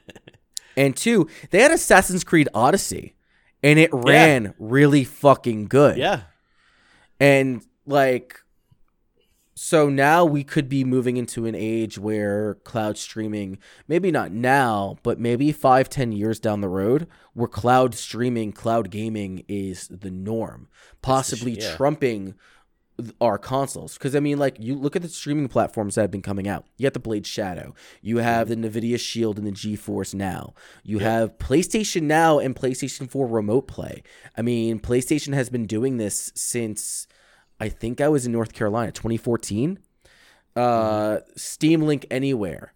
and 0.79 0.97
two, 0.97 1.29
they 1.51 1.61
had 1.61 1.73
Assassin's 1.73 2.25
Creed 2.25 2.49
Odyssey, 2.55 3.17
and 3.63 3.79
it 3.79 3.91
ran 3.93 4.55
really 4.59 5.05
fucking 5.05 5.67
good. 5.67 5.99
yeah. 5.99 6.23
And 7.21 7.63
like, 7.85 8.41
so 9.63 9.91
now 9.91 10.25
we 10.25 10.43
could 10.43 10.71
be 10.71 10.85
moving 10.85 11.19
into 11.19 11.45
an 11.45 11.55
age 11.55 11.99
where 11.99 12.55
cloud 12.65 12.97
streaming, 12.97 13.59
maybe 13.87 14.11
not 14.11 14.33
now, 14.33 14.97
but 15.03 15.21
maybe 15.21 15.53
five, 15.53 15.91
ten 15.91 16.13
years 16.13 16.41
down 16.41 16.63
the 16.63 16.69
road, 16.69 17.07
where 17.35 17.47
cloud 17.47 17.95
streaming, 17.95 18.53
cloud 18.53 18.91
gaming 18.91 19.45
is 19.49 19.87
the 19.89 20.11
norm, 20.11 20.69
possibly 21.03 21.61
yeah. 21.61 21.77
trumping 21.77 22.37
our 23.21 23.37
consoles. 23.37 23.99
Because 23.99 24.17
I 24.17 24.21
mean, 24.21 24.39
like, 24.39 24.57
you 24.59 24.75
look 24.75 24.97
at 24.97 25.03
the 25.03 25.09
streaming 25.09 25.49
platforms 25.49 25.97
that 25.97 26.01
have 26.01 26.11
been 26.11 26.23
coming 26.23 26.49
out. 26.49 26.65
You 26.79 26.85
got 26.85 26.95
the 26.95 26.99
Blade 26.99 27.27
Shadow, 27.27 27.75
you 28.01 28.17
have 28.17 28.49
the 28.49 28.57
Nvidia 28.57 28.99
Shield 28.99 29.37
and 29.37 29.47
the 29.47 29.53
GeForce 29.53 30.15
Now, 30.15 30.55
you 30.83 31.01
have 31.01 31.37
PlayStation 31.37 32.05
Now 32.05 32.39
and 32.39 32.57
PlayStation 32.57 33.11
4 33.11 33.27
Remote 33.27 33.69
Play. 33.69 34.05
I 34.39 34.41
mean, 34.41 34.81
PlayStation 34.81 35.35
has 35.35 35.51
been 35.51 35.67
doing 35.67 35.99
this 35.99 36.33
since 36.35 37.07
I 37.61 37.69
think 37.69 38.01
I 38.01 38.09
was 38.09 38.27
in 38.27 38.33
North 38.33 38.53
Carolina, 38.55 38.91
2014. 38.91 39.79
Uh, 40.57 41.19
Steam 41.37 41.83
Link 41.83 42.07
Anywhere, 42.11 42.73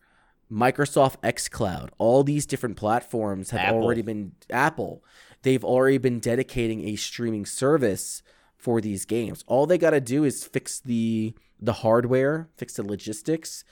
Microsoft 0.53 1.17
xCloud, 1.23 1.89
all 1.99 2.23
these 2.23 2.47
different 2.47 2.77
platforms 2.77 3.51
have 3.51 3.61
Apple. 3.61 3.83
already 3.83 4.03
been 4.03 4.33
Apple. 4.51 5.03
They've 5.43 5.65
already 5.65 5.99
been 5.99 6.21
dedicating 6.21 6.87
a 6.89 6.97
streaming 6.97 7.45
service 7.47 8.23
for 8.57 8.81
these 8.81 9.05
games. 9.05 9.43
All 9.47 9.67
they 9.67 9.79
got 9.79 9.91
to 9.91 10.01
do 10.01 10.25
is 10.25 10.45
fix 10.45 10.79
the 10.81 11.35
the 11.61 11.73
hardware, 11.75 12.49
fix 12.57 12.75
the 12.75 12.83
logistics. 12.83 13.65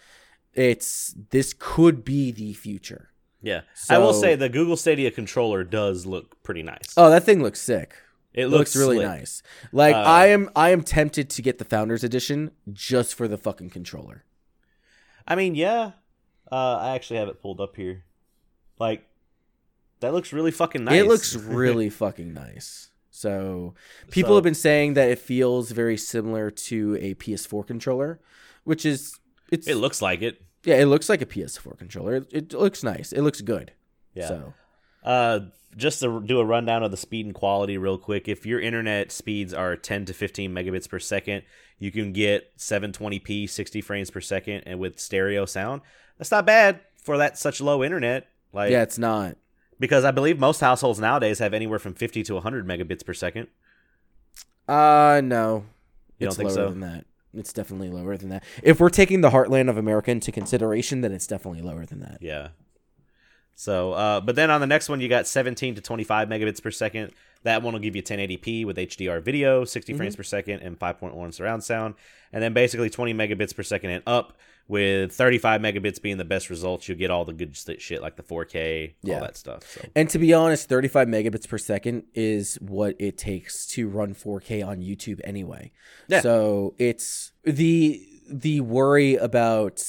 It's 0.55 1.15
this 1.31 1.55
could 1.57 2.05
be 2.05 2.33
the 2.33 2.53
future. 2.55 3.11
Yeah, 3.41 3.63
I 3.89 3.99
will 3.99 4.13
say 4.15 4.35
the 4.35 4.49
Google 4.49 4.77
Stadia 4.77 5.11
controller 5.11 5.65
does 5.65 6.07
look 6.07 6.43
pretty 6.43 6.63
nice. 6.63 6.95
Oh, 6.97 7.11
that 7.11 7.25
thing 7.25 7.43
looks 7.43 7.61
sick. 7.61 7.97
It 8.35 8.47
looks, 8.47 8.75
looks, 8.75 8.77
really 8.77 8.97
slick. 8.97 9.07
nice. 9.09 9.43
Like 9.73 9.95
Uh, 9.95 9.99
I 10.01 10.27
am 10.29 10.49
I 10.57 10.71
am 10.71 10.83
tempted 10.83 11.29
to 11.31 11.43
get 11.43 11.59
the 11.59 11.65
founders 11.65 12.03
edition 12.05 12.51
just 12.73 13.15
for 13.15 13.29
the 13.29 13.37
fucking 13.39 13.71
controller. 13.71 14.25
I 15.27 15.35
mean, 15.37 15.55
yeah. 15.55 15.93
Uh, 16.51 16.77
I 16.77 16.95
actually 16.95 17.19
have 17.19 17.29
it 17.29 17.41
pulled 17.41 17.61
up 17.61 17.77
here. 17.77 18.05
Like, 18.79 19.07
that 20.01 20.13
looks 20.13 20.33
really 20.33 20.51
fucking 20.51 20.85
nice. 20.85 21.01
It 21.01 21.07
looks 21.07 21.35
really 21.37 21.89
fucking 22.03 22.35
nice. 22.35 22.91
So 23.11 23.75
people 24.11 24.31
So- 24.31 24.35
have 24.37 24.45
been 24.45 24.55
saying 24.55 24.95
that 24.95 25.09
it 25.11 25.19
feels 25.19 25.71
very 25.71 25.97
similar 25.97 26.51
to 26.51 26.97
a 27.01 27.15
PS4 27.15 27.67
controller, 27.67 28.21
which 28.65 28.85
is 28.85 29.19
it's 29.51 29.67
it 29.69 29.77
looks 29.77 30.01
like 30.03 30.23
it. 30.23 30.43
yeah, 30.65 30.77
it 30.77 30.87
looks 30.87 31.09
like 31.09 31.21
a 31.23 31.27
PS4 31.27 31.79
controller. 31.79 32.17
It, 32.17 32.29
it 32.33 32.53
looks 32.55 32.83
nice. 32.83 33.13
It 33.13 33.21
looks 33.23 33.41
good. 33.43 33.73
Yeah. 34.15 34.29
So 34.29 34.55
Uh, 35.03 35.41
just 35.77 36.01
to 36.01 36.21
do 36.21 36.39
a 36.39 36.45
rundown 36.45 36.83
of 36.83 36.91
the 36.91 36.97
speed 36.99 37.25
and 37.25 37.35
quality 37.35 37.79
real 37.79 37.97
quick. 37.97 38.29
If 38.29 38.45
your 38.45 38.61
internet 38.61 39.11
speeds 39.11 39.55
are 39.55 39.75
10 39.75 40.05
to 40.05 40.13
15 40.13 40.53
megabits 40.53 40.89
per 40.89 40.99
second, 40.99 41.43
you 41.79 41.91
can 41.91 42.13
get 42.13 42.57
720p, 42.59 43.49
60 43.49 43.81
frames 43.81 44.11
per 44.11 44.21
second, 44.21 44.65
and 44.67 44.79
with 44.79 45.01
stereo 45.01 45.47
sound. 45.47 45.81
That's 46.19 46.31
not 46.31 46.45
bad 46.45 46.81
for 46.97 47.17
that 47.17 47.39
such 47.39 47.61
low 47.61 47.83
internet. 47.83 48.29
Like, 48.53 48.71
yeah, 48.71 48.83
it's 48.83 48.99
not. 48.99 49.39
because 49.81 50.05
I 50.05 50.11
believe 50.11 50.39
most 50.39 50.61
households 50.61 51.01
nowadays 51.01 51.39
have 51.39 51.55
anywhere 51.55 51.79
from 51.79 51.95
50 51.95 52.23
to 52.25 52.35
100 52.35 52.67
megabits 52.67 53.05
per 53.05 53.15
second. 53.15 53.49
Uh 54.69 55.21
no. 55.25 55.65
You 56.19 56.27
it's 56.29 56.37
don't 56.37 56.47
think 56.47 56.57
lower 56.57 56.67
so? 56.69 56.71
than 56.71 56.81
that. 56.81 57.05
It's 57.35 57.53
definitely 57.53 57.89
lower 57.89 58.17
than 58.17 58.29
that. 58.29 58.45
If 58.63 58.79
we're 58.79 58.91
taking 58.91 59.23
the 59.23 59.31
heartland 59.31 59.71
of 59.71 59.79
America 59.79 60.11
into 60.11 60.31
consideration, 60.31 61.01
then 61.01 61.13
it's 61.13 61.27
definitely 61.27 61.63
lower 61.63 61.87
than 61.87 62.01
that. 62.01 62.19
Yeah. 62.21 62.49
So, 63.63 63.93
uh, 63.93 64.21
but 64.21 64.35
then 64.35 64.51
on 64.51 64.61
the 64.61 64.67
next 64.67 64.89
one, 64.89 65.01
you 65.01 65.09
got 65.09 65.29
17 65.29 65.77
to 65.77 65.81
25 65.81 66.27
megabits 66.29 66.61
per 66.61 66.73
second. 66.73 67.13
That 67.45 67.63
one 67.63 67.75
will 67.75 67.81
give 67.81 67.95
you 67.95 68.03
1080p 68.03 68.67
with 68.67 68.77
HDR 68.77 69.23
video, 69.23 69.65
60 69.65 69.95
frames 69.95 70.17
per 70.17 70.25
second, 70.25 70.61
and 70.63 70.77
5.1 70.77 71.33
surround 71.33 71.63
sound. 71.63 71.95
And 72.33 72.43
then 72.43 72.55
basically 72.55 72.91
20 72.91 73.15
megabits 73.15 73.55
per 73.55 73.63
second 73.63 73.91
and 73.91 74.03
up, 74.05 74.37
with 74.67 75.13
35 75.13 75.61
megabits 75.61 76.03
being 76.03 76.17
the 76.17 76.25
best 76.25 76.51
results. 76.51 76.89
You'll 76.89 76.99
get 76.99 77.13
all 77.13 77.25
the 77.25 77.33
good 77.33 77.57
shit 77.57 78.03
like 78.03 78.17
the 78.17 78.25
4K, 78.25 78.95
Yeah. 79.03 79.15
all 79.15 79.21
that 79.21 79.37
stuff. 79.37 79.63
So, 79.71 79.89
And 79.95 80.11
to 80.11 80.19
be 80.19 80.35
honest, 80.35 80.69
35 80.69 81.07
megabits 81.07 81.49
per 81.49 81.59
second 81.59 82.03
is 82.15 82.57
what 82.57 82.97
it 82.99 83.17
takes 83.17 83.65
to 83.69 83.89
run 83.89 84.13
4K 84.13 84.67
on 84.67 84.79
YouTube 84.81 85.21
anyway. 85.23 85.71
Yeah. 86.09 86.21
So 86.21 86.75
it's 86.79 87.31
the 87.45 88.05
the 88.29 88.61
worry 88.61 89.15
about 89.17 89.85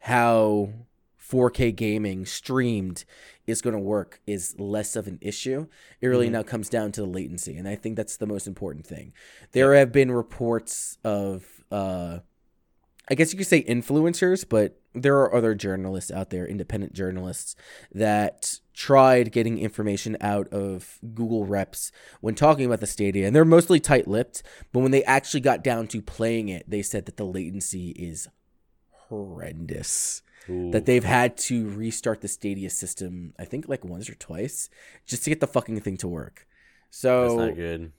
how 0.00 0.70
4K 1.30 1.70
gaming 1.70 2.26
streamed 2.26 3.04
is 3.46 3.62
going 3.62 3.74
to 3.74 3.80
work 3.80 4.20
is 4.26 4.58
less 4.58 4.96
of 4.96 5.06
an 5.06 5.18
issue. 5.20 5.66
It 6.00 6.08
really 6.08 6.28
Mhm. 6.28 6.32
now 6.32 6.42
comes 6.42 6.68
down 6.68 6.90
to 6.92 7.02
the 7.02 7.06
latency, 7.06 7.56
and 7.56 7.68
I 7.68 7.76
think 7.76 7.96
that's 7.96 8.16
the 8.16 8.26
most 8.26 8.46
important 8.48 8.86
thing. 8.86 9.12
There 9.52 9.74
have 9.74 9.92
been 9.92 10.10
reports 10.10 10.98
of, 11.04 11.64
uh, 11.70 12.20
I 13.08 13.14
guess 13.14 13.32
you 13.32 13.38
could 13.38 13.46
say 13.46 13.62
influencers, 13.62 14.44
but 14.48 14.80
there 14.92 15.16
are 15.18 15.32
other 15.34 15.54
journalists 15.54 16.10
out 16.10 16.30
there, 16.30 16.46
independent 16.46 16.94
journalists, 16.94 17.54
that 17.92 18.60
tried 18.74 19.30
getting 19.30 19.58
information 19.58 20.16
out 20.20 20.48
of 20.48 20.98
Google 21.14 21.44
reps 21.44 21.92
when 22.20 22.34
talking 22.34 22.66
about 22.66 22.80
the 22.80 22.86
Stadia, 22.86 23.26
and 23.26 23.36
they're 23.36 23.44
mostly 23.44 23.78
tight 23.78 24.08
lipped, 24.08 24.42
but 24.72 24.80
when 24.80 24.90
they 24.90 25.04
actually 25.04 25.40
got 25.40 25.62
down 25.62 25.86
to 25.88 26.02
playing 26.02 26.48
it, 26.48 26.68
they 26.68 26.82
said 26.82 27.06
that 27.06 27.16
the 27.16 27.24
latency 27.26 27.90
is 27.90 28.28
horrendous. 29.08 30.22
Ooh. 30.50 30.70
That 30.72 30.84
they've 30.86 31.04
had 31.04 31.36
to 31.48 31.68
restart 31.70 32.20
the 32.20 32.28
Stadia 32.28 32.70
system, 32.70 33.34
I 33.38 33.44
think 33.44 33.68
like 33.68 33.84
once 33.84 34.10
or 34.10 34.14
twice, 34.14 34.68
just 35.06 35.24
to 35.24 35.30
get 35.30 35.40
the 35.40 35.46
fucking 35.46 35.80
thing 35.80 35.96
to 35.98 36.08
work. 36.08 36.46
So 36.90 37.22
That's 37.22 37.48
not 37.48 37.56
good. 37.56 37.92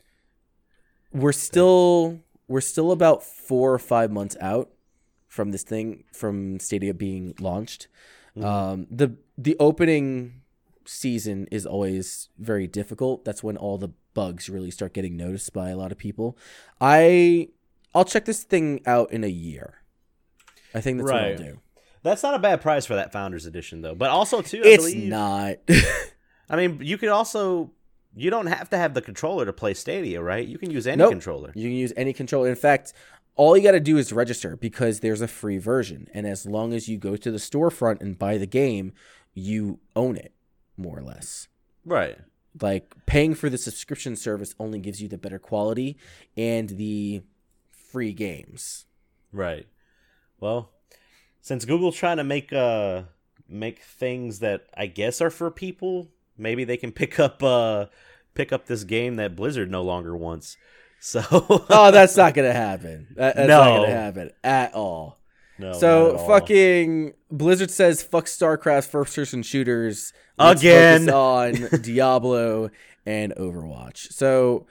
we're 1.14 1.32
still 1.32 2.20
we're 2.48 2.62
still 2.62 2.92
about 2.92 3.24
four 3.24 3.74
or 3.74 3.80
five 3.80 4.12
months 4.12 4.36
out 4.42 4.70
from 5.28 5.52
this 5.52 5.64
thing 5.64 6.04
from 6.12 6.60
Stadia 6.60 6.94
being 6.94 7.34
launched. 7.40 7.88
Mhm. 8.36 8.44
Um, 8.44 8.88
the 8.92 9.16
the 9.38 9.56
opening 9.60 10.42
season 10.86 11.48
is 11.52 11.66
always 11.66 12.30
very 12.38 12.68
difficult. 12.68 13.24
That's 13.24 13.42
when 13.44 13.56
all 13.56 13.78
the 13.78 13.90
bugs 14.14 14.50
really 14.50 14.72
start 14.72 14.94
getting 14.94 15.16
noticed 15.16 15.54
by 15.54 15.70
a 15.70 15.78
lot 15.78 15.92
of 15.92 15.98
people. 15.98 16.38
I 16.82 17.50
I'll 17.96 18.06
check 18.06 18.26
this 18.26 18.44
thing 18.44 18.82
out 18.86 19.12
in 19.14 19.24
a 19.24 19.28
year. 19.30 19.76
I 20.74 20.82
think 20.82 20.98
that's 20.98 21.10
Right. 21.10 21.32
what 21.40 21.42
I'll 21.48 21.54
do. 21.54 21.60
That's 22.04 22.24
not 22.24 22.34
a 22.34 22.40
bad 22.40 22.62
price 22.62 22.86
for 22.86 22.96
that 22.96 23.12
Founders 23.12 23.46
Edition 23.46 23.82
though. 23.82 23.96
But 23.96 24.10
also 24.10 24.42
too, 24.42 24.62
I 24.64 24.68
It's 24.68 24.84
believe, 24.86 25.10
not. 25.10 25.58
I 26.50 26.56
mean, 26.56 26.80
you 26.82 26.98
could 26.98 27.10
also 27.10 27.72
you 28.16 28.30
don't 28.30 28.48
have 28.48 28.70
to 28.72 28.78
have 28.78 28.94
the 28.94 29.02
controller 29.02 29.46
to 29.46 29.54
play 29.54 29.74
Stadia, 29.74 30.22
right? 30.22 30.46
You 30.46 30.58
can 30.58 30.70
use 30.72 30.86
any 30.88 30.98
Nope. 30.98 31.12
controller. 31.12 31.52
You 31.56 31.64
can 31.70 31.78
use 31.78 31.94
any 31.96 32.12
controller. 32.12 32.50
In 32.50 32.56
fact, 32.56 32.92
all 33.36 33.56
you 33.56 33.64
got 33.64 33.72
to 33.72 33.80
do 33.80 33.98
is 33.98 34.12
register 34.12 34.58
because 34.58 35.00
there's 35.00 35.22
a 35.22 35.28
free 35.28 35.58
version. 35.58 36.08
And 36.14 36.28
as 36.28 36.46
long 36.46 36.74
as 36.74 36.90
you 36.90 36.98
go 36.98 37.16
to 37.16 37.32
the 37.32 37.38
storefront 37.38 38.02
and 38.02 38.20
buy 38.20 38.38
the 38.38 38.46
game, 38.46 38.92
you 39.34 39.80
own 39.96 40.18
it, 40.18 40.34
more 40.76 40.98
or 41.00 41.04
less. 41.04 41.48
Right. 41.86 42.18
Like 42.62 42.94
paying 43.06 43.34
for 43.34 43.50
the 43.50 43.58
subscription 43.58 44.18
service 44.18 44.54
only 44.60 44.80
gives 44.80 45.02
you 45.02 45.08
the 45.08 45.18
better 45.18 45.40
quality 45.40 45.98
and 46.36 46.68
the 46.70 47.22
free 47.72 48.12
games. 48.12 48.88
Right. 49.32 49.68
Well, 50.42 50.72
since 51.42 51.66
Google's 51.66 51.96
trying 51.96 52.18
to 52.18 52.24
make 52.24 52.52
uh 52.54 53.04
make 53.50 53.82
things 53.84 54.40
that 54.40 54.66
I 54.76 54.86
guess 54.88 55.22
are 55.22 55.30
for 55.30 55.52
people, 55.52 56.08
maybe 56.38 56.64
they 56.64 56.78
can 56.78 56.92
pick 57.02 57.20
up 57.20 57.42
uh 57.44 57.88
pick 58.34 58.52
up 58.54 58.66
this 58.68 58.84
game 58.84 59.18
that 59.18 59.36
Blizzard 59.36 59.70
no 59.70 59.82
longer 59.82 60.16
wants. 60.16 60.58
So 61.00 61.22
Oh, 61.70 61.92
that's 61.92 62.16
not 62.16 62.34
going 62.34 62.48
to 62.48 62.54
happen. 62.54 63.08
That- 63.16 63.36
That's 63.36 63.48
not 63.50 63.66
No. 63.66 63.76
going 63.78 63.90
to 63.90 63.96
happen 63.96 64.32
at 64.44 64.74
all. 64.76 65.20
no, 65.58 65.72
not 65.72 65.80
so 65.80 66.18
fucking 66.28 67.14
Blizzard 67.32 67.72
says 67.72 68.02
fuck 68.04 68.26
StarCraft 68.26 68.88
first 68.88 69.16
person 69.16 69.44
shooters 69.44 70.14
Let's 70.38 70.62
Again. 70.62 71.08
focus 71.08 71.74
on 71.74 71.82
Diablo 71.82 72.70
and 73.06 73.34
Overwatch. 73.36 74.12
So 74.14 74.66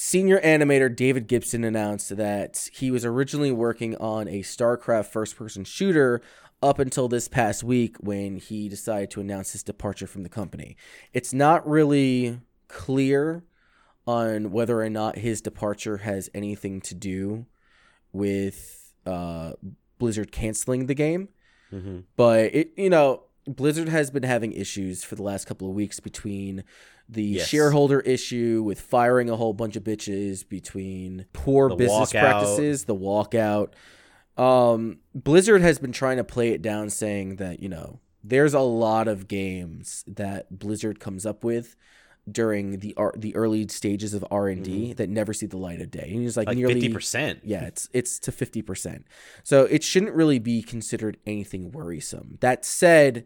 senior 0.00 0.40
animator 0.42 0.94
David 0.94 1.26
Gibson 1.26 1.64
announced 1.64 2.16
that 2.16 2.68
he 2.72 2.88
was 2.92 3.04
originally 3.04 3.50
working 3.50 3.96
on 3.96 4.28
a 4.28 4.42
StarCraft 4.42 5.06
first 5.06 5.34
person 5.34 5.64
shooter 5.64 6.20
up 6.62 6.78
until 6.78 7.08
this 7.08 7.26
past 7.26 7.64
week 7.64 7.96
when 7.98 8.36
he 8.36 8.68
decided 8.68 9.10
to 9.10 9.20
announce 9.20 9.50
his 9.50 9.64
departure 9.64 10.06
from 10.06 10.22
the 10.22 10.28
company. 10.28 10.76
It's 11.12 11.32
not 11.34 11.68
really 11.68 12.38
clear 12.68 13.42
on 14.06 14.52
whether 14.52 14.80
or 14.80 14.88
not 14.88 15.18
his 15.18 15.40
departure 15.40 15.96
has 15.98 16.30
anything 16.32 16.80
to 16.82 16.94
do 16.94 17.46
with 18.12 18.94
uh, 19.04 19.54
Blizzard 19.98 20.30
canceling 20.30 20.86
the 20.86 20.94
game, 20.94 21.28
Mhm. 21.72 22.04
but 22.16 22.54
it 22.54 22.70
you 22.76 22.88
know 22.88 23.24
Blizzard 23.48 23.88
has 23.88 24.10
been 24.10 24.22
having 24.22 24.52
issues 24.52 25.02
for 25.04 25.14
the 25.16 25.22
last 25.22 25.46
couple 25.46 25.68
of 25.68 25.74
weeks 25.74 25.98
between 26.00 26.64
the 27.08 27.22
Yes. 27.24 27.48
shareholder 27.48 28.00
issue 28.00 28.62
with 28.64 28.80
firing 28.80 29.30
a 29.30 29.36
whole 29.36 29.54
bunch 29.54 29.76
of 29.76 29.82
bitches, 29.84 30.46
between 30.48 31.24
poor 31.32 31.68
The 31.70 31.76
business 31.76 32.12
walkout. 32.12 32.20
practices, 32.20 32.84
the 32.84 32.94
walkout. 32.94 33.70
Um, 34.36 34.98
Blizzard 35.14 35.62
has 35.62 35.78
been 35.78 35.92
trying 35.92 36.18
to 36.18 36.24
play 36.24 36.50
it 36.50 36.62
down, 36.62 36.90
saying 36.90 37.36
that 37.36 37.60
you 37.60 37.68
know 37.68 38.00
there's 38.22 38.54
a 38.54 38.60
lot 38.60 39.08
of 39.08 39.26
games 39.28 40.04
that 40.06 40.58
Blizzard 40.58 41.00
comes 41.00 41.24
up 41.26 41.42
with 41.44 41.74
during 42.32 42.78
the 42.78 42.94
ar- 42.96 43.14
the 43.16 43.34
early 43.36 43.66
stages 43.68 44.14
of 44.14 44.24
R 44.30 44.48
and 44.48 44.64
D 44.64 44.92
that 44.94 45.08
never 45.08 45.32
see 45.32 45.46
the 45.46 45.56
light 45.56 45.80
of 45.80 45.90
day. 45.90 46.10
And 46.12 46.22
he's 46.22 46.36
like, 46.36 46.46
Mm-hmm. 46.46 46.50
like 46.50 46.58
nearly 46.58 46.74
fifty 46.74 46.92
percent. 46.92 47.40
yeah, 47.44 47.64
it's 47.64 47.88
it's 47.92 48.18
to 48.20 48.32
fifty 48.32 48.62
percent. 48.62 49.06
So 49.44 49.64
it 49.64 49.82
shouldn't 49.84 50.14
really 50.14 50.38
be 50.38 50.62
considered 50.62 51.16
anything 51.26 51.70
worrisome. 51.72 52.38
That 52.40 52.64
said, 52.64 53.24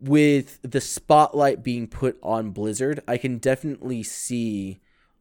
with 0.00 0.58
the 0.62 0.80
spotlight 0.80 1.62
being 1.62 1.86
put 1.86 2.18
on 2.22 2.50
Blizzard, 2.50 3.00
I 3.06 3.16
can 3.18 3.38
definitely 3.38 4.02
see 4.02 4.80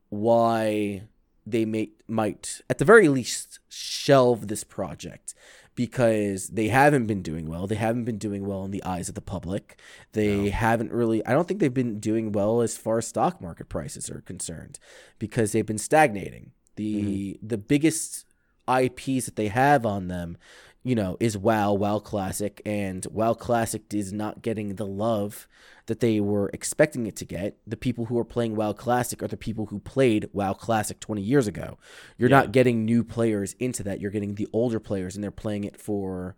why 0.09 1.03
they 1.45 1.65
may 1.65 1.91
might 2.07 2.61
at 2.69 2.77
the 2.77 2.85
very 2.85 3.07
least 3.07 3.59
shelve 3.69 4.47
this 4.47 4.63
project 4.63 5.33
because 5.77 6.47
they 6.47 6.69
haven't 6.69 7.05
been 7.05 7.21
doing 7.21 7.45
well. 7.45 7.67
They 7.67 7.75
haven't 7.75 8.05
been 8.05 8.17
doing 8.17 8.47
well 8.47 8.65
in 8.65 8.71
the 8.71 8.83
eyes 8.83 9.09
of 9.09 9.15
the 9.15 9.21
public. 9.21 9.79
They 10.13 10.35
No. 10.35 10.49
haven't 10.49 10.91
really 10.91 11.23
I 11.23 11.33
don't 11.33 11.47
think 11.47 11.59
they've 11.59 11.71
been 11.73 11.99
doing 11.99 12.31
well 12.31 12.61
as 12.61 12.75
far 12.75 12.97
as 12.97 13.05
stock 13.07 13.39
market 13.39 13.69
prices 13.69 14.09
are 14.09 14.21
concerned 14.21 14.79
because 15.19 15.51
they've 15.51 15.65
been 15.65 15.77
stagnating. 15.77 16.51
The 16.77 16.95
mm-hmm. 16.95 17.47
the 17.47 17.59
biggest 17.59 18.25
IPs 18.67 19.25
that 19.25 19.35
they 19.35 19.49
have 19.49 19.85
on 19.85 20.07
them, 20.07 20.37
you 20.83 20.95
know, 20.95 21.15
is 21.19 21.37
WoW, 21.37 21.73
WoW 21.73 21.99
Classic, 21.99 22.59
and 22.65 23.05
WoW 23.11 23.35
Classic 23.35 23.83
is 23.93 24.11
not 24.11 24.41
getting 24.41 24.75
the 24.75 24.85
love 24.87 25.47
that 25.87 25.99
they 25.99 26.19
were 26.19 26.49
expecting 26.53 27.07
it 27.07 27.15
to 27.17 27.25
get. 27.25 27.57
The 27.65 27.75
people 27.77 28.05
who 28.05 28.17
are 28.19 28.25
playing 28.25 28.55
WoW 28.55 28.73
Classic 28.73 29.21
are 29.23 29.27
the 29.27 29.35
people 29.37 29.65
who 29.67 29.79
played 29.79 30.29
WoW 30.33 30.53
Classic 30.53 30.99
20 30.99 31.21
years 31.21 31.47
ago. 31.47 31.77
You're 32.17 32.29
Yeah. 32.29 32.37
not 32.37 32.51
getting 32.51 32.85
new 32.85 33.03
players 33.03 33.55
into 33.59 33.83
that. 33.83 33.99
You're 33.99 34.11
getting 34.11 34.35
the 34.35 34.47
older 34.53 34.79
players 34.79 35.15
and 35.15 35.23
they're 35.23 35.31
playing 35.31 35.63
it 35.63 35.77
for, 35.77 36.35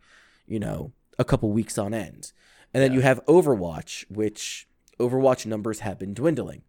you 0.47 0.59
know, 0.59 0.93
a 1.17 1.25
couple 1.25 1.51
weeks 1.51 1.77
on 1.77 1.93
end. 1.93 2.31
And 2.73 2.81
then 2.83 2.91
Yeah. 2.91 2.97
you 2.97 3.01
have 3.01 3.25
Overwatch, 3.25 4.05
which 4.09 4.67
Overwatch 4.99 5.45
numbers 5.45 5.79
have 5.79 5.97
been 5.99 6.13
dwindling. 6.13 6.61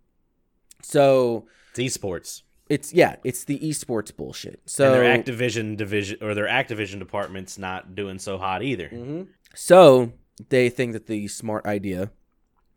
So 0.83 1.47
It's 1.77 1.97
esports. 1.99 2.43
it's 2.69 2.93
yeah, 2.93 3.17
it's 3.25 3.45
the 3.45 3.59
esports 3.59 4.15
bullshit. 4.17 4.61
So 4.67 4.87
and 4.87 4.95
their 4.95 5.19
Activision 5.19 5.77
division 5.77 6.19
or 6.23 6.35
their 6.35 6.47
Activision 6.47 6.99
department's 6.99 7.59
not 7.59 7.95
doing 7.95 8.19
so 8.19 8.39
hot 8.39 8.63
either. 8.63 8.89
Mhm. 8.89 9.29
So 9.55 10.13
they 10.49 10.71
think 10.71 10.93
that 10.95 11.07
the 11.07 11.29
smart 11.29 11.67
idea 11.67 12.11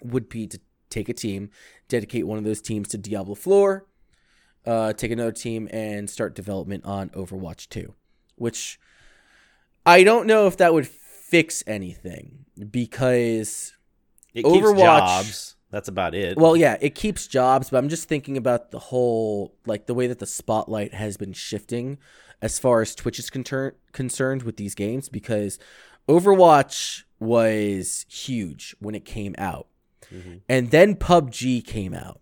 would 0.06 0.30
be 0.30 0.48
to 0.48 0.60
take 0.90 1.10
a 1.10 1.14
team, 1.14 1.50
dedicate 1.88 2.28
one 2.28 2.38
of 2.38 2.44
those 2.44 2.62
teams 2.62 2.88
to 2.90 2.98
Diablo 2.98 3.36
4, 3.36 3.86
uh, 4.66 4.94
take 4.94 5.12
another 5.12 5.32
team 5.32 5.68
and 5.72 6.10
start 6.10 6.36
development 6.36 6.86
on 6.86 7.10
Overwatch 7.10 7.68
2, 7.70 7.94
which 8.36 8.80
I 9.86 10.04
don't 10.04 10.28
know 10.28 10.48
if 10.48 10.58
that 10.58 10.74
would 10.74 10.88
fix 10.88 11.64
anything 11.68 12.46
because 12.70 13.74
It 14.34 14.44
keeps 14.44 14.66
Overwatch- 14.68 14.80
jobs. 14.80 15.56
That's 15.72 15.88
about 15.88 16.14
it. 16.14 16.38
well, 16.38 16.56
yeah, 16.56 16.78
it 16.82 16.94
keeps 16.94 17.26
jobs, 17.26 17.72
but 17.72 17.78
I'm 17.80 17.90
just 17.90 18.08
thinking 18.08 18.38
about 18.38 18.70
the 18.70 18.78
whole 18.78 19.56
like 19.66 19.88
the 19.88 19.96
way 19.96 20.06
that 20.06 20.20
the 20.20 20.28
spotlight 20.28 20.94
has 20.94 21.18
been 21.18 21.34
shifting 21.34 21.98
as 22.44 22.60
far 22.60 22.82
as 22.82 22.94
Twitch 22.94 23.18
is 23.18 23.32
concern- 23.32 23.74
concerned 23.92 24.44
with 24.44 24.58
these 24.58 24.76
games 24.76 25.10
because 25.10 25.58
Overwatch 26.08 27.04
was 27.20 28.06
huge 28.08 28.76
when 28.80 28.94
it 28.94 29.04
came 29.04 29.34
out. 29.40 29.68
Mhm. 30.12 30.42
And 30.50 30.72
then 30.72 30.96
PUBG 30.96 31.66
came 31.66 31.94
out. 31.94 32.20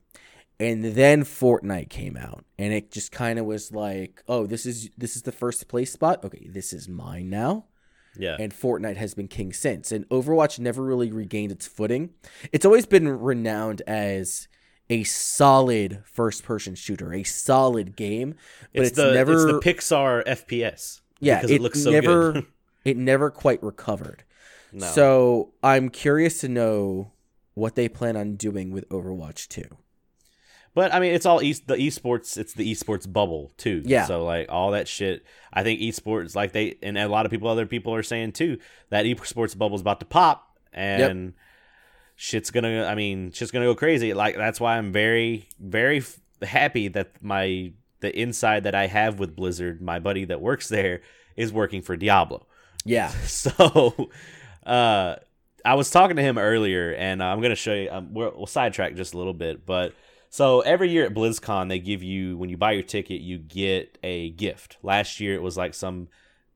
And 0.60 0.84
then 0.84 1.24
Fortnite 1.24 1.90
came 1.90 2.16
out. 2.16 2.46
And 2.60 2.74
it 2.74 2.92
just 2.92 3.12
kind 3.12 3.40
of 3.40 3.46
was 3.46 3.72
like, 3.72 4.24
"Oh, 4.28 4.46
this 4.46 4.66
is 4.66 4.90
this 4.98 5.16
is 5.16 5.24
the 5.24 5.32
first 5.32 5.68
place 5.68 5.92
spot. 5.92 6.24
Okay, 6.24 6.48
this 6.50 6.72
is 6.74 6.88
mine 6.88 7.30
now." 7.30 7.66
yeah. 8.18 8.36
and 8.40 8.54
Fortnite 8.54 8.98
has 8.98 9.14
been 9.14 9.28
king 9.28 9.54
since. 9.54 9.92
And 9.92 10.08
Overwatch 10.10 10.60
never 10.60 10.84
really 10.84 11.12
regained 11.12 11.52
its 11.52 11.68
footing. 11.68 12.12
It's 12.52 12.66
always 12.66 12.86
been 12.86 13.08
renowned 13.08 13.82
as 13.88 14.48
a 14.90 15.04
solid 15.04 16.04
first 16.06 16.44
person 16.44 16.76
shooter, 16.76 17.14
a 17.14 17.24
solid 17.24 17.96
game, 17.96 18.36
but 18.74 18.86
it's, 18.86 18.96
the 18.96 19.14
never 19.14 19.34
it's 19.34 19.46
the 19.46 19.74
Pixar 19.74 20.26
FPS. 20.26 21.02
yeah, 21.20 21.38
because 21.38 21.52
it, 21.52 21.56
it, 21.56 21.62
looks 21.62 21.82
so 21.82 21.92
never 21.92 22.34
good. 22.34 22.46
it 22.86 22.98
never 22.98 23.30
quite 23.30 23.64
recovered. 23.64 24.24
no. 24.74 24.86
So 24.88 25.54
I'm 25.64 25.90
curious 25.90 26.42
to 26.42 26.50
know 26.50 27.14
what 27.54 27.76
they 27.76 27.90
plan 27.90 28.16
on 28.16 28.36
doing 28.36 28.72
with 28.72 28.88
Overwatch 28.90 29.48
2. 29.48 29.64
But 30.74 30.94
I 30.94 31.00
mean, 31.00 31.14
it's 31.14 31.26
all 31.26 31.42
east 31.42 31.68
the 31.68 31.76
esports. 31.76 32.38
It's 32.38 32.54
the 32.54 32.72
esports 32.72 33.12
bubble 33.12 33.52
too. 33.58 33.82
Yeah. 33.86 34.06
So 34.06 34.24
like 34.24 34.48
all 34.50 34.72
that 34.72 34.88
shit. 34.88 35.26
I 35.52 35.64
think 35.64 35.82
esports, 35.82 36.34
like 36.34 36.54
they 36.54 36.78
and 36.82 36.98
a 36.98 37.10
lot 37.10 37.26
of 37.26 37.32
people, 37.32 37.50
other 37.50 37.66
people 37.66 37.94
are 37.94 38.04
saying 38.04 38.32
too, 38.34 38.58
that 38.90 39.06
esports 39.06 39.58
bubble 39.58 39.76
is 39.76 39.82
about 39.82 40.00
to 40.00 40.06
pop 40.06 40.58
and 40.72 41.34
shit's 42.16 42.52
gonna. 42.52 42.86
I 42.86 42.96
mean, 42.96 43.32
shit's 43.32 43.52
gonna 43.52 43.66
go 43.66 43.76
crazy. 43.76 44.14
Like 44.14 44.38
that's 44.38 44.62
why 44.62 44.78
I'm 44.78 44.94
very, 44.94 45.50
very 45.60 45.98
f- 45.98 46.20
happy 46.42 46.88
that 46.88 47.22
my 47.22 47.74
the 48.00 48.18
inside 48.18 48.64
that 48.64 48.74
I 48.76 48.88
have 48.88 49.20
with 49.20 49.36
Blizzard, 49.36 49.82
my 49.82 50.00
buddy 50.00 50.24
that 50.26 50.40
works 50.40 50.70
there, 50.70 51.02
is 51.36 51.52
working 51.52 51.82
for 51.82 51.98
Diablo. 51.98 52.48
Yeah. 52.86 53.12
So, 53.26 54.10
uh, 54.66 55.16
I 55.66 55.76
was 55.76 55.90
talking 55.90 56.16
to 56.16 56.22
him 56.22 56.38
earlier, 56.38 56.94
and 56.94 57.22
I'm 57.22 57.42
gonna 57.42 57.56
show 57.56 57.74
you. 57.74 57.90
Um, 57.92 58.14
we'll, 58.14 58.34
we'll 58.36 58.48
sidetrack 58.48 58.96
just 58.96 59.14
a 59.14 59.18
little 59.18 59.34
bit, 59.34 59.66
but 59.66 59.94
so 60.30 60.62
every 60.62 60.90
year 60.90 61.06
at 61.06 61.14
BlizzCon, 61.14 61.68
they 61.68 61.80
give 61.80 62.02
you 62.02 62.38
when 62.38 62.50
you 62.50 62.58
buy 62.58 62.72
your 62.72 62.84
ticket, 62.84 63.20
you 63.22 63.38
get 63.38 63.98
a 64.02 64.30
gift. 64.32 64.78
Last 64.82 65.20
year, 65.20 65.36
it 65.36 65.42
was 65.42 65.58
like 65.58 65.74
some 65.74 66.08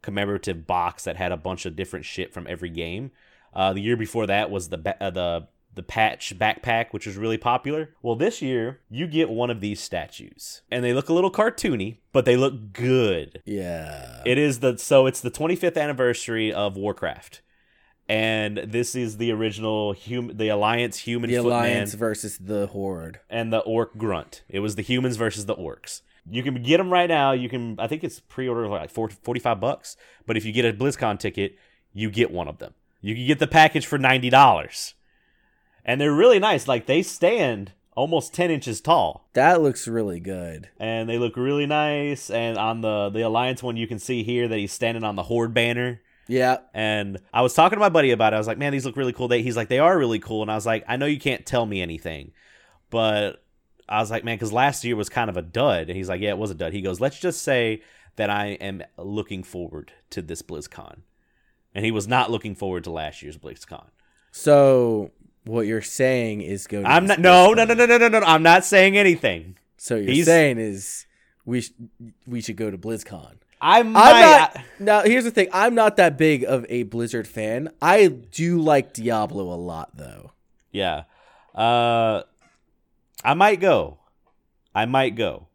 commemorative 0.02 0.66
box 0.66 1.04
that 1.04 1.18
had 1.18 1.32
a 1.32 1.38
bunch 1.38 1.66
of 1.66 1.76
different 1.76 2.06
shit 2.06 2.34
from 2.34 2.48
every 2.48 2.70
game. 2.70 3.12
Uh, 3.54 3.74
the 3.74 3.82
year 3.82 3.98
before 3.98 4.28
that 4.28 4.50
was 4.50 4.70
the 4.70 4.78
ba- 4.78 5.04
uh, 5.04 5.10
the 5.10 5.48
the 5.74 5.84
patch 5.84 6.38
backpack, 6.40 6.88
which 6.92 7.06
was 7.06 7.18
really 7.18 7.38
popular. 7.38 7.90
Well, 8.02 8.16
this 8.16 8.42
year 8.42 8.80
you 8.90 9.08
get 9.08 9.30
one 9.30 9.50
of 9.50 9.60
these 9.60 9.82
statues, 9.82 10.62
and 10.72 10.84
they 10.84 10.94
look 10.94 11.10
a 11.10 11.14
little 11.14 11.32
cartoony, 11.32 11.98
but 12.14 12.24
they 12.24 12.38
look 12.38 12.72
good. 12.72 13.42
Yeah. 13.46 14.22
It 14.26 14.38
is 14.38 14.62
the 14.62 14.78
so 14.78 15.06
it's 15.06 15.20
the 15.20 15.32
25th 15.32 15.78
anniversary 15.78 16.54
of 16.54 16.78
Warcraft, 16.78 17.42
and 18.08 18.58
this 18.58 18.96
is 18.96 19.18
the 19.18 19.32
original 19.32 19.94
hum, 19.94 20.32
the 20.36 20.50
Alliance 20.50 21.00
human 21.00 21.30
the 21.30 21.38
footman 21.38 21.52
alliance 21.54 21.94
versus 21.94 22.38
the 22.38 22.68
horde. 22.68 23.20
and 23.30 23.52
the 23.52 23.60
orc 23.60 23.98
grunt. 23.98 24.44
It 24.50 24.60
was 24.60 24.76
the 24.76 24.82
humans 24.84 25.18
versus 25.18 25.46
the 25.46 25.56
orcs. 25.56 26.02
You 26.30 26.42
can 26.44 26.62
get 26.64 26.78
them 26.78 26.92
right 26.92 27.08
now. 27.10 27.32
You 27.34 27.50
can 27.50 27.76
I 27.80 27.88
think 27.88 28.04
it's 28.04 28.20
pre-order 28.20 28.64
for 28.66 28.70
like 28.70 28.90
40, 28.90 29.16
45 29.24 29.60
bucks, 29.60 29.98
but 30.26 30.38
if 30.38 30.46
you 30.46 30.52
get 30.52 30.66
a 30.66 30.74
BlizzCon 30.74 31.20
ticket, 31.20 31.56
you 31.94 32.10
get 32.10 32.32
one 32.32 32.48
of 32.48 32.58
them. 32.58 32.74
You 33.02 33.14
can 33.16 33.28
get 33.28 33.38
the 33.40 33.48
package 33.48 33.86
for 33.86 34.00
ninety 34.00 34.30
dollars, 34.32 34.96
and 35.84 36.02
they're 36.02 36.12
really 36.14 36.40
nice. 36.40 36.68
Like 36.68 36.88
they 36.88 37.04
stand 37.04 37.74
almost 37.96 38.34
ten 38.34 38.50
inches 38.52 38.82
tall 38.82 39.30
That 39.34 39.62
looks 39.62 39.88
really 39.88 40.20
good. 40.20 40.70
and 40.80 41.08
they 41.08 41.18
look 41.20 41.38
really 41.38 41.68
nice. 41.68 42.30
And 42.32 42.58
on 42.58 42.82
the 42.82 43.10
the 43.10 43.22
alliance 43.22 43.62
one, 43.62 43.78
you 43.78 43.86
can 43.88 44.00
see 44.00 44.24
here 44.24 44.48
that 44.48 44.58
he's 44.58 44.74
standing 44.74 45.04
on 45.04 45.16
the 45.16 45.24
horde 45.24 45.54
banner. 45.54 46.02
Yeah. 46.28 46.58
And 46.74 47.20
I 47.34 47.42
was 47.42 47.54
talking 47.54 47.76
to 47.78 47.80
my 47.80 47.90
buddy 47.90 48.12
about 48.12 48.34
it. 48.34 48.36
I 48.36 48.40
was 48.40 48.48
like, 48.48 48.58
"Man, 48.58 48.72
these 48.72 48.86
look 48.86 48.98
really 48.98 49.14
cool." 49.14 49.28
They, 49.28 49.42
he's 49.44 49.56
like, 49.58 49.70
"They 49.70 49.80
are 49.80 49.98
really 49.98 50.20
cool." 50.20 50.42
And 50.42 50.52
I 50.52 50.56
was 50.56 50.66
like, 50.66 50.84
"I 50.88 50.98
know 50.98 51.06
you 51.06 51.20
can't 51.20 51.46
tell 51.46 51.66
me 51.66 51.82
anything, 51.82 52.32
but 52.90 53.44
I 53.88 54.00
was 54.00 54.10
like, 54.10 54.24
man, 54.24 54.36
because 54.38 54.52
last 54.54 54.84
year 54.84 54.96
was 54.96 55.10
kind 55.10 55.30
of 55.30 55.38
a 55.38 55.42
dud." 55.42 55.88
And 55.90 55.96
he's 55.98 56.10
like, 56.10 56.22
"Yeah, 56.22 56.30
it 56.32 56.38
was 56.38 56.52
a 56.52 56.56
dud." 56.56 56.74
He 56.74 56.82
goes, 56.82 57.00
"Let's 57.00 57.20
just 57.20 57.42
say 57.44 57.82
that 58.16 58.30
I 58.30 58.48
am 58.62 58.82
looking 58.98 59.44
forward 59.44 59.92
to 60.12 60.22
this 60.22 60.42
BlizzCon," 60.42 61.00
and 61.76 61.86
he 61.86 61.92
was 61.92 62.08
not 62.08 62.32
looking 62.32 62.56
forward 62.56 62.84
to 62.86 62.92
last 62.92 63.22
year's 63.22 63.38
BlizzCon. 63.38 63.88
So 64.32 65.12
what 65.44 65.68
you're 65.68 65.82
saying 65.82 66.42
is 66.42 66.66
go. 66.68 66.82
To 66.82 66.88
I'm 66.88 67.06
not. 67.06 67.20
No, 67.20 67.54
no, 67.54 67.66
no, 67.66 67.74
no, 67.74 67.86
no, 67.86 67.98
no, 67.98 68.08
no. 68.10 68.20
I'm 68.22 68.44
not 68.44 68.66
saying 68.66 68.98
anything. 68.98 69.58
So 69.78 69.96
you're 69.96 70.12
He's- 70.12 70.26
saying 70.26 70.58
is 70.58 71.06
we 71.46 71.62
sh- 71.62 71.72
we 72.26 72.42
should 72.42 72.56
go 72.58 72.72
to 72.72 72.78
BlizzCon. 72.78 73.36
I 73.62 73.80
I'm 73.80 73.94
not. 73.94 74.58
Now 74.80 75.02
here's 75.04 75.24
the 75.24 75.32
thing. 75.32 75.48
I'm 75.54 75.74
not 75.76 75.98
that 75.98 76.18
big 76.18 76.44
of 76.44 76.66
a 76.70 76.84
Blizzard 76.84 77.28
fan. 77.28 77.70
I 77.82 78.08
do 78.08 78.60
like 78.60 78.94
Diablo 78.94 79.46
a 79.54 79.56
lot 79.56 79.96
though. 79.96 80.32
Yeah. 80.72 81.04
Uh 81.54 82.24
I 83.24 83.34
might 83.34 83.60
go. 83.60 84.00
I 84.74 84.86
might 84.86 85.16
go. 85.16 85.48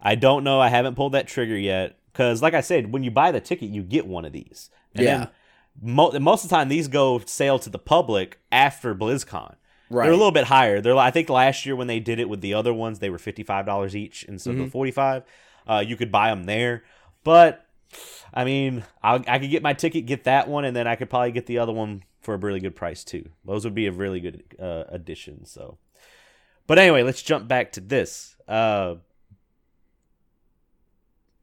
I 0.00 0.14
don't 0.16 0.44
know. 0.44 0.60
I 0.60 0.68
haven't 0.68 0.96
pulled 0.96 1.12
that 1.12 1.28
trigger 1.28 1.56
yet 1.56 1.96
cuz 2.12 2.42
like 2.42 2.54
I 2.54 2.60
said, 2.60 2.92
when 2.92 3.04
you 3.04 3.10
buy 3.10 3.30
the 3.32 3.40
ticket, 3.40 3.70
you 3.70 3.82
get 3.82 4.06
one 4.06 4.24
of 4.24 4.32
these. 4.32 4.68
And 4.94 5.04
Yeah. 5.04 5.26
mo- 5.80 6.10
most 6.18 6.44
of 6.44 6.50
the 6.50 6.56
time 6.56 6.68
these 6.68 6.88
go 6.88 7.20
sale 7.24 7.58
to 7.60 7.70
the 7.70 7.78
public 7.78 8.38
after 8.50 8.94
BlizzCon. 8.94 9.54
Right. 9.90 10.04
They're 10.06 10.12
a 10.12 10.16
little 10.16 10.32
bit 10.32 10.44
higher. 10.46 10.80
They're 10.80 10.96
I 10.96 11.10
think 11.12 11.28
last 11.30 11.64
year 11.64 11.76
when 11.76 11.86
they 11.86 12.00
did 12.00 12.18
it 12.18 12.28
with 12.28 12.40
the 12.40 12.54
other 12.54 12.74
ones, 12.74 12.98
they 12.98 13.10
were 13.10 13.18
$55 13.18 13.94
each 13.94 14.24
instead 14.24 14.54
Mm-hmm. 14.54 14.62
of 14.64 14.72
45. 14.72 15.22
Uh 15.68 15.84
you 15.86 15.96
could 15.96 16.10
buy 16.10 16.28
them 16.30 16.44
there. 16.44 16.82
But 17.24 17.66
I 18.32 18.44
mean, 18.44 18.84
I'll, 19.02 19.22
I 19.26 19.38
could 19.38 19.50
get 19.50 19.62
my 19.62 19.72
ticket, 19.72 20.06
get 20.06 20.24
that 20.24 20.48
one, 20.48 20.64
and 20.64 20.76
then 20.76 20.86
I 20.86 20.96
could 20.96 21.10
probably 21.10 21.32
get 21.32 21.46
the 21.46 21.58
other 21.58 21.72
one 21.72 22.04
for 22.20 22.34
a 22.34 22.36
really 22.36 22.60
good 22.60 22.76
price 22.76 23.04
too. 23.04 23.28
Those 23.44 23.64
would 23.64 23.74
be 23.74 23.86
a 23.86 23.92
really 23.92 24.20
good 24.20 24.44
uh, 24.60 24.84
addition. 24.88 25.44
So, 25.44 25.78
but 26.66 26.78
anyway, 26.78 27.02
let's 27.02 27.22
jump 27.22 27.48
back 27.48 27.72
to 27.72 27.80
this. 27.80 28.36
Uh, 28.48 28.96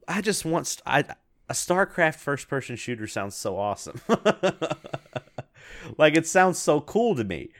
I 0.06 0.20
just 0.20 0.44
want 0.44 0.66
st- 0.66 0.82
I, 0.86 1.00
a 1.48 1.54
StarCraft 1.54 2.16
first-person 2.16 2.76
shooter 2.76 3.06
sounds 3.06 3.34
so 3.34 3.58
awesome. 3.58 4.00
like 5.98 6.16
it 6.16 6.26
sounds 6.26 6.58
so 6.58 6.80
cool 6.80 7.14
to 7.14 7.24
me. 7.24 7.50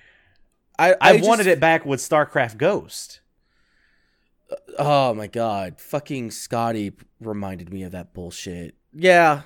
I 0.78 0.94
I, 1.00 1.16
just- 1.16 1.28
wanted 1.28 1.46
it 1.46 1.60
back 1.60 1.86
with 1.86 2.00
StarCraft 2.00 2.58
Ghost. 2.58 3.20
Oh 4.78 5.14
my 5.14 5.26
god, 5.26 5.80
fucking 5.80 6.30
Scotty 6.30 6.92
reminded 7.20 7.72
me 7.72 7.82
of 7.82 7.92
that 7.92 8.12
bullshit. 8.14 8.74
Yeah. 8.92 9.42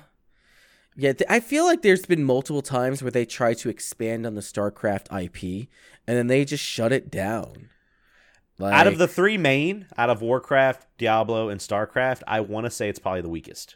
Yeah, 0.99 1.13
th- 1.13 1.29
I 1.29 1.39
feel 1.39 1.65
like 1.65 1.83
there's 1.83 2.05
been 2.07 2.23
multiple 2.23 2.63
times 2.63 3.03
where 3.03 3.11
they 3.11 3.25
try 3.25 3.53
to 3.53 3.69
expand 3.69 4.25
on 4.25 4.33
the 4.33 4.41
StarCraft 4.41 5.05
IP 5.23 5.67
and 6.07 6.17
then 6.17 6.25
they 6.27 6.43
just 6.43 6.63
shut 6.63 6.91
it 6.91 7.11
down. 7.11 7.69
Like, 8.57 8.73
out 8.73 8.87
of 8.87 8.97
the 8.97 9.07
three 9.07 9.37
main, 9.37 9.85
out 9.95 10.09
of 10.09 10.23
Warcraft, 10.23 10.87
Diablo, 10.97 11.49
and 11.49 11.61
StarCraft, 11.61 12.23
I 12.25 12.39
want 12.41 12.65
to 12.65 12.71
say 12.71 12.89
it's 12.89 12.97
probably 12.97 13.21
the 13.21 13.29
weakest. 13.29 13.75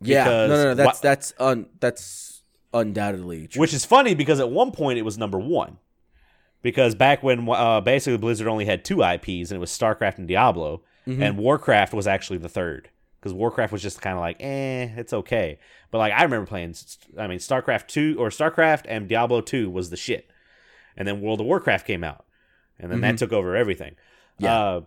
yeah, 0.00 0.24
no, 0.24 0.30
because 0.30 0.48
no, 0.50 0.64
no, 0.64 0.74
that's 0.74 0.86
wha- 0.98 1.00
that's 1.02 1.32
un 1.40 1.66
that's 1.80 2.42
undoubtedly 2.72 3.48
true. 3.48 3.60
Which 3.60 3.74
is 3.74 3.84
funny 3.84 4.14
because 4.14 4.38
at 4.38 4.50
one 4.50 4.70
point 4.70 4.98
it 5.00 5.02
was 5.02 5.18
number 5.18 5.38
one. 5.40 5.78
Because 6.66 6.96
back 6.96 7.22
when 7.22 7.48
uh, 7.48 7.80
basically 7.80 8.18
Blizzard 8.18 8.48
only 8.48 8.64
had 8.64 8.84
two 8.84 9.00
IPs 9.04 9.52
and 9.52 9.52
it 9.52 9.58
was 9.60 9.70
StarCraft 9.70 10.18
and 10.18 10.26
Diablo, 10.26 10.82
Mhm. 11.06 11.22
and 11.22 11.38
Warcraft 11.38 11.94
was 11.94 12.08
actually 12.08 12.38
the 12.38 12.48
third. 12.48 12.88
Because 13.20 13.32
Warcraft 13.32 13.72
was 13.72 13.82
just 13.82 14.00
kind 14.02 14.14
of 14.16 14.20
like, 14.20 14.38
eh, 14.40 14.88
it's 14.96 15.12
okay. 15.12 15.60
But 15.92 15.98
like 15.98 16.12
I 16.12 16.24
remember 16.24 16.44
playing, 16.44 16.74
I 17.16 17.28
mean, 17.28 17.38
StarCraft 17.38 17.86
two 17.86 18.16
or 18.18 18.30
StarCraft 18.30 18.82
and 18.88 19.06
Diablo 19.06 19.42
two 19.42 19.70
was 19.70 19.90
the 19.90 19.96
shit, 19.96 20.28
and 20.96 21.06
then 21.06 21.20
World 21.20 21.38
of 21.40 21.46
Warcraft 21.46 21.86
came 21.86 22.02
out, 22.02 22.24
and 22.80 22.90
then 22.90 23.00
that 23.02 23.16
took 23.18 23.32
over 23.32 23.54
everything. 23.54 23.94
Yeah. 24.40 24.58
Uh, 24.58 24.80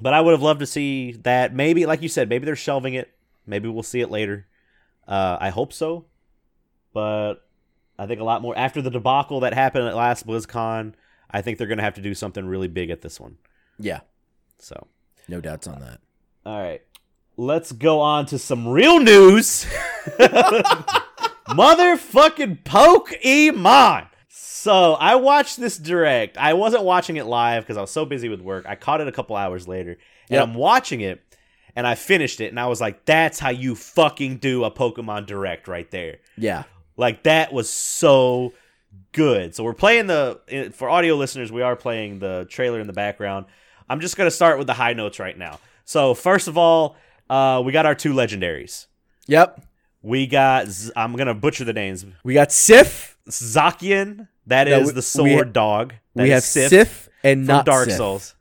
but 0.00 0.14
I 0.14 0.20
would 0.20 0.30
have 0.30 0.42
loved 0.42 0.60
to 0.60 0.66
see 0.66 1.12
that. 1.24 1.52
Maybe, 1.52 1.84
like 1.84 2.00
you 2.00 2.08
said, 2.08 2.28
maybe 2.28 2.46
they're 2.46 2.54
shelving 2.54 2.94
it. 2.94 3.12
Maybe 3.44 3.68
we'll 3.68 3.82
see 3.82 4.00
it 4.02 4.10
later. 4.12 4.46
Uh, 5.08 5.36
I 5.40 5.50
hope 5.50 5.72
so. 5.72 6.04
But 6.94 7.44
I 8.02 8.06
think 8.06 8.20
a 8.20 8.24
lot 8.24 8.42
more 8.42 8.56
after 8.58 8.82
the 8.82 8.90
debacle 8.90 9.40
that 9.40 9.54
happened 9.54 9.86
at 9.88 9.94
last 9.96 10.26
BlizzCon. 10.26 10.94
I 11.30 11.40
think 11.40 11.56
they're 11.56 11.66
going 11.66 11.78
to 11.78 11.84
have 11.84 11.94
to 11.94 12.02
do 12.02 12.14
something 12.14 12.44
really 12.44 12.68
big 12.68 12.90
at 12.90 13.00
this 13.00 13.18
one. 13.18 13.38
yeah, 13.78 14.00
So, 14.58 14.86
no 15.28 15.40
doubts 15.40 15.66
on 15.66 15.80
that. 15.80 16.00
all 16.44 16.60
right, 16.60 16.82
let's 17.36 17.72
go 17.72 18.00
on 18.00 18.26
to 18.26 18.38
some 18.38 18.68
real 18.68 19.00
news. 19.00 19.64
Motherfucking 21.48 22.62
Pokemon. 22.64 24.08
So 24.28 24.94
I 24.94 25.16
watched 25.16 25.58
this 25.58 25.76
direct. 25.78 26.36
I 26.38 26.52
wasn't 26.54 26.84
watching 26.84 27.16
it 27.16 27.26
live 27.26 27.64
because 27.64 27.76
I 27.76 27.80
was 27.80 27.90
so 27.90 28.04
busy 28.04 28.28
with 28.28 28.40
work. 28.40 28.64
I 28.68 28.74
caught 28.76 29.00
it 29.00 29.08
a 29.08 29.12
couple 29.12 29.36
hours 29.36 29.66
later, 29.66 29.92
and 30.28 30.38
Yep. 30.38 30.42
I'm 30.42 30.54
watching 30.54 31.00
it, 31.00 31.20
and 31.74 31.86
I 31.86 31.94
finished 31.94 32.40
it, 32.40 32.48
and 32.48 32.60
I 32.60 32.66
was 32.66 32.80
like, 32.80 33.04
"That's 33.04 33.38
how 33.38 33.50
you 33.50 33.74
fucking 33.74 34.36
do 34.36 34.64
a 34.64 34.70
Pokemon 34.70 35.26
direct 35.26 35.66
right 35.68 35.90
there." 35.90 36.18
Yeah, 36.38 36.64
Like 37.02 37.24
that 37.24 37.52
was 37.52 37.68
so 37.68 38.54
good. 39.12 39.54
So 39.54 39.64
we're 39.64 39.74
playing 39.74 40.06
the 40.06 40.40
eh, 40.48 40.68
for 40.70 40.88
audio 40.88 41.16
listeners, 41.16 41.50
we 41.52 41.60
are 41.62 41.76
playing 41.76 42.18
the 42.20 42.46
trailer 42.48 42.80
in 42.80 42.86
the 42.86 42.92
background. 42.92 43.46
I'm 43.90 44.00
just 44.00 44.16
gonna 44.16 44.30
start 44.30 44.56
with 44.58 44.66
the 44.68 44.72
high 44.74 44.92
notes 44.94 45.18
right 45.18 45.36
now. 45.36 45.58
So 45.84 46.14
first 46.14 46.48
of 46.48 46.56
all, 46.56 46.96
uh, 47.28 47.60
we 47.64 47.72
got 47.72 47.84
our 47.86 47.94
two 47.94 48.12
legendaries. 48.14 48.86
yep. 49.26 49.60
We 50.00 50.26
got 50.26 50.66
I'm 50.96 51.14
gonna 51.16 51.34
butcher 51.34 51.64
the 51.64 51.72
names. 51.72 52.04
We 52.24 52.34
got 52.34 52.50
Sif. 52.52 53.16
Zacian, 53.28 54.26
that 54.46 54.66
No, 54.68 54.78
is 54.80 54.86
we- 54.88 54.92
the 54.94 55.02
sword 55.02 55.46
we 55.48 55.52
dog. 55.52 55.94
That 56.16 56.22
we 56.24 56.28
is 56.30 56.34
have 56.34 56.44
Sif 56.44 56.68
Sif, 56.70 57.08
and 57.22 57.40
from 57.46 57.56
not 57.56 57.66
Dark 57.66 57.88
Sif. 57.88 57.96
Souls, 57.98 58.34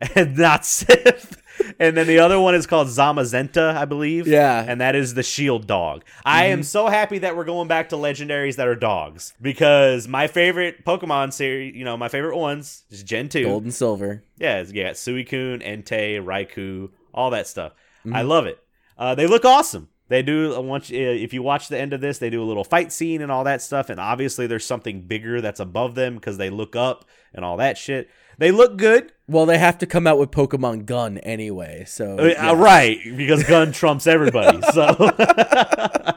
and 0.16 0.36
not 0.36 0.64
Sif. 0.66 1.42
And 1.78 1.96
then 1.96 2.06
the 2.06 2.18
other 2.18 2.38
one 2.40 2.54
is 2.54 2.66
called 2.66 2.88
Zamazenta, 2.88 3.74
I 3.76 3.84
believe. 3.84 4.26
Yeah. 4.26 4.60
Mm-hmm. 4.62 4.70
And 4.70 4.80
that 4.80 4.94
is 4.96 5.14
the 5.14 5.22
shield 5.22 5.66
dog. 5.66 6.04
I 6.24 6.46
am 6.46 6.62
so 6.62 6.88
happy 6.88 7.18
that 7.18 7.36
we're 7.36 7.44
going 7.44 7.68
back 7.68 7.88
to 7.90 7.96
legendaries 7.96 8.56
that 8.56 8.68
are 8.68 8.74
dogs 8.74 9.34
because 9.40 10.08
my 10.08 10.26
favorite 10.26 10.84
Pokemon 10.84 11.32
series, 11.32 11.74
you 11.74 11.84
know, 11.84 11.96
my 11.96 12.08
favorite 12.08 12.36
ones 12.36 12.84
is 12.90 13.02
Gen 13.02 13.28
2. 13.28 13.44
Gold 13.44 13.62
and 13.64 13.74
silver. 13.74 14.22
Yeah, 14.38 14.64
yeah, 14.72 14.90
Suicune, 14.90 15.62
Entei, 15.64 16.22
Raikou, 16.22 16.90
all 17.12 17.30
that 17.30 17.46
stuff. 17.46 17.72
I 18.04 18.08
Mm-hmm. 18.08 18.28
love 18.28 18.46
it. 18.46 18.58
Uh, 18.98 19.14
they 19.14 19.26
look 19.26 19.44
awesome. 19.44 19.88
They 20.08 20.22
do. 20.22 20.54
uh, 20.54 20.60
Once 20.60 20.90
uh, 20.90 20.94
if 20.94 21.32
you 21.32 21.42
watch 21.42 21.68
the 21.68 21.78
end 21.80 21.94
of 21.94 22.00
this, 22.02 22.18
they 22.18 22.28
do 22.28 22.42
a 22.42 22.44
little 22.44 22.62
fight 22.64 22.92
scene 22.92 23.22
and 23.22 23.32
all 23.32 23.44
that 23.44 23.62
stuff. 23.62 23.88
And 23.88 23.98
obviously, 23.98 24.46
there's 24.46 24.66
something 24.66 25.00
bigger 25.06 25.40
that's 25.40 25.60
above 25.60 25.94
them 25.94 26.16
because 26.16 26.36
they 26.36 26.50
look 26.50 26.76
up 26.76 27.06
and 27.32 27.44
all 27.44 27.56
that 27.56 27.78
shit. 27.78 28.10
They 28.38 28.50
look 28.50 28.76
good, 28.76 29.12
Well, 29.28 29.46
they 29.46 29.58
have 29.58 29.78
to 29.78 29.86
come 29.86 30.06
out 30.06 30.18
with 30.18 30.30
Pokemon 30.30 30.86
Gun 30.86 31.18
anyway, 31.18 31.84
so 31.86 32.18
Uh, 32.18 32.24
yeah. 32.24 32.50
uh, 32.50 32.54
right? 32.54 32.98
Because 33.16 33.42
gun 33.44 33.72
trumps 33.72 34.06
everybody. 34.06 34.60
So, 34.72 34.82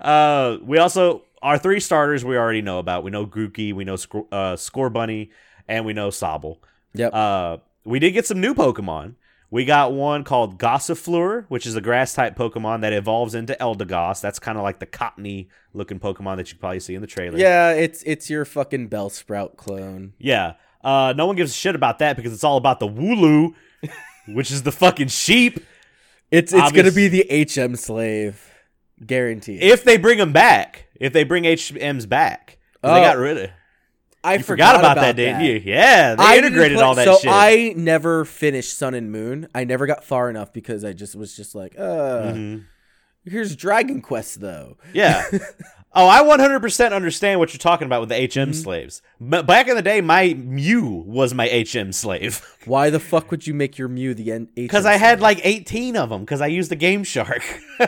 uh, 0.00 0.58
we 0.62 0.78
also 0.78 1.22
our 1.42 1.58
three 1.58 1.80
starters 1.80 2.24
we 2.24 2.36
already 2.36 2.62
know 2.62 2.78
about. 2.78 3.04
We 3.04 3.10
know 3.10 3.26
Grookey, 3.26 3.74
we 3.74 3.84
know 3.84 3.96
Score, 3.96 4.26
uh, 4.32 4.54
Scorbunny, 4.54 5.30
and 5.68 5.84
we 5.84 5.92
know 5.92 6.08
Sobble. 6.08 6.58
Yep. 6.94 7.12
Uh, 7.12 7.56
we 7.84 7.98
did 7.98 8.12
get 8.12 8.26
some 8.26 8.40
new 8.40 8.54
Pokemon. 8.54 9.14
We 9.50 9.64
got 9.64 9.92
one 9.92 10.24
called 10.24 10.58
Gossifleur, 10.58 11.44
which 11.48 11.64
is 11.66 11.76
a 11.76 11.80
grass 11.80 12.12
type 12.14 12.36
Pokemon 12.36 12.80
that 12.80 12.92
evolves 12.92 13.34
into 13.36 13.56
Eldegoss. 13.60 14.20
That's 14.20 14.40
kind 14.40 14.58
of 14.58 14.64
like 14.64 14.80
the 14.80 14.86
cottony 14.86 15.48
looking 15.74 16.00
Pokemon 16.00 16.38
that 16.38 16.50
you 16.50 16.58
probably 16.58 16.80
see 16.80 16.94
in 16.94 17.02
the 17.02 17.06
trailer. 17.06 17.38
Yeah, 17.38 17.70
it's 17.72 18.02
it's 18.04 18.28
your 18.30 18.44
fucking 18.44 18.88
Bellsprout 18.88 19.56
clone. 19.56 20.14
Yeah. 20.18 20.54
Uh, 20.84 21.14
no 21.16 21.26
one 21.26 21.34
gives 21.36 21.50
a 21.50 21.54
shit 21.54 21.74
about 21.74 21.98
that 22.00 22.14
because 22.16 22.32
it's 22.32 22.44
all 22.44 22.58
about 22.58 22.78
the 22.78 22.86
Wooloo, 22.88 23.54
which 24.28 24.50
is 24.50 24.62
the 24.62 24.72
fucking 24.72 25.08
sheep. 25.08 25.58
It's 26.30 26.52
it's 26.52 26.62
Obvious- 26.62 26.84
gonna 26.84 26.94
be 26.94 27.08
the 27.08 27.26
HM 27.30 27.76
slave, 27.76 28.52
guaranteed. 29.04 29.62
If 29.62 29.82
they 29.84 29.96
bring 29.96 30.18
them 30.18 30.32
back, 30.32 30.86
if 31.00 31.12
they 31.12 31.24
bring 31.24 31.44
HMs 31.44 32.06
back, 32.08 32.58
'Cause 32.82 32.90
Oh, 32.90 32.94
they 32.94 33.00
got 33.00 33.16
rid 33.16 33.38
of. 33.38 33.50
I 34.22 34.34
You 34.36 34.42
forgot, 34.42 34.76
about, 34.78 34.96
that, 34.96 35.16
didn't 35.16 35.42
you? 35.42 35.60
Yeah, 35.64 36.14
they 36.14 36.22
I 36.22 36.36
integrated 36.38 36.78
all 36.78 36.94
that 36.94 37.04
so 37.04 37.18
shit. 37.18 37.30
I 37.30 37.74
never 37.76 38.24
finished 38.24 38.76
Sun 38.76 38.94
and 38.94 39.12
Moon. 39.12 39.48
I 39.54 39.64
never 39.64 39.86
got 39.86 40.02
far 40.04 40.30
enough 40.30 40.50
because 40.52 40.82
I 40.84 40.92
just 40.94 41.14
was 41.14 41.36
just 41.36 41.54
like, 41.54 41.74
uh, 41.78 42.32
Mhm. 42.32 42.64
here's 43.26 43.54
Dragon 43.54 44.00
Quest 44.00 44.40
though. 44.40 44.78
Yeah. 44.94 45.24
oh, 45.94 46.08
I 46.08 46.22
100% 46.22 46.92
understand 46.92 47.38
what 47.40 47.52
you're 47.52 47.58
talking 47.58 47.86
about 47.86 48.00
with 48.00 48.08
the 48.10 48.16
HM 48.16 48.50
Mm-hmm. 48.50 48.52
slaves. 48.52 49.02
But 49.20 49.46
back 49.46 49.68
in 49.68 49.76
the 49.76 49.82
day, 49.82 50.00
my 50.00 50.34
Mew 50.34 51.04
was 51.06 51.32
my 51.34 51.46
HM 51.48 51.92
slave 51.92 52.44
Why 52.64 52.90
the 52.90 53.00
fuck 53.00 53.30
would 53.30 53.46
you 53.46 53.54
make 53.54 53.78
your 53.78 53.88
Mew 53.88 54.14
the 54.14 54.30
HM? 54.30 54.48
because 54.54 54.84
I 54.86 54.96
had 54.96 55.20
like 55.20 55.40
18 55.44 55.96
of 55.96 56.08
them 56.10 56.20
because 56.22 56.40
I 56.40 56.46
used 56.48 56.70
the 56.70 56.76
Game 56.76 57.04
Shark. 57.04 57.42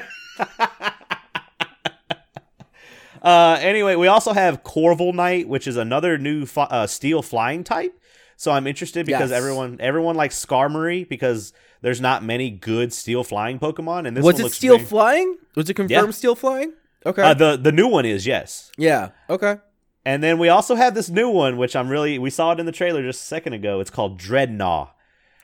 uh, 3.22 3.58
anyway, 3.60 3.96
we 3.96 4.06
also 4.06 4.32
have 4.32 4.62
Corviknight, 4.62 5.46
which 5.46 5.66
is 5.66 5.76
another 5.76 6.18
new 6.18 6.46
fi- 6.46 6.64
uh, 6.64 6.86
steel 6.86 7.22
flying 7.22 7.64
type. 7.64 7.98
So 8.36 8.52
I'm 8.52 8.66
interested 8.66 9.06
because 9.06 9.30
Yes. 9.30 9.36
everyone 9.38 9.78
everyone 9.80 10.14
likes 10.14 10.44
Skarmory 10.44 11.08
because 11.08 11.54
there's 11.80 12.00
not 12.02 12.22
many 12.22 12.50
good 12.50 12.92
steel 12.92 13.24
flying 13.24 13.58
Pokemon, 13.58 14.06
and 14.06 14.14
this 14.16 14.22
was 14.24 14.38
it 14.38 14.52
steel 14.52 14.78
flying? 14.78 15.38
Was 15.54 15.70
it 15.70 15.74
confirmed 15.74 16.08
Yeah. 16.08 16.10
steel 16.12 16.34
flying? 16.34 16.72
Okay. 17.04 17.22
Uh, 17.22 17.34
the 17.34 17.56
the 17.56 17.72
new 17.72 17.86
one 17.88 18.04
is 18.06 18.26
yes. 18.26 18.72
yeah. 18.78 19.10
Okay. 19.30 19.58
And 20.04 20.22
then 20.22 20.38
we 20.38 20.48
also 20.48 20.76
have 20.76 20.94
this 20.94 21.08
new 21.10 21.28
one, 21.28 21.56
which 21.56 21.74
I'm 21.74 21.88
really 21.88 22.18
we 22.18 22.30
saw 22.30 22.52
it 22.52 22.60
in 22.60 22.66
the 22.66 22.72
trailer 22.72 23.02
just 23.02 23.22
a 23.22 23.26
second 23.26 23.52
ago. 23.54 23.80
It's 23.80 23.90
called 23.90 24.20
Drednaw. 24.20 24.90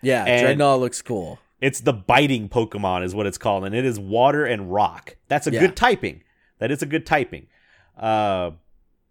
Yeah. 0.03 0.25
And- 0.25 0.59
Drednaw 0.61 0.79
looks 0.81 1.03
cool. 1.03 1.39
It's 1.61 1.81
the 1.81 1.93
biting 1.93 2.49
Pokemon, 2.49 3.05
is 3.05 3.15
what 3.15 3.27
it's 3.27 3.39
called, 3.39 3.65
and 3.65 3.73
it 3.75 3.85
is 3.85 3.99
water 4.01 4.45
and 4.45 4.73
rock. 4.73 5.17
That's 5.29 5.47
a 5.47 5.53
Yeah. 5.53 5.61
good 5.61 5.77
typing. 5.77 6.25
That 6.59 6.73
is 6.73 6.83
a 6.83 6.87
good 6.87 7.07
typing. 7.07 7.47
Uh, 7.97 8.53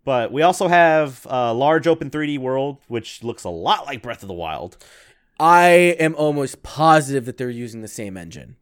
but 0.03 0.34
we 0.34 0.41
also 0.41 0.68
have 0.68 1.26
a 1.30 1.53
large 1.53 1.88
open 1.88 2.09
3D 2.09 2.38
world, 2.39 2.80
which 2.89 3.23
looks 3.23 3.45
a 3.45 3.49
lot 3.49 3.85
like 3.85 4.01
Breath 4.01 4.22
of 4.22 4.27
the 4.27 4.34
Wild. 4.34 4.76
I 5.39 5.95
am 5.99 6.13
almost 6.15 6.61
positive 6.61 7.26
that 7.26 7.38
they're 7.38 7.49
using 7.49 7.81
the 7.81 7.88
same 7.88 8.18
engine. 8.18 8.57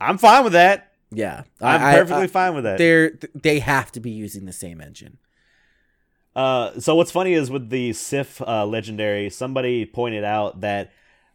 I'm 0.00 0.16
fine 0.18 0.44
with 0.44 0.52
that. 0.52 0.92
Yeah. 1.14 1.44
I'm 1.60 1.82
I- 1.82 1.94
perfectly 1.94 2.24
I- 2.24 2.26
fine 2.28 2.54
with 2.54 2.64
that. 2.64 2.78
They're 2.78 3.18
they 3.34 3.58
have 3.60 3.92
to 3.92 4.00
be 4.00 4.10
using 4.10 4.44
the 4.44 4.52
same 4.52 4.80
engine. 4.80 5.18
Uh, 6.36 6.78
so 6.80 6.96
what's 6.96 7.12
funny 7.12 7.32
is 7.34 7.48
with 7.50 7.70
the 7.70 7.92
Sif 7.92 8.42
uh, 8.42 8.66
legendary, 8.66 9.30
somebody 9.30 9.86
pointed 9.86 10.24
out 10.24 10.60
that 10.62 10.90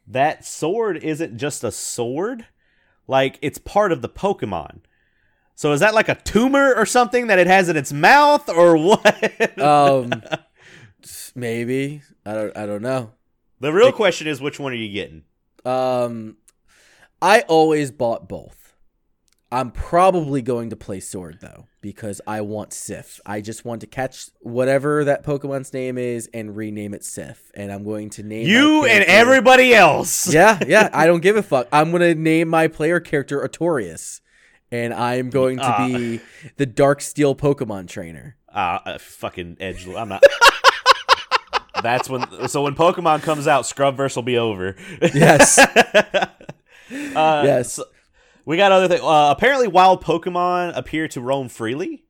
that 0.07 0.43
sword 0.45 0.97
isn't 1.03 1.37
just 1.37 1.63
a 1.63 1.71
sword, 1.71 2.45
like 3.07 3.39
it's 3.41 3.57
part 3.57 3.91
of 3.93 4.01
the 4.01 4.09
Pokemon. 4.09 4.79
So 5.55 5.71
is 5.71 5.79
that 5.79 5.93
like 5.93 6.09
a 6.09 6.15
tumor 6.15 6.73
or 6.75 6.85
something 6.85 7.27
that 7.27 7.39
it 7.39 7.47
has 7.47 7.69
in 7.69 7.77
its 7.77 7.93
mouth 7.93 8.49
or 8.49 8.75
what? 8.85 9.57
Um, 9.59 10.11
maybe 11.35 12.01
I 12.25 12.33
don't. 12.33 12.57
I 12.57 12.65
don't 12.65 12.81
know. 12.81 13.11
the 13.59 13.71
real 13.73 13.91
question 13.91 14.27
is 14.27 14.41
which 14.41 14.59
one 14.59 14.71
are 14.73 14.75
you 14.75 14.91
getting? 14.91 15.23
Um, 15.65 16.37
I 17.21 17.41
always 17.41 17.91
bought 17.91 18.27
both. 18.27 18.58
I'm 19.51 19.71
probably 19.71 20.41
going 20.43 20.69
to 20.69 20.75
play 20.75 20.99
Sword 20.99 21.39
though 21.41 21.65
because 21.81 22.21
I 22.27 22.41
want 22.41 22.71
Sif. 22.71 23.19
I 23.25 23.41
just 23.41 23.65
want 23.65 23.81
to 23.81 23.87
catch 23.87 24.29
whatever 24.41 25.03
that 25.05 25.23
Pokemon's 25.25 25.73
name 25.73 25.97
is 25.97 26.29
and 26.33 26.55
rename 26.55 26.93
it 26.93 27.03
Sif, 27.03 27.51
and 27.55 27.71
I'm 27.71 27.83
going 27.83 28.11
to 28.11 28.23
name 28.23 28.45
You 28.47 28.85
and 28.85 29.03
everybody 29.05 29.73
else. 29.73 30.31
Yeah, 30.33 30.59
yeah. 30.67 30.89
I 30.93 31.07
don't 31.07 31.21
give 31.21 31.35
a 31.35 31.41
fuck. 31.43 31.67
I'm 31.71 31.91
gonna 31.91 32.13
name 32.13 32.47
my 32.47 32.67
player 32.67 32.99
character 32.99 33.39
Artorias, 33.41 34.21
and 34.71 34.93
I'm 34.93 35.31
going 35.31 35.57
to 35.57 35.63
Ah. 35.65 35.87
be 35.87 36.21
the 36.57 36.67
Dark 36.67 37.01
Steel 37.01 37.33
Pokemon 37.35 37.87
trainer. 37.87 38.35
Ah, 38.53 38.83
uh, 38.85 38.97
fucking 38.99 39.57
edge. 39.59 39.87
I'm 39.87 40.09
not. 40.09 40.23
That's 41.81 42.07
when. 42.09 42.47
So 42.49 42.61
when 42.63 42.75
Pokemon 42.75 43.23
comes 43.23 43.47
out, 43.47 43.63
Scrubverse 43.63 44.15
will 44.15 44.23
be 44.23 44.37
over. 44.37 44.75
Yes. 45.01 45.59
Uh, 46.91 47.43
Yes. 47.45 47.73
so- 47.73 47.85
we 48.45 48.57
got 48.57 48.71
other 48.71 48.87
things. 48.87 49.01
Uh, 49.01 49.33
apparently, 49.35 49.67
wild 49.67 50.03
Pokemon 50.03 50.75
appear 50.77 51.07
to 51.09 51.21
roam 51.21 51.49
freely, 51.49 52.03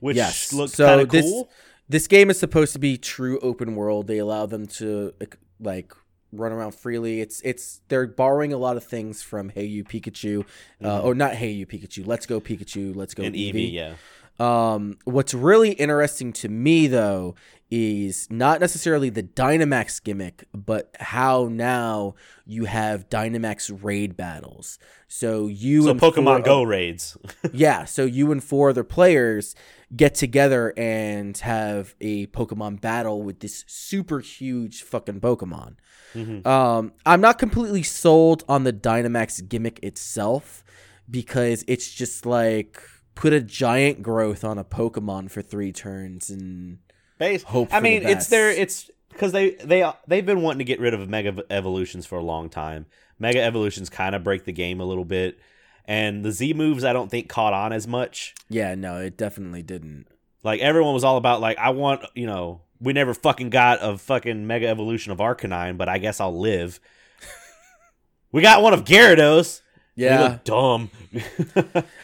which 0.00 0.16
Yes. 0.16 0.52
looks 0.52 0.72
So 0.74 0.86
kind 0.86 1.00
of 1.00 1.08
cool. 1.08 1.50
this 1.88 2.06
game 2.06 2.30
is 2.30 2.38
supposed 2.38 2.72
to 2.74 2.78
be 2.78 2.96
true 2.98 3.38
open 3.40 3.74
world. 3.74 4.06
They 4.06 4.18
allow 4.18 4.46
them 4.46 4.66
to 4.78 5.12
like, 5.60 5.94
run 6.30 6.52
around 6.52 6.72
freely. 6.74 7.20
It's 7.20 7.40
it's 7.42 7.80
they're 7.88 8.06
borrowing 8.06 8.52
a 8.52 8.58
lot 8.58 8.76
of 8.76 8.84
things 8.84 9.22
from 9.22 9.48
Hey 9.48 9.64
You 9.64 9.82
Pikachu, 9.84 10.44
uh, 10.84 11.00
or 11.00 11.14
not 11.14 11.34
Hey 11.34 11.50
You 11.50 11.64
Pikachu. 11.66 12.06
Let's 12.06 12.26
go 12.26 12.38
Pikachu. 12.40 12.94
Let's 12.94 13.14
go 13.14 13.22
And 13.22 13.34
Eevee. 13.34 13.54
Eevee, 13.54 13.72
yeah. 13.72 13.94
Um, 14.38 14.98
what's 15.04 15.34
really 15.34 15.72
interesting 15.72 16.32
to 16.34 16.48
me 16.48 16.86
though 16.86 17.34
is 17.70 18.26
not 18.30 18.60
necessarily 18.60 19.10
the 19.10 19.22
Dynamax 19.22 20.02
gimmick, 20.02 20.46
but 20.54 20.94
how 21.00 21.48
now 21.50 22.14
you 22.46 22.64
have 22.64 23.10
Dynamax 23.10 23.76
raid 23.82 24.16
battles. 24.16 24.78
So 25.06 25.48
you 25.48 25.82
So 25.82 25.90
and 25.90 26.00
Pokemon 26.00 26.36
four- 26.36 26.40
Go 26.42 26.62
raids. 26.62 27.18
yeah, 27.52 27.84
so 27.84 28.04
you 28.04 28.32
and 28.32 28.42
four 28.42 28.70
other 28.70 28.84
players 28.84 29.54
get 29.94 30.14
together 30.14 30.72
and 30.78 31.36
have 31.38 31.94
a 32.00 32.26
Pokemon 32.28 32.80
battle 32.80 33.22
with 33.22 33.40
this 33.40 33.64
super 33.66 34.20
huge 34.20 34.82
fucking 34.82 35.20
Pokemon. 35.20 35.74
Mhm. 36.14 36.46
Um, 36.46 36.92
I'm 37.04 37.20
not 37.20 37.38
completely 37.38 37.82
sold 37.82 38.44
on 38.48 38.64
the 38.64 38.72
Dynamax 38.72 39.46
gimmick 39.46 39.78
itself 39.82 40.64
because 41.10 41.64
it's 41.68 41.90
just 41.92 42.24
like 42.24 42.82
put 43.18 43.32
a 43.32 43.40
giant 43.40 44.00
growth 44.00 44.44
on 44.44 44.58
a 44.58 44.64
Pokemon 44.64 45.28
for 45.28 45.42
three 45.42 45.72
turns 45.72 46.30
and 46.30 46.78
Base. 47.18 47.42
Hope 47.42 47.68
I 47.72 47.78
for 47.78 47.82
the 47.82 47.90
mean, 47.90 48.02
it's 48.04 48.28
their. 48.28 48.48
It's 48.50 48.90
because 49.10 49.32
they 49.32 49.50
they 49.56 49.90
they've 50.06 50.24
been 50.24 50.40
wanting 50.40 50.58
to 50.58 50.64
get 50.64 50.78
rid 50.78 50.94
of 50.94 51.08
Mega 51.08 51.42
Evolutions 51.50 52.06
for 52.06 52.16
a 52.16 52.22
long 52.22 52.48
time. 52.48 52.86
Mega 53.18 53.42
Evolutions 53.42 53.90
kind 53.90 54.14
of 54.14 54.22
break 54.22 54.44
the 54.44 54.52
game 54.52 54.80
a 54.80 54.84
little 54.84 55.04
bit, 55.04 55.40
and 55.84 56.24
the 56.24 56.30
Z 56.30 56.54
moves 56.54 56.84
I 56.84 56.92
don't 56.92 57.10
think 57.10 57.28
caught 57.28 57.52
on 57.52 57.72
as 57.72 57.88
much. 57.88 58.36
yeah, 58.48 58.76
no, 58.76 58.98
it 58.98 59.16
definitely 59.16 59.64
didn't. 59.64 60.06
Like 60.44 60.60
everyone 60.60 60.94
was 60.94 61.02
all 61.02 61.16
about 61.16 61.40
like 61.40 61.58
I 61.58 61.70
want 61.70 62.02
you 62.14 62.26
know 62.26 62.60
we 62.80 62.92
never 62.92 63.14
fucking 63.14 63.50
got 63.50 63.80
a 63.82 63.98
fucking 63.98 64.46
Mega 64.46 64.68
Evolution 64.68 65.10
of 65.10 65.18
Arcanine, 65.18 65.76
but 65.76 65.88
I 65.88 65.98
guess 65.98 66.20
I'll 66.20 66.38
live. 66.38 66.78
we 68.32 68.42
got 68.42 68.62
one 68.62 68.74
of 68.74 68.84
Gyarados. 68.84 69.62
He 69.98 70.04
Yeah, 70.04 70.22
looked 70.22 70.44
dumb. 70.44 70.90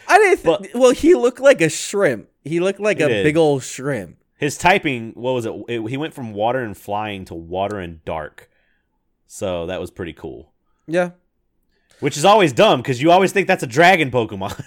I 0.09 0.19
didn't. 0.19 0.43
Th- 0.43 0.43
But- 0.43 0.75
well, 0.75 0.91
he 0.91 1.15
looked 1.15 1.39
like 1.41 1.61
a 1.61 1.69
shrimp. 1.69 2.29
He 2.43 2.59
looked 2.59 2.81
like 2.81 2.99
a 3.01 3.07
did. 3.09 3.23
big 3.25 3.37
old 3.37 3.63
shrimp. 3.63 4.17
His 4.37 4.59
typing, 4.59 5.13
what 5.15 5.33
was 5.33 5.47
it? 5.47 5.55
it? 5.69 5.89
He 5.89 5.97
went 5.97 6.13
from 6.13 6.33
water 6.33 6.59
and 6.61 6.77
flying 6.77 7.25
to 7.27 7.35
water 7.35 7.79
and 7.79 8.05
dark. 8.05 8.51
So 9.29 9.67
that 9.67 9.81
was 9.81 9.91
pretty 9.93 10.13
cool. 10.13 10.53
Yeah, 10.89 11.11
Which 12.01 12.17
is 12.17 12.25
always 12.25 12.53
dumb 12.53 12.83
because 12.83 13.01
you 13.01 13.11
always 13.13 13.31
think 13.33 13.47
that's 13.47 13.63
a 13.63 13.67
dragon 13.69 14.11
Pokemon. 14.11 14.61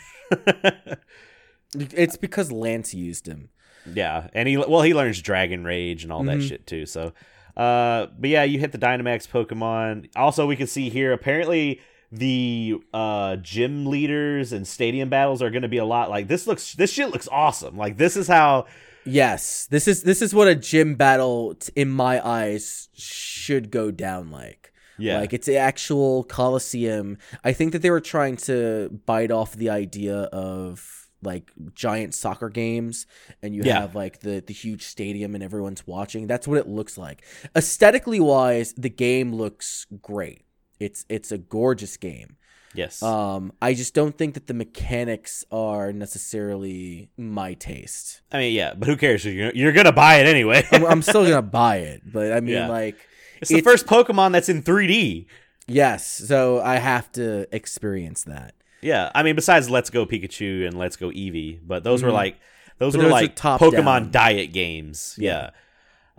it's 1.74 2.18
because 2.18 2.52
Lance 2.52 2.94
used 2.94 3.28
him. 3.28 3.50
yeah, 3.94 4.28
and 4.34 4.48
he 4.48 4.58
well 4.58 4.82
he 4.82 4.94
learns 4.94 5.22
Dragon 5.22 5.64
Rage 5.64 6.04
and 6.04 6.12
all 6.12 6.24
that 6.24 6.38
Mhm. 6.40 6.48
shit 6.48 6.66
too. 6.68 6.86
So, 6.86 7.14
uh, 7.56 8.08
but 8.18 8.30
yeah, 8.30 8.44
you 8.44 8.60
hit 8.60 8.72
the 8.72 8.78
Dynamax 8.78 9.28
Pokemon. 9.28 10.10
Also, 10.16 10.46
we 10.48 10.56
can 10.56 10.68
see 10.68 10.90
here 10.90 11.14
apparently 11.14 11.82
the 12.12 12.76
uh 12.94 13.36
gym 13.38 13.86
leaders 13.86 14.54
and 14.54 14.66
stadium 14.68 15.10
battles 15.10 15.42
are 15.42 15.50
going 15.50 15.62
to 15.64 15.68
be 15.68 15.78
a 15.78 15.86
lot 15.86 16.10
like 16.10 16.28
this. 16.28 16.48
Looks 16.48 16.74
this 16.74 16.92
shit 16.92 17.10
looks 17.12 17.28
awesome. 17.32 17.78
Like 17.78 17.98
this 17.98 18.16
is 18.18 18.28
how 18.28 18.66
Yes, 19.06 19.68
this 19.72 19.88
is 19.88 20.04
this 20.04 20.22
is 20.22 20.34
what 20.34 20.48
a 20.50 20.56
gym 20.56 20.96
battle, 20.96 21.56
t- 21.56 21.72
in 21.78 21.90
my 21.90 22.26
eyes, 22.26 22.90
should 22.94 23.72
go 23.72 23.90
down 23.90 24.32
like. 24.32 24.74
yeah 24.98 25.20
Like 25.20 25.32
it's 25.34 25.48
an 25.48 25.56
actual 25.56 26.24
coliseum. 26.26 27.18
I 27.44 27.54
think 27.54 27.72
that 27.72 27.82
they 27.82 27.90
were 27.90 28.02
trying 28.02 28.36
to 28.48 28.90
bite 29.06 29.32
off 29.32 29.54
the 29.54 29.70
idea 29.70 30.24
of 30.34 31.08
like 31.24 31.52
giant 31.74 32.14
soccer 32.16 32.50
games 32.50 33.08
and 33.42 33.56
you 33.56 33.64
Yeah. 33.66 33.80
have 33.82 33.96
like 33.96 34.20
the 34.20 34.44
the 34.46 34.54
huge 34.54 34.84
stadium 34.84 35.36
and 35.36 35.44
everyone's 35.44 35.88
watching. 35.88 36.28
That's 36.28 36.48
what 36.48 36.58
it 36.58 36.68
looks 36.68 36.98
like. 36.98 37.24
Aesthetically 37.56 38.20
wise, 38.20 38.74
the 38.74 38.90
game 38.90 39.34
looks 39.34 39.88
great. 40.02 40.44
It's 40.80 41.06
it's 41.10 41.32
a 41.32 41.38
gorgeous 41.38 41.98
game. 41.98 42.38
yes 42.76 43.02
Um 43.02 43.52
I 43.62 43.74
just 43.74 43.94
don't 43.94 44.16
think 44.18 44.34
that 44.36 44.48
the 44.48 44.54
mechanics 44.54 45.44
are 45.52 45.92
necessarily 45.94 47.10
my 47.18 47.54
taste. 47.56 48.22
I 48.32 48.38
mean 48.40 48.54
yeah, 48.54 48.74
but 48.76 48.88
who 48.88 48.96
cares? 48.98 49.26
You're, 49.26 49.52
you're 49.54 49.72
gonna 49.74 49.92
buy 49.92 50.16
it 50.22 50.28
anyway. 50.28 50.64
I'm, 50.72 50.86
I'm 50.86 51.02
still 51.02 51.24
going 51.24 51.36
to 51.42 51.42
buy 51.42 51.78
it, 51.78 52.02
but 52.12 52.32
I 52.34 52.40
mean 52.40 52.54
Yeah. 52.56 52.68
like 52.70 52.98
it's 53.42 53.50
the 53.52 53.62
first 53.62 53.86
Pokemon 53.86 54.32
that's 54.34 54.50
in 54.50 54.64
3D. 54.64 55.28
Yes, 55.68 56.06
so 56.08 56.60
I 56.62 56.78
have 56.78 57.12
to 57.14 57.48
experience 57.56 58.24
that. 58.24 58.54
Yeah, 58.82 59.12
I 59.14 59.22
mean, 59.24 59.36
besides 59.36 59.70
Let's 59.70 59.90
Go 59.90 60.06
Pikachu 60.06 60.66
and 60.68 60.78
Let's 60.78 60.96
Go 60.96 61.10
Eevee, 61.10 61.60
but 61.66 61.84
those 61.84 62.02
were 62.04 62.10
Mhm. 62.10 62.14
like 62.24 62.38
those 62.80 62.94
But 62.94 63.00
were 63.00 63.04
those 63.06 63.12
like 63.12 63.36
top 63.36 63.60
Pokemon 63.60 63.84
down. 63.84 64.12
diet 64.12 64.54
games. 64.54 65.16
Yeah. 65.20 65.50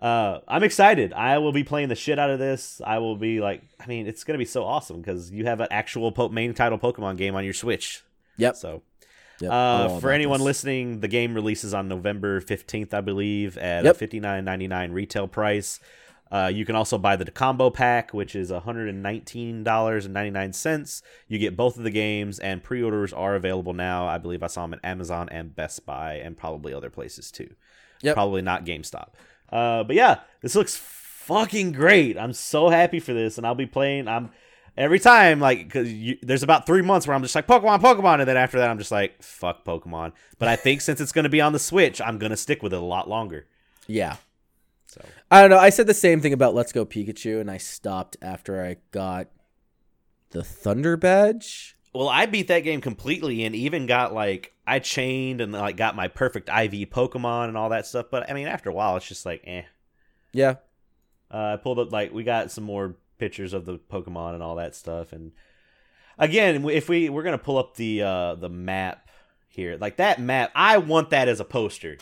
Uh, 0.00 0.40
I'm 0.46 0.62
excited. 0.62 1.12
I 1.12 1.38
will 1.38 1.52
be 1.52 1.64
playing 1.64 1.88
the 1.88 1.94
shit 1.96 2.18
out 2.18 2.30
of 2.30 2.38
this. 2.38 2.80
I 2.86 2.98
will 2.98 3.16
be 3.16 3.40
like, 3.40 3.62
I 3.80 3.86
mean, 3.86 4.06
it's 4.06 4.24
gonna 4.24 4.38
be 4.38 4.44
so 4.44 4.64
awesome 4.64 5.00
because 5.00 5.30
you 5.30 5.46
have 5.46 5.60
an 5.60 5.68
actual 5.70 6.12
po- 6.12 6.28
main 6.28 6.54
title 6.54 6.78
Pokemon 6.78 7.16
game 7.16 7.34
on 7.34 7.44
your 7.44 7.54
Switch. 7.54 8.02
Yep. 8.36 8.56
So, 8.56 8.82
Yep, 9.40 9.52
uh, 9.52 9.98
for 10.00 10.10
anyone 10.10 10.38
this. 10.40 10.44
listening, 10.46 11.00
the 11.00 11.08
game 11.08 11.34
releases 11.34 11.72
on 11.74 11.88
November 11.88 12.40
15th, 12.40 12.92
I 12.94 13.00
believe, 13.00 13.56
at 13.58 13.84
Yep. 13.84 13.94
a 13.94 13.98
59.99 13.98 14.92
retail 14.92 15.26
price. 15.28 15.80
Uh, 16.30 16.50
you 16.52 16.66
can 16.66 16.76
also 16.76 16.98
buy 16.98 17.16
the 17.16 17.24
combo 17.30 17.70
pack, 17.70 18.12
which 18.12 18.36
is 18.36 18.50
$119.99. 18.50 21.02
You 21.28 21.38
get 21.38 21.56
both 21.56 21.76
of 21.76 21.84
the 21.84 21.90
games, 21.90 22.38
and 22.38 22.62
pre 22.62 22.82
orders 22.82 23.12
are 23.12 23.34
available 23.34 23.72
now. 23.72 24.06
I 24.06 24.18
believe 24.18 24.42
I 24.42 24.46
saw 24.48 24.62
them 24.62 24.74
at 24.74 24.80
Amazon 24.84 25.28
and 25.30 25.54
Best 25.54 25.86
Buy, 25.86 26.14
and 26.14 26.36
probably 26.36 26.74
other 26.74 26.90
places 26.90 27.30
too. 27.30 27.50
Yep. 28.02 28.14
Probably 28.14 28.42
not 28.42 28.64
GameStop. 28.64 29.08
Uh, 29.50 29.84
but 29.84 29.96
yeah, 29.96 30.20
this 30.40 30.54
looks 30.54 30.76
fucking 30.76 31.72
great. 31.72 32.18
I'm 32.18 32.32
so 32.32 32.68
happy 32.68 33.00
for 33.00 33.12
this, 33.12 33.38
and 33.38 33.46
I'll 33.46 33.54
be 33.54 33.66
playing. 33.66 34.08
I'm 34.08 34.30
every 34.78 35.00
time 35.00 35.40
like 35.40 35.64
because 35.64 35.88
there's 36.22 36.42
about 36.42 36.64
three 36.64 36.82
months 36.82 37.06
where 37.06 37.14
I'm 37.14 37.22
just 37.22 37.34
like 37.34 37.46
Pokemon, 37.46 37.80
Pokemon, 37.80 38.20
and 38.20 38.28
then 38.28 38.36
after 38.36 38.58
that 38.58 38.70
I'm 38.70 38.78
just 38.78 38.92
like 38.92 39.22
fuck 39.22 39.64
Pokemon. 39.64 40.12
But 40.38 40.48
I 40.48 40.56
think 40.56 40.80
since 40.80 41.00
it's 41.00 41.12
going 41.12 41.24
to 41.24 41.28
be 41.28 41.40
on 41.40 41.52
the 41.52 41.58
Switch, 41.58 42.00
I'm 42.00 42.18
going 42.18 42.30
to 42.30 42.36
stick 42.36 42.62
with 42.62 42.72
it 42.72 42.78
a 42.78 42.80
lot 42.80 43.08
longer. 43.08 43.46
Yeah. 43.86 44.16
So 44.86 45.04
I 45.30 45.40
don't 45.40 45.50
know. 45.50 45.58
I 45.58 45.70
said 45.70 45.86
the 45.86 45.94
same 45.94 46.20
thing 46.20 46.32
about 46.32 46.54
Let's 46.54 46.72
Go 46.72 46.86
Pikachu, 46.86 47.40
and 47.40 47.50
I 47.50 47.58
stopped 47.58 48.16
after 48.22 48.64
I 48.64 48.76
got 48.90 49.28
the 50.30 50.44
Thunder 50.44 50.96
Badge. 50.96 51.76
Well, 51.94 52.08
I 52.08 52.26
beat 52.26 52.48
that 52.48 52.60
game 52.60 52.80
completely 52.80 53.44
and 53.44 53.54
even 53.54 53.86
got 53.86 54.14
like 54.14 54.54
I 54.68 54.80
chained 54.80 55.40
and 55.40 55.52
like 55.52 55.76
got 55.76 55.96
my 55.96 56.08
perfect 56.08 56.48
IV 56.48 56.90
Pokemon 56.90 57.48
and 57.48 57.56
all 57.56 57.70
that 57.70 57.86
stuff. 57.86 58.06
But 58.10 58.30
I 58.30 58.34
mean, 58.34 58.46
after 58.46 58.68
a 58.68 58.72
while, 58.72 58.96
it's 58.96 59.08
just 59.08 59.24
like, 59.24 59.42
eh. 59.44 59.62
Yeah. 60.32 60.56
Uh, 61.32 61.54
I 61.54 61.56
pulled 61.56 61.78
up 61.78 61.90
like 61.90 62.12
we 62.12 62.22
got 62.22 62.50
some 62.50 62.64
more 62.64 62.96
pictures 63.18 63.52
of 63.52 63.64
the 63.64 63.78
Pokemon 63.78 64.34
and 64.34 64.42
all 64.42 64.56
that 64.56 64.74
stuff. 64.74 65.12
And 65.12 65.32
again, 66.18 66.68
if 66.68 66.88
we 66.88 67.08
we're 67.08 67.22
gonna 67.22 67.38
pull 67.38 67.58
up 67.58 67.76
the 67.76 68.02
uh 68.02 68.34
the 68.34 68.48
map 68.50 69.08
here, 69.48 69.78
like 69.80 69.96
that 69.96 70.20
map, 70.20 70.50
I 70.54 70.78
want 70.78 71.10
that 71.10 71.28
as 71.28 71.40
a 71.40 71.44
poster. 71.44 71.96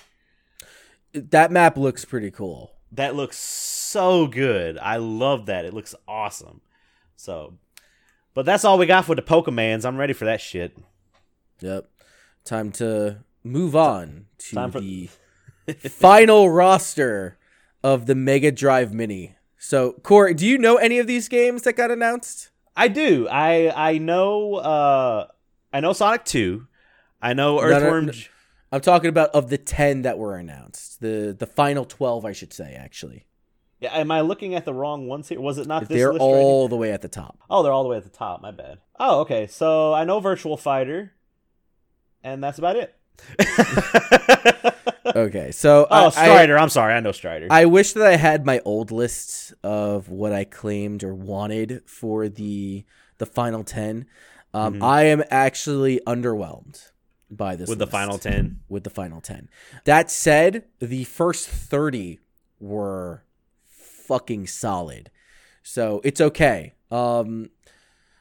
That 1.12 1.50
map 1.52 1.76
looks 1.76 2.04
pretty 2.04 2.30
cool. 2.30 2.72
That 2.92 3.14
looks 3.14 3.38
so 3.38 4.26
good. 4.26 4.78
I 4.78 4.96
love 4.96 5.46
that. 5.46 5.64
It 5.64 5.72
looks 5.72 5.94
awesome. 6.06 6.60
So, 7.16 7.54
but 8.34 8.44
that's 8.44 8.64
all 8.64 8.76
we 8.78 8.86
got 8.86 9.04
for 9.04 9.14
the 9.14 9.22
Pokemans. 9.22 9.84
I'm 9.84 9.96
ready 9.96 10.12
for 10.12 10.24
that 10.24 10.40
shit. 10.40 10.76
Yep. 11.60 11.88
Time 12.46 12.72
to 12.72 13.18
move 13.44 13.76
on 13.76 14.26
to 14.38 14.70
for- 14.70 14.80
the 14.80 15.08
final 15.90 16.48
roster 16.48 17.36
of 17.82 18.06
the 18.06 18.14
Mega 18.14 18.50
Drive 18.52 18.94
Mini. 18.94 19.36
So, 19.58 19.92
Corey, 20.02 20.32
do 20.32 20.46
you 20.46 20.56
know 20.56 20.76
any 20.76 20.98
of 20.98 21.06
these 21.06 21.28
games 21.28 21.62
that 21.62 21.74
got 21.74 21.90
announced? 21.90 22.50
I 22.76 22.88
do. 22.88 23.26
I 23.28 23.72
I 23.74 23.98
know. 23.98 24.54
Uh, 24.54 25.26
I 25.72 25.80
know 25.80 25.92
Sonic 25.92 26.24
Two. 26.24 26.68
I 27.20 27.32
know 27.32 27.56
no, 27.56 27.62
Earthworm. 27.62 28.06
no. 28.06 28.12
I'm 28.72 28.80
talking 28.80 29.08
about 29.08 29.30
of 29.30 29.48
the 29.48 29.58
10 29.58 30.02
that 30.02 30.18
were 30.18 30.36
announced. 30.36 31.00
The 31.00 31.34
the 31.38 31.46
final 31.46 31.84
12, 31.84 32.24
I 32.24 32.32
should 32.32 32.52
say, 32.52 32.74
actually. 32.74 33.26
Yeah, 33.80 33.92
am 33.94 34.10
I 34.10 34.20
looking 34.22 34.54
at 34.54 34.64
the 34.64 34.72
wrong 34.74 35.06
ones 35.06 35.28
here? 35.28 35.40
Was 35.40 35.58
it 35.58 35.66
not 35.66 35.88
this 35.88 35.98
They're 35.98 36.12
list 36.12 36.20
right 36.20 36.26
all 36.26 36.68
the 36.68 36.76
way 36.76 36.92
at 36.92 37.02
the 37.02 37.08
top. 37.08 37.38
Oh, 37.50 37.62
they're 37.62 37.72
all 37.72 37.82
the 37.82 37.88
way 37.88 37.96
at 37.96 38.04
the 38.04 38.08
top. 38.10 38.40
My 38.40 38.50
bad. 38.50 38.78
Oh, 38.98 39.20
okay. 39.20 39.46
So 39.46 39.92
I 39.92 40.04
know 40.04 40.20
Virtual 40.20 40.56
Fighter, 40.56 41.12
and 42.26 42.42
that's 42.42 42.58
about 42.58 42.76
it. 42.76 42.94
Okay, 45.14 45.50
so 45.52 45.86
oh, 45.90 46.06
I- 46.06 46.10
Strider. 46.10 46.58
I, 46.58 46.62
am 46.62 46.68
sorry. 46.68 46.92
I 46.92 47.00
know 47.00 47.12
Strider. 47.12 47.46
I 47.48 47.64
wish 47.64 47.92
that 47.94 48.06
I 48.06 48.16
had 48.16 48.44
my 48.44 48.60
old 48.64 48.90
list 48.90 49.54
of 49.62 50.08
what 50.10 50.32
I 50.32 50.44
claimed 50.44 51.04
or 51.04 51.14
wanted 51.14 51.82
for 51.86 52.28
the 52.28 52.84
the 53.18 53.24
final 53.24 53.64
ten. 53.64 54.06
Um, 54.52 54.74
Mhm. 54.74 54.82
I 54.84 55.04
am 55.04 55.22
actually 55.30 56.00
underwhelmed 56.06 56.90
by 57.30 57.56
this 57.56 57.68
with 57.68 57.78
the 57.78 57.86
final 57.86 58.18
ten. 58.18 58.60
With 58.68 58.84
the 58.84 58.90
final 58.90 59.20
ten. 59.22 59.48
That 59.84 60.10
said, 60.10 60.64
the 60.80 61.04
first 61.04 61.48
thirty 61.48 62.18
were 62.60 63.22
fucking 63.68 64.48
solid, 64.48 65.10
so 65.62 66.00
it's 66.04 66.20
okay. 66.20 66.74
Um, 66.90 67.48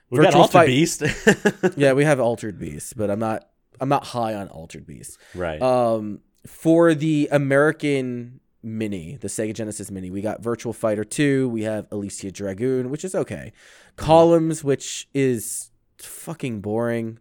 We 0.10 0.20
got 0.20 0.28
Virtual 0.28 0.42
Alter 0.44 0.52
Fight- 0.54 0.68
Beast. 0.68 1.04
yeah, 1.78 1.92
we 1.94 2.06
have 2.06 2.20
Altered 2.22 2.58
Beast, 2.60 2.96
but 2.96 3.10
I'm 3.12 3.20
not 3.20 3.50
I'm 3.80 3.90
not 3.90 4.06
high 4.06 4.34
on 4.34 4.48
Altered 4.50 4.86
Beast. 4.86 5.18
right. 5.34 5.62
Um, 5.62 6.22
for 6.46 6.94
the 6.94 7.28
American 7.32 8.40
Mini, 8.62 9.18
the 9.20 9.28
Sega 9.28 9.54
Genesis 9.54 9.90
Mini, 9.92 10.12
we 10.12 10.22
got 10.22 10.42
Virtual 10.44 10.74
Fighter 10.74 11.04
2, 11.04 11.50
we 11.50 11.64
have 11.64 11.90
Alisia 11.90 12.32
Dragoon, 12.32 12.90
which 12.90 13.04
is 13.04 13.16
okay. 13.16 13.52
Columns, 13.96 14.64
which 14.64 15.08
is 15.14 15.72
fucking 15.98 16.62
boring. 16.62 17.20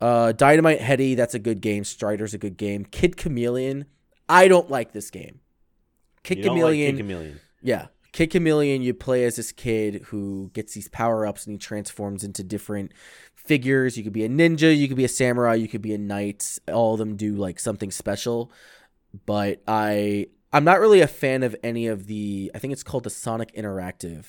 Uh, 0.00 0.32
Dynamite 0.32 0.80
Headdy, 0.80 1.14
that's 1.14 1.34
a 1.34 1.38
good 1.38 1.60
game. 1.60 1.84
Strider's 1.84 2.34
a 2.34 2.38
good 2.38 2.56
game. 2.56 2.84
Kid 2.84 3.16
Chameleon, 3.16 3.86
I 4.28 4.48
don't 4.48 4.70
like 4.70 4.92
this 4.92 5.10
game. 5.10 5.40
Kid 6.22 6.36
don't 6.42 6.56
like 6.56 6.60
Chameleon, 6.60 6.96
Kid 6.96 7.02
Chameleon. 7.02 7.40
yeah. 7.62 7.86
Kid 8.12 8.30
Chameleon, 8.30 8.82
you 8.82 8.94
play 8.94 9.24
as 9.24 9.36
this 9.36 9.52
kid 9.52 10.02
who 10.06 10.50
gets 10.54 10.74
these 10.74 10.88
power 10.88 11.26
ups 11.26 11.46
and 11.46 11.52
he 11.52 11.58
transforms 11.58 12.24
into 12.24 12.42
different 12.42 12.92
figures. 13.48 13.96
You 13.96 14.04
could 14.04 14.12
be 14.12 14.24
a 14.24 14.28
ninja, 14.28 14.76
you 14.76 14.86
could 14.86 14.96
be 14.96 15.04
a 15.04 15.08
samurai, 15.08 15.54
you 15.54 15.68
could 15.68 15.82
be 15.82 15.94
a 15.94 15.98
knight. 15.98 16.58
All 16.72 16.92
of 16.92 16.98
them 16.98 17.16
do 17.16 17.34
like 17.34 17.58
something 17.58 17.90
special. 17.90 18.52
But 19.26 19.62
I 19.66 20.28
I'm 20.52 20.64
not 20.64 20.80
really 20.80 21.00
a 21.00 21.08
fan 21.08 21.42
of 21.42 21.56
any 21.62 21.86
of 21.88 22.06
the 22.06 22.50
I 22.54 22.58
think 22.58 22.72
it's 22.72 22.82
called 22.82 23.04
the 23.04 23.10
Sonic 23.10 23.54
Interactive 23.54 24.26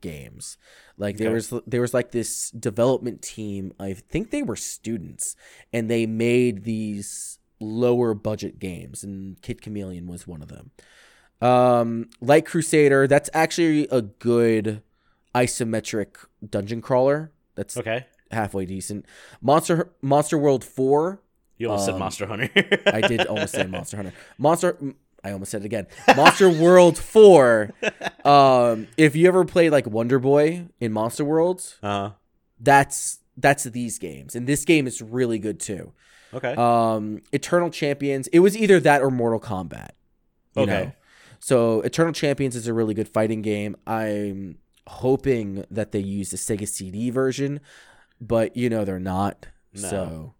games. 0.00 0.56
Like 0.96 1.18
there 1.18 1.32
was 1.32 1.52
there 1.66 1.80
was 1.80 1.94
like 1.94 2.10
this 2.12 2.50
development 2.50 3.22
team, 3.22 3.72
I 3.78 3.92
think 3.94 4.30
they 4.30 4.42
were 4.42 4.56
students, 4.56 5.36
and 5.72 5.90
they 5.90 6.06
made 6.06 6.64
these 6.64 7.38
lower 7.60 8.12
budget 8.14 8.58
games 8.58 9.04
and 9.04 9.40
Kid 9.40 9.62
Chameleon 9.62 10.06
was 10.06 10.26
one 10.26 10.42
of 10.42 10.48
them. 10.48 10.70
Um, 11.40 12.10
Light 12.20 12.46
Crusader, 12.46 13.06
that's 13.06 13.30
actually 13.34 13.88
a 13.88 14.02
good 14.02 14.82
isometric 15.34 16.16
dungeon 16.48 16.80
crawler. 16.80 17.32
That's 17.54 17.76
Okay. 17.76 18.06
Halfway 18.32 18.66
decent. 18.66 19.06
Monster 19.40 19.90
Monster 20.02 20.38
World 20.38 20.64
4, 20.64 21.20
You 21.58 21.68
almost 21.68 21.86
said 21.86 21.94
Um, 21.94 22.00
Monster 22.00 22.26
Hunter. 22.26 22.48
I 22.86 23.00
did 23.02 23.26
almost 23.26 23.54
say 23.54 23.66
Monster 23.66 23.96
Hunter. 23.98 24.12
Monster 24.38 24.76
I 25.24 25.30
almost 25.30 25.50
said 25.52 25.62
it 25.62 25.66
again. 25.66 25.86
Monster 26.16 26.48
World 26.50 26.98
4. 26.98 27.70
Um, 28.24 28.86
if 28.96 29.16
you 29.16 29.26
ever 29.26 29.44
played 29.44 29.70
like 29.72 29.84
Wonder 29.88 30.20
Boy 30.20 30.66
in 30.78 30.92
Monster 30.92 31.24
World, 31.24 31.74
Uh, 31.82 32.10
that's 32.60 33.18
that's 33.36 33.64
these 33.64 33.98
games. 33.98 34.36
And 34.36 34.46
this 34.46 34.64
game 34.64 34.86
is 34.86 35.02
really 35.02 35.40
good 35.40 35.58
too. 35.58 35.92
okay. 36.32 36.54
Um, 36.54 37.22
Eternal 37.32 37.68
Champions, 37.70 38.28
it 38.28 38.38
was 38.38 38.56
either 38.56 38.78
that 38.80 39.02
or 39.02 39.10
Mortal 39.10 39.40
Kombat. 39.40 39.90
you 40.54 40.62
Okay. 40.62 40.72
know? 40.84 40.92
So 41.40 41.80
Eternal 41.80 42.12
Champions 42.12 42.54
is 42.54 42.68
a 42.68 42.72
really 42.74 42.94
good 42.94 43.08
fighting 43.08 43.42
game. 43.42 43.74
I'm 43.88 44.58
hoping 44.86 45.64
that 45.70 45.90
they 45.90 45.98
use 45.98 46.30
the 46.30 46.36
Sega 46.36 46.68
CD 46.68 47.10
version, 47.10 47.58
but 48.26 48.56
you 48.56 48.70
know 48.70 48.84
they're 48.84 48.98
not. 48.98 49.46
No. 49.74 49.88
So 49.88 50.34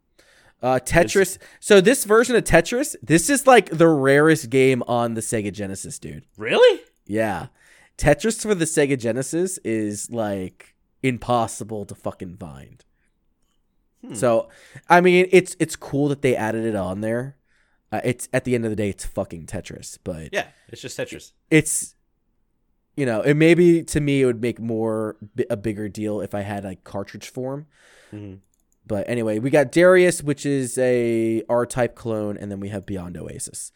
uh 0.62 0.78
Tetris. 0.82 1.38
So 1.60 1.80
this 1.80 2.04
version 2.04 2.36
of 2.36 2.44
Tetris, 2.44 2.94
this 3.02 3.28
is 3.28 3.46
like 3.46 3.70
the 3.70 3.88
rarest 3.88 4.48
game 4.50 4.82
on 4.86 5.14
the 5.14 5.20
Sega 5.20 5.52
Genesis, 5.52 5.98
dude. 5.98 6.24
really? 6.36 6.80
Yeah. 7.06 7.46
Tetris 7.98 8.40
for 8.42 8.54
the 8.54 8.64
Sega 8.64 8.98
Genesis 8.98 9.58
is 9.64 10.10
like 10.10 10.74
impossible 11.02 11.84
to 11.86 11.94
fucking 11.94 12.36
find. 12.36 12.84
Hmm. 14.04 14.14
So, 14.14 14.48
I 14.88 15.00
mean, 15.00 15.28
it's 15.30 15.56
it's 15.60 15.76
cool 15.76 16.08
that 16.08 16.22
they 16.22 16.34
added 16.36 16.64
it 16.64 16.74
on 16.76 17.00
there. 17.00 17.36
Uh, 17.90 18.00
it's 18.04 18.28
at 18.32 18.44
the 18.44 18.54
end 18.54 18.64
of 18.64 18.70
the 18.70 18.76
day, 18.76 18.88
it's 18.88 19.04
fucking 19.04 19.46
Tetris, 19.46 19.98
but 20.02 20.30
Yeah, 20.32 20.46
it's 20.68 20.80
just 20.80 20.98
Tetris. 20.98 21.32
it's 21.50 21.94
you 22.96 23.06
know, 23.06 23.20
it 23.22 23.34
maybe 23.34 23.82
to 23.84 24.00
me 24.00 24.22
it 24.22 24.26
would 24.26 24.40
make 24.42 24.60
more 24.60 25.16
a 25.50 25.56
bigger 25.56 25.88
deal 25.88 26.20
if 26.20 26.34
I 26.34 26.40
had 26.42 26.64
like 26.64 26.84
cartridge 26.84 27.28
form. 27.28 27.66
Mhm. 28.12 28.38
But 28.86 29.08
anyway, 29.08 29.38
we 29.38 29.48
got 29.50 29.70
Darius, 29.72 30.22
which 30.22 30.44
is 30.44 30.76
a 30.78 31.42
R 31.48 31.64
type 31.66 31.94
clone, 31.94 32.36
and 32.36 32.50
then 32.50 32.60
we 32.60 32.68
have 32.70 32.84
Beyond 32.84 33.16
Oasis. 33.16 33.70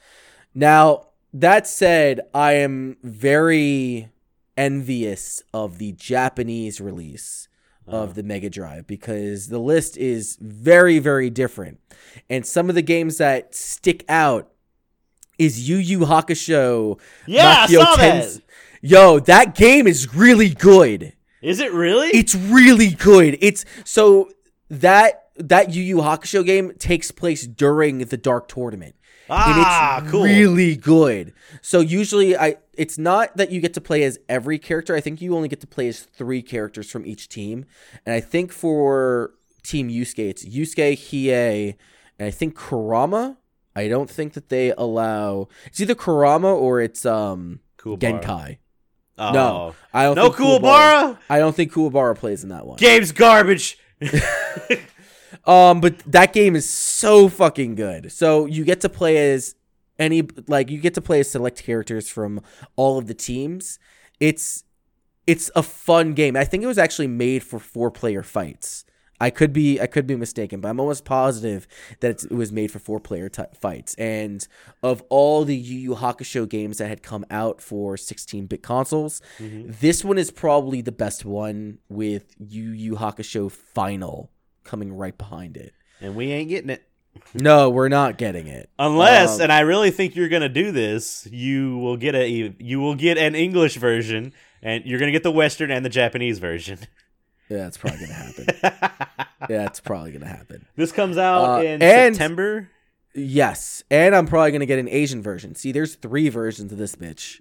Now, 0.55 1.09
that 1.32 1.66
said, 1.66 2.20
I 2.34 2.55
am 2.55 2.97
very 3.02 4.09
envious 4.56 5.43
of 5.55 5.78
the 5.78 5.93
Japanese 5.93 6.80
release 6.80 7.48
Uh-huh. 7.86 7.98
of 7.98 8.14
the 8.14 8.22
Mega 8.24 8.51
Drive 8.51 8.86
because 8.88 9.48
the 9.48 9.59
list 9.60 9.97
is 9.97 10.36
very, 10.40 10.98
very 10.98 11.30
different. 11.30 11.78
And 12.28 12.44
some 12.44 12.68
of 12.68 12.74
the 12.74 12.82
games 12.82 13.18
that 13.18 13.55
stick 13.55 14.05
out 14.09 14.51
is 15.38 15.68
Yu 15.68 15.76
Yu 15.76 16.01
Hakusho. 16.01 16.98
Yeah, 17.26 17.59
I 17.60 17.66
saw 17.66 17.94
Tens- 17.97 18.36
that. 18.38 18.43
Yo, 18.86 19.18
that 19.18 19.56
game 19.56 19.86
is 19.86 20.14
really 20.14 20.50
good. 20.50 21.12
Is 21.42 21.58
it 21.58 21.72
really? 21.72 22.08
It's 22.08 22.34
really 22.34 22.90
good. 22.90 23.36
It's 23.40 23.64
so 23.84 24.30
that 24.70 25.28
that 25.36 25.74
Yu 25.74 25.82
Yu 25.82 25.96
Hakusho 25.96 26.44
game 26.44 26.72
takes 26.78 27.10
place 27.10 27.46
during 27.46 27.98
the 27.98 28.16
Dark 28.16 28.46
Tournament. 28.48 28.94
ah, 29.28 29.98
and 29.98 30.02
it's 30.04 30.12
cool. 30.12 30.22
really 30.22 30.76
good. 30.76 31.32
So 31.62 31.80
usually 31.80 32.36
I 32.36 32.58
it's 32.74 32.96
not 32.96 33.36
that 33.36 33.50
you 33.50 33.60
get 33.60 33.74
to 33.74 33.80
play 33.80 34.04
as 34.04 34.20
every 34.28 34.58
character. 34.58 34.94
I 34.94 35.00
think 35.00 35.20
you 35.20 35.34
only 35.34 35.48
get 35.48 35.60
to 35.62 35.66
play 35.66 35.88
as 35.88 36.00
3 36.02 36.40
characters 36.42 36.88
from 36.88 37.04
each 37.06 37.28
team. 37.28 37.64
And 38.04 38.14
I 38.14 38.20
think 38.20 38.52
for 38.52 39.32
Team 39.64 39.88
Yusuke 39.88 40.30
it's 40.30 40.44
Yusuke, 40.44 40.92
Hiei, 40.92 41.74
and 42.18 42.28
I 42.28 42.30
think 42.30 42.54
Kurama. 42.54 43.36
I 43.74 43.88
don't 43.88 44.08
think 44.08 44.34
that 44.34 44.48
they 44.48 44.72
allow 44.78 45.48
it's 45.66 45.80
either 45.80 45.96
Kurama 45.96 46.54
or 46.54 46.80
it's 46.80 47.04
um 47.04 47.60
cool. 47.76 47.98
Genkai. 47.98 48.58
Oh. 49.18 49.32
No, 49.32 49.74
I 49.94 50.05
don't 50.05 50.16
No 50.16 50.30
think 50.30 50.36
Kuwabara? 50.36 51.18
I 51.30 51.38
don't 51.38 51.56
think 51.56 51.72
Kuwabara 51.72 52.16
plays 52.16 52.43
in 52.43 52.51
that 52.51 52.66
one. 52.66 52.76
Game's 52.76 53.12
garbage. 53.12 53.78
Um, 55.47 55.80
but 55.80 55.98
that 56.01 56.32
game 56.32 56.56
is 56.56 56.68
so 56.68 57.28
fucking 57.28 57.76
good. 57.76 58.10
So 58.10 58.47
you 58.47 58.64
get 58.64 58.80
to 58.80 58.88
play 58.88 59.32
as 59.32 59.55
any 59.98 60.28
like 60.48 60.70
you 60.70 60.80
get 60.80 60.94
to 60.94 61.01
play 61.01 61.20
as 61.20 61.30
select 61.30 61.62
characters 61.62 62.09
from 62.09 62.40
all 62.74 62.98
of 62.98 63.06
the 63.06 63.14
teams. 63.14 63.78
It's 64.18 64.64
it's 65.26 65.51
a 65.55 65.62
fun 65.62 66.14
game. 66.14 66.36
I 66.36 66.44
think 66.44 66.64
it 66.64 66.66
was 66.66 66.78
actually 66.78 67.06
made 67.06 67.44
for 67.44 67.59
four 67.59 67.90
player 67.90 68.22
fights. 68.22 68.84
I 69.20 69.30
could 69.30 69.52
be 69.52 69.80
I 69.80 69.86
could 69.86 70.06
be 70.06 70.14
mistaken, 70.16 70.60
but 70.60 70.68
I'm 70.68 70.78
almost 70.80 71.05
positive 71.05 71.66
that 72.01 72.10
it's, 72.10 72.24
it 72.24 72.32
was 72.32 72.52
made 72.52 72.70
for 72.70 72.78
four 72.78 73.01
player 73.01 73.28
t- 73.28 73.43
fights. 73.59 73.94
And 73.94 74.47
of 74.82 75.02
all 75.09 75.44
the 75.44 75.56
Yu 75.56 75.78
Yu 75.78 75.94
Hakusho 75.94 76.48
games 76.48 76.78
that 76.78 76.88
had 76.88 77.02
come 77.02 77.24
out 77.30 77.60
for 77.62 77.97
16 77.97 78.47
bit 78.47 78.62
consoles, 78.62 79.22
this 79.40 80.05
one 80.05 80.18
is 80.18 80.30
probably 80.30 80.80
the 80.82 80.93
best 80.93 81.24
one 81.24 81.78
with 81.88 82.34
Yu 82.38 82.70
Yu 82.72 82.94
Hakusho 82.97 83.51
Final 83.51 84.30
coming 84.64 84.93
right 84.97 85.16
behind 85.16 85.56
it. 85.56 85.72
and 86.01 86.14
we 86.16 86.30
ain't 86.32 86.48
getting 86.48 86.70
it. 86.70 86.82
No, 87.32 87.70
we're 87.70 87.88
not 87.88 88.18
getting 88.18 88.47
it. 88.47 88.68
Unless, 88.78 89.36
Um, 89.36 89.44
and 89.44 89.52
I 89.52 89.60
really 89.60 89.90
think 89.90 90.14
you're 90.16 90.28
gonna 90.28 90.51
do 90.51 90.70
this, 90.70 91.26
you 91.32 91.78
will 91.78 91.97
get 91.97 92.14
a 92.14 92.55
you 92.59 92.78
will 92.80 92.94
get 92.94 93.16
an 93.16 93.34
English 93.34 93.76
version, 93.76 94.34
and 94.62 94.84
you're 94.84 94.98
gonna 94.98 95.12
get 95.12 95.22
the 95.22 95.30
Western 95.30 95.70
and 95.70 95.82
the 95.82 95.88
Japanese 95.88 96.38
version. 96.38 96.78
Yeah, 97.48 97.59
that's 97.59 97.77
probably 97.78 98.01
gonna 98.01 98.12
happen. 98.12 98.47
yeah, 99.51 99.66
it's 99.66 99.81
probably 99.81 100.12
gonna 100.12 100.27
happen. 100.28 100.66
this 100.77 100.93
comes 100.93 101.16
out 101.18 101.59
Uh, 101.59 101.62
in 101.62 101.82
and- 101.82 102.14
September. 102.16 102.70
Yes, 103.14 103.82
and 103.90 104.14
I'm 104.14 104.27
probably 104.27 104.52
gonna 104.52 104.66
get 104.66 104.78
an 104.78 104.89
Asian 104.90 105.23
version. 105.23 105.55
See, 105.55 105.73
there's 105.73 105.94
three 105.94 106.28
versions 106.28 106.70
of 106.73 106.77
this 106.78 106.97
bitch. 106.97 107.40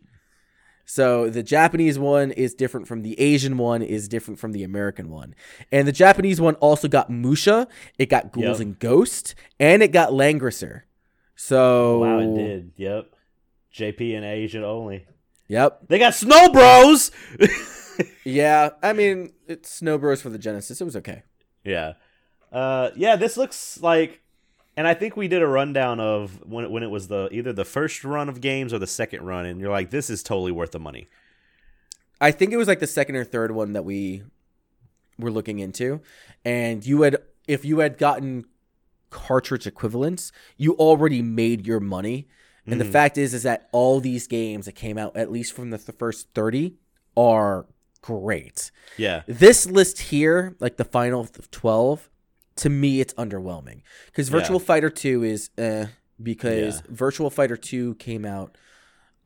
So 0.85 1.29
the 1.29 1.41
Japanese 1.43 1.97
one 1.99 2.31
is 2.31 2.53
different 2.53 2.87
from 2.87 3.01
the 3.01 3.19
Asian 3.19 3.57
one, 3.57 3.81
is 3.81 4.07
different 4.07 4.39
from 4.39 4.51
the 4.53 4.63
American 4.63 5.09
one, 5.09 5.33
and 5.71 5.87
the 5.87 5.91
Japanese 5.91 6.39
one 6.39 6.53
also 6.55 6.87
got 6.87 7.09
Musha, 7.09 7.67
it 7.97 8.05
got 8.07 8.31
Ghouls 8.31 8.59
Yep. 8.59 8.67
and 8.67 8.79
Ghost, 8.79 9.33
and 9.59 9.81
it 9.83 9.91
got 9.91 10.11
Langrisser. 10.11 10.83
So 11.35 11.99
Wow, 11.99 12.19
it 12.19 12.35
did. 12.35 12.71
Yep. 12.77 13.11
JP 13.73 14.15
and 14.15 14.23
Asian 14.25 14.63
only. 14.63 15.05
Yep. 15.49 15.87
They 15.89 15.99
got 15.99 16.13
Snow 16.13 16.49
Bros. 16.53 17.11
Yeah, 18.23 18.69
I 18.81 18.93
mean 18.93 19.33
it's 19.47 19.69
Snow 19.69 19.97
Bros 19.97 20.21
for 20.21 20.29
the 20.29 20.37
Genesis. 20.37 20.81
It 20.81 20.85
was 20.85 20.95
okay. 20.97 21.23
Yeah. 21.63 21.93
Uh 22.51 22.89
yeah, 22.95 23.15
this 23.15 23.37
looks 23.37 23.79
like 23.81 24.21
and 24.77 24.87
I 24.87 24.93
think 24.93 25.15
we 25.15 25.27
did 25.27 25.41
a 25.41 25.47
rundown 25.47 25.99
of 25.99 26.41
when 26.45 26.65
it, 26.65 26.71
when 26.71 26.83
it 26.83 26.89
was 26.89 27.07
the 27.07 27.29
either 27.31 27.53
the 27.53 27.65
first 27.65 28.03
run 28.03 28.27
of 28.29 28.41
games 28.41 28.73
or 28.73 28.79
the 28.79 28.87
second 28.87 29.23
run 29.25 29.45
and 29.45 29.59
you're 29.59 29.71
like 29.71 29.89
this 29.91 30.09
is 30.09 30.21
totally 30.23 30.51
worth 30.51 30.71
the 30.71 30.79
money. 30.79 31.07
I 32.21 32.31
think 32.31 32.51
it 32.53 32.57
was 32.57 32.67
like 32.67 32.79
the 32.79 32.87
second 32.87 33.15
or 33.15 33.23
third 33.23 33.51
one 33.51 33.73
that 33.73 33.83
we 33.83 34.23
were 35.19 35.31
looking 35.31 35.59
into, 35.59 36.01
and 36.43 36.85
you 36.85 37.01
had 37.03 37.17
if 37.47 37.63
you 37.65 37.79
had 37.79 37.97
gotten 37.97 38.45
cartridge 39.09 39.67
equivalents, 39.67 40.31
you 40.57 40.73
already 40.75 41.21
made 41.21 41.65
your 41.67 41.79
money. 41.79 42.27
And 42.67 42.81
the 42.81 42.85
Mhm. 42.85 42.91
fact 42.91 43.17
is, 43.17 43.33
is 43.33 43.43
that 43.43 43.69
all 43.71 43.99
these 43.99 44.27
games 44.27 44.65
that 44.65 44.71
came 44.73 44.97
out, 44.97 45.15
at 45.15 45.31
least 45.31 45.53
from 45.53 45.69
the 45.69 45.77
th- 45.77 45.97
first 45.97 46.27
thirty, 46.33 46.75
are 47.15 47.65
great. 48.05 48.71
Yeah. 48.97 49.23
This 49.27 49.65
list 49.65 49.99
here, 49.99 50.55
like 50.59 50.77
the 50.77 50.85
final 50.85 51.27
twelve, 51.51 52.09
to 52.57 52.69
me 52.69 52.99
it's 53.01 53.13
underwhelming 53.15 53.81
because 54.07 54.29
Yeah. 54.29 54.37
Virtual 54.39 54.59
Fighter 54.59 54.89
Two 54.89 55.23
is 55.23 55.49
eh, 55.57 55.87
because 56.21 56.75
Yeah. 56.77 56.81
Virtual 56.89 57.29
Fighter 57.29 57.57
Two 57.57 57.95
came 57.95 58.25
out. 58.25 58.57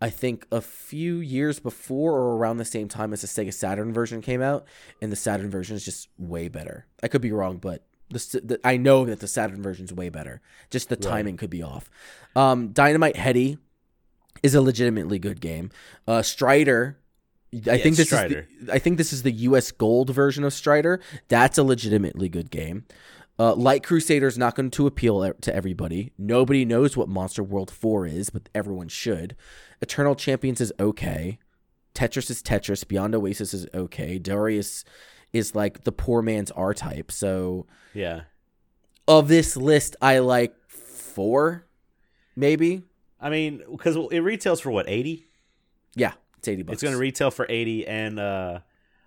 I 0.02 0.10
think 0.10 0.48
a 0.50 0.62
few 0.62 1.18
years 1.18 1.60
before 1.60 2.14
or 2.14 2.38
around 2.38 2.56
the 2.56 2.64
same 2.66 2.88
time 2.88 3.12
as 3.12 3.20
the 3.22 3.28
Sega 3.28 3.54
Saturn 3.54 3.92
version 3.92 4.22
came 4.22 4.42
out, 4.42 4.66
and 5.02 5.12
the 5.12 5.18
Saturn 5.18 5.50
version 5.50 5.76
is 5.76 5.84
just 5.84 6.08
way 6.18 6.48
better. 6.48 6.86
I 7.04 7.10
could 7.10 7.22
be 7.22 7.34
wrong, 7.34 7.58
but 7.58 7.84
the, 8.10 8.42
the 8.44 8.60
I 8.64 8.78
know 8.78 9.06
that 9.06 9.20
the 9.20 9.28
Saturn 9.28 9.62
version 9.62 9.84
is 9.86 9.94
way 9.94 10.08
better. 10.08 10.42
Just 10.70 10.88
the 10.88 10.96
timing 10.96 11.36
could 11.36 11.50
be 11.50 11.62
off. 11.62 11.90
Um, 12.34 12.70
Dynamite 12.70 13.18
Headdy 13.18 13.58
is 14.42 14.56
a 14.56 14.62
legitimately 14.62 15.20
good 15.20 15.42
game. 15.42 15.70
Uh, 16.08 16.22
Strider, 16.22 16.98
I 17.68 17.78
think 17.80 17.96
this 17.96 18.08
Strider. 18.08 18.48
is 18.60 18.68
the, 18.68 18.74
I 18.74 18.80
think 18.80 18.98
this 18.98 19.12
is 19.12 19.24
the 19.24 19.32
U.S. 19.32 19.72
Gold 19.72 20.12
version 20.12 20.44
of 20.44 20.54
Strider. 20.54 21.00
That's 21.30 21.58
a 21.58 21.64
legitimately 21.64 22.30
good 22.30 22.52
game. 22.52 22.86
Uh, 23.40 23.56
Light 23.56 23.84
Crusader 23.84 24.28
is 24.28 24.38
not 24.38 24.54
going 24.56 24.70
to 24.72 24.86
appeal 24.86 25.34
to 25.34 25.56
everybody. 25.56 26.12
Nobody 26.18 26.66
knows 26.66 26.98
what 26.98 27.08
Monster 27.08 27.42
World 27.42 27.72
4 27.72 28.06
is, 28.06 28.30
but 28.30 28.50
everyone 28.54 28.90
should. 28.90 29.36
Eternal 29.82 30.14
Champions 30.14 30.60
is 30.62 30.74
okay. 30.80 31.40
Tetris 31.96 32.30
is 32.30 32.44
Tetris. 32.44 32.86
Beyond 32.88 33.16
Oasis 33.16 33.54
is 33.54 33.66
okay. 33.74 34.20
Darius 34.20 34.84
is 35.32 35.56
like 35.56 35.86
the 35.86 35.92
poor 35.92 36.22
man's 36.22 36.52
R 36.52 36.74
type. 36.74 37.12
So 37.12 37.66
Yeah. 37.94 38.22
of 39.08 39.28
this 39.30 39.56
list, 39.56 39.96
I 40.02 40.20
like 40.20 40.54
four, 40.68 41.66
maybe. 42.36 42.84
I 43.22 43.30
mean, 43.30 43.62
cuz 43.78 43.96
it 44.12 44.20
retails 44.20 44.60
for 44.60 44.70
what, 44.72 44.88
80? 44.90 45.26
Yeah, 45.96 46.14
it's 46.40 46.48
eighty 46.48 46.64
bucks. 46.64 46.74
It's 46.76 46.84
going 46.84 46.94
to 46.96 47.00
retail 47.00 47.30
for 47.32 47.46
80 47.48 47.88
and 47.88 48.20
uh 48.20 48.60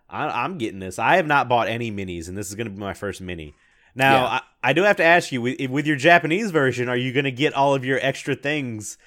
I, 0.09 0.44
I'm 0.44 0.59
getting 0.59 0.78
this. 0.78 0.98
I 0.98 1.16
have 1.16 1.26
not 1.26 1.48
bought 1.48 1.68
any 1.68 1.90
minis, 1.90 2.28
and 2.28 2.36
this 2.36 2.48
is 2.50 2.54
going 2.54 2.66
to 2.66 2.70
be 2.70 2.78
my 2.78 2.92
first 2.94 3.20
mini. 3.22 3.54
Now, 3.94 4.14
Yeah. 4.24 4.26
I, 4.26 4.40
I 4.62 4.72
do 4.74 4.82
have 4.82 4.96
to 4.96 5.04
ask 5.04 5.32
you, 5.32 5.40
with, 5.40 5.59
with 5.70 5.86
your 5.86 5.96
Japanese 5.96 6.50
version, 6.50 6.88
are 6.90 6.96
you 6.96 7.12
going 7.14 7.24
to 7.24 7.30
get 7.32 7.54
all 7.54 7.74
of 7.74 7.82
your 7.84 7.98
extra 8.02 8.34
things 8.34 8.98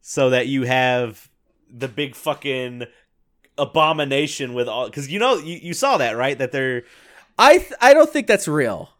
so 0.00 0.30
that 0.30 0.46
you 0.46 0.62
have 0.62 1.28
the 1.70 1.86
big 1.86 2.14
fucking 2.14 2.84
abomination 3.58 4.54
with 4.54 4.68
all? 4.68 4.86
Because 4.86 5.10
you 5.10 5.18
know, 5.18 5.36
you, 5.36 5.58
you 5.62 5.74
saw 5.74 5.98
that 5.98 6.16
right? 6.16 6.36
That 6.38 6.52
they're 6.52 6.84
I 7.38 7.58
th- 7.58 7.72
I 7.80 7.94
don't 7.94 8.10
think 8.10 8.26
that's 8.26 8.48
real. 8.48 8.90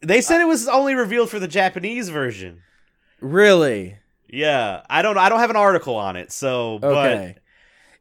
they 0.00 0.20
said 0.20 0.40
it 0.40 0.46
was 0.46 0.68
only 0.68 0.94
revealed 0.94 1.30
for 1.30 1.38
the 1.38 1.48
Japanese 1.48 2.08
version. 2.08 2.62
Really? 3.20 3.96
Yeah, 4.28 4.82
I 4.88 5.02
don't. 5.02 5.18
I 5.18 5.28
don't 5.28 5.40
have 5.40 5.50
an 5.50 5.56
article 5.56 5.96
on 5.96 6.16
it, 6.16 6.30
so 6.32 6.78
Okay. 6.82 7.36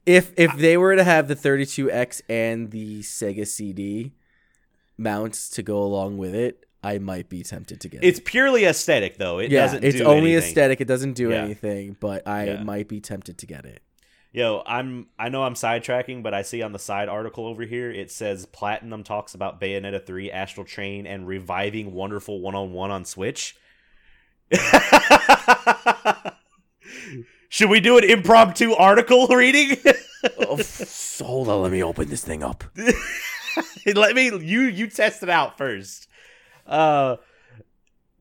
If 0.07 0.31
if 0.37 0.55
they 0.57 0.77
were 0.77 0.95
to 0.95 1.03
have 1.03 1.27
the 1.27 1.35
32X 1.35 2.21
and 2.29 2.71
the 2.71 3.01
Sega 3.01 3.45
CD 3.45 4.13
mounts 4.97 5.49
to 5.51 5.61
go 5.61 5.79
along 5.83 6.17
with 6.17 6.33
it, 6.33 6.65
I 6.81 6.97
might 6.97 7.27
be 7.29 7.43
tempted 7.43 7.81
to 7.81 7.89
get 7.89 8.03
it's 8.03 8.17
it. 8.19 8.25
purely 8.25 8.63
aesthetic, 8.65 9.17
though. 9.17 9.39
It 9.39 9.51
yeah, 9.51 9.63
doesn't. 9.63 9.83
it's 9.83 9.97
do 9.97 10.05
only 10.05 10.31
anything. 10.33 10.49
aesthetic. 10.49 10.79
It 10.81 10.87
doesn't 10.87 11.13
do 11.13 11.31
Yeah. 11.31 11.43
anything, 11.43 11.97
but 11.99 12.25
I 12.27 12.45
Yeah. 12.45 12.63
might 12.63 12.87
be 12.87 13.01
tempted 13.01 13.37
to 13.39 13.45
get 13.45 13.65
it. 13.65 13.81
Yo, 14.31 14.63
I'm 14.65 15.07
I 15.19 15.27
know 15.29 15.43
I'm 15.43 15.55
sidetracking, 15.55 16.23
but 16.23 16.33
I 16.33 16.41
see 16.41 16.61
on 16.61 16.71
the 16.71 16.79
side 16.79 17.09
article 17.09 17.45
over 17.45 17.63
here 17.63 17.91
it 17.91 18.09
says 18.11 18.45
Platinum 18.45 19.03
talks 19.03 19.33
about 19.35 19.59
Bayonetta 19.59 20.05
3, 20.05 20.31
Astral 20.31 20.65
Chain, 20.65 21.05
and 21.05 21.27
reviving 21.27 21.91
Wonderful 21.93 22.39
101 22.39 22.91
on 22.91 23.03
Switch. 23.03 23.55
Should 27.57 27.71
we 27.71 27.79
do 27.79 27.97
an 27.97 28.03
impromptu 28.03 28.73
article 28.73 29.25
reading? 29.31 29.77
oh, 30.41 30.61
hold 31.23 31.49
on, 31.49 31.63
let 31.63 31.71
me 31.71 31.81
open 31.81 32.07
this 32.07 32.23
thing 32.23 32.43
up. 32.43 32.63
Let 33.87 34.13
me 34.15 34.25
you 34.25 34.61
you 34.61 34.85
test 34.85 35.23
it 35.23 35.29
out 35.29 35.57
first. 35.57 36.07
Uh 36.67 37.15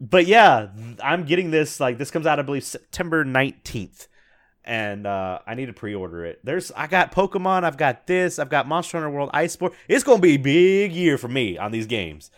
but 0.00 0.26
yeah, 0.26 0.68
I'm 1.02 1.26
getting 1.26 1.50
this 1.50 1.80
like 1.80 1.98
this 1.98 2.10
comes 2.10 2.26
out 2.26 2.38
I 2.38 2.42
believe 2.42 2.64
September 2.64 3.26
19th. 3.26 4.08
And 4.64 5.06
uh, 5.06 5.40
I 5.46 5.54
need 5.54 5.66
to 5.66 5.74
pre-order 5.74 6.24
it. 6.24 6.40
There's, 6.42 6.72
I 6.72 6.86
got 6.86 7.12
Pokemon, 7.12 7.62
I've 7.62 7.76
got 7.76 8.06
this, 8.06 8.38
I've 8.38 8.48
got 8.48 8.66
Monster 8.66 8.96
Hunter 8.96 9.10
World 9.10 9.30
Iceborne. 9.34 9.74
It's 9.86 10.02
gonna 10.02 10.22
be 10.22 10.32
a 10.32 10.38
big 10.38 10.92
year 10.92 11.18
for 11.18 11.28
me 11.28 11.58
on 11.58 11.72
these 11.72 11.86
games. 11.86 12.30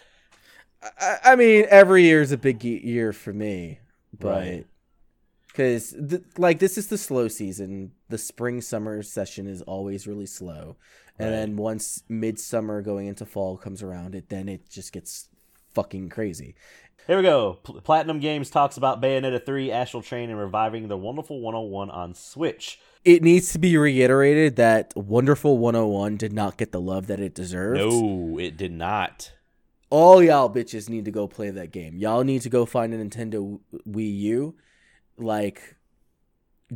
I, 1.01 1.19
I 1.25 1.37
mean, 1.37 1.65
every 1.71 2.03
year 2.03 2.23
is 2.23 2.33
a 2.33 2.37
big 2.37 2.65
year 2.65 3.13
for 3.13 3.33
me, 3.33 3.79
but 4.19 4.29
Right. 4.41 4.67
Because 5.59 5.95
th- 6.09 6.23
like 6.39 6.61
this 6.61 6.79
is 6.79 6.87
the 6.87 6.97
slow 6.97 7.27
season. 7.27 7.91
The 8.09 8.17
spring 8.19 8.61
summer 8.61 9.03
session 9.03 9.47
is 9.49 9.61
always 9.63 10.07
really 10.07 10.27
slow, 10.27 10.77
and 11.19 11.31
Right. 11.31 11.37
then 11.37 11.57
once 11.57 12.05
midsummer 12.09 12.81
going 12.81 13.09
into 13.09 13.27
fall 13.27 13.57
comes 13.57 13.83
around, 13.83 14.15
it 14.15 14.29
then 14.29 14.49
it 14.49 14.71
just 14.71 14.93
gets 14.93 15.29
fucking 15.75 16.11
crazy. 16.11 16.55
Here 17.09 17.17
we 17.17 17.23
go. 17.23 17.59
Pl- 17.65 17.81
Platinum 17.81 18.21
Games 18.21 18.51
talks 18.51 18.77
about 18.77 19.01
Bayonetta 19.03 19.45
3, 19.45 19.73
Astral 19.73 20.03
Chain, 20.03 20.31
and 20.31 20.39
reviving 20.39 20.87
the 20.89 20.97
Wonderful 20.97 21.41
101 21.41 21.91
on 21.91 22.15
Switch. 22.15 22.79
It 23.05 23.23
needs 23.23 23.51
to 23.55 23.59
be 23.59 23.77
reiterated 23.79 24.57
that 24.57 24.93
Wonderful 24.95 25.57
101 25.59 26.17
did 26.19 26.33
not 26.35 26.57
get 26.59 26.71
the 26.71 26.81
love 26.81 27.07
that 27.09 27.19
it 27.19 27.35
deserved. 27.35 27.81
No, 27.81 28.39
it 28.39 28.57
did 28.59 28.73
not. 28.73 29.33
All 29.91 30.23
y'all 30.23 30.53
bitches 30.53 30.89
need 30.91 31.07
to 31.07 31.11
go 31.11 31.27
play 31.27 31.49
that 31.51 31.73
game. 31.73 31.97
Y'all 31.97 32.25
need 32.25 32.43
to 32.43 32.51
go 32.51 32.67
find 32.67 32.93
a 32.93 32.99
Nintendo 33.03 33.59
Wii 33.89 34.19
U, 34.21 34.55
like 35.19 35.77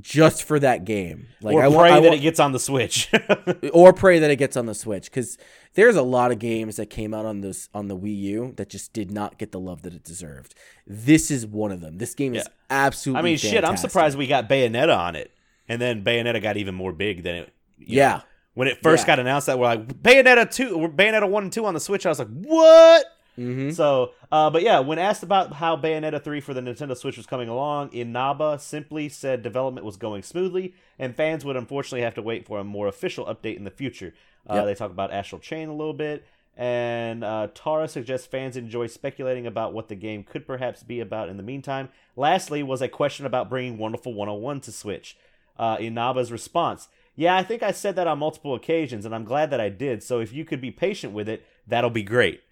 just 0.01 0.44
for 0.44 0.59
that 0.59 0.85
game. 0.85 1.28
Like 1.40 1.55
or 1.55 1.62
I 1.62 1.66
pray 1.66 1.74
want, 1.74 1.93
I 1.93 2.01
that 2.01 2.14
it 2.14 2.20
gets 2.20 2.40
on 2.40 2.52
the 2.52 2.59
Switch. 2.59 3.10
or 3.73 3.93
pray 3.93 4.19
that 4.19 4.31
it 4.31 4.36
gets 4.36 4.56
on 4.56 4.66
the 4.66 4.74
Switch 4.74 5.05
because 5.05 5.36
there's 5.74 5.97
a 5.97 6.02
lot 6.02 6.32
of 6.32 6.39
games 6.39 6.77
that 6.77 6.86
came 6.86 7.12
out 7.12 7.27
on 7.27 7.40
this 7.40 7.69
on 7.74 7.89
the 7.89 7.97
Wii 7.97 8.19
U 8.20 8.52
that 8.56 8.69
just 8.69 8.93
did 8.93 9.10
not 9.10 9.39
get 9.39 9.52
the 9.52 9.60
love 9.60 9.82
that 9.82 9.94
it 9.94 10.05
deserved. 10.05 10.55
This 10.86 11.31
is 11.31 11.47
one 11.47 11.73
of 11.73 11.81
them. 11.81 11.98
This 11.98 12.14
game 12.14 12.35
is 12.35 12.48
absolutely. 12.70 13.20
I 13.20 13.23
mean, 13.23 13.39
shit, 13.39 13.64
I'm 13.64 13.77
surprised 13.77 14.16
we 14.16 14.27
got 14.27 14.48
Bayonetta 14.48 14.97
on 14.97 15.16
it. 15.16 15.31
And 15.69 15.81
then 15.81 16.02
Bayonetta 16.02 16.43
got 16.43 16.56
even 16.56 16.74
more 16.74 16.93
big 16.93 17.23
than 17.23 17.36
it. 17.36 17.55
Yeah, 17.78 18.16
know. 18.16 18.23
When 18.55 18.69
it 18.69 18.82
first 18.82 19.02
Yeah. 19.02 19.06
got 19.06 19.19
announced 19.20 19.47
that 19.47 19.59
we're 19.59 19.66
like 19.66 20.02
Bayonetta 20.02 20.51
2, 20.52 20.74
or 20.74 20.89
Bayonetta 20.89 21.28
1 21.28 21.44
and 21.44 21.52
2 21.52 21.64
on 21.64 21.74
the 21.74 21.81
Switch, 21.81 22.05
I 22.05 22.10
was 22.10 22.19
like, 22.19 22.28
what? 22.28 23.06
Hmm 23.37 23.71
So, 23.71 24.13
uh, 24.31 24.51
but 24.51 24.63
yeah, 24.63 24.81
when 24.81 24.99
asked 24.99 25.23
about 25.23 25.55
how 25.55 25.77
Bayonetta 25.77 26.23
3 26.23 26.41
for 26.41 26.53
the 26.53 26.61
Nintendo 26.61 26.97
Switch 26.97 27.17
was 27.17 27.27
coming 27.27 27.49
along, 27.49 27.91
Inaba 27.93 28.59
simply 28.59 29.09
said 29.09 29.43
development 29.43 29.87
was 29.87 29.97
going 29.97 30.23
smoothly, 30.23 30.75
and 30.99 31.17
fans 31.17 31.45
would 31.45 31.57
unfortunately 31.57 32.03
have 32.03 32.15
to 32.15 32.23
wait 32.23 32.47
for 32.47 32.59
a 32.59 32.65
more 32.65 32.89
official 32.89 33.25
update 33.27 33.57
in 33.57 33.65
the 33.65 33.71
future. 33.71 34.13
Uh, 34.49 34.55
Yep. 34.55 34.65
They 34.67 34.75
talk 34.75 34.91
about 34.91 35.13
Astral 35.13 35.41
Chain 35.41 35.69
a 35.69 35.75
little 35.75 35.95
bit, 35.95 36.27
and 36.57 37.25
uh, 37.25 37.49
Taura 37.55 37.89
suggests 37.89 38.27
fans 38.27 38.57
enjoy 38.57 38.87
speculating 38.87 39.47
about 39.47 39.73
what 39.73 39.89
the 39.89 39.95
game 39.95 40.25
could 40.25 40.47
perhaps 40.47 40.83
be 40.83 41.01
about 41.01 41.29
in 41.29 41.37
the 41.37 41.43
meantime. 41.43 41.89
Lastly, 42.17 42.63
was 42.63 42.83
a 42.83 42.89
question 42.89 43.25
about 43.25 43.49
bringing 43.49 43.79
Wonderful 43.79 44.13
101 44.13 44.61
to 44.63 44.73
Switch. 44.73 45.17
Uh, 45.59 45.77
Inaba's 45.79 46.31
response. 46.33 46.89
Yeah, 47.15 47.37
I 47.37 47.43
think 47.43 47.63
I 47.63 47.73
said 47.73 47.97
that 47.97 48.07
on 48.07 48.19
multiple 48.19 48.55
occasions, 48.55 49.05
and 49.05 49.15
I'm 49.15 49.25
glad 49.25 49.51
that 49.51 49.61
I 49.61 49.69
did. 49.69 50.03
So 50.03 50.21
if 50.21 50.33
you 50.33 50.45
could 50.45 50.61
be 50.61 50.71
patient 50.71 51.13
with 51.13 51.29
it, 51.29 51.47
that'll 51.67 51.91
be 51.91 52.03
great. 52.03 52.43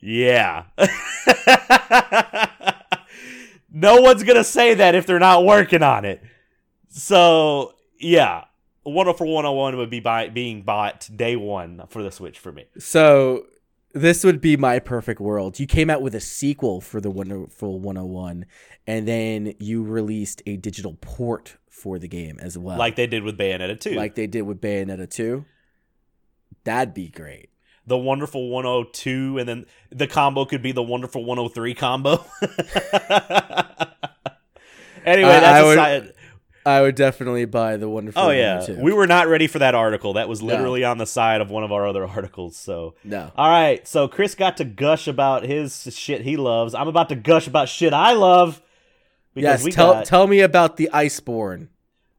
Yeah. 0.00 0.64
no 3.72 4.00
one's 4.00 4.22
going 4.22 4.36
to 4.36 4.44
say 4.44 4.74
that 4.74 4.94
if 4.94 5.06
they're 5.06 5.18
not 5.18 5.44
working 5.44 5.82
on 5.82 6.04
it. 6.04 6.22
So, 6.88 7.74
yeah. 7.98 8.44
Wonderful 8.84 9.26
101 9.26 9.76
would 9.78 9.90
be 9.90 10.00
buy, 10.00 10.28
being 10.28 10.62
bought 10.62 11.08
day 11.14 11.34
one 11.34 11.82
for 11.88 12.02
the 12.04 12.12
Switch 12.12 12.38
for 12.38 12.52
me. 12.52 12.66
So 12.78 13.46
this 13.94 14.22
would 14.22 14.40
be 14.40 14.56
my 14.56 14.78
perfect 14.78 15.20
world. 15.20 15.58
You 15.58 15.66
came 15.66 15.90
out 15.90 16.02
with 16.02 16.14
a 16.14 16.20
sequel 16.20 16.80
for 16.80 17.00
the 17.00 17.10
Wonderful 17.10 17.80
101, 17.80 18.46
and 18.86 19.08
then 19.08 19.54
you 19.58 19.82
released 19.82 20.40
a 20.46 20.56
digital 20.56 20.96
port 21.00 21.56
for 21.68 21.98
the 21.98 22.06
game 22.08 22.38
as 22.40 22.56
well, 22.56 22.78
Like 22.78 22.94
they 22.96 23.06
did 23.08 23.22
with 23.24 23.36
Bayonetta 23.36 23.78
2. 23.80 23.90
like 23.96 24.14
they 24.14 24.26
did 24.28 24.42
with 24.42 24.60
Bayonetta 24.60 25.10
2. 25.10 25.44
That'd 26.64 26.94
be 26.94 27.08
great. 27.08 27.50
The 27.86 27.96
Wonderful 27.98 28.48
102, 28.50 29.38
and 29.38 29.48
then 29.48 29.66
the 29.90 30.06
combo 30.06 30.44
could 30.44 30.62
be 30.62 30.72
the 30.72 30.82
Wonderful 30.82 31.24
103 31.24 31.74
combo. 31.74 32.24
anyway, 35.04 35.28
I- 35.30 35.40
that's 35.40 35.46
I 35.46 35.62
would- 35.62 35.76
side. 35.76 36.12
I 36.64 36.80
would 36.80 36.96
definitely 36.96 37.44
buy 37.44 37.76
the 37.76 37.88
Wonderful. 37.88 38.20
Oh 38.20 38.30
yeah, 38.30 38.54
102. 38.56 38.82
we 38.82 38.92
were 38.92 39.06
not 39.06 39.28
ready 39.28 39.46
for 39.46 39.60
that 39.60 39.76
article. 39.76 40.14
That 40.14 40.28
was 40.28 40.42
No. 40.42 40.48
literally 40.48 40.82
on 40.82 40.98
the 40.98 41.06
side 41.06 41.40
of 41.40 41.48
one 41.48 41.62
of 41.62 41.70
our 41.70 41.86
other 41.86 42.04
articles. 42.04 42.56
So, 42.56 42.96
no. 43.04 43.30
all 43.36 43.48
right. 43.48 43.86
So 43.86 44.08
Chris 44.08 44.34
got 44.34 44.56
to 44.56 44.64
gush 44.64 45.06
about 45.06 45.44
his 45.44 45.94
shit 45.96 46.22
he 46.22 46.36
loves. 46.36 46.74
I'm 46.74 46.88
about 46.88 47.08
to 47.10 47.14
gush 47.14 47.46
about 47.46 47.68
shit 47.68 47.92
I 47.92 48.14
love. 48.14 48.60
Because 49.32 49.60
Yes, 49.60 49.64
we 49.64 49.70
tell 49.70 49.92
got, 49.92 50.06
tell 50.06 50.26
me 50.26 50.40
about 50.40 50.76
the 50.76 50.90
Iceborne. 50.92 51.68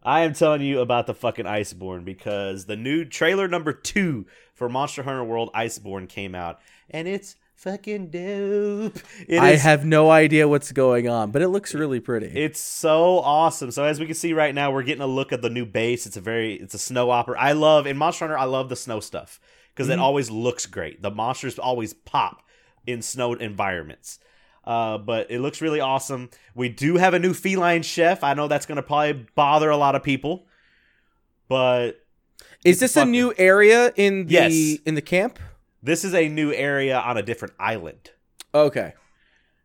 I 0.01 0.21
am 0.21 0.31
telling 0.33 0.61
you 0.61 0.79
about 0.79 1.07
the 1.07 1.13
fucking 1.13 1.43
Iceborne 1.45 2.05
because 2.05 2.67
the 2.67 2.77
new 2.77 3.03
trailer 3.03 3.49
number 3.49 3.73
two 3.73 4.27
for 4.57 4.67
Monster 4.67 5.03
Hunter 5.03 5.23
World 5.23 5.49
Iceborne 5.55 6.09
came 6.09 6.35
out, 6.35 6.59
and 6.89 7.07
it's 7.07 7.35
fucking 7.55 8.07
dope. 8.09 8.97
It 9.27 9.39
I 9.39 9.51
is- 9.51 9.61
have 9.63 9.85
no 9.85 10.09
idea 10.11 10.47
what's 10.47 10.71
going 10.71 11.07
on, 11.07 11.31
but 11.31 11.41
it 11.41 11.47
looks 11.49 11.73
really 11.73 11.99
pretty. 11.99 12.27
It's 12.27 12.59
so 12.59 13.19
awesome. 13.19 13.71
So 13.71 13.83
as 13.83 13.99
we 13.99 14.05
can 14.05 14.15
see 14.15 14.33
right 14.33 14.53
now, 14.53 14.71
we're 14.71 14.83
getting 14.83 15.01
a 15.01 15.07
look 15.07 15.31
at 15.31 15.41
the 15.41 15.49
new 15.49 15.65
base. 15.65 16.05
It's 16.05 16.17
a 16.17 16.21
very 16.21 16.55
it's 16.55 16.73
a 16.73 16.79
snow 16.79 17.09
opera. 17.11 17.39
I 17.39 17.53
love 17.53 17.87
in 17.87 17.97
Monster 17.97 18.25
Hunter. 18.25 18.37
I 18.37 18.43
love 18.45 18.69
the 18.69 18.75
snow 18.75 18.99
stuff 18.99 19.39
because 19.73 19.89
it 19.89 19.97
Mhm. 19.97 20.01
always 20.01 20.29
looks 20.29 20.65
great. 20.65 21.01
The 21.01 21.11
monsters 21.11 21.57
always 21.59 21.93
pop 21.93 22.41
in 22.85 23.01
snowed 23.01 23.41
environments. 23.41 24.19
Uh, 24.63 24.97
but 24.97 25.31
it 25.31 25.39
looks 25.39 25.61
really 25.61 25.79
awesome. 25.79 26.29
We 26.53 26.67
do 26.67 26.97
have 26.97 27.13
a 27.13 27.19
new 27.19 27.33
feline 27.33 27.83
chef. 27.83 28.21
I 28.23 28.33
know 28.33 28.47
that's 28.49 28.65
going 28.65 28.75
to 28.75 28.81
probably 28.83 29.25
bother 29.33 29.69
a 29.69 29.77
lot 29.77 29.95
of 29.95 30.03
people, 30.03 30.45
but 31.47 32.03
Is 32.65 32.79
this 32.79 32.95
a 32.97 33.05
new 33.05 33.33
area 33.37 33.93
in 33.95 34.25
the 34.27 34.33
Yes. 34.33 34.79
in 34.85 34.95
the 34.95 35.01
camp? 35.01 35.39
this 35.81 36.03
is 36.03 36.13
a 36.13 36.27
new 36.27 36.51
area 36.51 36.97
on 36.99 37.17
a 37.17 37.21
different 37.21 37.53
island. 37.59 38.11
Okay. 38.53 38.93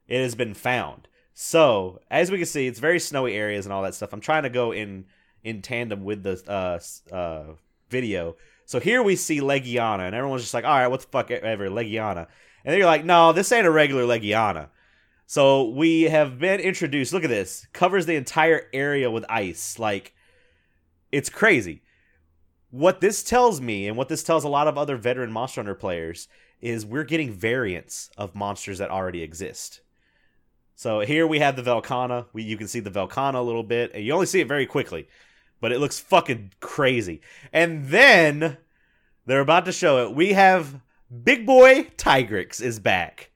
it 0.09 0.20
has 0.20 0.35
been 0.35 0.55
found. 0.55 1.09
So 1.35 2.01
as 2.10 2.31
we 2.31 2.36
can 2.36 2.47
see, 2.47 2.66
it's 2.66 2.78
very 2.78 3.01
snowy 3.01 3.35
areas 3.35 3.64
and 3.66 3.73
all 3.73 3.82
that 3.82 3.94
stuff. 3.94 4.12
I'm 4.12 4.20
trying 4.20 4.43
to 4.43 4.51
go 4.51 4.73
in 4.73 5.06
in 5.43 5.62
tandem 5.62 6.05
with 6.05 6.23
the 6.23 6.40
uh, 6.47 7.14
uh, 7.14 7.55
video. 7.89 8.36
So 8.66 8.78
here 8.78 9.02
we 9.02 9.16
see 9.16 9.40
Legiana, 9.40 10.06
and 10.06 10.14
everyone's 10.14 10.43
just 10.43 10.55
like, 10.55 10.64
"All 10.64 10.70
right, 10.78 10.86
what 10.89 11.01
the 11.01 11.06
fuck 11.09 11.31
ever, 11.31 11.69
Legiana?" 11.69 12.27
And 12.64 12.74
they're 12.74 12.86
like, 12.86 13.05
"No, 13.05 13.32
this 13.32 13.51
ain't 13.51 13.66
a 13.66 13.70
regular 13.70 14.05
Legiana." 14.05 14.69
So 15.27 15.69
we 15.70 16.02
have 16.02 16.39
been 16.39 16.60
introduced. 16.60 17.12
Look 17.12 17.24
at 17.24 17.31
this. 17.31 17.66
Covers 17.73 18.05
the 18.06 18.16
entire 18.16 18.66
area 18.73 19.10
with 19.10 19.24
ice. 19.28 19.78
Like 19.78 20.14
it's 21.10 21.31
crazy. 21.31 21.82
What 22.73 23.03
this 23.03 23.23
tells 23.23 23.61
me, 23.61 23.86
and 23.86 23.99
what 23.99 24.09
this 24.09 24.23
tells 24.23 24.44
a 24.44 24.49
lot 24.49 24.66
of 24.66 24.78
other 24.78 24.97
veteran 24.97 25.31
Monster 25.31 25.61
Hunter 25.61 25.74
players, 25.74 26.27
is 26.62 26.86
we're 26.86 27.05
getting 27.05 27.31
variants 27.31 28.09
of 28.16 28.35
monsters 28.35 28.78
that 28.78 28.90
already 28.90 29.23
exist. 29.23 29.82
So 30.74 31.01
here 31.01 31.27
we 31.27 31.40
have 31.40 31.55
the 31.55 31.62
Velkhana. 31.62 32.27
We, 32.32 32.44
you 32.44 32.57
can 32.57 32.66
see 32.66 32.81
the 32.81 32.90
Velkhana 32.90 33.35
a 33.35 33.43
little 33.43 33.62
bit, 33.62 33.90
and 33.93 34.03
you 34.03 34.15
only 34.15 34.24
see 34.24 34.40
it 34.40 34.49
very 34.49 34.65
quickly, 34.65 35.07
but 35.61 35.70
it 35.70 35.81
looks 35.81 36.01
fucking 36.01 36.53
crazy. 36.61 37.20
And 37.53 37.89
then 37.89 38.57
they're 39.27 39.40
about 39.40 39.66
to 39.66 39.73
show 39.73 40.07
it. 40.07 40.15
We 40.15 40.32
have 40.32 40.81
Big 41.23 41.44
Boy 41.44 41.89
Tigrix 41.99 42.62
is 42.62 42.81
back, 42.81 43.32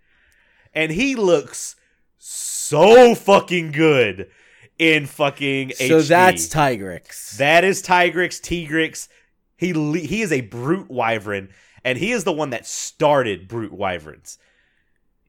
and 0.72 0.90
he 0.90 1.14
looks 1.14 1.76
so 2.16 3.14
fucking 3.14 3.72
good 3.72 4.30
in 4.78 5.04
fucking 5.04 5.72
So 5.72 6.00
HD. 6.00 6.08
that's 6.08 6.48
Tigrix. 6.48 7.36
That 7.36 7.64
is 7.64 7.82
Tigrix, 7.82 8.40
Tigrix. 8.40 9.08
He 9.56 9.72
le- 9.72 9.98
he 9.98 10.22
is 10.22 10.32
a 10.32 10.42
brute 10.42 10.90
wyvern, 10.90 11.48
and 11.84 11.98
he 11.98 12.12
is 12.12 12.24
the 12.24 12.32
one 12.32 12.50
that 12.50 12.66
started 12.66 13.48
brute 13.48 13.72
wyverns. 13.72 14.38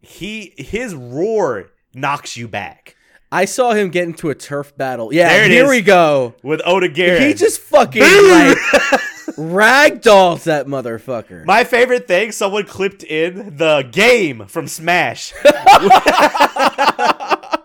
He 0.02 0.54
his 0.58 0.94
roar 0.94 1.72
knocks 1.94 2.38
you 2.38 2.48
back. 2.48 2.96
I 3.32 3.46
saw 3.46 3.74
him 3.74 3.90
get 3.90 4.06
into 4.06 4.30
a 4.30 4.36
turf 4.36 4.76
battle. 4.78 5.14
Yeah, 5.14 5.48
here 5.48 5.66
is. 5.66 5.70
we 5.70 5.82
go. 5.82 6.36
With 6.44 6.62
Odogaron. 6.62 7.28
He 7.28 7.34
just 7.34 7.60
fucking 7.60 8.02
like 8.02 8.58
ragdolls 9.36 10.46
that 10.46 10.68
motherfucker. 10.68 11.46
My 11.46 11.66
favorite 11.66 12.08
thing, 12.08 12.32
someone 12.32 12.66
clipped 12.66 13.04
in 13.04 13.58
the 13.58 13.88
game 13.92 14.46
from 14.48 14.68
Smash. 14.68 15.34
uh, 15.44 17.58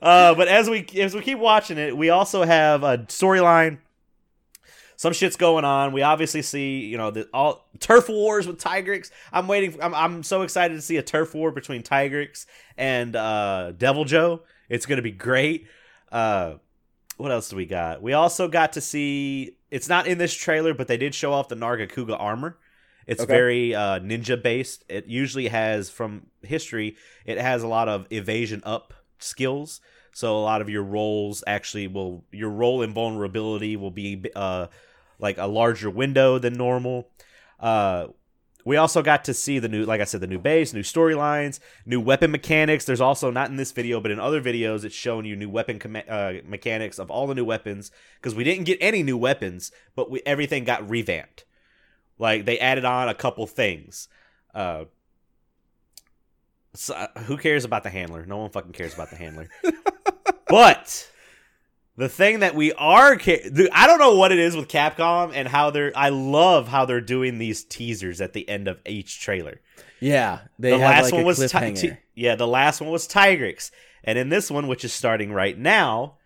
but 0.00 0.48
as 0.48 0.70
we 0.70 0.86
as 0.98 1.14
we 1.14 1.20
keep 1.20 1.38
watching 1.38 1.76
it, 1.76 1.94
we 1.96 2.10
also 2.10 2.44
have 2.44 2.82
a 2.82 2.98
storyline. 2.98 3.78
Some 4.96 5.12
shit's 5.12 5.36
going 5.36 5.64
on. 5.64 5.92
We 5.92 6.02
obviously 6.02 6.42
see, 6.42 6.80
you 6.80 6.96
know, 6.96 7.10
the 7.10 7.28
all 7.34 7.68
turf 7.80 8.08
wars 8.08 8.46
with 8.46 8.58
Tigrix. 8.58 9.10
I'm 9.32 9.48
waiting. 9.48 9.76
I'm 9.82 9.94
I'm 9.94 10.22
so 10.22 10.42
excited 10.42 10.74
to 10.74 10.82
see 10.82 10.96
a 10.96 11.02
turf 11.02 11.34
war 11.34 11.50
between 11.50 11.82
Tigrix 11.82 12.46
and 12.76 13.14
uh, 13.16 13.72
Deviljho. 13.76 14.40
It's 14.68 14.86
gonna 14.86 15.02
be 15.02 15.10
great. 15.12 15.66
Uh, 16.12 16.54
what 17.16 17.30
else 17.32 17.48
do 17.48 17.56
we 17.56 17.66
got? 17.66 18.02
We 18.02 18.12
also 18.12 18.48
got 18.48 18.72
to 18.74 18.80
see. 18.80 19.56
It's 19.70 19.88
not 19.88 20.06
in 20.06 20.18
this 20.18 20.32
trailer, 20.34 20.74
but 20.74 20.86
they 20.88 20.96
did 20.96 21.14
show 21.14 21.32
off 21.32 21.48
the 21.48 21.56
Nargacuga 21.56 22.16
armor. 22.18 22.58
It's 23.06 23.20
Okay. 23.20 23.32
very 23.32 23.74
uh, 23.74 23.98
ninja 24.00 24.40
based. 24.40 24.84
It 24.88 25.06
usually 25.06 25.48
has, 25.48 25.90
from 25.90 26.28
history, 26.42 26.96
it 27.26 27.38
has 27.38 27.62
a 27.62 27.68
lot 27.68 27.88
of 27.88 28.06
evasion 28.10 28.62
up 28.64 28.94
skills. 29.18 29.80
So 30.14 30.36
a 30.36 30.40
lot 30.40 30.62
of 30.62 30.68
your 30.70 30.82
roles 30.82 31.44
actually 31.46 31.88
will 31.88 32.24
your 32.32 32.50
roll 32.50 32.82
invulnerability 32.82 33.76
will 33.76 33.90
be 33.90 34.24
uh, 34.34 34.68
like 35.18 35.38
a 35.38 35.46
larger 35.46 35.90
window 35.90 36.38
than 36.38 36.54
normal. 36.54 37.08
Uh, 37.60 38.06
we 38.64 38.78
also 38.78 39.02
got 39.02 39.24
to 39.24 39.34
see 39.34 39.58
the 39.58 39.68
new, 39.68 39.84
like 39.84 40.00
I 40.00 40.04
said, 40.04 40.22
the 40.22 40.26
new 40.26 40.38
base, 40.38 40.72
new 40.72 40.80
storylines, 40.82 41.60
new 41.84 42.00
weapon 42.00 42.30
mechanics. 42.30 42.86
There's 42.86 43.00
also 43.00 43.30
not 43.30 43.50
in 43.50 43.56
this 43.56 43.72
video, 43.72 44.00
but 44.00 44.10
in 44.10 44.18
other 44.18 44.40
videos, 44.40 44.84
it's 44.84 44.94
showing 44.94 45.26
you 45.26 45.36
new 45.36 45.50
weapon 45.50 45.78
com- 45.78 45.96
uh, 46.08 46.34
mechanics 46.46 46.98
of 46.98 47.10
all 47.10 47.26
the 47.26 47.34
new 47.34 47.44
weapons 47.44 47.90
because 48.16 48.34
we 48.34 48.42
didn't 48.44 48.64
get 48.64 48.78
any 48.80 49.02
new 49.02 49.18
weapons, 49.18 49.70
but 49.94 50.10
we, 50.10 50.22
everything 50.24 50.64
got 50.64 50.88
revamped. 50.88 51.44
Like 52.18 52.46
they 52.46 52.58
added 52.58 52.86
on 52.86 53.08
a 53.08 53.14
couple 53.14 53.46
things. 53.46 54.08
Uh, 54.54 54.84
So, 56.76 56.94
uh, 56.94 57.20
who 57.24 57.36
cares 57.36 57.64
about 57.64 57.82
the 57.82 57.90
handler? 57.90 58.24
No 58.26 58.38
one 58.38 58.50
fucking 58.50 58.72
cares 58.72 58.94
about 58.94 59.10
the 59.10 59.16
handler. 59.16 59.48
but 60.48 61.10
the 61.96 62.08
thing 62.08 62.40
that 62.40 62.54
we 62.54 62.72
are, 62.72 63.16
dude, 63.16 63.68
I 63.72 63.86
don't 63.86 63.98
know 63.98 64.16
what 64.16 64.32
it 64.32 64.38
is 64.38 64.56
with 64.56 64.68
Capcom 64.68 65.32
and 65.34 65.46
how 65.46 65.70
they're. 65.70 65.92
I 65.94 66.08
love 66.08 66.68
how 66.68 66.84
they're 66.84 67.00
doing 67.00 67.38
these 67.38 67.64
teasers 67.64 68.20
at 68.20 68.32
the 68.32 68.48
end 68.48 68.68
of 68.68 68.80
each 68.86 69.20
trailer. 69.20 69.60
Yeah, 70.00 70.40
they 70.58 70.70
the 70.70 70.78
last 70.78 71.04
like 71.04 71.12
one 71.12 71.22
a 71.22 71.26
was 71.26 71.52
Ti-. 71.52 71.72
Ti- 71.74 71.96
yeah, 72.14 72.34
the 72.34 72.46
last 72.46 72.80
one 72.80 72.90
was 72.90 73.06
Tigrix, 73.08 73.70
and 74.02 74.18
in 74.18 74.28
this 74.28 74.50
one, 74.50 74.66
which 74.66 74.84
is 74.84 74.92
starting 74.92 75.32
right 75.32 75.56
now, 75.56 76.16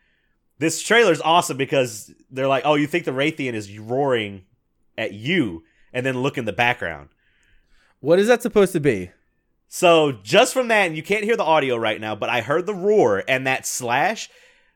this 0.58 0.82
trailer 0.82 1.12
is 1.12 1.20
awesome 1.20 1.56
because 1.56 2.12
they're 2.30 2.48
like, 2.48 2.64
"Oh, 2.64 2.74
you 2.74 2.86
think 2.86 3.04
the 3.04 3.12
Rathian 3.12 3.52
is 3.52 3.78
roaring 3.78 4.44
at 4.96 5.12
you?" 5.12 5.64
And 5.92 6.04
then 6.04 6.22
look 6.22 6.36
in 6.38 6.44
the 6.44 6.52
background. 6.52 7.08
what 8.00 8.18
is 8.18 8.26
that 8.28 8.42
supposed 8.42 8.72
to 8.72 8.80
be? 8.80 9.10
So 9.68 10.12
just 10.12 10.54
from 10.54 10.68
that, 10.68 10.86
and 10.86 10.96
you 10.96 11.02
can't 11.02 11.24
hear 11.24 11.36
the 11.36 11.44
audio 11.44 11.76
right 11.76 12.00
now, 12.00 12.14
but 12.14 12.30
I 12.30 12.40
heard 12.40 12.66
the 12.66 12.74
roar 12.74 13.22
and 13.28 13.46
that 13.46 13.66
slash 13.66 14.30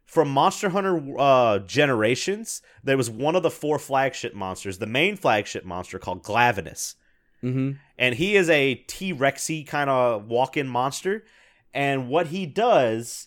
from 0.04 0.28
Monster 0.28 0.68
Hunter 0.68 1.02
uh, 1.18 1.60
Generations. 1.60 2.60
There 2.84 2.98
was 2.98 3.08
one 3.08 3.34
of 3.34 3.42
the 3.42 3.50
four 3.50 3.78
flagship 3.78 4.34
monsters, 4.34 4.78
the 4.78 4.86
main 4.86 5.16
flagship 5.16 5.64
monster 5.64 5.98
called 5.98 6.22
Glavenus, 6.22 6.94
Mm-hmm. 7.42 7.72
and 7.98 8.14
he 8.14 8.36
is 8.36 8.48
a 8.48 8.76
T 8.76 9.12
Rexy 9.12 9.66
kind 9.66 9.90
of 9.90 10.26
walk-in 10.28 10.68
monster. 10.68 11.24
And 11.74 12.08
what 12.08 12.28
he 12.28 12.46
does 12.46 13.26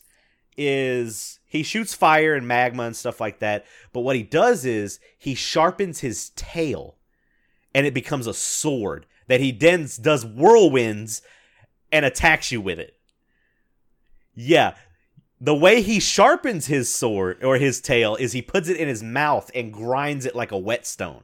is 0.55 1.39
he 1.45 1.63
shoots 1.63 1.93
fire 1.93 2.33
and 2.33 2.47
magma 2.47 2.83
and 2.83 2.95
stuff 2.95 3.19
like 3.19 3.39
that. 3.39 3.65
But 3.91 4.01
what 4.01 4.15
he 4.15 4.23
does 4.23 4.63
is 4.63 5.01
he 5.17 5.35
sharpens 5.35 5.99
his 5.99 6.29
tail, 6.29 6.95
and 7.73 7.85
it 7.85 7.93
becomes 7.93 8.25
a 8.25 8.33
sword 8.33 9.05
that 9.27 9.41
he 9.41 9.51
then 9.51 9.89
does 10.01 10.23
whirlwinds 10.23 11.21
and 11.91 12.05
attacks 12.05 12.51
you 12.51 12.61
with 12.61 12.79
it. 12.79 12.95
Yeah. 14.33 14.75
The 15.39 15.55
way 15.55 15.81
he 15.81 15.99
sharpens 15.99 16.67
his 16.67 16.93
sword 16.93 17.43
or 17.43 17.57
his 17.57 17.81
tail 17.81 18.15
is 18.15 18.31
he 18.33 18.41
puts 18.41 18.69
it 18.69 18.77
in 18.77 18.87
his 18.87 19.03
mouth 19.03 19.51
and 19.53 19.73
grinds 19.73 20.25
it 20.25 20.35
like 20.35 20.51
a 20.51 20.57
whetstone. 20.57 21.23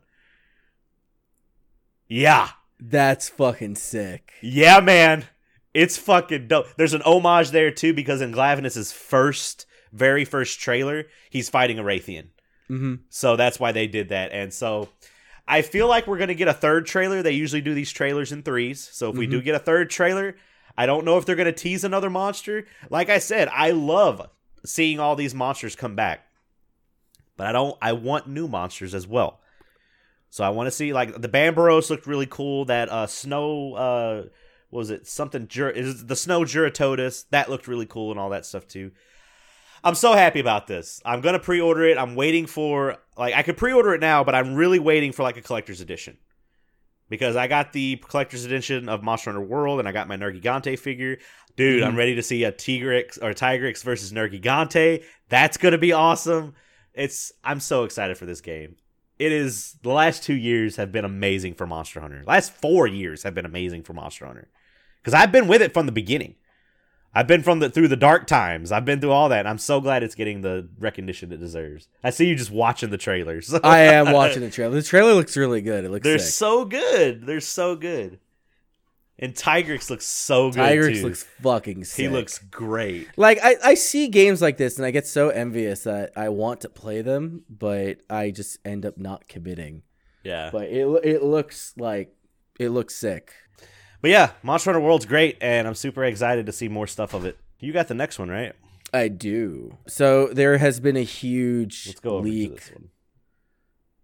Yeah. 2.08 2.50
That's 2.80 3.30
fucking 3.30 3.76
sick. 3.76 4.34
Yeah, 4.42 4.80
man. 4.80 5.26
It's 5.74 5.98
fucking 5.98 6.48
dope. 6.48 6.68
There's 6.76 6.94
an 6.94 7.04
homage 7.04 7.52
there 7.52 7.72
too 7.72 7.94
because 7.94 8.22
in 8.22 8.34
Glavenus' 8.34 8.94
first, 8.94 9.66
very 9.94 10.26
first 10.26 10.60
trailer, 10.60 11.06
he's 11.30 11.50
fighting 11.50 11.80
a 11.80 11.84
Rathian. 11.84 12.28
Mm-hmm. 12.70 12.96
So 13.10 13.36
that's 13.36 13.60
why 13.60 13.72
they 13.72 13.88
did 13.88 14.10
that. 14.10 14.32
And 14.32 14.54
so 14.54 14.90
I 15.48 15.62
feel 15.62 15.88
like 15.88 16.08
we're 16.08 16.18
going 16.18 16.30
to 16.30 16.36
get 16.36 16.48
a 16.48 16.54
third 16.54 16.86
trailer. 16.86 17.22
They 17.22 17.32
usually 17.32 17.62
do 17.62 17.74
these 17.74 17.92
trailers 17.92 18.32
in 18.32 18.44
threes. 18.44 18.90
So 18.92 19.10
if 19.10 19.18
we 19.18 19.28
do 19.28 19.42
get 19.42 19.56
a 19.56 19.60
third 19.60 19.90
trailer, 19.90 20.36
I 20.78 20.86
don't 20.86 21.06
know 21.06 21.18
if 21.18 21.26
they're 21.26 21.36
going 21.36 21.46
to 21.46 21.52
tease 21.52 21.84
another 21.84 22.10
monster. 22.10 22.66
Like 22.90 23.10
I 23.10 23.20
said, 23.20 23.50
I 23.50 23.72
love 23.72 24.30
seeing 24.66 25.00
all 25.00 25.16
these 25.16 25.36
monsters 25.36 25.76
come 25.76 25.96
back. 25.96 26.28
But 27.38 27.48
I 27.48 27.52
don't 27.52 27.78
I 27.82 27.94
want 27.94 28.28
new 28.28 28.48
monsters 28.48 28.94
as 28.94 29.08
well. 29.08 29.40
So 30.30 30.44
I 30.44 30.50
want 30.50 30.68
to 30.68 30.72
see 30.72 30.94
like 30.94 31.20
the 31.20 31.30
Banbaros 31.30 31.90
looked 31.90 32.08
really 32.08 32.28
cool. 32.28 32.66
That 32.66 32.90
uh 32.90 33.08
snow 33.08 33.74
uh 33.74 34.24
what 34.70 34.80
was 34.80 34.92
it 34.92 35.08
something 35.08 35.48
Jur- 35.48 35.70
is 35.70 36.06
the 36.06 36.16
snow 36.16 36.42
Jyuratodus 36.42 37.26
that 37.32 37.50
looked 37.50 37.68
really 37.68 37.86
cool 37.86 38.12
and 38.12 38.20
all 38.20 38.30
that 38.30 38.46
stuff 38.46 38.68
too. 38.68 38.92
I'm 39.84 39.96
so 39.96 40.14
happy 40.14 40.40
about 40.40 40.68
this. 40.68 41.02
I'm 41.04 41.22
gonna 41.22 41.40
pre-order 41.40 41.84
it. 41.84 41.98
I'm 41.98 42.16
waiting 42.16 42.46
for 42.46 42.98
like 43.18 43.34
I 43.34 43.42
could 43.42 43.58
pre-order 43.58 43.94
it 43.96 44.02
now, 44.02 44.24
but 44.24 44.36
I'm 44.36 44.54
really 44.54 44.80
waiting 44.80 45.12
for 45.12 45.24
like 45.24 45.38
a 45.38 45.42
collector's 45.42 45.82
edition 45.82 46.18
because 47.12 47.36
I 47.36 47.48
got 47.48 47.74
the 47.74 47.98
collector's 48.08 48.46
edition 48.46 48.88
of 48.90 49.04
Monster 49.04 49.32
Hunter 49.32 49.46
World 49.46 49.78
and 49.80 49.88
I 49.88 49.92
got 49.92 50.08
my 50.08 50.16
Nergigante 50.18 50.80
figure. 50.80 51.18
Dude, 51.58 51.84
I'm 51.84 51.94
Mhm. 51.94 51.98
ready 51.98 52.16
to 52.16 52.24
see 52.24 52.46
a 52.46 52.52
Tigrix 52.54 53.22
or 53.22 53.34
Tigrix 53.34 53.84
versus 53.84 54.14
Nergigante. 54.14 55.04
That's 55.30 55.58
gonna 55.58 55.78
be 55.78 55.92
awesome. 55.92 56.56
It's 56.94 57.34
I'm 57.44 57.60
so 57.60 57.84
excited 57.84 58.18
for 58.18 58.26
this 58.26 58.40
game. 58.42 58.78
It 59.20 59.32
is 59.34 59.76
the 59.84 59.90
last 59.92 60.24
two 60.24 60.34
years 60.34 60.78
have 60.78 60.92
been 60.92 61.06
amazing 61.06 61.54
for 61.56 61.68
Monster 61.68 62.00
Hunter. 62.00 62.24
last 62.26 62.54
four 62.54 62.88
years 62.88 63.24
have 63.24 63.36
been 63.36 63.46
amazing 63.46 63.84
for 63.84 63.94
Monster 63.94 64.26
Hunter 64.26 64.48
because 65.04 65.14
I've 65.14 65.32
been 65.34 65.48
with 65.48 65.62
it 65.62 65.74
from 65.74 65.86
the 65.86 65.92
beginning. 65.92 66.36
I've 67.14 67.28
been 67.28 67.44
from 67.44 67.60
the 67.60 67.70
through 67.70 67.90
the 67.90 67.98
dark 67.98 68.26
times. 68.26 68.72
I've 68.72 68.86
been 68.86 69.02
through 69.02 69.12
all 69.12 69.30
that. 69.30 69.40
And 69.40 69.48
I'm 69.50 69.58
so 69.58 69.82
glad 69.82 70.02
it's 70.04 70.16
getting 70.16 70.42
the 70.42 70.70
recognition 70.80 71.32
it 71.32 71.40
deserves. 71.40 71.88
I 72.04 72.10
see 72.10 72.28
you 72.28 72.36
just 72.36 72.52
watching 72.52 72.90
the 72.90 72.98
trailers. 72.98 73.54
I 73.64 73.80
am 73.80 74.12
watching 74.14 74.42
the 74.42 74.50
trailer. 74.50 74.76
The 74.76 74.84
trailer 74.84 75.14
looks 75.14 75.36
really 75.36 75.62
good. 75.62 75.84
It 75.84 75.92
looks 75.92 76.04
They're 76.06 76.20
sick. 76.20 76.34
so 76.34 76.66
good. 76.66 77.26
They're 77.26 77.42
so 77.42 77.76
good. 77.76 78.20
And 79.20 79.36
Tigrix 79.36 79.90
looks 79.92 80.06
so 80.06 80.50
good 80.50 80.60
Tigrex 80.62 80.96
too. 80.96 81.04
looks 81.04 81.24
fucking 81.42 81.84
sick. 81.84 82.02
he 82.02 82.10
looks 82.10 82.40
great. 82.40 83.08
like 83.18 83.38
I, 83.44 83.56
I 83.64 83.74
see 83.76 84.08
games 84.08 84.42
like 84.42 84.58
this 84.58 84.78
and 84.78 84.86
I 84.86 84.90
get 84.90 85.06
so 85.06 85.30
envious 85.30 85.84
that 85.84 86.12
I 86.16 86.30
want 86.30 86.62
to 86.62 86.70
play 86.70 87.04
them, 87.04 87.44
but 87.48 88.00
I 88.10 88.32
just 88.32 88.58
end 88.66 88.84
up 88.84 88.98
not 88.98 89.28
committing. 89.28 89.84
Yeah. 90.24 90.50
But 90.52 90.70
it 90.70 90.86
it 91.04 91.24
looks 91.24 91.74
like 91.78 92.16
it 92.60 92.70
looks 92.70 92.96
sick. 92.96 93.34
But 94.02 94.10
yeah, 94.12 94.32
Monster 94.44 94.72
Hunter 94.72 94.84
World's 94.86 95.06
great, 95.06 95.38
and 95.42 95.68
I'm 95.68 95.76
super 95.76 96.04
excited 96.04 96.46
to 96.48 96.52
see 96.52 96.68
more 96.68 96.88
stuff 96.88 97.14
of 97.14 97.26
it. 97.26 97.38
You 97.60 97.72
got 97.72 97.88
the 97.88 97.94
next 97.94 98.18
one, 98.18 98.30
right? 98.30 98.54
I 98.94 99.08
do. 99.08 99.78
So 99.88 100.28
there 100.28 100.58
has 100.58 100.80
been 100.80 100.98
a 100.98 101.04
huge 101.04 101.88
Let's 101.88 102.00
go 102.00 102.16
over 102.18 102.28
to 102.28 102.32
leak, 102.34 102.74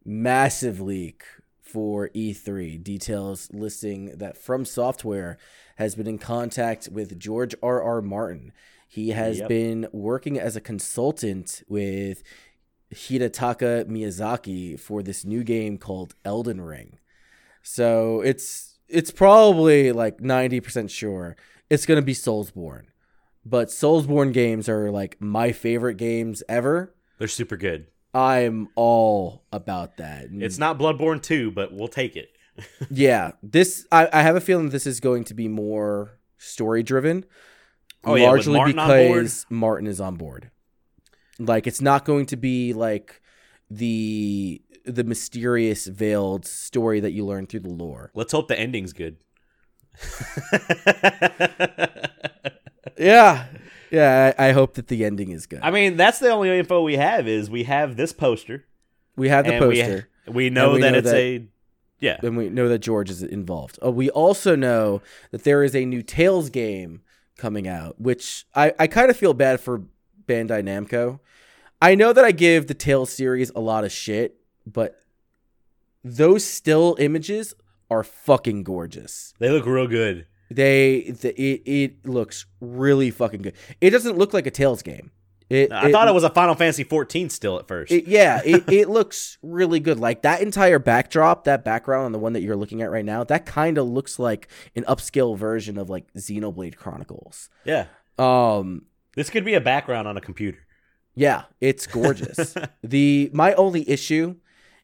massive 0.05 0.79
leak 0.79 1.23
for 1.61 2.09
E3. 2.09 2.81
Details 2.81 3.49
listing 3.51 4.17
that 4.17 4.37
From 4.37 4.63
Software 4.65 5.37
has 5.77 5.95
been 5.95 6.07
in 6.07 6.17
contact 6.17 6.89
with 6.91 7.19
George 7.19 7.55
R. 7.61 7.81
R. 7.81 8.01
Martin. 8.01 8.53
He 8.87 9.09
has 9.09 9.39
Yep. 9.39 9.49
been 9.49 9.87
working 9.91 10.39
as 10.39 10.55
a 10.55 10.61
consultant 10.61 11.63
with 11.67 12.23
Hidetaka 12.93 13.85
Miyazaki 13.85 14.79
for 14.79 15.03
this 15.03 15.25
new 15.25 15.43
game 15.43 15.77
called 15.77 16.15
Elden 16.23 16.61
Ring. 16.61 16.99
So 17.61 18.21
it's 18.21 18.76
it's 18.89 19.11
probably 19.11 19.91
like 19.91 20.19
90% 20.19 20.89
sure 20.89 21.35
it's 21.69 21.85
going 21.85 21.99
to 21.99 22.05
be 22.05 22.13
Soulsborne. 22.13 22.85
But 23.45 23.69
Soulsborne 23.69 24.33
games 24.33 24.67
are 24.67 24.91
like 24.91 25.21
my 25.21 25.51
favorite 25.51 25.95
games 25.95 26.43
ever. 26.49 26.93
They're 27.17 27.27
super 27.27 27.57
good. 27.57 27.87
I'm 28.13 28.69
all 28.75 29.43
about 29.51 29.97
that. 29.97 30.27
It's 30.31 30.57
not 30.57 30.77
Bloodborne 30.77 31.21
2, 31.21 31.51
but 31.51 31.71
we'll 31.71 31.87
take 31.87 32.15
it. 32.15 32.29
yeah, 32.89 33.31
this 33.43 33.85
I, 33.91 34.09
I 34.11 34.21
have 34.23 34.35
a 34.35 34.41
feeling 34.41 34.69
this 34.69 34.87
is 34.87 34.99
going 34.99 35.23
to 35.25 35.33
be 35.33 35.47
more 35.47 36.17
story 36.37 36.81
driven. 36.83 37.25
Oh, 38.03 38.15
yeah, 38.15 38.27
largely 38.27 38.55
Martin 38.55 38.75
because 38.75 39.45
Martin 39.49 39.87
is 39.87 40.01
on 40.01 40.15
board. 40.15 40.49
Like 41.39 41.67
it's 41.67 41.81
not 41.81 42.05
going 42.05 42.25
to 42.27 42.37
be 42.37 42.73
like 42.73 43.21
the 43.69 44.61
the 44.87 45.03
mysterious 45.03 45.85
veiled 45.87 46.45
story 46.45 46.99
that 46.99 47.11
you 47.11 47.25
learn 47.25 47.45
through 47.45 47.59
the 47.61 47.69
lore. 47.69 48.11
Let's 48.15 48.31
hope 48.31 48.47
the 48.47 48.59
ending's 48.59 48.93
good. 48.93 49.17
Yeah. 52.97 53.45
Yeah, 53.91 54.33
I, 54.37 54.47
I 54.47 54.51
hope 54.53 54.73
that 54.73 54.87
the 54.87 55.05
ending 55.05 55.31
is 55.31 55.45
good. 55.45 55.59
I 55.61 55.71
mean, 55.71 55.95
that's 55.97 56.19
the 56.19 56.29
only 56.29 56.57
info 56.57 56.81
we 56.81 56.97
have 56.97 57.27
is 57.27 57.49
we 57.49 57.63
have 57.63 57.95
this 57.95 58.11
poster. 58.11 58.65
we 59.15 59.29
have 59.29 59.45
the 59.45 59.53
and 59.53 59.67
we- 59.67 59.81
poster. 59.81 60.09
We, 60.27 60.49
know 60.49 60.73
we 60.73 60.81
that 60.81 60.91
know 60.91 60.97
it's 60.97 61.09
that- 61.11 61.15
a 61.15 61.47
yeah. 61.99 62.17
and 62.21 62.35
we 62.35 62.49
know 62.49 62.67
that 62.69 62.79
George 62.79 63.09
is 63.09 63.23
involved. 63.23 63.79
Uh, 63.83 63.91
we 63.91 64.09
also 64.09 64.55
know 64.55 65.01
that 65.31 65.43
there 65.45 65.63
is 65.63 65.73
a 65.75 65.85
new 65.85 66.01
Tales 66.01 66.49
game 66.49 67.01
coming 67.37 67.67
out, 67.67 67.99
which 68.01 68.45
I, 68.53 68.73
I 68.77 68.87
kind 68.87 69.09
of 69.09 69.15
feel 69.15 69.33
bad 69.33 69.61
for 69.61 69.83
Bandai 70.27 70.63
Namco. 70.63 71.19
I 71.81 71.95
know 71.95 72.11
that 72.13 72.25
I 72.25 72.31
give 72.31 72.67
the 72.67 72.73
Tales 72.73 73.09
series 73.11 73.51
a 73.55 73.59
lot 73.61 73.85
of 73.85 73.91
shit, 73.91 74.36
but 74.73 74.99
those 76.03 76.43
still 76.43 76.95
images 76.99 77.53
are 77.89 78.03
fucking 78.03 78.63
gorgeous. 78.63 79.33
They 79.39 79.49
look 79.49 79.65
real 79.65 79.87
good. 79.87 80.27
They 80.49 81.11
the, 81.21 81.39
it 81.41 81.61
it 81.65 82.05
looks 82.05 82.45
really 82.61 83.11
fucking 83.11 83.41
good. 83.41 83.53
It 83.81 83.89
doesn't 83.91 84.17
look 84.17 84.33
like 84.33 84.47
a 84.47 84.51
Tales 84.51 84.81
game. 84.81 85.11
It, 85.49 85.71
I 85.71 85.93
thought 85.93 86.09
it 86.09 86.13
was 86.13 86.25
a 86.25 86.29
Final 86.29 86.55
Fantasy 86.55 86.83
14 86.83 87.29
still 87.29 87.57
at 87.57 87.69
first. 87.69 87.89
it, 87.89 88.05
yeah, 88.05 88.41
it, 88.45 88.65
it 88.69 88.89
looks 88.89 89.37
really 89.41 89.79
good. 89.79 89.97
Like 89.97 90.23
that 90.23 90.41
entire 90.41 90.77
backdrop, 90.77 91.45
that 91.45 91.63
background 91.63 92.05
on 92.05 92.11
the 92.11 92.19
one 92.19 92.33
that 92.33 92.41
you're 92.41 92.57
looking 92.57 92.81
at 92.81 92.91
right 92.91 93.05
now, 93.05 93.23
that 93.23 93.45
kind 93.45 93.77
of 93.77 93.87
looks 93.87 94.19
like 94.19 94.49
an 94.75 94.83
upscale 94.83 95.37
version 95.37 95.77
of 95.77 95.89
like 95.89 96.11
Xenoblade 96.15 96.75
Chronicles. 96.75 97.49
yeah. 97.63 97.85
Um, 98.19 98.87
This 99.15 99.29
could 99.29 99.45
be 99.45 99.53
a 99.53 99.61
background 99.61 100.05
on 100.07 100.17
a 100.17 100.21
computer. 100.21 100.59
yeah, 101.15 101.43
it's 101.61 101.87
gorgeous. 101.87 102.53
the 102.83 103.29
my 103.33 103.53
only 103.53 103.89
issue 103.89 104.35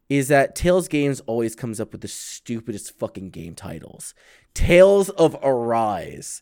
is 0.10 0.28
that 0.28 0.56
Tales 0.56 0.88
Games 0.88 1.22
always 1.22 1.56
comes 1.56 1.80
up 1.80 1.92
with 1.92 2.02
the 2.02 2.08
stupidest 2.08 2.98
fucking 3.00 3.30
game 3.30 3.56
titles. 3.56 4.14
Tales 4.54 5.10
of 5.12 5.36
Arise. 5.44 6.42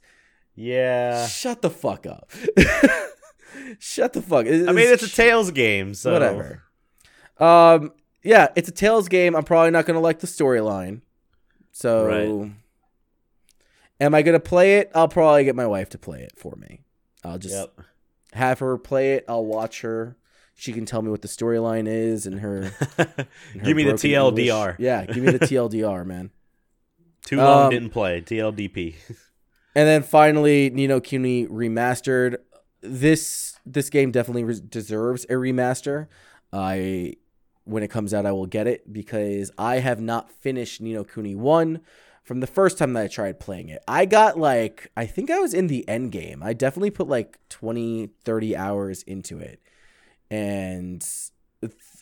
Yeah. 0.55 1.27
Shut 1.27 1.61
the 1.61 1.69
fuck 1.69 2.05
up. 2.05 2.31
Shut 3.79 4.13
the 4.13 4.21
fuck. 4.21 4.45
I 4.45 4.49
mean, 4.49 4.77
it's 4.91 5.03
a 5.03 5.09
Tales 5.09 5.51
game, 5.51 5.93
so 5.93 6.11
whatever. 6.13 6.63
Um, 7.37 7.93
yeah, 8.23 8.47
it's 8.55 8.69
a 8.69 8.73
Tales 8.73 9.07
game. 9.07 9.35
I'm 9.35 9.43
probably 9.43 9.71
not 9.71 9.85
gonna 9.85 9.99
like 9.99 10.19
the 10.19 10.27
storyline. 10.27 11.01
So, 11.71 12.05
Right. 12.05 12.51
Am 13.99 14.15
I 14.15 14.21
gonna 14.23 14.39
play 14.39 14.77
it? 14.79 14.91
I'll 14.95 15.07
probably 15.07 15.43
get 15.43 15.55
my 15.55 15.67
wife 15.67 15.89
to 15.89 15.97
play 15.97 16.21
it 16.21 16.33
for 16.35 16.55
me. 16.55 16.81
I'll 17.23 17.37
just 17.37 17.53
Yep. 17.55 17.81
have 18.33 18.59
her 18.59 18.77
play 18.77 19.13
it. 19.13 19.25
I'll 19.27 19.45
watch 19.45 19.81
her. 19.81 20.17
She 20.61 20.73
can 20.73 20.85
tell 20.85 21.01
me 21.01 21.09
what 21.09 21.23
the 21.23 21.27
storyline 21.27 21.87
is 21.87 22.27
and 22.27 22.39
her. 22.39 22.57
and 22.99 23.09
her 23.17 23.27
Give 23.63 23.75
me 23.75 23.81
the 23.83 23.93
broken 23.93 24.11
English. 24.11 24.47
TLDR. 24.47 24.75
Yeah, 24.77 25.05
give 25.07 25.23
me 25.23 25.31
the 25.31 25.39
TLDR, 25.47 26.05
man. 26.05 26.29
Too 27.25 27.37
long 27.37 27.63
Um, 27.65 27.69
didn't 27.71 27.89
play. 27.89 28.21
TLDP. 28.21 28.93
And 29.73 29.87
then 29.87 30.03
finally, 30.03 30.69
Ni 30.69 30.85
no 30.85 31.01
Kuni 31.01 31.47
remastered. 31.47 32.35
This 32.83 33.57
this 33.65 33.89
game 33.89 34.11
definitely 34.11 34.43
res- 34.43 34.59
deserves 34.61 35.23
a 35.25 35.33
remaster. 35.33 36.05
I 36.53 37.13
when 37.63 37.81
it 37.81 37.87
comes 37.89 38.13
out, 38.13 38.27
I 38.27 38.31
will 38.31 38.45
get 38.45 38.67
it 38.67 38.93
because 38.93 39.49
I 39.57 39.77
have 39.79 39.99
not 39.99 40.31
finished 40.31 40.79
Ni 40.79 40.93
no 40.93 41.03
Kuni 41.03 41.33
one 41.33 41.81
from 42.23 42.39
the 42.39 42.45
first 42.47 42.77
time 42.77 42.93
that 42.93 43.03
I 43.03 43.07
tried 43.07 43.39
playing 43.39 43.69
it. 43.69 43.81
I 43.87 44.05
got 44.05 44.37
like 44.37 44.91
I 44.95 45.07
think 45.07 45.31
I 45.31 45.39
was 45.39 45.55
in 45.55 45.65
the 45.65 45.87
end 45.89 46.11
game. 46.11 46.43
I 46.43 46.53
definitely 46.53 46.91
put 46.91 47.07
like 47.07 47.39
20, 47.49 48.09
30 48.23 48.55
hours 48.55 49.01
into 49.03 49.39
it, 49.39 49.59
and 50.31 51.05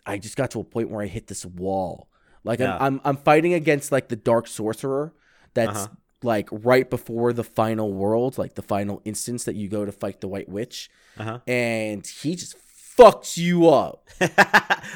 I 0.05 0.17
just 0.17 0.37
got 0.37 0.51
to 0.51 0.59
a 0.59 0.63
point 0.63 0.89
where 0.89 1.01
I 1.03 1.07
hit 1.07 1.27
this 1.27 1.45
wall. 1.45 2.07
Like 2.45 2.59
Yeah. 2.59 2.75
I'm, 2.77 2.95
I'm 2.95 3.01
I'm 3.03 3.17
fighting 3.17 3.53
against 3.53 3.91
like 3.91 4.07
the 4.07 4.15
dark 4.15 4.47
sorcerer 4.47 5.13
that's 5.53 5.79
Uh-huh. 5.79 5.87
like 6.23 6.47
right 6.51 6.89
before 6.89 7.33
the 7.33 7.43
final 7.43 7.91
world, 7.91 8.37
like 8.37 8.55
the 8.55 8.61
final 8.61 9.01
instance 9.03 9.43
that 9.43 9.55
you 9.55 9.67
go 9.67 9.83
to 9.83 9.91
fight 9.91 10.21
the 10.21 10.27
White 10.29 10.47
Witch, 10.47 10.89
Uh-huh. 11.17 11.39
and 11.47 12.05
he 12.07 12.35
just 12.35 12.55
fucks 12.97 13.35
you 13.37 13.67
up. 13.69 14.07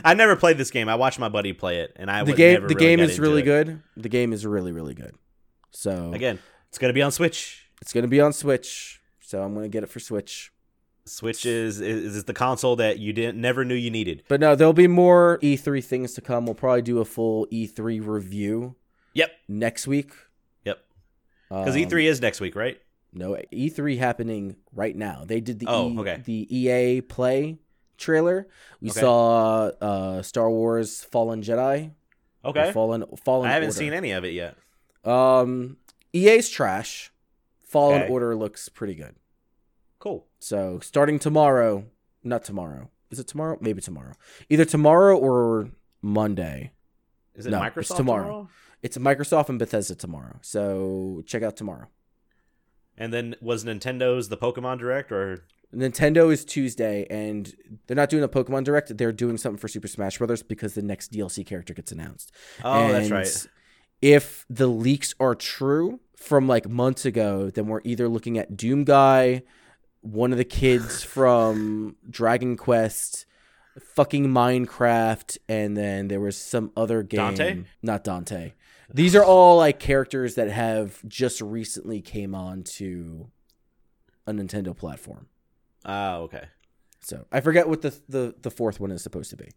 I 0.06 0.14
never 0.14 0.36
played 0.36 0.58
this 0.58 0.72
game. 0.72 0.88
I 0.90 0.96
watched 0.96 1.20
my 1.20 1.30
buddy 1.30 1.54
play 1.54 1.80
it, 1.80 1.94
and 1.98 2.10
I 2.12 2.24
the 2.24 2.34
game 2.34 2.54
never 2.62 2.68
the 2.68 2.76
really 2.76 2.86
game 2.96 3.00
is 3.02 3.20
really 3.20 3.42
it. 3.42 3.46
good. 3.46 3.82
The 3.98 4.10
game 4.10 4.32
is 4.32 4.46
really 4.46 4.72
really 4.72 4.94
good. 4.94 5.16
So 5.72 6.14
Again, 6.14 6.40
it's 6.70 6.78
gonna 6.78 6.94
be 6.94 7.02
on 7.02 7.12
Switch. 7.12 7.68
it's 7.82 7.92
gonna 7.94 8.08
be 8.08 8.22
on 8.22 8.32
Switch. 8.32 9.02
So 9.22 9.42
I'm 9.42 9.54
gonna 9.56 9.68
get 9.70 9.84
it 9.84 9.90
for 9.90 10.00
Switch. 10.00 10.53
Switch 11.06 11.46
is 11.46 11.82
is, 11.82 12.16
is 12.16 12.24
the 12.26 12.34
console 12.34 12.76
that 12.78 13.00
you 13.00 13.12
didn't 13.14 13.40
never 13.40 13.66
knew 13.66 13.76
you 13.76 13.92
needed. 13.92 14.24
But 14.28 14.40
no, 14.40 14.56
there'll 14.56 14.72
be 14.74 14.88
more 14.88 15.38
E3 15.44 15.84
things 15.84 16.14
to 16.14 16.22
come. 16.22 16.46
We'll 16.46 16.56
probably 16.56 16.82
do 16.82 17.00
a 17.00 17.06
full 17.06 17.46
E3 17.52 18.00
review 18.06 18.76
Yep. 19.14 19.32
next 19.48 19.86
week. 19.88 20.12
Yep. 20.66 20.80
Because 21.50 21.76
Um, 21.76 21.82
E3 21.82 22.06
is 22.06 22.22
next 22.22 22.40
week, 22.42 22.56
right? 22.56 22.80
No, 23.12 23.38
E3 23.52 23.98
happening 23.98 24.56
right 24.74 24.96
now. 24.96 25.24
They 25.26 25.40
did 25.42 25.60
the 25.60 25.68
Oh, 25.68 25.90
E- 25.92 26.00
okay. 26.00 26.22
the 26.26 26.48
EA 26.50 27.02
Play 27.02 27.58
trailer. 27.98 28.48
We 28.82 28.90
Okay. 28.90 29.02
saw 29.02 29.68
uh, 29.82 30.22
Star 30.24 30.50
Wars 30.50 31.04
Fallen 31.04 31.42
Jedi. 31.44 31.92
Okay. 32.46 32.72
Fallen 32.72 33.04
Fallen. 33.24 33.50
I 33.50 33.54
haven't 33.54 33.70
Order. 33.70 33.78
seen 33.78 33.94
any 33.94 34.12
of 34.12 34.24
it 34.26 34.34
yet. 34.34 34.56
Um, 35.06 35.78
EA's 36.14 36.50
trash. 36.50 37.12
Fallen 37.64 38.04
Okay. 38.04 38.12
Order 38.12 38.36
looks 38.36 38.70
pretty 38.70 38.96
good. 38.96 39.16
So 40.44 40.80
starting 40.82 41.20
tomorrow, 41.20 41.86
not 42.24 42.44
tomorrow. 42.44 42.90
Is 43.10 43.20
it 43.20 43.28
tomorrow? 43.28 43.58
Maybe 43.62 43.82
tomorrow. 43.82 44.14
Either 44.50 44.66
tomorrow 44.66 45.18
or 45.18 45.70
Monday. 46.02 46.74
Is 47.34 47.46
it 47.46 47.52
No, 47.52 47.62
Microsoft 47.62 47.78
it's 47.78 47.94
tomorrow. 47.94 48.24
tomorrow? 48.24 48.50
It's 48.82 48.98
Microsoft 48.98 49.48
and 49.48 49.58
Bethesda 49.58 49.96
tomorrow. 49.96 50.40
So 50.42 51.24
check 51.26 51.44
out 51.44 51.56
tomorrow. 51.56 51.88
And 52.98 53.14
then 53.14 53.36
was 53.42 53.64
Nintendo's 53.64 54.28
the 54.28 54.36
Pokemon 54.38 54.80
Direct 54.80 55.12
or 55.14 55.46
Nintendo 55.74 56.32
is 56.32 56.46
Tuesday, 56.46 57.08
and 57.10 57.56
they're 57.88 57.96
not 57.96 58.10
doing 58.10 58.22
a 58.24 58.28
Pokemon 58.28 58.66
Direct. 58.66 58.96
They're 58.98 59.12
doing 59.14 59.38
something 59.38 59.58
for 59.58 59.68
Super 59.68 59.88
Smash 59.88 60.18
Brothers 60.18 60.44
because 60.44 60.76
the 60.76 60.84
next 60.84 61.12
DLC 61.12 61.44
character 61.46 61.74
gets 61.74 61.92
announced. 61.92 62.32
Oh, 62.64 62.92
that's 62.92 63.10
right. 63.10 63.48
If 64.02 64.46
the 64.50 64.68
leaks 64.68 65.16
are 65.20 65.34
true 65.36 66.02
from 66.18 66.48
like 66.48 66.68
months 66.70 67.06
ago, 67.06 67.50
then 67.50 67.68
we're 67.68 67.82
either 67.86 68.08
looking 68.10 68.38
at 68.38 68.56
Doom 68.56 68.84
Guy, 68.84 69.44
one 70.04 70.32
of 70.32 70.38
the 70.38 70.44
kids 70.46 71.04
from 71.04 71.96
Dragon 72.10 72.56
Quest, 72.58 73.26
fucking 73.96 74.28
Minecraft, 74.28 75.38
and 75.50 75.76
then 75.76 76.08
there 76.10 76.20
was 76.20 76.38
some 76.38 76.72
other 76.78 77.02
game. 77.04 77.20
Dante? 77.36 77.64
Not 77.82 78.04
Dante. 78.04 78.54
These 78.94 79.16
are 79.16 79.24
all 79.24 79.58
like 79.58 79.80
characters 79.80 80.36
that 80.36 80.50
have 80.50 81.00
just 81.08 81.42
recently 81.42 82.02
came 82.02 82.36
on 82.36 82.64
to 82.64 83.32
a 84.28 84.32
Nintendo 84.34 84.78
platform. 84.78 85.28
Ah, 85.86 86.18
okay. 86.18 86.44
So 87.02 87.26
I 87.32 87.42
forget 87.42 87.68
what 87.68 87.82
the 87.82 87.98
the, 88.08 88.36
the 88.42 88.52
fourth 88.52 88.80
one 88.80 88.92
is 88.92 89.02
supposed 89.02 89.30
to 89.32 89.36
be, 89.38 89.50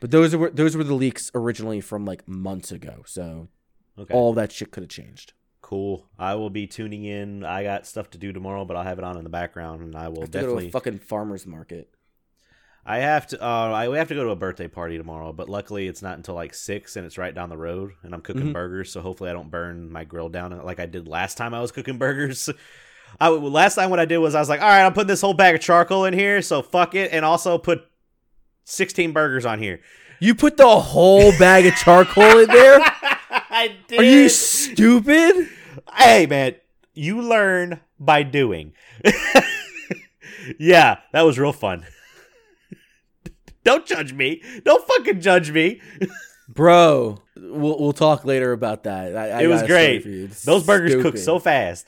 but 0.00 0.10
those 0.10 0.34
are 0.34 0.50
those 0.50 0.76
were 0.76 0.84
the 0.84 0.94
leaks 0.94 1.30
originally 1.34 1.80
from 1.80 2.04
like 2.04 2.28
months 2.28 2.70
ago. 2.70 3.02
So 3.06 3.48
Okay. 3.98 4.12
all 4.12 4.32
that 4.34 4.50
shit 4.52 4.70
could 4.72 4.82
have 4.82 4.90
changed. 4.90 5.32
Cool. 5.64 6.06
I 6.18 6.34
will 6.34 6.50
be 6.50 6.66
tuning 6.66 7.06
in. 7.06 7.42
I 7.42 7.62
got 7.62 7.86
stuff 7.86 8.10
to 8.10 8.18
do 8.18 8.34
tomorrow, 8.34 8.66
but 8.66 8.76
I'll 8.76 8.84
have 8.84 8.98
it 8.98 9.04
on 9.04 9.16
in 9.16 9.24
the 9.24 9.30
background, 9.30 9.80
and 9.80 9.96
I 9.96 10.08
will 10.08 10.24
I 10.24 10.26
to 10.26 10.30
go 10.30 10.38
to 10.40 10.42
definitely. 10.42 10.68
a 10.68 10.70
fucking 10.72 10.98
farmers 10.98 11.46
market. 11.46 11.88
I 12.84 12.98
have 12.98 13.26
to. 13.28 13.42
Uh, 13.42 13.70
I 13.70 13.88
we 13.88 13.96
have 13.96 14.08
to 14.08 14.14
go 14.14 14.24
to 14.24 14.30
a 14.30 14.36
birthday 14.36 14.68
party 14.68 14.98
tomorrow, 14.98 15.32
but 15.32 15.48
luckily 15.48 15.88
it's 15.88 16.02
not 16.02 16.18
until 16.18 16.34
like 16.34 16.52
six, 16.52 16.96
and 16.96 17.06
it's 17.06 17.16
right 17.16 17.34
down 17.34 17.48
the 17.48 17.56
road. 17.56 17.92
And 18.02 18.12
I'm 18.14 18.20
cooking 18.20 18.48
Mhm. 18.48 18.52
burgers, 18.52 18.92
so 18.92 19.00
hopefully 19.00 19.30
I 19.30 19.32
don't 19.32 19.50
burn 19.50 19.90
my 19.90 20.04
grill 20.04 20.28
down 20.28 20.54
like 20.64 20.80
I 20.80 20.84
did 20.84 21.08
last 21.08 21.38
time 21.38 21.54
I 21.54 21.62
was 21.62 21.72
cooking 21.72 21.96
burgers. 21.96 22.50
I 23.18 23.28
last 23.30 23.76
time 23.76 23.88
what 23.88 24.00
I 24.00 24.04
did 24.04 24.18
was 24.18 24.34
I 24.34 24.40
was 24.40 24.50
like, 24.50 24.60
all 24.60 24.68
right, 24.68 24.84
I'm 24.84 24.92
putting 24.92 25.08
this 25.08 25.22
whole 25.22 25.32
bag 25.32 25.54
of 25.54 25.62
charcoal 25.62 26.04
in 26.04 26.12
here, 26.12 26.42
so 26.42 26.60
fuck 26.60 26.94
it, 26.94 27.10
and 27.10 27.24
also 27.24 27.56
put 27.56 27.84
16 28.64 29.12
burgers 29.12 29.46
on 29.46 29.58
here. 29.60 29.80
You 30.20 30.34
put 30.34 30.58
the 30.58 30.78
whole 30.78 31.30
bag 31.38 31.64
of 31.64 31.74
charcoal 31.76 32.38
in 32.40 32.48
there? 32.48 32.80
I 33.54 33.76
did. 33.88 34.00
Are 34.00 34.04
you 34.04 34.28
stupid? 34.28 35.48
hey 35.96 36.26
man, 36.26 36.56
you 36.92 37.22
learn 37.22 37.80
by 38.00 38.22
doing. 38.24 38.72
yeah, 40.58 40.98
that 41.12 41.22
was 41.22 41.38
real 41.38 41.52
fun. 41.52 41.86
Don't 43.64 43.86
judge 43.86 44.12
me. 44.12 44.42
Don't 44.64 44.86
fucking 44.86 45.20
judge 45.20 45.50
me. 45.50 45.80
Bro, 46.48 47.22
we'll 47.36 47.78
we'll 47.80 47.92
talk 47.94 48.24
later 48.24 48.52
about 48.52 48.82
that. 48.84 49.16
I, 49.16 49.30
I 49.30 49.42
It 49.42 49.46
was 49.46 49.62
got 49.62 49.70
a 49.70 49.72
story 49.72 49.86
great. 49.86 50.02
for 50.02 50.08
you. 50.10 50.24
It's 50.24 50.42
Those 50.44 50.64
burgers 50.64 50.90
stupid. 50.92 51.12
cook 51.12 51.16
so 51.18 51.38
fast. 51.38 51.86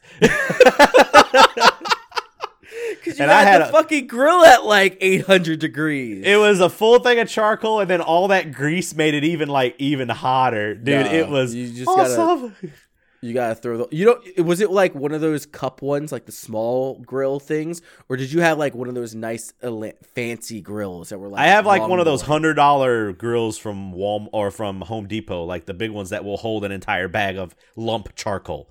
'Cause 3.16 3.20
you 3.20 3.22
and 3.24 3.32
I 3.32 3.42
had 3.42 3.60
had 3.62 3.62
the 3.62 3.68
a- 3.68 3.72
fucking 3.72 4.06
grill 4.06 4.44
at 4.44 4.64
like 4.64 4.98
800 5.00 5.58
degrees. 5.58 6.22
It 6.26 6.36
was 6.38 6.60
a 6.60 6.68
full 6.68 6.98
thing 7.00 7.18
of 7.18 7.28
charcoal, 7.28 7.80
and 7.80 7.88
then 7.90 8.00
all 8.00 8.28
that 8.28 8.52
grease 8.52 8.94
made 8.94 9.14
it 9.14 9.24
even 9.24 9.48
like 9.48 9.74
even 9.78 10.08
hotter, 10.08 10.74
dude. 10.74 11.06
No, 11.06 11.12
it 11.12 11.28
was 11.28 11.54
you 11.54 11.72
just 11.72 11.86
gotta- 11.86 12.20
awesome. 12.20 12.56
You 13.22 13.32
gotta 13.32 13.54
throw 13.56 13.78
the. 13.78 13.88
You 13.96 14.04
don't. 14.04 14.44
Was 14.46 14.60
it 14.60 14.70
like 14.70 14.94
one 14.94 15.10
of 15.12 15.20
those 15.22 15.46
cup 15.46 15.80
ones, 15.82 16.12
like 16.12 16.26
the 16.26 16.32
small 16.32 16.98
grill 17.00 17.40
things, 17.40 17.80
or 18.08 18.16
did 18.16 18.30
you 18.30 18.40
have 18.42 18.58
like 18.58 18.74
one 18.74 18.88
of 18.88 18.94
those 18.94 19.14
nice, 19.14 19.52
fancy 20.14 20.60
grills 20.60 21.08
that 21.08 21.18
were 21.18 21.28
like? 21.28 21.40
I 21.40 21.46
have 21.46 21.64
like 21.66 21.88
one 21.88 21.98
of 21.98 22.04
those 22.04 22.22
hundred 22.22 22.54
dollar 22.54 23.12
grills 23.14 23.56
from 23.58 23.94
Walmart 23.94 24.28
or 24.32 24.50
from 24.50 24.82
Home 24.82 25.08
Depot, 25.08 25.42
like 25.44 25.64
the 25.64 25.74
big 25.74 25.90
ones 25.90 26.10
that 26.10 26.24
will 26.24 26.36
hold 26.36 26.62
an 26.64 26.70
entire 26.70 27.08
bag 27.08 27.36
of 27.36 27.56
lump 27.74 28.14
charcoal. 28.14 28.70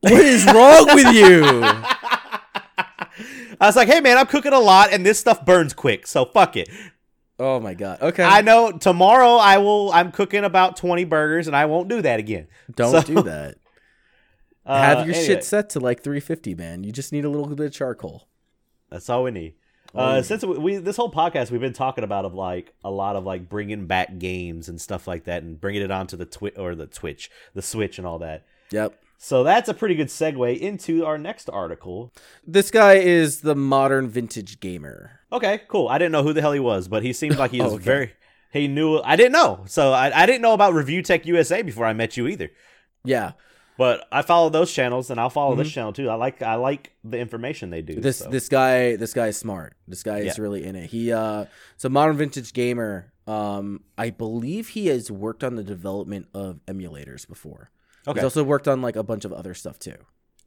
What 0.00 0.12
is 0.12 0.44
wrong 0.46 0.86
with 0.94 1.14
you? 1.14 1.42
I 2.32 3.66
was 3.66 3.76
like, 3.76 3.88
hey 3.88 4.00
man, 4.00 4.18
I'm 4.18 4.26
cooking 4.26 4.52
a 4.52 4.60
lot 4.60 4.92
and 4.92 5.04
this 5.04 5.18
stuff 5.18 5.44
burns 5.44 5.72
quick, 5.74 6.06
so 6.06 6.24
fuck 6.24 6.56
it. 6.56 6.68
Oh 7.38 7.60
my 7.60 7.74
god. 7.74 8.00
Okay. 8.00 8.22
I 8.24 8.40
know 8.40 8.72
tomorrow 8.72 9.36
I 9.36 9.58
will 9.58 9.90
I'm 9.92 10.12
cooking 10.12 10.44
about 10.44 10.76
20 10.76 11.04
burgers 11.04 11.46
and 11.46 11.56
I 11.56 11.66
won't 11.66 11.88
do 11.88 12.02
that 12.02 12.20
again. 12.20 12.48
don't 12.74 12.90
so- 12.92 13.14
do 13.14 13.22
that. 13.28 13.56
Uh, 14.64 14.80
have 14.80 15.06
your 15.06 15.14
anyway, 15.16 15.26
shit 15.26 15.44
set 15.44 15.70
to 15.70 15.80
like 15.80 16.04
350, 16.04 16.54
man. 16.54 16.84
You 16.84 16.92
just 16.92 17.12
need 17.12 17.24
a 17.24 17.28
little 17.28 17.48
bit 17.48 17.66
of 17.66 17.72
charcoal. 17.72 18.28
That's 18.90 19.10
all 19.10 19.24
we 19.24 19.32
need. 19.32 19.54
Uh, 19.94 20.22
since 20.22 20.44
we, 20.44 20.56
we 20.56 20.76
this 20.76 20.96
whole 20.96 21.10
podcast 21.12 21.50
we've 21.50 21.60
been 21.60 21.72
talking 21.72 22.04
about 22.04 22.24
of 22.24 22.32
like 22.32 22.72
a 22.82 22.90
lot 22.90 23.14
of 23.14 23.24
like 23.24 23.48
bringing 23.48 23.86
back 23.86 24.18
games 24.18 24.68
and 24.68 24.80
stuff 24.80 25.06
like 25.06 25.24
that 25.24 25.42
and 25.42 25.60
bringing 25.60 25.82
it 25.82 25.90
onto 25.90 26.16
the 26.16 26.24
twit 26.24 26.56
or 26.56 26.74
the 26.74 26.86
Twitch, 26.86 27.30
the 27.54 27.60
Switch 27.60 27.98
and 27.98 28.06
all 28.06 28.20
that. 28.20 28.46
Yep. 28.70 28.98
So 29.24 29.44
that's 29.44 29.68
a 29.68 29.74
pretty 29.74 29.94
good 29.94 30.08
segue 30.08 30.58
into 30.58 31.06
our 31.06 31.16
next 31.16 31.48
article. 31.48 32.12
This 32.44 32.72
guy 32.72 32.94
is 32.94 33.42
the 33.42 33.54
modern 33.54 34.08
vintage 34.08 34.58
gamer. 34.58 35.20
Okay, 35.30 35.60
cool. 35.68 35.86
I 35.86 35.98
didn't 35.98 36.10
know 36.10 36.24
who 36.24 36.32
the 36.32 36.40
hell 36.40 36.50
he 36.50 36.58
was, 36.58 36.88
but 36.88 37.04
he 37.04 37.12
seemed 37.12 37.36
like 37.36 37.52
he 37.52 37.60
was 37.62 37.72
Okay. 37.74 37.84
very. 37.84 38.12
He 38.52 38.66
knew. 38.66 38.98
I 38.98 39.14
didn't 39.14 39.30
know, 39.30 39.62
so 39.68 39.92
I, 39.92 40.22
I 40.22 40.26
didn't 40.26 40.42
know 40.42 40.54
about 40.54 40.74
Review 40.74 41.02
Tech 41.02 41.24
USA 41.26 41.62
before 41.62 41.86
I 41.86 41.92
met 41.92 42.16
you 42.16 42.26
either. 42.26 42.50
Yeah. 43.04 43.32
But 43.78 44.08
I 44.10 44.22
follow 44.22 44.50
those 44.50 44.72
channels, 44.72 45.08
and 45.08 45.20
I'll 45.20 45.30
follow 45.30 45.54
this 45.54 45.70
channel 45.70 45.92
too. 45.92 46.10
I 46.10 46.14
like 46.16 46.42
I 46.42 46.56
like 46.56 46.92
the 47.04 47.18
information 47.18 47.70
they 47.70 47.80
do. 47.80 47.92
Mm-hmm. 47.94 48.02
This 48.02 48.18
so. 48.18 48.28
this 48.28 48.48
guy 48.48 48.96
this 48.96 49.14
guy 49.14 49.28
is 49.28 49.36
smart. 49.38 49.76
This 49.86 50.02
guy 50.02 50.18
is 50.18 50.36
Yeah. 50.36 50.42
really 50.42 50.64
in 50.64 50.74
it. 50.74 50.90
He 50.90 51.12
uh 51.12 51.44
so 51.76 51.88
modern 51.88 52.16
vintage 52.16 52.52
gamer. 52.52 53.12
Um, 53.28 53.84
I 53.96 54.10
believe 54.10 54.70
he 54.70 54.88
has 54.88 55.12
worked 55.12 55.44
on 55.44 55.54
the 55.54 55.62
development 55.62 56.26
of 56.34 56.58
emulators 56.66 57.26
before. 57.26 57.70
Okay. 58.06 58.18
He's 58.18 58.24
also 58.24 58.44
worked 58.44 58.68
on 58.68 58.82
like 58.82 58.96
a 58.96 59.02
bunch 59.02 59.24
of 59.24 59.32
other 59.32 59.54
stuff 59.54 59.78
too. 59.78 59.96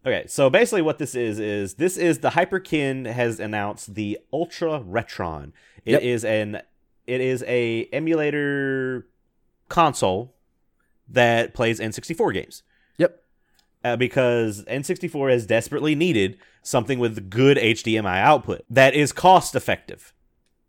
Okay, 0.05 0.25
so 0.27 0.49
basically 0.51 0.83
what 0.83 0.99
this 0.99 1.15
is 1.15 1.39
is 1.39 1.75
this 1.75 1.97
is 1.97 2.19
the 2.19 2.29
Hyperkin 2.31 3.11
has 3.11 3.39
announced 3.39 3.95
the 3.95 4.19
Ultra 4.31 4.79
Retron. 4.79 5.51
It 5.83 6.03
is 6.03 6.23
Yep. 6.23 6.31
an 6.55 6.61
it 7.07 7.21
is 7.21 7.43
a 7.47 7.85
emulator 7.93 9.07
console 9.69 10.35
that 11.07 11.53
plays 11.53 11.79
N64 11.79 12.33
games. 12.33 12.63
Yep. 12.97 13.21
uh, 13.83 13.95
because 13.95 14.63
N64 14.65 15.31
has 15.31 15.45
desperately 15.45 15.93
needed 15.95 16.37
something 16.63 16.97
with 16.99 17.29
good 17.29 17.57
HDMI 17.57 18.19
output 18.19 18.63
that 18.69 18.93
is 18.95 19.11
cost 19.11 19.55
effective. 19.55 20.13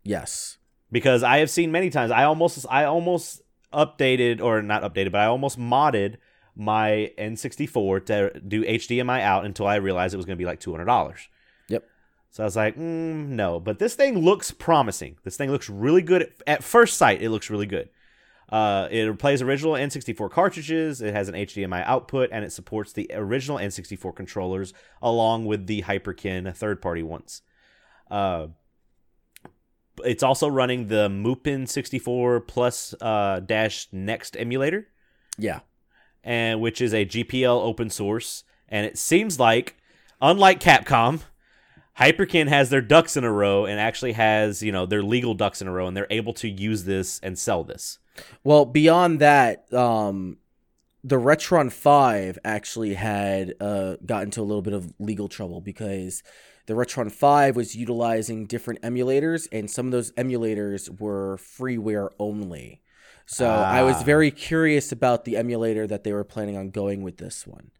Yes. 0.03 0.57
Because 0.91 1.21
I 1.23 1.37
have 1.39 1.49
seen 1.49 1.71
many 1.71 1.89
times 1.89 2.11
I 2.11 2.23
almost 2.23 2.65
I 2.69 2.85
almost 2.85 3.41
updated 3.73 4.41
or 4.41 4.61
not 4.61 4.81
updated, 4.83 5.11
but 5.11 5.21
I 5.21 5.25
almost 5.25 5.59
modded 5.59 6.15
my 6.57 7.11
N64 7.17 8.05
to 8.07 8.39
do 8.39 8.63
HDMI 8.63 9.21
out 9.21 9.45
until 9.45 9.67
I 9.67 9.75
realized 9.75 10.13
it 10.13 10.17
was 10.17 10.25
going 10.25 10.37
to 10.37 10.41
be 10.41 10.45
like 10.45 10.59
two 10.59 10.71
hundred 10.71 10.85
dollars. 10.85 11.29
Yep. 11.69 11.83
So 12.31 12.43
I 12.43 12.45
was 12.45 12.55
like, 12.55 12.75
mm, 12.75 13.27
no. 13.27 13.59
But 13.59 13.79
this 13.79 13.95
thing 13.95 14.17
looks 14.19 14.51
promising. 14.51 15.17
This 15.23 15.37
thing 15.37 15.51
looks 15.51 15.69
really 15.69 16.01
good 16.01 16.33
at 16.45 16.63
first 16.63 16.97
sight. 16.97 17.21
It 17.21 17.29
looks 17.29 17.49
really 17.49 17.67
good. 17.67 17.89
Uh, 18.49 18.87
it 18.89 19.19
plays 19.19 19.41
original 19.41 19.73
N64 19.73 20.31
cartridges. 20.31 21.01
It 21.01 21.13
has 21.13 21.27
an 21.27 21.35
HDMI 21.35 21.83
output, 21.85 22.29
and 22.31 22.45
it 22.45 22.51
supports 22.53 22.93
the 22.93 23.11
original 23.13 23.57
N64 23.57 24.15
controllers 24.15 24.73
along 25.01 25.45
with 25.45 25.67
the 25.67 25.81
Hyperkin 25.81 26.55
third-party 26.55 27.03
ones. 27.03 27.41
Uh, 28.09 28.47
it's 30.05 30.23
also 30.23 30.47
running 30.47 30.87
the 30.87 31.09
Mupen 31.09 31.67
64 31.67 32.41
Plus 32.41 32.95
uh, 33.01 33.41
Dash 33.41 33.87
Next 33.91 34.37
emulator, 34.37 34.87
Yeah. 35.37 35.59
And 36.27 36.59
which 36.59 36.81
is 36.81 36.93
a 36.93 37.05
GPL 37.05 37.63
open 37.63 37.89
source. 37.89 38.43
And 38.67 38.85
it 38.85 38.97
seems 38.97 39.39
like, 39.39 39.77
unlike 40.21 40.59
Capcom, 40.59 41.21
Hyperkin 41.97 42.49
has 42.49 42.69
their 42.69 42.81
ducks 42.81 43.15
in 43.15 43.23
a 43.23 43.31
row 43.31 43.65
and 43.65 43.79
actually 43.79 44.11
has 44.11 44.61
you 44.61 44.71
know 44.71 44.85
their 44.85 45.01
legal 45.01 45.33
ducks 45.33 45.61
in 45.61 45.67
a 45.67 45.71
row, 45.71 45.87
and 45.87 45.95
they're 45.95 46.05
able 46.11 46.33
to 46.33 46.49
use 46.49 46.83
this 46.83 47.19
and 47.23 47.39
sell 47.39 47.63
this. 47.63 47.97
Well, 48.43 48.65
beyond 48.65 49.19
that, 49.21 49.71
um, 49.73 50.37
the 51.03 51.15
Retron 51.15 51.71
5 51.71 52.39
actually 52.43 52.95
had 52.95 53.53
uh, 53.61 53.95
got 54.05 54.23
into 54.23 54.41
a 54.41 54.43
little 54.43 54.61
bit 54.61 54.73
of 54.73 54.93
legal 54.99 55.29
trouble 55.29 55.61
because 55.61 56.23
the 56.65 56.73
Retron 56.73 57.11
5 57.11 57.55
was 57.55 57.75
utilizing 57.75 58.47
different 58.47 58.81
emulators, 58.81 59.47
and 59.51 59.71
some 59.71 59.85
of 59.85 59.91
those 59.93 60.11
emulators 60.13 60.99
were 60.99 61.37
freeware 61.37 62.09
only. 62.19 62.81
So 63.27 63.47
I 63.49 63.83
was 63.83 63.97
Ah. 63.97 64.03
very 64.03 64.31
curious 64.31 64.91
about 64.91 65.25
the 65.25 65.35
emulator 65.37 65.85
that 65.85 66.03
they 66.03 66.13
were 66.13 66.23
planning 66.23 66.55
on 66.57 66.69
going 66.71 67.03
with 67.03 67.17
this 67.17 67.45
one. 67.45 67.71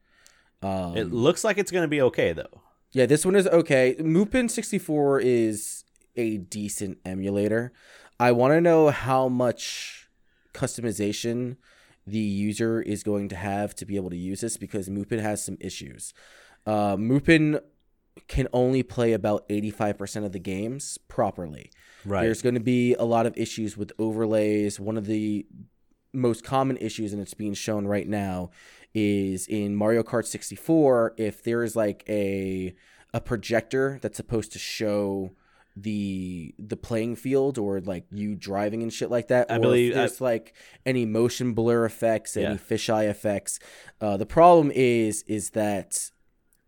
Um, 0.62 0.96
It 0.98 1.12
looks 1.12 1.44
like 1.44 1.58
it's 1.58 1.72
going 1.72 1.84
to 1.84 1.88
be 1.88 2.02
okay 2.02 2.34
though. 2.34 2.62
yeah, 2.92 3.06
this 3.06 3.26
one 3.26 3.36
is 3.36 3.48
okay. 3.48 3.96
Mupen 4.00 4.50
64 4.50 5.20
is 5.22 5.84
a 6.16 6.38
decent 6.38 6.98
emulator. 7.06 7.72
I 8.20 8.32
want 8.32 8.54
to 8.54 8.62
know 8.62 8.90
how 8.90 9.28
much 9.30 10.10
customization 10.54 11.58
the 12.06 12.18
user 12.18 12.82
is 12.82 13.04
going 13.04 13.30
to 13.30 13.36
have 13.36 13.76
to 13.76 13.86
be 13.86 13.96
able 13.96 14.10
to 14.10 14.18
use 14.18 14.42
this 14.42 14.58
because 14.58 14.90
Mupen 14.90 15.20
has 15.22 15.44
some 15.44 15.58
issues. 15.60 16.14
Uh, 16.66 16.96
Mupen 16.98 17.62
can 18.28 18.48
only 18.52 18.82
play 18.84 19.14
about 19.14 19.48
85% 19.50 20.26
of 20.26 20.32
the 20.32 20.40
games 20.40 20.98
properly. 21.08 21.70
Right. 22.08 22.24
There's 22.24 22.42
going 22.42 22.56
to 22.56 22.62
be 22.62 22.94
a 22.96 23.04
lot 23.04 23.26
of 23.26 23.38
issues 23.38 23.76
with 23.78 23.92
overlays. 24.00 24.80
One 24.80 24.98
of 24.98 25.06
the 25.06 25.46
most 26.14 26.44
common 26.44 26.78
issues, 26.78 27.12
and 27.14 27.22
it's 27.22 27.34
being 27.34 27.54
shown 27.54 27.86
right 27.86 28.08
now, 28.08 28.50
is 28.94 29.46
in 29.48 29.76
Mario 29.76 30.04
Kart 30.04 30.26
64. 30.26 31.14
If 31.18 31.44
there 31.44 31.64
is 31.64 31.76
like 31.76 32.04
a 32.10 32.74
a 33.14 33.22
projector 33.22 34.00
that's 34.02 34.18
supposed 34.18 34.52
to 34.54 34.60
show 34.60 35.32
the 35.76 36.56
the 36.58 36.78
playing 36.78 37.16
field 37.16 37.58
or 37.58 37.80
like 37.82 38.06
you 38.12 38.36
driving 38.36 38.82
and 38.82 38.92
shit 38.92 39.12
like 39.12 39.28
that, 39.28 39.52
I 39.52 39.58
or 39.58 39.60
believe- 39.60 39.92
if 39.92 39.96
there's 39.96 40.22
like 40.22 40.54
any 40.86 41.06
motion 41.06 41.54
blur 41.54 41.86
effects, 41.86 42.36
Yeah. 42.36 42.50
any 42.50 42.58
fisheye 42.58 43.08
effects. 43.10 43.60
Uh, 44.02 44.18
the 44.18 44.26
problem 44.26 44.72
is 44.74 45.24
is 45.28 45.52
that 45.52 46.10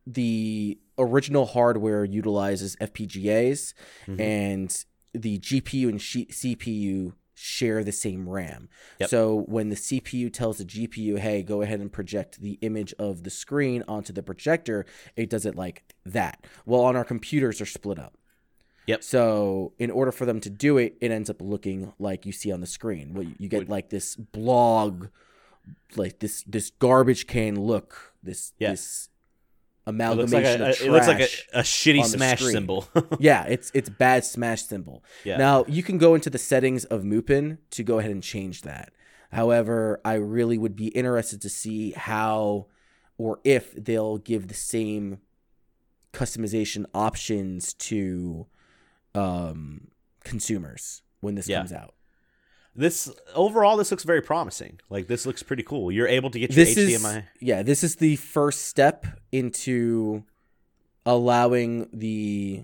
the 0.06 0.78
original 0.98 1.46
hardware 1.46 2.04
utilizes 2.04 2.76
FPGAs 2.82 3.74
Mhm. 4.08 4.20
and 4.20 4.86
the 5.14 5.40
GPU 5.40 5.90
and 5.90 6.00
CPU 6.00 7.14
share 7.34 7.84
the 7.86 7.92
same 7.92 8.28
RAM. 8.28 8.68
Yep. 9.00 9.10
So 9.10 9.44
when 9.48 9.70
the 9.70 9.76
CPU 9.78 10.32
tells 10.32 10.58
the 10.58 10.66
GPU, 10.66 11.18
"Hey, 11.20 11.42
go 11.42 11.62
ahead 11.62 11.80
and 11.80 11.92
project 11.92 12.42
the 12.42 12.60
image 12.62 12.94
of 13.00 13.24
the 13.24 13.30
screen 13.30 13.84
onto 13.88 14.12
the 14.12 14.22
projector," 14.22 14.86
it 15.16 15.30
does 15.30 15.46
it 15.46 15.56
like 15.56 15.84
that. 16.06 16.46
Well, 16.66 16.82
on 16.82 16.96
our 16.98 17.06
computers, 17.06 17.60
they're 17.60 17.66
split 17.68 17.98
up. 17.98 18.18
Yep. 18.88 19.04
So 19.04 19.74
in 19.78 19.92
order 19.92 20.12
for 20.12 20.26
them 20.26 20.40
to 20.42 20.50
do 20.50 20.78
it, 20.78 20.98
it 21.00 21.12
ends 21.12 21.30
up 21.30 21.42
looking 21.42 21.94
like 22.00 22.26
you 22.26 22.32
see 22.32 22.52
on 22.52 22.60
the 22.60 22.68
screen. 22.68 23.14
Well, 23.14 23.28
you 23.38 23.48
get 23.48 23.70
like 23.70 23.90
this 23.90 24.16
blog, 24.16 25.08
like 25.96 26.20
this 26.20 26.44
this 26.44 26.72
garbage 26.72 27.28
can 27.28 27.60
look. 27.60 28.16
This 28.24 28.54
Yeah. 28.58 28.72
this 28.72 29.09
It 29.90 29.94
looks 29.94 30.32
like 30.32 30.44
amalgamation 30.46 30.62
a, 30.62 30.70
it 30.88 30.92
looks 30.92 31.08
like 31.08 31.20
a, 31.20 31.60
a 31.60 31.62
shitty 31.64 32.06
smash 32.06 32.40
screen. 32.40 32.54
symbol. 32.54 32.88
yeah, 33.20 33.46
it's 33.46 33.72
it's 33.74 33.90
bad 33.90 34.24
smash 34.26 34.64
symbol. 34.64 35.04
yeah. 35.24 35.38
Now 35.38 35.66
you 35.68 35.84
can 35.84 35.98
go 35.98 36.16
into 36.16 36.30
the 36.30 36.38
settings 36.38 36.86
of 36.86 37.04
Mupen 37.04 37.58
to 37.72 37.84
go 37.84 38.00
ahead 38.00 38.12
and 38.12 38.24
change 38.24 38.62
that. 38.64 38.92
However, 39.32 40.02
I 40.04 40.14
really 40.16 40.58
would 40.58 40.76
be 40.76 40.88
interested 40.88 41.42
to 41.42 41.50
see 41.50 41.92
how 41.92 42.68
or 43.18 43.40
if 43.44 43.74
they'll 43.74 44.18
give 44.18 44.48
the 44.48 44.54
same 44.54 45.20
customization 46.14 46.86
options 46.94 47.74
to 47.74 48.48
um, 49.16 49.90
consumers 50.24 51.02
when 51.20 51.36
this 51.36 51.48
Yeah. 51.48 51.60
comes 51.60 51.74
out. 51.74 51.94
This 52.76 53.12
overall, 53.36 53.78
this 53.78 53.92
looks 53.92 54.04
very 54.04 54.22
promising. 54.22 54.80
Like 54.90 55.08
this 55.08 55.26
looks 55.26 55.44
pretty 55.44 55.64
cool. 55.64 55.92
You're 55.92 56.08
able 56.08 56.30
to 56.32 56.40
get 56.40 56.52
your 56.56 56.66
This 56.66 56.76
HDMI. 56.78 57.18
is 57.18 57.24
yeah, 57.40 57.64
this 57.64 57.84
is 57.84 57.96
the 57.98 58.16
first 58.16 58.68
step 58.68 59.06
into 59.32 60.24
allowing 61.06 61.90
the 61.92 62.64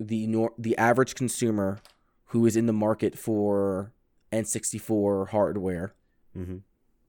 the 0.00 0.26
nor- 0.26 0.54
the 0.58 0.76
average 0.78 1.14
consumer 1.14 1.80
who 2.26 2.46
is 2.46 2.56
in 2.56 2.66
the 2.66 2.72
market 2.72 3.18
for 3.18 3.92
N64 4.32 5.28
hardware, 5.28 5.94
hmm 6.34 6.58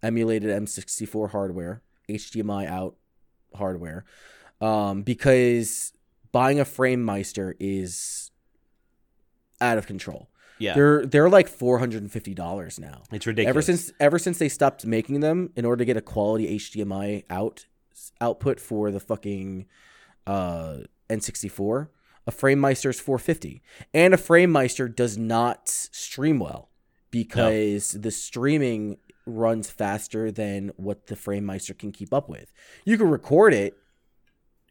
emulated 0.01 0.49
M64 0.49 1.31
hardware, 1.31 1.81
HDMI 2.09 2.67
out 2.67 2.97
hardware, 3.55 4.03
um, 4.59 5.01
because 5.01 5.93
buying 6.33 6.59
a 6.59 6.65
FrameMeister 6.65 7.53
is 7.57 8.29
out 9.61 9.77
of 9.77 9.87
control. 9.87 10.27
Yeah, 10.63 10.73
They're 10.75 11.05
they're 11.05 11.29
like 11.29 11.47
four 11.47 11.79
hundred 11.79 12.01
and 12.03 12.11
fifty 12.11 12.33
dollars 12.33 12.79
now. 12.79 13.03
it's 13.11 13.27
ridiculous. 13.27 13.49
Ever 13.49 13.61
since 13.61 13.91
ever 13.99 14.17
since 14.19 14.37
they 14.39 14.49
stopped 14.49 14.85
making 14.85 15.19
them 15.19 15.51
in 15.55 15.65
order 15.65 15.79
to 15.81 15.85
get 15.85 15.97
a 15.97 16.01
quality 16.01 16.57
HDMI 16.57 17.23
out 17.29 17.65
output 18.21 18.59
for 18.59 18.89
the 18.91 18.99
fucking 18.99 19.65
uh, 20.25 20.77
N64, 21.09 21.89
a 22.27 22.31
FrameMeister 22.31 22.89
is 22.89 22.99
450, 22.99 23.61
and 23.93 24.13
a 24.13 24.17
FrameMeister 24.17 24.93
does 24.93 25.17
not 25.17 25.67
stream 25.69 26.39
well 26.39 26.69
because 27.11 27.91
the 27.93 28.11
streaming 28.11 28.97
runs 29.25 29.69
faster 29.69 30.31
than 30.31 30.71
what 30.75 31.07
the 31.07 31.15
FrameMeister 31.15 31.77
can 31.77 31.91
keep 31.91 32.13
up 32.13 32.27
with. 32.27 32.51
You 32.85 32.97
can 32.97 33.09
record 33.09 33.53
it. 33.53 33.77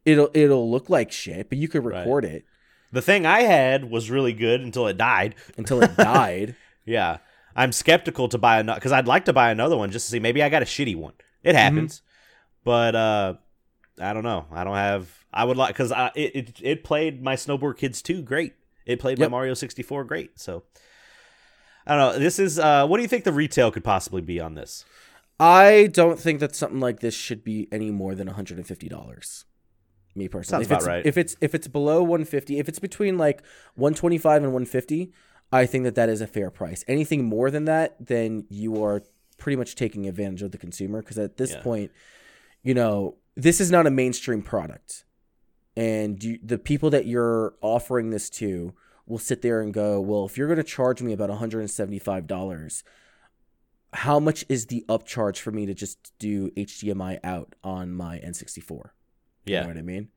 It'll 0.05 0.31
it'll 0.35 0.70
look 0.70 0.90
like 0.90 1.12
shit, 1.12 1.48
but 1.48 1.59
you 1.59 1.69
could 1.69 1.85
Right. 1.85 1.98
record 2.01 2.24
it 2.24 2.44
the 2.93 3.02
thing 3.02 3.27
I 3.27 3.40
had 3.43 3.90
was 3.90 4.10
really 4.10 4.32
good 4.32 4.60
until 4.60 4.86
it 4.86 4.97
died. 4.97 5.35
until 5.56 5.82
it 5.82 5.97
died. 5.97 6.55
Yeah, 6.85 7.19
I'm 7.56 7.73
skeptical 7.73 8.28
to 8.28 8.39
buy 8.39 8.59
another 8.60 8.78
because 8.78 8.93
I'd 8.93 9.06
like 9.06 9.24
to 9.27 9.32
buy 9.32 9.51
another 9.51 9.77
one 9.77 9.90
just 9.90 10.06
to 10.06 10.10
see. 10.12 10.19
Maybe 10.20 10.43
I 10.43 10.48
got 10.48 10.62
a 10.62 10.66
shitty 10.66 10.97
one. 10.97 11.14
It 11.43 11.55
happens, 11.55 12.02
but 12.64 12.94
uh, 12.94 13.35
I 14.01 14.12
don't 14.12 14.24
know. 14.24 14.47
I 14.52 14.64
don't 14.64 14.77
have. 14.77 15.09
I 15.32 15.44
would 15.44 15.56
like 15.56 15.74
because 15.74 15.93
it, 16.14 16.36
it 16.36 16.60
it 16.62 16.85
played 16.85 17.23
my 17.23 17.35
Snowboard 17.36 17.78
Kids 17.78 18.02
2 18.02 18.23
great. 18.23 18.52
It 18.85 18.98
played 19.01 19.19
Yep. 19.19 19.31
my 19.31 19.36
Mario 19.36 19.55
64 19.55 20.05
great. 20.05 20.39
So 20.39 20.64
I 21.86 21.97
don't 21.97 22.14
know. 22.14 22.19
This 22.19 22.39
is 22.39 22.59
uh, 22.59 22.86
what 22.86 22.98
do 22.98 23.02
you 23.02 23.09
think 23.09 23.24
the 23.24 23.32
retail 23.32 23.70
could 23.70 23.85
possibly 23.85 24.20
be 24.23 24.39
on 24.40 24.55
this? 24.55 24.85
I 25.40 25.89
don't 25.93 26.19
think 26.20 26.40
that 26.40 26.55
something 26.55 26.78
like 26.81 27.01
this 27.01 27.14
should 27.14 27.43
be 27.43 27.66
any 27.73 27.90
more 27.90 28.14
than 28.14 28.27
one 28.27 28.36
hundred 28.36 28.59
and 28.59 28.66
fifty 28.66 28.89
dollars. 28.89 29.44
Me 30.14 30.28
personally, 30.28 30.64
Sounds 30.64 30.66
if 30.66 30.70
about 30.70 30.80
it's, 30.80 30.86
right. 30.86 31.06
If 31.06 31.16
it's 31.16 31.36
if 31.40 31.55
it's 31.55 31.68
below 31.68 32.02
one 32.02 32.24
fifty, 32.24 32.59
if 32.59 32.68
it's 32.68 32.78
between 32.78 33.16
like 33.16 33.43
one 33.74 33.94
twenty 33.94 34.18
five 34.18 34.43
and 34.44 34.52
one 34.52 34.66
fifty, 34.66 35.12
I 35.51 35.64
think 35.66 35.84
that 35.84 35.94
that 35.94 36.09
is 36.09 36.20
a 36.20 36.26
fair 36.26 36.51
price. 36.51 36.84
Anything 36.86 37.24
more 37.24 37.51
than 37.51 37.64
that, 37.64 37.97
then 37.98 38.44
you 38.51 38.82
are 38.84 39.02
pretty 39.39 39.56
much 39.56 39.74
taking 39.74 40.06
advantage 40.06 40.43
of 40.43 40.52
the 40.52 40.59
consumer 40.59 41.01
because 41.01 41.18
at 41.18 41.36
this 41.39 41.52
Yeah. 41.52 41.62
point, 41.62 41.90
you 42.62 42.74
know, 42.74 43.16
this 43.36 43.60
is 43.60 43.70
not 43.70 43.86
a 43.86 43.90
mainstream 43.90 44.43
product, 44.43 45.05
and 45.76 46.22
you, 46.22 46.39
the 46.44 46.59
people 46.59 46.90
that 46.90 47.06
you're 47.06 47.55
offering 47.62 48.10
this 48.10 48.28
to 48.30 48.74
will 49.06 49.18
sit 49.18 49.43
there 49.43 49.60
and 49.60 49.72
go, 49.72 50.01
well, 50.01 50.26
if 50.26 50.36
you're 50.36 50.47
going 50.47 50.59
to 50.59 50.62
charge 50.62 51.02
me 51.02 51.12
about 51.12 51.30
one 51.30 51.39
hundred 51.39 51.60
and 51.60 51.70
seventy 51.70 51.98
five 51.98 52.26
dollars 52.26 52.84
how 53.94 54.18
much 54.18 54.44
is 54.48 54.66
the 54.66 54.84
upcharge 54.89 55.39
for 55.39 55.51
me 55.51 55.66
to 55.66 55.74
just 55.74 56.18
do 56.18 56.51
HDMI 56.52 57.18
out 57.22 57.55
on 57.62 57.93
my 57.93 58.18
N64? 58.18 58.90
You 59.44 59.55
Yeah, 59.55 59.62
know 59.62 59.69
what 59.69 59.77
I 59.78 59.82
mean? 59.82 60.09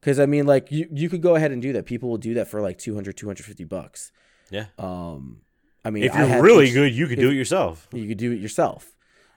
Because 0.00 0.18
I 0.18 0.26
mean, 0.26 0.46
like 0.46 0.70
you, 0.70 0.86
you 0.90 1.08
could 1.08 1.22
go 1.22 1.34
ahead 1.34 1.50
and 1.52 1.60
do 1.60 1.72
that. 1.74 1.84
People 1.86 2.08
will 2.08 2.16
do 2.18 2.34
that 2.34 2.48
for 2.48 2.60
like 2.60 2.78
200, 2.78 3.16
250 3.16 3.64
bucks. 3.64 4.12
Yeah. 4.50 4.66
Um, 4.78 5.42
I 5.84 5.90
mean, 5.90 6.04
if 6.04 6.14
I 6.14 6.26
you're 6.26 6.42
really 6.42 6.70
good, 6.70 6.92
you 6.94 7.06
could 7.06 7.18
do 7.18 7.30
it 7.30 7.34
yourself. 7.34 7.88
you 7.92 8.06
could 8.08 8.18
do 8.18 8.32
it 8.32 8.40
yourself. 8.40 8.92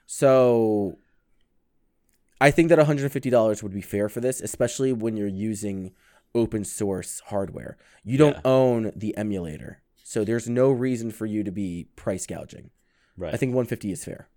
So 0.06 0.98
I 2.40 2.50
think 2.50 2.68
that 2.68 2.78
$150 2.78 3.62
would 3.62 3.72
be 3.72 3.80
fair 3.80 4.08
for 4.08 4.20
this, 4.20 4.40
especially 4.40 4.92
when 4.92 5.16
you're 5.16 5.26
using 5.28 5.92
open 6.34 6.64
source 6.64 7.20
hardware. 7.26 7.76
You 8.02 8.18
don't 8.18 8.34
Yeah. 8.34 8.40
own 8.44 8.92
the 8.96 9.16
emulator. 9.16 9.82
So 10.02 10.24
there's 10.24 10.48
no 10.48 10.70
reason 10.70 11.10
for 11.10 11.26
you 11.26 11.42
to 11.44 11.50
be 11.50 11.88
price 11.96 12.26
gouging. 12.26 12.70
Right. 13.16 13.32
I 13.32 13.36
think 13.36 13.50
150 13.54 13.92
is 13.92 14.04
fair. 14.04 14.28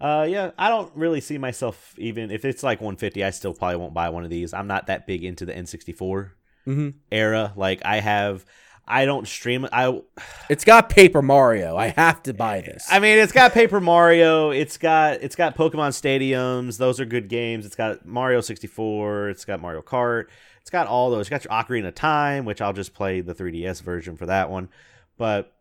Uh, 0.00 0.26
yeah, 0.28 0.50
I 0.58 0.68
don't 0.68 0.90
really 0.96 1.20
see 1.20 1.36
myself 1.38 1.94
even 1.98 2.30
if 2.30 2.44
it's 2.44 2.62
like 2.62 2.80
150. 2.80 3.22
I 3.24 3.30
still 3.30 3.52
probably 3.54 3.76
won't 3.76 3.92
buy 3.94 4.08
one 4.08 4.24
of 4.24 4.30
these. 4.30 4.54
I'm 4.54 4.66
not 4.66 4.86
that 4.86 5.06
big 5.06 5.24
into 5.24 5.44
the 5.44 5.52
N64 5.52 6.30
Mhm. 6.66 6.94
era. 7.12 7.52
Like 7.54 7.82
I 7.84 8.00
have, 8.00 8.44
I 8.88 9.04
don't 9.04 9.28
stream. 9.28 9.66
I, 9.72 10.00
It's 10.48 10.64
got 10.64 10.88
Paper 10.88 11.20
Mario. 11.22 11.76
I 11.76 11.88
have 11.88 12.22
to 12.24 12.32
buy 12.34 12.60
this. 12.62 12.86
I 12.90 12.98
mean, 12.98 13.18
it's 13.18 13.32
got 13.32 13.52
Paper 13.52 13.80
Mario. 13.80 14.50
It's 14.50 14.78
got 14.78 15.20
it's 15.22 15.36
got 15.36 15.54
Pokemon 15.56 15.90
Stadiums. 15.92 16.78
Those 16.78 16.98
are 16.98 17.04
good 17.04 17.28
games. 17.28 17.66
It's 17.66 17.76
got 17.76 18.06
Mario 18.06 18.40
64. 18.40 19.28
It's 19.28 19.44
got 19.44 19.60
Mario 19.60 19.82
Kart. 19.82 20.26
It's 20.62 20.70
got 20.70 20.86
all 20.86 21.10
those. 21.10 21.28
It's 21.28 21.28
got 21.30 21.44
your 21.44 21.52
Ocarina 21.52 21.88
of 21.88 21.94
Time, 21.94 22.44
which 22.46 22.60
I'll 22.60 22.72
just 22.72 22.94
play 22.94 23.20
the 23.20 23.34
3DS 23.34 23.82
version 23.82 24.16
for 24.16 24.26
that 24.26 24.50
one. 24.50 24.68
But 25.18 25.52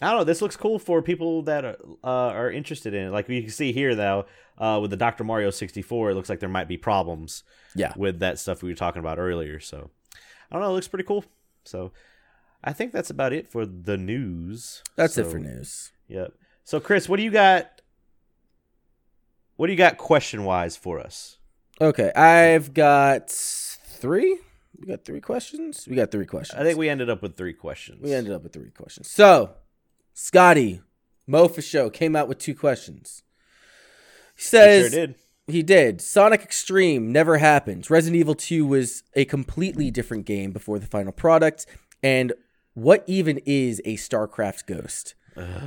I 0.00 0.10
don't 0.10 0.20
know. 0.20 0.24
This 0.24 0.40
looks 0.40 0.56
cool 0.56 0.78
for 0.78 1.02
people 1.02 1.42
that 1.42 1.64
are, 1.64 1.76
uh, 2.02 2.06
are 2.32 2.50
interested 2.50 2.94
in 2.94 3.08
it. 3.08 3.10
Like 3.10 3.28
you 3.28 3.42
can 3.42 3.50
see 3.50 3.72
here, 3.72 3.94
though, 3.94 4.26
uh, 4.56 4.78
with 4.80 4.90
the 4.90 4.96
Dr. 4.96 5.24
Mario 5.24 5.50
64, 5.50 6.10
it 6.10 6.14
looks 6.14 6.28
like 6.28 6.40
there 6.40 6.48
might 6.48 6.68
be 6.68 6.76
problems 6.76 7.42
yeah. 7.74 7.92
with 7.96 8.20
that 8.20 8.38
stuff 8.38 8.62
we 8.62 8.70
were 8.70 8.74
talking 8.74 9.00
about 9.00 9.18
earlier. 9.18 9.60
So 9.60 9.90
I 10.50 10.54
don't 10.54 10.62
know. 10.62 10.70
It 10.70 10.74
looks 10.74 10.88
pretty 10.88 11.04
cool. 11.04 11.24
So 11.64 11.92
I 12.62 12.72
think 12.72 12.92
that's 12.92 13.10
about 13.10 13.32
it 13.32 13.50
for 13.50 13.66
the 13.66 13.96
news. 13.96 14.82
That's 14.96 15.18
it 15.18 15.26
for 15.26 15.38
news. 15.38 15.92
Yep. 16.08 16.32
So 16.64 16.80
Chris, 16.80 17.08
what 17.08 17.16
do 17.16 17.22
you 17.22 17.30
got? 17.30 17.80
What 19.56 19.66
do 19.66 19.72
you 19.72 19.78
got 19.78 19.98
question 19.98 20.44
wise 20.44 20.76
for 20.76 20.98
us? 20.98 21.36
Okay, 21.80 22.12
I've 22.12 22.74
got 22.74 23.30
three. 23.30 24.38
We 24.78 24.86
got 24.86 25.04
three 25.04 25.20
questions. 25.20 25.86
We 25.88 25.96
got 25.96 26.10
three 26.10 26.26
questions. 26.26 26.58
I 26.58 26.64
think 26.64 26.78
we 26.78 26.88
ended 26.88 27.10
up 27.10 27.22
with 27.22 27.36
three 27.36 27.52
questions. 27.52 28.02
we 28.02 28.14
ended 28.14 28.32
up 28.32 28.42
with 28.42 28.52
three 28.52 28.70
questions. 28.70 29.10
So, 29.10 29.50
Scotty 30.12 30.80
Mofa 31.28 31.62
Show 31.62 31.90
came 31.90 32.16
out 32.16 32.28
with 32.28 32.38
two 32.38 32.54
questions. 32.54 33.22
He 34.36 34.42
says 34.42 34.92
sure 34.92 35.06
did. 35.06 35.14
he 35.46 35.62
did. 35.62 36.00
Sonic 36.00 36.42
X-treme 36.42 37.02
never 37.02 37.38
happened. 37.38 37.90
Resident 37.90 38.18
Evil 38.18 38.34
2 38.34 38.66
was 38.66 39.02
a 39.14 39.24
completely 39.24 39.90
different 39.90 40.24
game 40.26 40.52
before 40.52 40.78
the 40.78 40.86
final 40.86 41.12
product. 41.12 41.66
And 42.02 42.32
what 42.74 43.04
even 43.06 43.40
is 43.44 43.80
a 43.84 43.96
StarCraft 43.96 44.66
Ghost? 44.66 45.14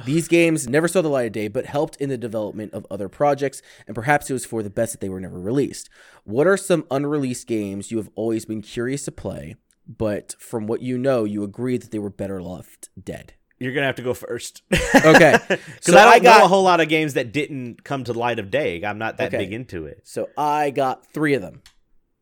These 0.06 0.28
games 0.28 0.68
never 0.68 0.88
saw 0.88 1.02
the 1.02 1.10
light 1.10 1.28
of 1.28 1.32
day, 1.32 1.48
but 1.48 1.66
helped 1.66 1.96
in 1.96 2.10
the 2.10 2.18
development 2.18 2.74
of 2.74 2.86
other 2.92 3.10
projects, 3.10 3.62
and 3.88 3.96
perhaps 3.96 4.30
it 4.30 4.34
was 4.34 4.46
for 4.46 4.62
the 4.62 4.70
best 4.70 4.92
that 4.92 5.02
they 5.02 5.10
were 5.10 5.20
never 5.20 5.40
released. 5.40 5.90
What 6.26 6.46
are 6.46 6.58
some 6.58 6.86
unreleased 6.92 7.48
games 7.48 7.90
you 7.90 7.98
have 7.98 8.10
always 8.16 8.46
been 8.46 8.62
curious 8.62 9.06
to 9.06 9.12
play, 9.12 9.56
but 9.88 10.36
from 10.38 10.68
what 10.68 10.82
you 10.82 10.98
know, 10.98 11.24
you 11.24 11.44
agree 11.44 11.78
that 11.78 11.90
they 11.92 11.98
were 11.98 12.12
better 12.12 12.42
left 12.42 12.90
dead? 13.02 13.34
You're 13.64 13.74
gonna 13.74 13.86
have 13.88 13.96
to 13.96 14.02
go 14.04 14.14
first. 14.14 14.62
Okay, 14.72 15.38
Because 15.48 15.60
so 15.82 15.98
I 15.98 16.04
don't 16.06 16.14
I 16.14 16.20
got- 16.20 16.40
know 16.40 16.46
a 16.46 16.48
whole 16.48 16.64
lot 16.64 16.82
of 16.82 16.90
games 16.90 17.14
that 17.14 17.32
didn't 17.32 17.84
come 17.84 18.04
to 18.06 18.14
light 18.14 18.40
of 18.40 18.52
day. 18.52 18.84
I'm 18.84 18.98
not 18.98 19.18
that 19.18 19.28
Okay. 19.34 19.38
big 19.46 19.54
into 19.54 19.86
it. 19.86 20.02
So 20.04 20.30
I 20.38 20.70
got 20.70 21.06
three 21.14 21.34
of 21.34 21.42
them. 21.42 21.62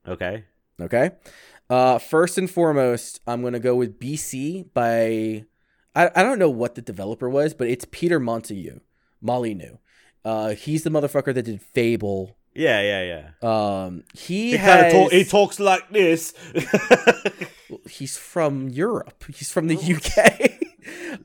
Okay. 0.08 0.44
Okay. 0.80 1.12
Uh, 1.70 1.98
first 2.00 2.38
and 2.38 2.50
foremost, 2.50 3.22
I'm 3.26 3.42
gonna 3.42 3.60
go 3.60 3.76
with 3.76 4.00
BC 4.00 4.74
by 4.74 5.46
I, 5.96 6.10
I 6.16 6.24
don't 6.24 6.40
know 6.40 6.50
what 6.50 6.76
the 6.76 6.82
developer 6.82 7.30
was, 7.30 7.54
but 7.54 7.68
it's 7.68 7.86
Peter 7.92 8.20
Montague, 8.20 8.80
Molyneux. 9.22 9.78
Uh, 10.24 10.50
he's 10.54 10.84
the 10.84 10.90
motherfucker 10.90 11.34
that 11.34 11.44
did 11.44 11.62
Fable. 11.62 12.38
Yeah, 12.54 12.82
yeah, 12.82 13.32
yeah. 13.42 13.84
Um, 13.86 14.04
he, 14.14 14.52
He 14.52 14.58
has. 14.58 14.92
talk, 14.94 15.12
he 15.12 15.24
talks 15.24 15.60
like 15.60 15.90
this. 15.90 16.34
he's 17.90 18.18
from 18.18 18.68
Europe. 18.70 19.24
He's 19.34 19.52
from 19.52 19.68
the 19.68 19.76
UK. 19.78 20.52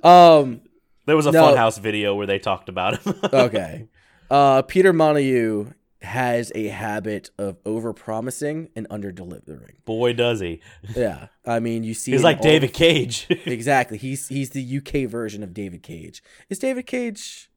um, 0.02 0.60
there 1.06 1.16
was 1.16 1.26
a 1.26 1.32
No. 1.32 1.42
Funhouse 1.54 1.78
video 1.78 2.14
where 2.14 2.26
they 2.26 2.38
talked 2.38 2.68
about 2.68 3.00
him. 3.02 3.14
okay. 3.32 3.88
Uh, 4.30 4.62
Peter 4.62 4.92
Montague 4.92 5.70
has 6.02 6.52
a 6.54 6.68
habit 6.68 7.30
of 7.38 7.56
over 7.64 7.92
promising 7.92 8.68
and 8.76 8.86
under 8.90 9.10
delivering. 9.12 9.76
Boy, 9.84 10.12
does 10.12 10.40
he! 10.40 10.60
Yeah, 10.96 11.28
I 11.44 11.60
mean, 11.60 11.84
you 11.84 11.94
see, 11.94 12.12
He's 12.12 12.22
like 12.24 12.40
David 12.40 12.72
Cage. 12.72 13.26
Exactly. 13.46 13.98
He's 13.98 14.28
he's 14.28 14.50
the 14.50 14.78
UK 14.78 15.08
version 15.08 15.42
of 15.42 15.54
David 15.54 15.82
Cage. 15.82 16.22
Is 16.48 16.58
David 16.58 16.86
Cage? 16.86 17.50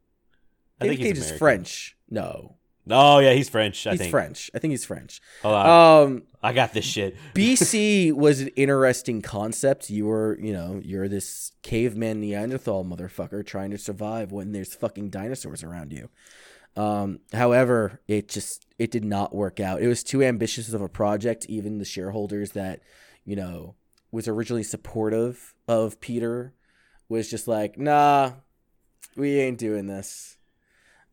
I 0.79 0.85
David 0.85 0.99
Cage 0.99 1.17
is 1.17 1.31
French. 1.31 1.97
No, 2.09 2.55
oh 2.91 3.19
yeah, 3.19 3.33
he's 3.33 3.49
French. 3.49 3.85
I 3.87 3.91
he's 3.91 3.99
think. 4.01 4.11
French. 4.11 4.51
I 4.53 4.59
think 4.59 4.71
he's 4.71 4.85
French. 4.85 5.21
Hold 5.41 5.55
on, 5.55 6.03
Um, 6.03 6.23
I 6.41 6.53
got 6.53 6.73
this 6.73 6.85
shit. 6.85 7.15
BC 7.35 8.13
was 8.13 8.41
an 8.41 8.49
interesting 8.49 9.21
concept. 9.21 9.89
You 9.89 10.05
were, 10.05 10.37
you 10.41 10.53
know, 10.53 10.79
you're 10.83 11.07
this 11.07 11.51
caveman 11.61 12.19
Neanderthal 12.21 12.85
motherfucker 12.85 13.45
trying 13.45 13.71
to 13.71 13.77
survive 13.77 14.31
when 14.31 14.51
there's 14.51 14.73
fucking 14.73 15.09
dinosaurs 15.09 15.63
around 15.63 15.91
you. 15.93 16.09
Um, 16.75 17.19
however, 17.33 18.01
it 18.07 18.29
just 18.29 18.65
it 18.77 18.91
did 18.91 19.03
not 19.03 19.35
work 19.35 19.59
out. 19.59 19.81
It 19.81 19.87
was 19.87 20.03
too 20.03 20.23
ambitious 20.23 20.71
of 20.71 20.81
a 20.81 20.89
project. 20.89 21.45
Even 21.49 21.77
the 21.77 21.85
shareholders 21.85 22.51
that, 22.51 22.81
you 23.25 23.35
know, 23.35 23.75
was 24.11 24.27
originally 24.27 24.63
supportive 24.63 25.53
of 25.67 25.99
Peter 25.99 26.53
was 27.09 27.29
just 27.29 27.47
like, 27.47 27.77
nah, 27.77 28.31
we 29.15 29.39
ain't 29.39 29.57
doing 29.57 29.87
this. 29.87 30.37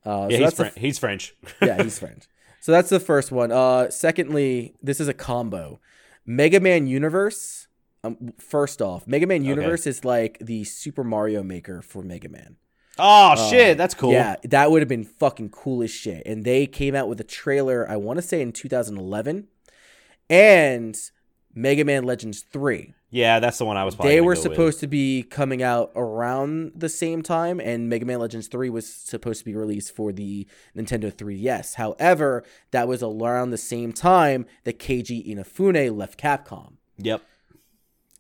Uh, 0.07 0.29
yeah, 0.31 0.37
so 0.37 0.39
he's, 0.39 0.39
that's 0.41 0.57
the 0.57 0.65
Fren- 0.71 0.83
he's 0.83 0.99
French. 0.99 1.35
yeah, 1.63 1.83
he's 1.83 1.99
French. 1.99 2.25
So 2.61 2.73
that's 2.73 2.89
the 2.91 3.01
first 3.01 3.31
one. 3.33 3.51
Uh, 3.53 3.91
secondly, 3.91 4.75
this 4.83 5.01
is 5.01 5.09
a 5.09 5.15
combo. 5.15 5.81
Mega 6.25 6.61
Man 6.61 6.87
Universe. 6.87 7.69
Um, 8.05 8.33
first 8.39 8.81
off, 8.81 9.07
Mega 9.07 9.27
Man 9.27 9.41
Okay. 9.41 9.49
Universe 9.49 9.87
is 9.87 10.05
like 10.05 10.39
the 10.41 10.65
Super 10.65 11.03
Mario 11.05 11.43
Maker 11.43 11.83
for 11.83 12.03
Mega 12.03 12.29
Man. 12.29 12.57
Oh 12.99 13.33
Uh, 13.33 13.51
shit, 13.51 13.77
that's 13.77 13.95
cool. 13.95 14.13
Yeah, 14.13 14.37
that 14.45 14.71
would 14.71 14.81
have 14.81 14.89
been 14.89 15.05
fucking 15.05 15.51
cool 15.51 15.83
as 15.83 15.91
shit. 15.91 16.23
And 16.25 16.45
they 16.45 16.67
came 16.67 16.95
out 16.95 17.09
with 17.09 17.21
a 17.21 17.25
trailer. 17.25 17.89
I 17.91 17.97
want 17.97 18.17
to 18.19 18.23
say 18.23 18.41
in 18.41 18.53
2011, 18.53 19.49
and 20.31 20.97
Mega 21.55 21.85
Man 21.85 22.05
Legends 22.05 22.43
3. 22.43 22.95
Yeah, 23.11 23.39
that's 23.39 23.59
the 23.59 23.65
one 23.65 23.77
I 23.77 23.85
was. 23.85 23.97
They 23.97 24.21
were 24.21 24.35
supposed 24.35 24.81
to 24.81 24.87
be 24.87 25.23
coming 25.23 25.63
out 25.63 25.93
around 25.95 26.73
the 26.75 26.89
same 26.89 27.23
time, 27.23 27.61
and 27.61 27.89
Mega 27.89 28.05
Man 28.05 28.19
Legends 28.19 28.49
3 28.49 28.69
was 28.69 28.93
supposed 28.93 29.39
to 29.41 29.45
be 29.45 29.55
released 29.55 29.95
for 29.95 30.13
the 30.13 30.47
Nintendo 30.77 31.13
3DS. 31.13 31.75
However, 31.75 32.43
that 32.73 32.89
was 32.89 33.03
around 33.03 33.51
the 33.51 33.59
same 33.59 33.93
time 33.93 34.45
that 34.65 34.79
Keiji 34.79 35.27
Inafune 35.27 35.97
left 35.97 36.21
Capcom. 36.21 36.75
Yep. 36.99 37.23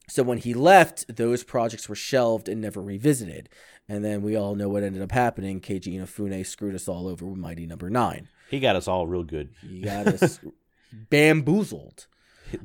So 0.09 0.23
when 0.23 0.39
he 0.39 0.55
left, 0.55 1.17
those 1.17 1.43
projects 1.43 1.89
were 1.89 1.97
shelved 1.97 2.49
and 2.49 2.61
never 2.61 2.81
revisited. 2.81 3.49
And 3.89 4.05
then 4.05 4.23
we 4.23 4.37
all 4.37 4.55
know 4.55 4.69
what 4.69 4.85
ended 4.85 5.03
up 5.03 5.13
happening. 5.13 5.61
Keiji 5.61 5.95
Inafune 5.95 6.47
screwed 6.47 6.77
us 6.77 6.89
all 6.89 7.09
over 7.09 7.27
with 7.27 7.39
Mighty 7.39 7.67
Number 7.67 7.91
9. 7.91 8.29
He 8.51 8.61
got 8.61 8.77
us 8.77 8.87
all 8.87 9.09
real 9.09 9.25
good. 9.25 9.51
He 9.61 9.81
got 9.81 10.07
us 10.07 10.41
bamboozled. 11.11 12.07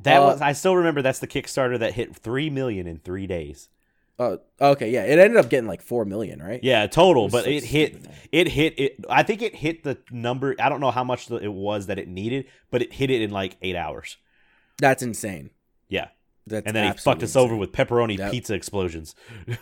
That 0.03 0.17
Uh, 0.21 0.25
was. 0.27 0.41
I 0.41 0.53
still 0.53 0.75
remember 0.75 1.01
that's 1.01 1.19
the 1.19 1.27
Kickstarter 1.27 1.77
that 1.79 1.93
hit 1.93 2.15
three 2.15 2.49
million 2.49 2.87
in 2.87 2.99
three 2.99 3.27
days. 3.27 3.69
Oh, 4.19 4.39
okay, 4.59 4.91
yeah. 4.91 5.03
It 5.05 5.17
ended 5.17 5.37
up 5.37 5.49
getting 5.49 5.67
like 5.67 5.81
4 5.81 6.05
million, 6.05 6.43
right? 6.43 6.59
Yeah, 6.63 6.85
total. 6.85 7.23
was 7.23 7.31
But 7.31 7.45
so 7.45 7.49
it 7.49 7.63
hit. 7.63 8.05
It 8.31 8.49
hit. 8.49 8.79
It. 8.79 9.05
I 9.09 9.23
think 9.23 9.41
it 9.41 9.55
hit 9.55 9.83
the 9.83 9.97
number. 10.11 10.53
I 10.59 10.69
don't 10.69 10.79
know 10.79 10.91
how 10.91 11.03
much 11.03 11.31
it 11.31 11.51
was 11.51 11.87
that 11.87 11.97
it 11.97 12.07
needed, 12.07 12.45
but 12.69 12.83
it 12.83 12.93
hit 12.93 13.09
it 13.09 13.23
in 13.23 13.31
like 13.31 13.57
eight 13.63 13.75
hours. 13.75 14.17
That's 14.77 15.01
insane. 15.01 15.49
Yeah, 15.89 16.09
That's 16.45 16.67
and 16.67 16.75
then 16.75 16.91
he 16.91 16.97
fucked 16.99 17.23
us 17.23 17.29
insane. 17.31 17.43
over 17.43 17.55
with 17.55 17.71
pepperoni 17.71 18.17
Yep. 18.19 18.31
pizza 18.31 18.53
explosions. 18.53 19.15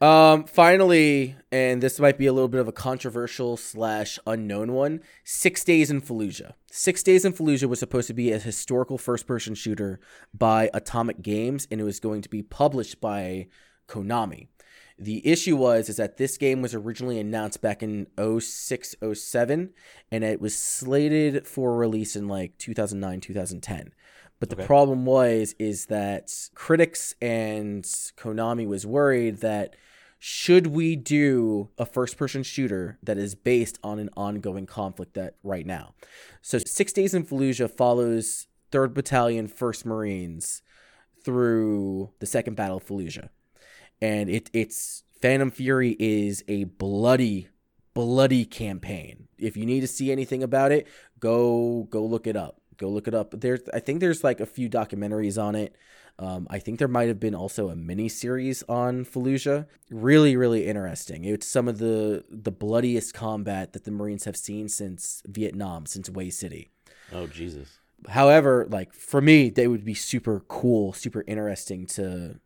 Um, 0.00 0.44
finally, 0.44 1.34
and 1.50 1.82
this 1.82 1.98
might 1.98 2.18
be 2.18 2.26
a 2.26 2.32
little 2.32 2.48
bit 2.48 2.60
of 2.60 2.68
a 2.68 2.72
controversial 2.72 3.56
slash 3.56 4.16
unknown 4.26 4.72
one. 4.72 5.00
Six 5.24 5.64
Days 5.64 5.90
in 5.90 6.00
Fallujah. 6.00 6.52
Six 6.70 7.02
Days 7.02 7.24
in 7.24 7.32
Fallujah 7.32 7.68
was 7.68 7.80
supposed 7.80 8.06
to 8.06 8.14
be 8.14 8.30
a 8.30 8.38
historical 8.38 8.96
first-person 8.96 9.56
shooter 9.56 9.98
by 10.32 10.70
Atomic 10.72 11.20
Games, 11.20 11.66
and 11.70 11.80
it 11.80 11.84
was 11.84 11.98
going 11.98 12.22
to 12.22 12.28
be 12.28 12.42
published 12.44 13.00
by 13.00 13.48
Konami. 13.88 14.46
The 15.00 15.26
issue 15.26 15.56
was 15.56 15.88
is 15.88 15.96
that 15.96 16.16
this 16.16 16.36
game 16.36 16.62
was 16.62 16.74
originally 16.74 17.18
announced 17.18 17.60
back 17.60 17.82
in 17.82 18.06
06, 18.16 18.94
07, 19.14 19.70
and 20.12 20.24
it 20.24 20.40
was 20.40 20.56
slated 20.56 21.46
for 21.46 21.76
release 21.76 22.14
in 22.14 22.28
like 22.28 22.56
2009, 22.58 23.20
2010. 23.20 23.92
But 24.40 24.50
the 24.50 24.56
Okay. 24.56 24.66
problem 24.66 25.06
was 25.06 25.54
is 25.58 25.86
that 25.86 26.32
critics 26.54 27.14
and 27.20 27.84
Konami 27.84 28.66
was 28.66 28.86
worried 28.86 29.38
that 29.38 29.74
should 30.18 30.68
we 30.68 30.96
do 30.96 31.70
a 31.78 31.86
first 31.86 32.16
person 32.16 32.42
shooter 32.42 32.98
that 33.02 33.16
is 33.16 33.34
based 33.34 33.78
on 33.84 33.98
an 33.98 34.10
ongoing 34.16 34.66
conflict 34.66 35.14
that 35.14 35.36
right 35.42 35.66
now. 35.66 35.94
So 36.42 36.58
6 36.58 36.92
Days 36.92 37.14
in 37.14 37.24
Fallujah 37.24 37.70
follows 37.70 38.46
3rd 38.72 38.94
Battalion 38.94 39.48
1st 39.48 39.84
Marines 39.84 40.62
through 41.24 42.10
the 42.18 42.26
Second 42.26 42.56
Battle 42.56 42.78
of 42.78 42.86
Fallujah. 42.86 43.28
And 44.00 44.28
it 44.28 44.50
it's 44.52 45.04
Phantom 45.20 45.50
Fury 45.50 45.96
is 45.98 46.44
a 46.48 46.64
bloody 46.64 47.48
bloody 47.94 48.44
campaign. 48.44 49.28
If 49.38 49.56
you 49.56 49.66
need 49.66 49.80
to 49.80 49.88
see 49.88 50.12
anything 50.12 50.42
about 50.42 50.72
it, 50.72 50.86
go 51.18 51.86
go 51.90 52.04
look 52.04 52.26
it 52.26 52.36
up. 52.36 52.60
Go 52.76 52.88
look 52.88 53.08
it 53.08 53.14
up. 53.14 53.34
There's 53.40 53.62
I 53.74 53.80
think 53.80 54.00
there's 54.00 54.22
like 54.22 54.40
a 54.40 54.46
few 54.46 54.68
documentaries 54.68 55.40
on 55.42 55.54
it. 55.54 55.74
Um, 56.20 56.48
I 56.50 56.58
think 56.58 56.78
there 56.80 56.88
might 56.88 57.06
have 57.08 57.20
been 57.20 57.34
also 57.34 57.68
a 57.68 57.76
mini 57.76 58.08
series 58.08 58.64
on 58.68 59.04
Fallujah. 59.04 59.66
Really, 59.90 60.36
really 60.36 60.66
interesting. 60.66 61.24
It's 61.24 61.46
some 61.46 61.68
of 61.68 61.78
the 61.78 62.24
the 62.28 62.50
bloodiest 62.50 63.14
combat 63.14 63.72
that 63.72 63.84
the 63.84 63.92
Marines 63.92 64.24
have 64.24 64.36
seen 64.36 64.68
since 64.68 65.22
Vietnam, 65.26 65.86
since 65.86 66.08
Hue 66.08 66.30
City. 66.32 66.70
Oh 67.12 67.26
Jesus. 67.28 67.78
However, 68.08 68.66
like 68.68 68.92
for 68.92 69.20
me, 69.20 69.48
they 69.48 69.68
would 69.68 69.84
be 69.84 69.94
super 69.94 70.40
cool, 70.48 70.92
super 70.92 71.22
interesting 71.26 71.86
to 71.86 72.40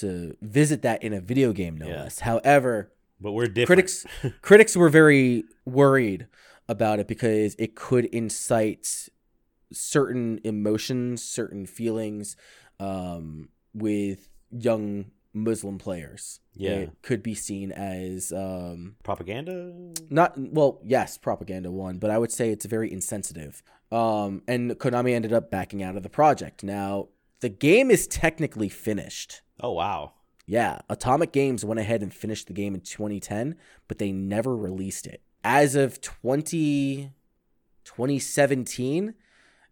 to 0.00 0.36
visit 0.40 0.82
that 0.82 1.02
in 1.02 1.12
a 1.12 1.20
video 1.20 1.52
game, 1.52 1.76
no 1.76 1.88
Yeah. 1.88 2.02
less. 2.04 2.20
However, 2.20 2.90
But 3.20 3.32
we're 3.32 3.46
different. 3.46 3.66
critics 3.78 4.06
critics 4.42 4.76
were 4.76 4.88
very 4.88 5.44
worried 5.64 6.26
about 6.68 6.98
it 6.98 7.06
because 7.06 7.54
it 7.58 7.76
could 7.76 8.06
incite 8.06 9.08
certain 9.72 10.40
emotions, 10.44 11.22
certain 11.22 11.66
feelings 11.66 12.36
um, 12.82 13.48
with 13.72 14.28
young 14.50 15.06
Muslim 15.32 15.78
players. 15.78 16.40
Yeah. 16.54 16.70
It 16.70 16.90
could 17.02 17.22
be 17.22 17.34
seen 17.34 17.72
as 17.72 18.32
um, 18.32 18.96
propaganda. 19.02 19.72
not 20.10 20.34
well, 20.36 20.80
yes, 20.84 21.16
propaganda 21.16 21.70
one, 21.70 21.98
but 21.98 22.10
I 22.10 22.18
would 22.18 22.32
say 22.32 22.50
it's 22.50 22.66
very 22.66 22.92
insensitive. 22.92 23.62
Um, 23.90 24.42
and 24.48 24.72
Konami 24.72 25.14
ended 25.14 25.32
up 25.32 25.50
backing 25.50 25.82
out 25.82 25.96
of 25.96 26.02
the 26.02 26.08
project. 26.08 26.62
Now, 26.62 27.08
the 27.40 27.48
game 27.48 27.90
is 27.90 28.06
technically 28.06 28.68
finished. 28.68 29.42
Oh 29.60 29.72
wow. 29.72 30.14
Yeah, 30.44 30.80
Atomic 30.90 31.32
Games 31.32 31.64
went 31.64 31.78
ahead 31.78 32.02
and 32.02 32.12
finished 32.12 32.48
the 32.48 32.52
game 32.52 32.74
in 32.74 32.80
2010, 32.80 33.54
but 33.86 33.98
they 33.98 34.10
never 34.10 34.56
released 34.56 35.06
it. 35.06 35.22
As 35.44 35.76
of 35.76 36.00
20, 36.00 37.12
2017, 37.84 39.14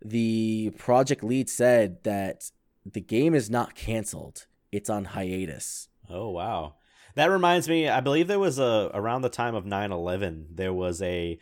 the 0.03 0.73
project 0.79 1.25
lead 1.25 1.51
said 1.51 2.03
that 2.05 2.51
the 2.85 3.01
game 3.01 3.35
is 3.35 3.51
not 3.51 3.75
canceled. 3.75 4.47
It's 4.73 4.91
on 4.91 5.05
hiatus. 5.07 5.89
Oh 6.09 6.31
wow. 6.31 6.75
That 7.17 7.31
reminds 7.31 7.69
me, 7.69 7.89
I 7.89 8.01
believe 8.01 8.29
there 8.29 8.39
was 8.39 8.59
a 8.59 8.91
around 8.95 9.23
the 9.23 9.29
time 9.29 9.55
of 9.55 9.65
9/11, 9.65 10.47
there 10.55 10.73
was 10.73 11.03
a 11.03 11.39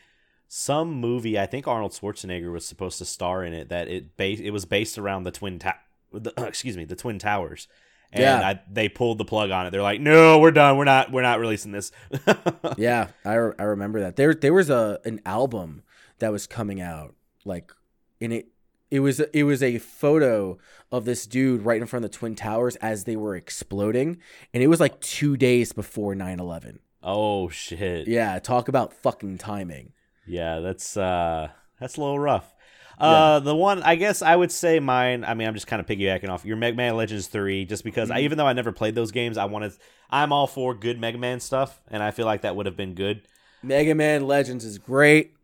some 0.50 0.92
movie, 0.92 1.38
I 1.38 1.44
think 1.46 1.68
Arnold 1.68 1.92
Schwarzenegger 1.92 2.50
was 2.50 2.66
supposed 2.66 2.96
to 2.98 3.04
star 3.04 3.44
in 3.44 3.52
it 3.52 3.68
that 3.68 3.88
it 3.88 4.16
base 4.16 4.40
it 4.40 4.50
was 4.50 4.64
based 4.64 4.96
around 4.98 5.24
the 5.24 5.30
twin 5.30 5.58
ta- 5.58 5.78
the, 6.12 6.32
excuse 6.46 6.76
me, 6.76 6.84
the 6.84 6.96
twin 6.96 7.18
towers. 7.18 7.68
And 8.10 8.22
Yeah. 8.22 8.40
I, 8.48 8.60
they 8.70 8.88
pulled 8.88 9.18
the 9.18 9.26
plug 9.26 9.50
on 9.50 9.66
it. 9.66 9.70
They're 9.70 9.82
like, 9.82 10.00
"No, 10.00 10.38
we're 10.38 10.50
done. 10.50 10.78
We're 10.78 10.84
not 10.84 11.12
we're 11.12 11.20
not 11.20 11.40
releasing 11.40 11.72
this." 11.72 11.92
yeah, 12.78 13.08
I, 13.26 13.34
re- 13.34 13.52
I 13.58 13.64
remember 13.64 14.00
that. 14.00 14.16
There 14.16 14.32
there 14.32 14.54
was 14.54 14.70
a 14.70 14.98
an 15.04 15.20
album 15.26 15.82
that 16.18 16.32
was 16.32 16.46
coming 16.46 16.80
out 16.80 17.14
like 17.44 17.70
in 18.18 18.32
it 18.32 18.48
it 18.90 19.00
was 19.00 19.20
it 19.20 19.42
was 19.44 19.62
a 19.62 19.78
photo 19.78 20.58
of 20.90 21.04
this 21.04 21.26
dude 21.26 21.62
right 21.62 21.80
in 21.80 21.86
front 21.86 22.04
of 22.04 22.10
the 22.10 22.16
twin 22.16 22.34
towers 22.34 22.76
as 22.76 23.04
they 23.04 23.16
were 23.16 23.36
exploding 23.36 24.18
and 24.54 24.62
it 24.62 24.68
was 24.68 24.80
like 24.80 25.00
2 25.00 25.36
days 25.36 25.72
before 25.72 26.14
9/11. 26.14 26.78
oh 27.02 27.48
shit. 27.48 28.08
Yeah, 28.08 28.38
talk 28.38 28.68
about 28.68 28.92
fucking 28.92 29.38
timing. 29.38 29.92
Yeah, 30.26 30.60
that's 30.60 30.96
uh 30.96 31.48
that's 31.80 31.96
a 31.96 32.00
little 32.00 32.18
rough. 32.18 32.54
Uh 32.98 33.38
the 33.40 33.54
one 33.54 33.82
I 33.82 33.94
guess 33.94 34.22
I 34.22 34.34
would 34.34 34.50
say 34.50 34.80
mine, 34.80 35.24
I 35.24 35.34
mean 35.34 35.46
I'm 35.46 35.54
just 35.54 35.66
kind 35.66 35.80
of 35.80 35.86
piggybacking 35.86 36.28
off 36.28 36.44
your 36.44 36.56
Mega 36.56 36.76
Man 36.76 36.96
Legends 36.96 37.28
3 37.28 37.64
just 37.66 37.84
because 37.84 38.10
I, 38.10 38.20
even 38.20 38.38
though 38.38 38.46
I 38.46 38.52
never 38.54 38.72
played 38.72 38.94
those 38.94 39.12
games, 39.12 39.38
I 39.38 39.44
wanted 39.44 39.72
I'm 40.10 40.32
all 40.32 40.46
for 40.46 40.74
good 40.74 40.98
Mega 40.98 41.18
Man 41.18 41.40
stuff 41.40 41.80
and 41.88 42.02
I 42.02 42.10
feel 42.10 42.26
like 42.26 42.40
that 42.42 42.56
would 42.56 42.66
have 42.66 42.76
been 42.76 42.94
good. 42.94 43.22
Mega 43.62 43.94
Man 43.94 44.26
Legends 44.26 44.64
is 44.64 44.78
great. 44.78 45.34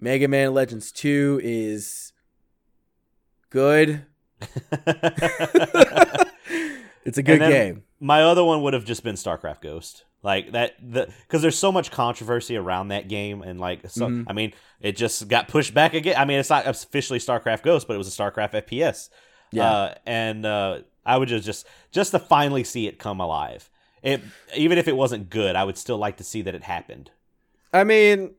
Mega 0.00 0.28
Man 0.28 0.52
Legends 0.54 0.92
2 0.92 1.40
is 1.42 2.07
good. 3.50 4.04
it's 7.04 7.18
a 7.18 7.22
good 7.22 7.40
game. 7.40 7.82
My 8.00 8.22
other 8.22 8.44
one 8.44 8.62
would 8.62 8.74
have 8.74 8.84
just 8.84 9.02
been 9.02 9.16
StarCraft 9.16 9.60
Ghost. 9.62 10.04
Like 10.22 10.52
that 10.52 10.74
the 10.82 11.08
cuz 11.28 11.42
there's 11.42 11.56
so 11.58 11.70
much 11.70 11.90
controversy 11.92 12.56
around 12.56 12.88
that 12.88 13.08
game 13.08 13.40
and 13.42 13.60
like 13.60 13.88
so 13.88 14.08
Mhm. 14.08 14.24
I 14.26 14.32
mean 14.32 14.52
it 14.80 14.96
just 14.96 15.28
got 15.28 15.46
pushed 15.48 15.74
back 15.74 15.94
again. 15.94 16.16
I 16.18 16.24
mean 16.24 16.40
it's 16.40 16.50
not 16.50 16.66
officially 16.66 17.20
StarCraft 17.20 17.62
Ghost, 17.62 17.86
but 17.86 17.94
it 17.94 17.98
was 17.98 18.08
a 18.08 18.22
StarCraft 18.22 18.52
FPS. 18.54 19.10
Yeah. 19.52 19.70
Uh, 19.70 19.94
and 20.06 20.44
uh, 20.44 20.80
I 21.06 21.16
would 21.18 21.28
just 21.28 21.46
just 21.46 21.66
just 21.92 22.10
to 22.10 22.18
finally 22.18 22.64
see 22.64 22.86
it 22.88 22.98
come 22.98 23.20
alive. 23.20 23.70
It 24.02 24.20
even 24.56 24.76
if 24.78 24.88
it 24.88 24.96
wasn't 24.96 25.30
good, 25.30 25.54
I 25.56 25.64
would 25.64 25.78
still 25.78 25.98
like 25.98 26.16
to 26.16 26.24
see 26.24 26.42
that 26.42 26.54
it 26.54 26.64
happened. 26.64 27.10
I 27.72 27.84
mean, 27.84 28.34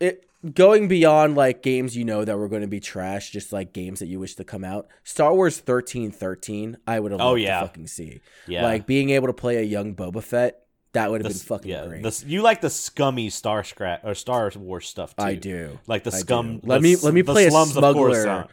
it 0.00 0.28
going 0.54 0.88
beyond 0.88 1.36
like 1.36 1.62
games 1.62 1.96
you 1.96 2.04
know 2.04 2.24
that 2.24 2.36
were 2.38 2.48
going 2.48 2.62
to 2.62 2.68
be 2.68 2.80
trash, 2.80 3.30
just 3.30 3.52
like 3.52 3.72
games 3.72 4.00
that 4.00 4.06
you 4.06 4.18
wish 4.20 4.34
to 4.36 4.44
come 4.44 4.64
out. 4.64 4.88
Star 5.04 5.34
Wars 5.34 5.58
thirteen 5.58 6.10
thirteen, 6.10 6.78
I 6.86 7.00
would 7.00 7.12
have 7.12 7.20
Oh, 7.20 7.30
loved 7.30 7.40
yeah. 7.40 7.60
to 7.60 7.66
fucking 7.66 7.86
see. 7.86 8.20
Yeah, 8.46 8.62
Like 8.64 8.86
being 8.86 9.10
able 9.10 9.26
to 9.26 9.32
play 9.32 9.56
a 9.58 9.62
young 9.62 9.94
Boba 9.94 10.22
Fett, 10.22 10.62
that 10.92 11.10
would 11.10 11.22
have 11.22 11.30
been 11.30 11.38
fucking 11.38 11.70
yeah, 11.70 11.86
great. 11.86 12.02
the 12.02 12.24
you 12.26 12.42
like 12.42 12.60
the 12.60 12.70
scummy 12.70 13.30
Star 13.30 13.62
Scrap 13.64 14.04
or 14.04 14.14
Star 14.14 14.50
Wars 14.56 14.88
stuff 14.88 15.14
too. 15.14 15.22
I 15.22 15.34
do. 15.34 15.78
Like 15.86 16.04
the 16.04 16.12
scum. 16.12 16.60
Let 16.64 16.78
the 16.78 16.82
me 16.82 16.96
let 16.96 17.14
me 17.14 17.22
play 17.22 17.46
a 17.46 17.50
smuggler 17.50 18.48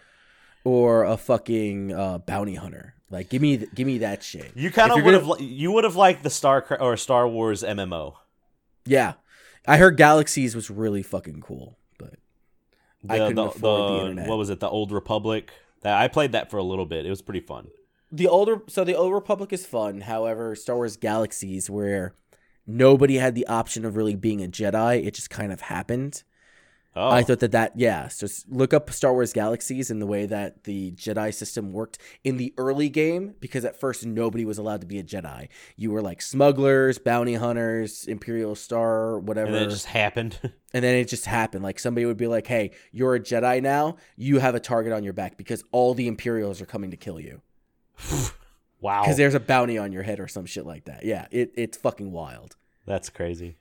or 0.63 1.03
a 1.05 1.17
fucking 1.17 1.93
uh, 1.93 2.17
bounty 2.19 2.55
hunter. 2.55 2.93
Like 3.09 3.29
give 3.29 3.41
me 3.41 3.65
give 3.73 3.87
me 3.87 3.99
that 3.99 4.21
shit. 4.21 4.51
You 4.55 4.69
kind 4.69 4.91
of 4.91 5.03
would 5.03 5.13
have. 5.13 5.29
You 5.39 5.71
would 5.71 5.85
have 5.85 5.95
liked 5.95 6.23
the 6.23 6.29
Star 6.29 6.65
or 6.81 6.97
Star 6.97 7.27
Wars 7.27 7.63
MMO. 7.63 8.15
Yeah, 8.85 9.13
I 9.67 9.77
heard 9.77 9.97
Galaxies 9.97 10.55
was 10.55 10.69
really 10.69 11.03
fucking 11.03 11.41
cool, 11.41 11.77
but 11.99 12.15
The, 13.03 13.13
I 13.13 13.17
couldn't 13.19 13.35
the, 13.35 13.43
afford 13.43 13.61
the 13.61 13.93
the- 13.95 14.01
internet. 14.01 14.29
What 14.29 14.37
was 14.37 14.49
it? 14.49 14.59
The 14.59 14.69
Old 14.69 14.91
Republic. 14.91 15.51
That 15.81 16.01
I 16.01 16.07
played 16.07 16.31
that 16.31 16.49
for 16.49 16.57
a 16.57 16.63
little 16.63 16.85
bit. 16.85 17.05
It 17.05 17.09
was 17.09 17.21
pretty 17.21 17.41
fun. 17.41 17.67
the 18.11 18.27
older 18.27 18.61
so 18.67 18.83
the 18.83 18.95
old 18.95 19.13
republic 19.13 19.51
is 19.53 19.65
fun 19.65 20.01
however 20.01 20.55
star 20.55 20.75
wars 20.77 20.95
galaxies 20.97 21.69
where 21.69 22.15
nobody 22.65 23.17
had 23.17 23.35
the 23.35 23.45
option 23.47 23.83
of 23.85 23.95
really 23.97 24.15
being 24.15 24.41
a 24.43 24.47
jedi 24.47 25.05
it 25.05 25.13
just 25.13 25.29
kind 25.29 25.51
of 25.51 25.59
happened 25.61 26.23
Oh, 26.97 27.09
i 27.09 27.21
thought 27.23 27.39
that 27.39 27.51
that 27.51 27.73
yeah 27.75 28.07
so 28.07 28.25
just 28.27 28.49
look 28.49 28.73
up 28.73 28.89
star 28.89 29.13
wars 29.13 29.33
galaxies 29.33 29.91
and 29.91 30.01
the 30.01 30.07
way 30.07 30.25
that 30.25 30.63
the 30.63 30.91
jedi 30.93 31.33
system 31.33 31.71
worked 31.71 31.99
in 32.23 32.37
the 32.37 32.53
early 32.57 32.89
game 32.89 33.35
because 33.39 33.63
at 33.63 33.79
first 33.79 34.05
nobody 34.05 34.45
was 34.45 34.57
allowed 34.57 34.81
to 34.81 34.87
be 34.87 34.97
a 34.97 35.03
jedi 35.03 35.47
you 35.75 35.91
were 35.91 36.01
like 36.01 36.21
smugglers 36.21 36.97
bounty 36.97 37.35
hunters 37.35 38.05
imperial 38.07 38.55
star 38.55 39.19
whatever 39.19 39.47
and 39.47 39.55
it 39.55 39.69
just 39.69 39.85
happened. 39.85 40.39
and 40.73 40.83
then 40.83 40.95
it 40.95 41.07
just 41.07 41.25
happened. 41.25 41.63
Like 41.63 41.79
somebody 41.79 42.05
would 42.05 42.17
be 42.17 42.27
like, 42.27 42.47
"Hey, 42.47 42.71
you're 42.91 43.15
a 43.15 43.19
Jedi 43.19 43.61
now. 43.61 43.97
You 44.15 44.39
have 44.39 44.55
a 44.55 44.59
target 44.59 44.93
on 44.93 45.03
your 45.03 45.13
back 45.13 45.37
because 45.37 45.63
all 45.71 45.93
the 45.93 46.07
Imperials 46.07 46.61
are 46.61 46.65
coming 46.65 46.91
to 46.91 46.97
kill 46.97 47.19
you 47.19 47.41
wow, 48.81 49.01
because 49.01 49.17
there's 49.17 49.33
a 49.33 49.39
bounty 49.39 49.77
on 49.77 49.91
your 49.91 50.03
head 50.03 50.19
or 50.19 50.27
some 50.27 50.45
shit 50.45 50.65
like 50.65 50.85
that." 50.85 51.05
Yeah, 51.05 51.27
it, 51.31 51.51
it's 51.55 51.77
fucking 51.77 52.11
wild. 52.11 52.55
that's 52.85 53.09
crazy. 53.09 53.57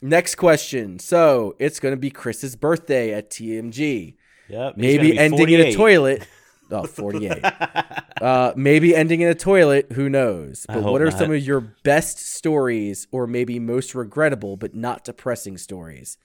Next 0.00 0.36
question. 0.36 0.98
So 0.98 1.56
it's 1.58 1.80
gonna 1.80 1.96
be 1.96 2.10
Chris's 2.10 2.56
birthday 2.56 3.12
at 3.12 3.30
TMG. 3.30 4.16
Yep. 4.48 4.76
Maybe 4.76 5.18
ending 5.18 5.48
in 5.50 5.60
a 5.60 5.74
toilet. 5.74 6.26
Oh, 6.70 6.86
48. 6.86 7.42
uh, 8.22 8.52
maybe 8.54 8.94
ending 8.94 9.22
in 9.22 9.28
a 9.28 9.34
toilet. 9.34 9.92
Who 9.92 10.08
knows? 10.08 10.66
But 10.68 10.82
what 10.82 11.00
are 11.00 11.06
not. 11.06 11.18
some 11.18 11.32
of 11.32 11.42
your 11.42 11.60
best 11.60 12.18
stories, 12.18 13.06
or 13.10 13.26
maybe 13.26 13.58
most 13.58 13.94
regrettable 13.94 14.56
but 14.56 14.74
not 14.74 15.04
depressing 15.04 15.56
stories? 15.56 16.18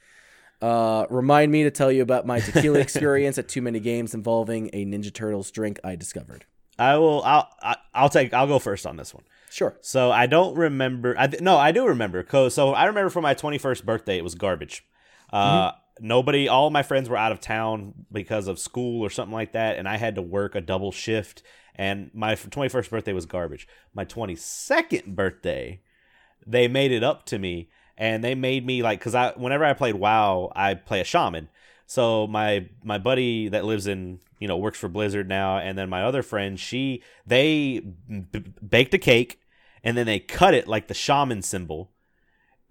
Uh, 0.61 1.05
remind 1.09 1.51
me 1.51 1.63
to 1.63 1.71
tell 1.71 1.91
you 1.91 2.01
about 2.01 2.25
my 2.25 2.39
tequila 2.39 2.79
experience 2.81 3.37
at 3.37 3.47
too 3.47 3.61
many 3.61 3.79
games 3.79 4.13
involving 4.13 4.69
a 4.73 4.85
Ninja 4.85 5.13
Turtles 5.13 5.51
drink 5.51 5.79
I 5.83 5.95
discovered. 5.95 6.45
I 6.77 6.97
will. 6.97 7.23
I'll. 7.23 7.49
I- 7.61 7.77
I'll 7.95 8.09
take. 8.09 8.33
I'll 8.33 8.47
go 8.47 8.57
first 8.59 8.87
on 8.87 8.97
this 8.97 9.13
one. 9.13 9.23
Sure. 9.53 9.77
So 9.81 10.11
I 10.11 10.25
don't 10.25 10.55
remember. 10.57 11.15
I 11.17 11.27
th- 11.27 11.41
no, 11.43 11.57
I 11.57 11.71
do 11.71 11.85
remember. 11.85 12.23
'cause- 12.23 12.55
so 12.55 12.73
I 12.73 12.85
remember 12.85 13.09
for 13.11 13.21
my 13.21 13.33
21st 13.35 13.85
birthday, 13.85 14.17
it 14.17 14.23
was 14.23 14.33
garbage. 14.35 14.83
Uh, 15.31 15.71
Nobody, 15.99 16.47
all 16.47 16.71
my 16.71 16.81
friends 16.81 17.07
were 17.07 17.17
out 17.17 17.31
of 17.31 17.39
town 17.39 17.93
because 18.11 18.47
of 18.47 18.57
school 18.57 19.03
or 19.05 19.11
something 19.11 19.33
like 19.33 19.51
that, 19.51 19.77
and 19.77 19.87
I 19.87 19.97
had 19.97 20.15
to 20.15 20.23
work 20.23 20.55
a 20.55 20.61
double 20.61 20.91
shift. 20.91 21.43
And 21.75 22.09
my 22.15 22.33
21st 22.33 22.89
birthday 22.89 23.13
was 23.13 23.27
garbage. 23.27 23.67
My 23.93 24.03
22nd 24.03 25.15
birthday, 25.15 25.81
they 26.47 26.67
made 26.67 26.91
it 26.91 27.03
up 27.03 27.27
to 27.27 27.37
me, 27.37 27.69
and 27.95 28.23
they 28.23 28.33
made 28.33 28.65
me 28.65 28.81
like 28.81 28.97
because 28.99 29.13
I 29.13 29.33
whenever 29.35 29.63
I 29.63 29.73
played 29.73 29.93
WoW, 29.95 30.51
I 30.55 30.73
play 30.73 30.99
a 30.99 31.03
shaman. 31.03 31.47
So 31.85 32.25
my 32.25 32.69
my 32.83 32.97
buddy 32.97 33.49
that 33.49 33.63
lives 33.63 33.85
in 33.85 34.19
you 34.39 34.47
know 34.47 34.57
works 34.57 34.79
for 34.79 34.89
Blizzard 34.89 35.29
now, 35.29 35.59
and 35.59 35.77
then 35.77 35.89
my 35.89 36.01
other 36.03 36.23
friend, 36.23 36.59
she 36.59 37.03
they 37.27 37.81
b- 37.81 38.43
baked 38.67 38.95
a 38.95 38.97
cake 38.97 39.39
and 39.83 39.97
then 39.97 40.05
they 40.05 40.19
cut 40.19 40.53
it 40.53 40.67
like 40.67 40.87
the 40.87 40.93
shaman 40.93 41.41
symbol 41.41 41.91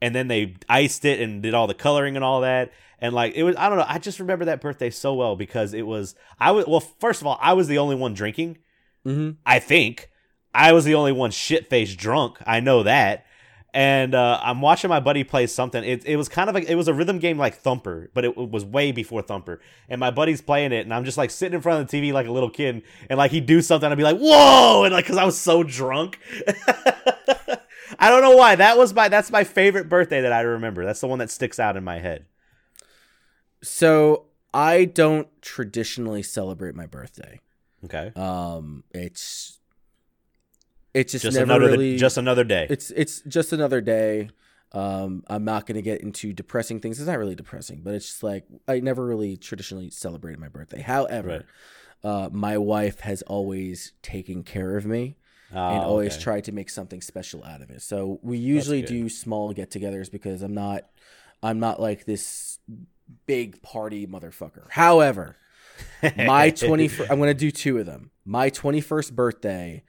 and 0.01 0.15
then 0.15 0.29
they 0.29 0.57
iced 0.69 1.05
it 1.05 1.21
and 1.21 1.43
did 1.43 1.55
all 1.55 1.67
the 1.67 1.75
coloring 1.75 2.17
and 2.17 2.25
all 2.25 2.41
that. 2.41 2.73
And 2.99 3.15
like 3.15 3.35
it 3.35 3.43
was 3.43 3.57
i 3.57 3.69
don't 3.69 3.79
know 3.79 3.85
i 3.89 3.99
just 3.99 4.21
remember 4.21 4.45
that 4.45 4.61
birthday 4.61 4.89
so 4.89 5.15
well 5.15 5.35
because 5.35 5.75
it 5.75 5.83
was 5.83 6.15
i 6.39 6.53
was 6.53 6.67
well 6.69 6.79
first 6.79 7.21
of 7.21 7.27
all 7.27 7.37
i 7.43 7.53
was 7.53 7.67
the 7.67 7.79
only 7.79 7.97
one 7.97 8.15
drinking. 8.15 8.59
Mm-hmm. 9.07 9.33
i 9.45 9.59
think. 9.59 10.09
I 10.55 10.73
was 10.73 10.85
the 10.85 10.95
only 10.95 11.13
one 11.13 11.31
shit 11.31 11.71
faced 11.71 11.97
drunk. 11.99 12.37
I 12.47 12.61
know 12.61 12.83
that 12.83 13.25
and 13.75 14.15
uh, 14.15 14.39
I'm 14.43 14.61
watching 14.61 14.91
my 14.91 15.01
buddy 15.01 15.25
play 15.25 15.47
something. 15.47 15.83
It, 15.83 16.05
it 16.05 16.17
was 16.17 16.29
kind 16.29 16.51
of 16.51 16.55
like 16.55 16.69
it 16.69 16.75
was 16.75 16.89
a 16.89 16.95
rhythm 16.95 17.19
game 17.19 17.39
like 17.39 17.57
Thumper, 17.57 18.11
but 18.13 18.25
it, 18.25 18.37
was 18.37 18.65
way 18.65 18.93
before 18.93 19.23
Thumper. 19.23 19.61
And 19.89 19.99
my 19.99 20.11
buddy's 20.11 20.43
playing 20.43 20.73
it, 20.73 20.85
and 20.85 20.93
I'm 20.93 21.05
just 21.05 21.17
like 21.17 21.31
sitting 21.31 21.55
in 21.55 21.63
front 21.63 21.81
of 21.81 21.89
the 21.89 21.97
TV 22.01 22.13
like 22.13 22.27
a 22.27 22.33
little 22.33 22.51
kid, 22.51 22.83
and 23.09 23.17
like 23.17 23.31
he'd 23.31 23.47
do 23.47 23.63
something, 23.63 23.91
I'd 23.91 23.97
be 23.97 24.05
like, 24.05 24.19
"Whoa!" 24.19 24.85
and 24.85 24.93
like 24.93 25.05
because 25.07 25.17
I 25.17 25.25
was 25.25 25.39
so 25.39 25.63
drunk. 25.63 26.19
I 27.99 28.11
don't 28.11 28.23
know 28.23 28.37
why. 28.37 28.57
That 28.57 28.77
was 28.77 28.93
my 28.93 29.09
that's 29.09 29.31
my 29.31 29.45
favorite 29.45 29.89
birthday 29.89 30.21
that 30.21 30.33
I 30.33 30.43
remember. 30.43 30.85
That's 30.85 31.01
the 31.01 31.07
one 31.07 31.19
that 31.21 31.31
sticks 31.31 31.59
out 31.59 31.77
in 31.77 31.85
my 31.85 31.99
head. 31.99 32.27
So 33.63 34.27
I 34.53 34.85
don't 34.85 35.29
traditionally 35.41 36.23
celebrate 36.23 36.75
my 36.75 36.87
birthday. 36.87 37.41
Okay. 37.85 38.13
Um, 38.17 38.85
it's 38.91 39.61
it's 40.95 41.13
just, 41.13 41.25
Just 41.25 41.37
never 41.37 41.53
another 41.53 41.73
really 41.73 41.97
just 41.97 42.17
another 42.19 42.45
day. 42.45 42.67
it's 42.71 42.91
it's 42.91 43.21
just 43.23 43.53
another 43.53 43.81
day. 43.81 44.31
Um, 44.73 45.23
I'm 45.27 45.45
not 45.45 45.67
gonna 45.67 45.83
get 45.83 46.01
into 46.01 46.33
depressing 46.33 46.81
things. 46.81 46.99
It's 46.99 47.09
not 47.09 47.19
really 47.19 47.35
depressing, 47.35 47.81
but 47.83 47.95
it's 47.95 48.07
just 48.07 48.23
like 48.23 48.45
I 48.69 48.81
never 48.81 49.05
really 49.05 49.37
traditionally 49.37 49.91
celebrated 49.91 50.39
my 50.41 50.49
birthday. 50.49 50.81
However, 50.81 51.45
uh, 52.03 52.29
my 52.33 52.59
wife 52.59 53.01
has 53.01 53.23
always 53.23 53.93
taken 54.03 54.43
care 54.43 54.77
of 54.77 54.87
me 54.87 55.17
Oh, 55.55 55.69
and 55.69 55.85
always 55.85 56.15
okay. 56.15 56.23
tried 56.23 56.45
to 56.45 56.53
make 56.53 56.71
something 56.71 57.03
special 57.03 57.45
out 57.45 57.61
of 57.61 57.69
it. 57.71 57.83
So 57.83 58.19
we 58.23 58.39
usually 58.39 58.81
do 58.81 59.11
small 59.11 59.53
get-togethers 59.53 60.11
because 60.11 60.41
I'm 60.41 60.55
not 60.55 60.87
I'm 61.43 61.61
not 61.61 61.79
like 61.79 62.07
this 62.07 62.59
big 63.27 63.61
party 63.63 64.07
motherfucker. 64.07 64.71
However, 64.71 65.37
my 66.03 66.51
21st 66.53 67.11
I'm 67.11 67.19
going 67.19 67.29
to 67.29 67.35
do 67.35 67.51
two 67.51 67.77
of 67.79 67.85
them. 67.85 68.11
My 68.25 68.49
21st 68.49 69.13
birthday, 69.13 69.83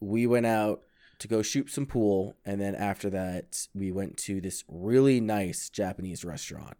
we 0.00 0.26
went 0.26 0.46
out 0.46 0.82
to 1.18 1.28
go 1.28 1.42
shoot 1.42 1.70
some 1.70 1.86
pool 1.86 2.36
and 2.44 2.60
then 2.60 2.74
after 2.74 3.08
that 3.10 3.66
we 3.74 3.90
went 3.90 4.16
to 4.18 4.40
this 4.40 4.64
really 4.68 5.20
nice 5.20 5.70
Japanese 5.70 6.24
restaurant. 6.24 6.76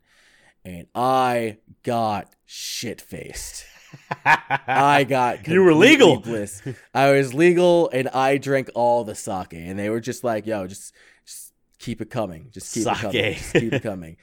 And 0.65 0.89
I 0.95 1.59
got 1.85 2.35
shit-faced. 2.45 3.65
I 4.25 5.05
got 5.09 5.47
You 5.47 5.63
were 5.63 5.75
legal. 5.75 6.19
Bliss. 6.19 6.61
I 6.93 7.13
was 7.13 7.33
legal 7.33 7.89
and 7.93 8.09
I 8.09 8.37
drank 8.37 8.71
all 8.75 9.05
the 9.05 9.15
sake 9.15 9.53
and 9.53 9.79
they 9.79 9.89
were 9.89 10.01
just 10.01 10.25
like, 10.25 10.45
"Yo, 10.45 10.67
just 10.67 10.93
just 11.25 11.53
keep 11.79 12.01
it 12.01 12.11
coming. 12.11 12.49
Just 12.53 12.75
keep 12.75 12.87
it 12.87 12.97
coming. 12.97 13.35
Just 13.35 13.53
keep 13.53 13.73
it 13.73 13.83
coming." 13.83 14.17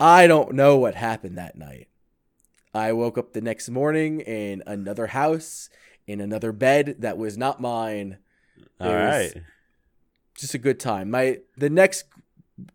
I 0.00 0.28
don't 0.28 0.54
know 0.54 0.76
what 0.76 0.94
happened 0.94 1.36
that 1.36 1.56
night. 1.58 1.88
I 2.72 2.92
woke 2.92 3.18
up 3.18 3.32
the 3.32 3.40
next 3.40 3.68
morning 3.68 4.20
in 4.20 4.62
another 4.66 5.08
house 5.08 5.68
in 6.06 6.20
another 6.20 6.52
bed 6.52 6.96
that 7.00 7.18
was 7.18 7.36
not 7.36 7.60
mine. 7.60 8.18
All 8.80 8.88
was. 8.94 9.34
Just 10.36 10.54
a 10.54 10.58
good 10.58 10.78
time. 10.80 11.10
My 11.10 11.38
the 11.56 11.70
next 11.70 12.04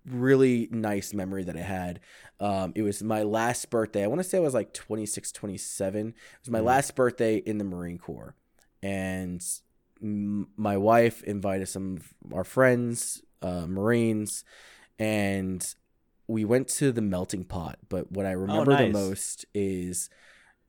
really 0.06 0.70
nice 0.72 1.14
memory 1.14 1.44
that 1.44 1.58
I 1.58 1.62
had 1.62 2.00
um, 2.40 2.72
it 2.76 2.82
was 2.82 3.02
my 3.04 3.24
last 3.24 3.70
birthday. 3.70 4.04
I 4.04 4.08
want 4.08 4.20
to 4.20 4.28
say 4.28 4.38
I 4.38 4.42
was 4.42 4.54
like 4.54 4.74
26, 4.74 5.32
27. 5.32 6.08
It 6.10 6.14
was 6.42 6.50
my 6.50 6.60
Mhm. 6.60 6.66
last 6.66 6.96
birthday 6.96 7.38
in 7.38 7.58
the 7.58 7.64
Marine 7.64 7.98
Corps. 7.98 8.36
And 8.82 9.42
m- 10.02 10.50
my 10.58 10.76
wife 10.76 11.24
invited 11.24 11.68
some 11.70 11.98
of 11.98 12.14
our 12.34 12.44
friends, 12.44 13.22
uh, 13.42 13.66
Marines, 13.68 14.44
and 15.00 15.74
we 16.28 16.44
went 16.44 16.68
to 16.70 16.92
the 16.92 17.02
melting 17.02 17.46
pot. 17.46 17.78
But 17.88 18.12
what 18.12 18.26
I 18.26 18.32
remember 18.32 18.76
the 18.76 18.84
nice. 18.84 18.94
most 18.94 19.46
is 19.54 20.10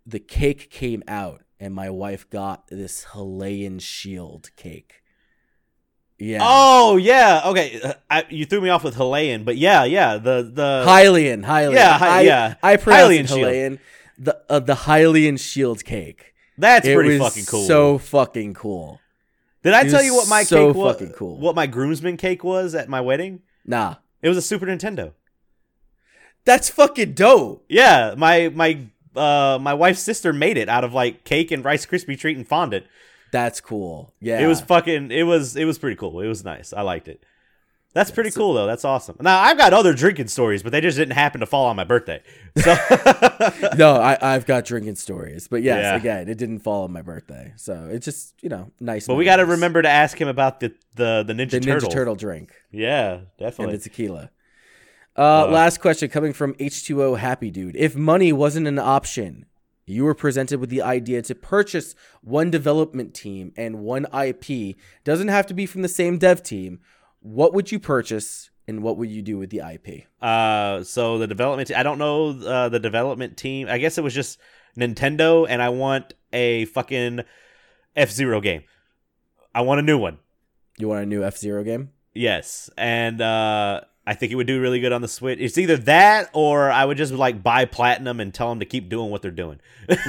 the 0.06 0.20
cake 0.20 0.70
came 0.70 1.02
out, 1.08 1.42
and 1.58 1.74
my 1.74 1.90
wife 1.90 2.28
got 2.30 2.66
this 2.68 3.04
Halayan 3.12 3.80
shield 3.80 4.50
cake. 4.56 5.02
Yeah. 6.24 6.38
Oh 6.42 6.96
yeah. 6.96 7.42
Okay. 7.46 7.80
Uh, 7.82 7.92
I, 8.10 8.24
you 8.30 8.44
threw 8.46 8.60
me 8.60 8.68
off 8.70 8.82
with 8.84 8.96
Halayan, 8.96 9.44
but 9.44 9.56
yeah, 9.56 9.84
yeah. 9.84 10.16
The 10.16 10.50
the 10.52 10.84
Hylian, 10.86 11.44
Hylian. 11.44 11.74
Yeah, 11.74 11.98
Hy- 11.98 12.08
I, 12.08 12.20
yeah. 12.22 12.54
I 12.62 12.76
pronounced 12.76 13.10
Hylian 13.10 13.20
it 13.24 13.28
shield. 13.28 13.48
Hylian. 13.52 13.78
The 14.18 14.40
uh, 14.48 14.60
the 14.60 14.74
Hylian 14.74 15.38
shield 15.40 15.84
cake. 15.84 16.34
that's 16.56 16.86
it 16.86 16.94
pretty 16.94 17.18
fucking 17.18 17.44
cool. 17.46 17.66
So 17.66 17.98
fucking 17.98 18.54
cool. 18.54 19.00
did 19.62 19.74
I 19.74 19.82
it 19.82 19.90
tell 19.90 20.02
you 20.02 20.14
what 20.14 20.28
my 20.28 20.44
so 20.44 20.68
cake 20.68 20.76
was? 20.76 20.92
fucking 20.94 21.12
cool. 21.14 21.36
What 21.38 21.54
my 21.56 21.66
groomsman 21.66 22.16
cake 22.16 22.44
was 22.44 22.74
at 22.74 22.88
my 22.88 23.00
wedding? 23.00 23.42
Nah, 23.66 23.96
It 24.22 24.28
was 24.28 24.36
a 24.38 24.42
Super 24.42 24.66
Nintendo. 24.66 25.12
that's 26.44 26.68
fucking 26.68 27.14
dope. 27.14 27.64
Yeah, 27.68 28.14
my 28.16 28.50
my 28.54 28.78
uh 29.16 29.58
my 29.60 29.74
wife's 29.74 30.00
sister 30.00 30.32
made 30.32 30.56
it 30.56 30.68
out 30.68 30.84
of 30.84 30.92
like 30.92 31.24
cake 31.24 31.50
and 31.50 31.64
Rice 31.64 31.86
Krispie 31.86 32.18
treat 32.18 32.36
and 32.36 32.46
fondant. 32.46 32.86
That's 33.34 33.60
cool. 33.60 34.14
Yeah, 34.20 34.38
It 34.38 34.46
was 34.46 34.60
fucking. 34.60 35.10
It 35.10 35.24
was 35.24 35.56
it 35.56 35.64
was 35.64 35.76
pretty 35.76 35.96
cool. 35.96 36.20
It 36.20 36.28
was 36.28 36.44
nice. 36.44 36.72
I 36.72 36.82
liked 36.82 37.08
it. 37.08 37.20
That's 37.92 38.10
pretty 38.12 38.30
cool 38.30 38.54
though. 38.54 38.66
That's 38.66 38.84
awesome. 38.84 39.16
Now 39.20 39.40
I've 39.40 39.58
got 39.58 39.72
other 39.72 39.92
drinking 39.92 40.28
stories, 40.28 40.62
but 40.62 40.70
they 40.72 40.80
just 40.80 40.96
didn't 40.96 41.14
happen 41.14 41.40
to 41.40 41.46
fall 41.46 41.66
on 41.66 41.74
my 41.76 41.82
birthday. 41.84 42.22
So 42.56 42.74
no, 43.76 43.94
I 43.96 44.16
I've 44.34 44.46
got 44.46 44.64
drinking 44.64 44.96
stories, 44.96 45.48
but 45.48 45.62
yes, 45.62 45.82
Yeah. 45.82 45.96
again, 45.96 46.28
it 46.28 46.38
didn't 46.38 46.60
fall 46.60 46.84
on 46.84 46.92
my 46.92 47.02
birthday, 47.02 47.52
so 47.56 47.88
it's 47.90 48.04
just 48.04 48.34
you 48.42 48.48
know 48.48 48.70
nice. 48.80 49.06
But 49.08 49.14
we 49.16 49.24
got 49.24 49.36
to 49.36 49.46
remember 49.46 49.82
to 49.82 49.88
ask 49.88 50.20
him 50.20 50.28
about 50.28 50.60
the 50.60 50.72
the 50.96 51.24
the 51.26 51.32
Ninja, 51.34 51.50
the 51.52 51.58
Ninja 51.60 51.64
Turtle. 51.64 51.90
Turtle 51.90 52.14
drink. 52.16 52.52
Yeah, 52.70 53.20
definitely. 53.38 53.74
and 53.74 53.80
the 53.80 53.88
tequila. 53.88 54.30
Uh, 55.16 55.46
Uh, 55.46 55.50
last 55.50 55.80
question 55.80 56.08
coming 56.08 56.32
from 56.32 56.54
H2O 56.54 57.18
Happy 57.18 57.50
Dude. 57.50 57.76
If 57.76 57.94
money 57.96 58.32
wasn't 58.32 58.66
an 58.66 58.78
option, 58.80 59.46
you 59.86 60.04
were 60.04 60.14
presented 60.14 60.60
with 60.60 60.70
the 60.70 60.82
idea 60.82 61.22
to 61.22 61.34
purchase 61.34 61.94
one 62.22 62.50
development 62.50 63.14
team 63.14 63.52
and 63.56 63.80
one 63.80 64.06
IP. 64.14 64.76
Doesn't 65.04 65.28
have 65.28 65.46
to 65.46 65.54
be 65.54 65.66
from 65.66 65.82
the 65.82 65.88
same 65.88 66.18
dev 66.18 66.42
team. 66.42 66.80
What 67.20 67.52
would 67.52 67.70
you 67.70 67.78
purchase 67.78 68.50
and 68.66 68.82
what 68.82 68.96
would 68.96 69.10
you 69.10 69.22
do 69.22 69.38
with 69.38 69.50
the 69.50 69.60
IP? 69.60 70.06
Uh, 70.22 70.82
so 70.84 71.18
the 71.18 71.26
development. 71.26 71.70
I 71.74 71.82
don't 71.82 71.98
know 71.98 72.30
uh, 72.30 72.68
the 72.68 72.80
development 72.80 73.36
team. 73.36 73.68
I 73.68 73.78
guess 73.78 73.98
it 73.98 74.04
was 74.04 74.14
just 74.14 74.38
Nintendo, 74.78 75.46
and 75.48 75.62
I 75.62 75.68
want 75.68 76.14
a 76.32 76.64
fucking 76.66 77.20
F 77.94 78.10
Zero 78.10 78.40
game. 78.40 78.64
I 79.54 79.60
want 79.60 79.80
a 79.80 79.82
new 79.82 79.98
one. 79.98 80.18
You 80.78 80.88
want 80.88 81.02
a 81.02 81.06
new 81.06 81.22
F 81.22 81.36
Zero 81.36 81.62
game? 81.62 81.90
Yes, 82.14 82.70
and 82.76 83.20
uh, 83.20 83.82
I 84.06 84.14
think 84.14 84.32
it 84.32 84.34
would 84.34 84.46
do 84.46 84.60
really 84.60 84.80
good 84.80 84.92
on 84.92 85.00
the 85.00 85.08
Switch. 85.08 85.38
It's 85.40 85.56
either 85.56 85.78
that 85.78 86.28
or 86.34 86.70
I 86.70 86.84
would 86.84 86.98
just 86.98 87.12
like 87.12 87.42
buy 87.42 87.64
platinum 87.64 88.20
and 88.20 88.34
tell 88.34 88.50
them 88.50 88.60
to 88.60 88.66
keep 88.66 88.88
doing 88.88 89.10
what 89.10 89.22
they're 89.22 89.30
doing. 89.30 89.60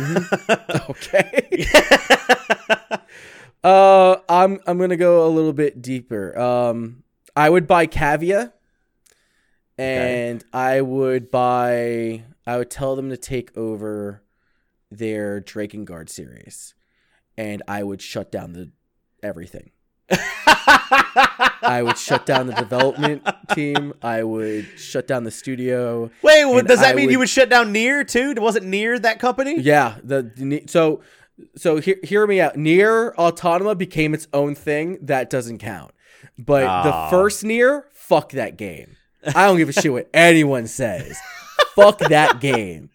Okay. 0.90 1.66
uh, 3.64 4.18
I'm 4.30 4.60
I'm 4.68 4.78
gonna 4.78 4.98
go 4.98 5.26
a 5.26 5.30
little 5.30 5.54
bit 5.54 5.82
deeper. 5.82 6.38
Um, 6.38 7.04
I 7.36 7.50
would 7.50 7.66
buy 7.68 7.88
Cavia, 7.88 8.54
and 9.78 10.44
I 10.54 10.82
would 10.82 11.32
buy. 11.32 12.24
I 12.46 12.58
would 12.58 12.70
tell 12.70 12.96
them 12.96 13.10
to 13.10 13.18
take 13.18 13.58
over 13.58 14.22
their 14.92 15.42
Drakengard 15.42 16.10
series, 16.10 16.76
and 17.38 17.64
I 17.68 17.82
would 17.84 18.02
shut 18.02 18.32
down 18.32 18.54
the 18.54 18.72
everything. 19.24 19.72
I 21.66 21.82
would 21.84 21.98
shut 21.98 22.26
down 22.26 22.48
the 22.48 22.54
development 22.54 23.28
team. 23.54 23.94
I 24.02 24.24
would 24.24 24.68
shut 24.78 25.08
down 25.08 25.24
the 25.24 25.32
studio. 25.32 26.10
Wait, 26.22 26.44
does 26.68 26.80
that 26.80 26.92
I 26.92 26.96
mean 26.96 27.10
you 27.10 27.18
would- 27.18 27.24
would 27.24 27.30
shut 27.30 27.50
down 27.50 27.72
Nier 27.72 28.04
too? 28.04 28.34
Wasn't 28.38 28.66
Nier 28.66 28.98
that 29.00 29.20
company? 29.20 29.60
Yeah, 29.60 29.96
the, 30.04 30.64
so 30.68 31.02
so 31.58 31.78
hear, 31.78 31.98
hear 32.04 32.26
me 32.28 32.40
out. 32.40 32.56
Nier 32.56 33.14
Automata 33.18 33.76
became 33.76 34.14
its 34.14 34.28
own 34.34 34.56
thing. 34.56 34.98
That 35.02 35.30
doesn't 35.30 35.58
count. 35.60 35.92
But 36.38 36.64
Ah. 36.66 36.84
the 36.84 37.10
first 37.18 37.44
Nier, 37.44 37.88
fuck 37.94 38.32
that 38.32 38.58
game. 38.58 38.96
I 39.36 39.46
don't 39.48 39.58
give 39.58 39.70
a 39.70 39.74
shit 39.74 39.92
what 39.92 40.08
anyone 40.14 40.68
says. 40.68 41.18
fuck 41.76 41.98
that 42.00 42.40
game. 42.40 42.90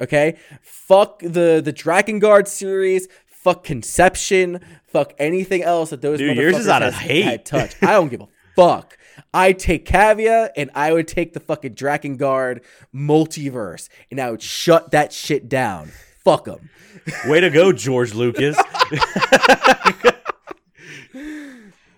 Okay? 0.00 0.36
Fuck 0.62 1.18
the 1.20 1.60
the 1.64 1.72
Drakengard 1.72 2.46
series. 2.48 3.08
Fuck 3.42 3.64
Conception. 3.64 4.60
Fuck 4.86 5.14
anything 5.18 5.62
else 5.62 5.90
that 5.90 6.00
those 6.00 6.18
Dude, 6.18 6.36
yours 6.36 6.56
is 6.58 6.68
out 6.68 6.82
of 6.82 6.94
hate. 6.94 7.24
had 7.24 7.44
touched. 7.44 7.82
I 7.82 7.92
don't 7.92 8.08
give 8.08 8.20
a 8.20 8.28
fuck. 8.56 8.96
I 9.34 9.52
take 9.52 9.84
Cavia 9.84 10.50
and 10.56 10.70
I 10.74 10.92
would 10.92 11.08
take 11.08 11.32
the 11.32 11.40
fucking 11.40 11.74
Drakengard 11.74 12.62
multiverse 12.94 13.88
and 14.10 14.20
I 14.20 14.30
would 14.30 14.42
shut 14.42 14.90
that 14.92 15.12
shit 15.12 15.48
down. 15.48 15.90
Fuck 16.24 16.44
them. 16.44 16.70
Way 17.26 17.40
to 17.40 17.50
go, 17.50 17.72
George 17.72 18.14
Lucas. 18.14 18.56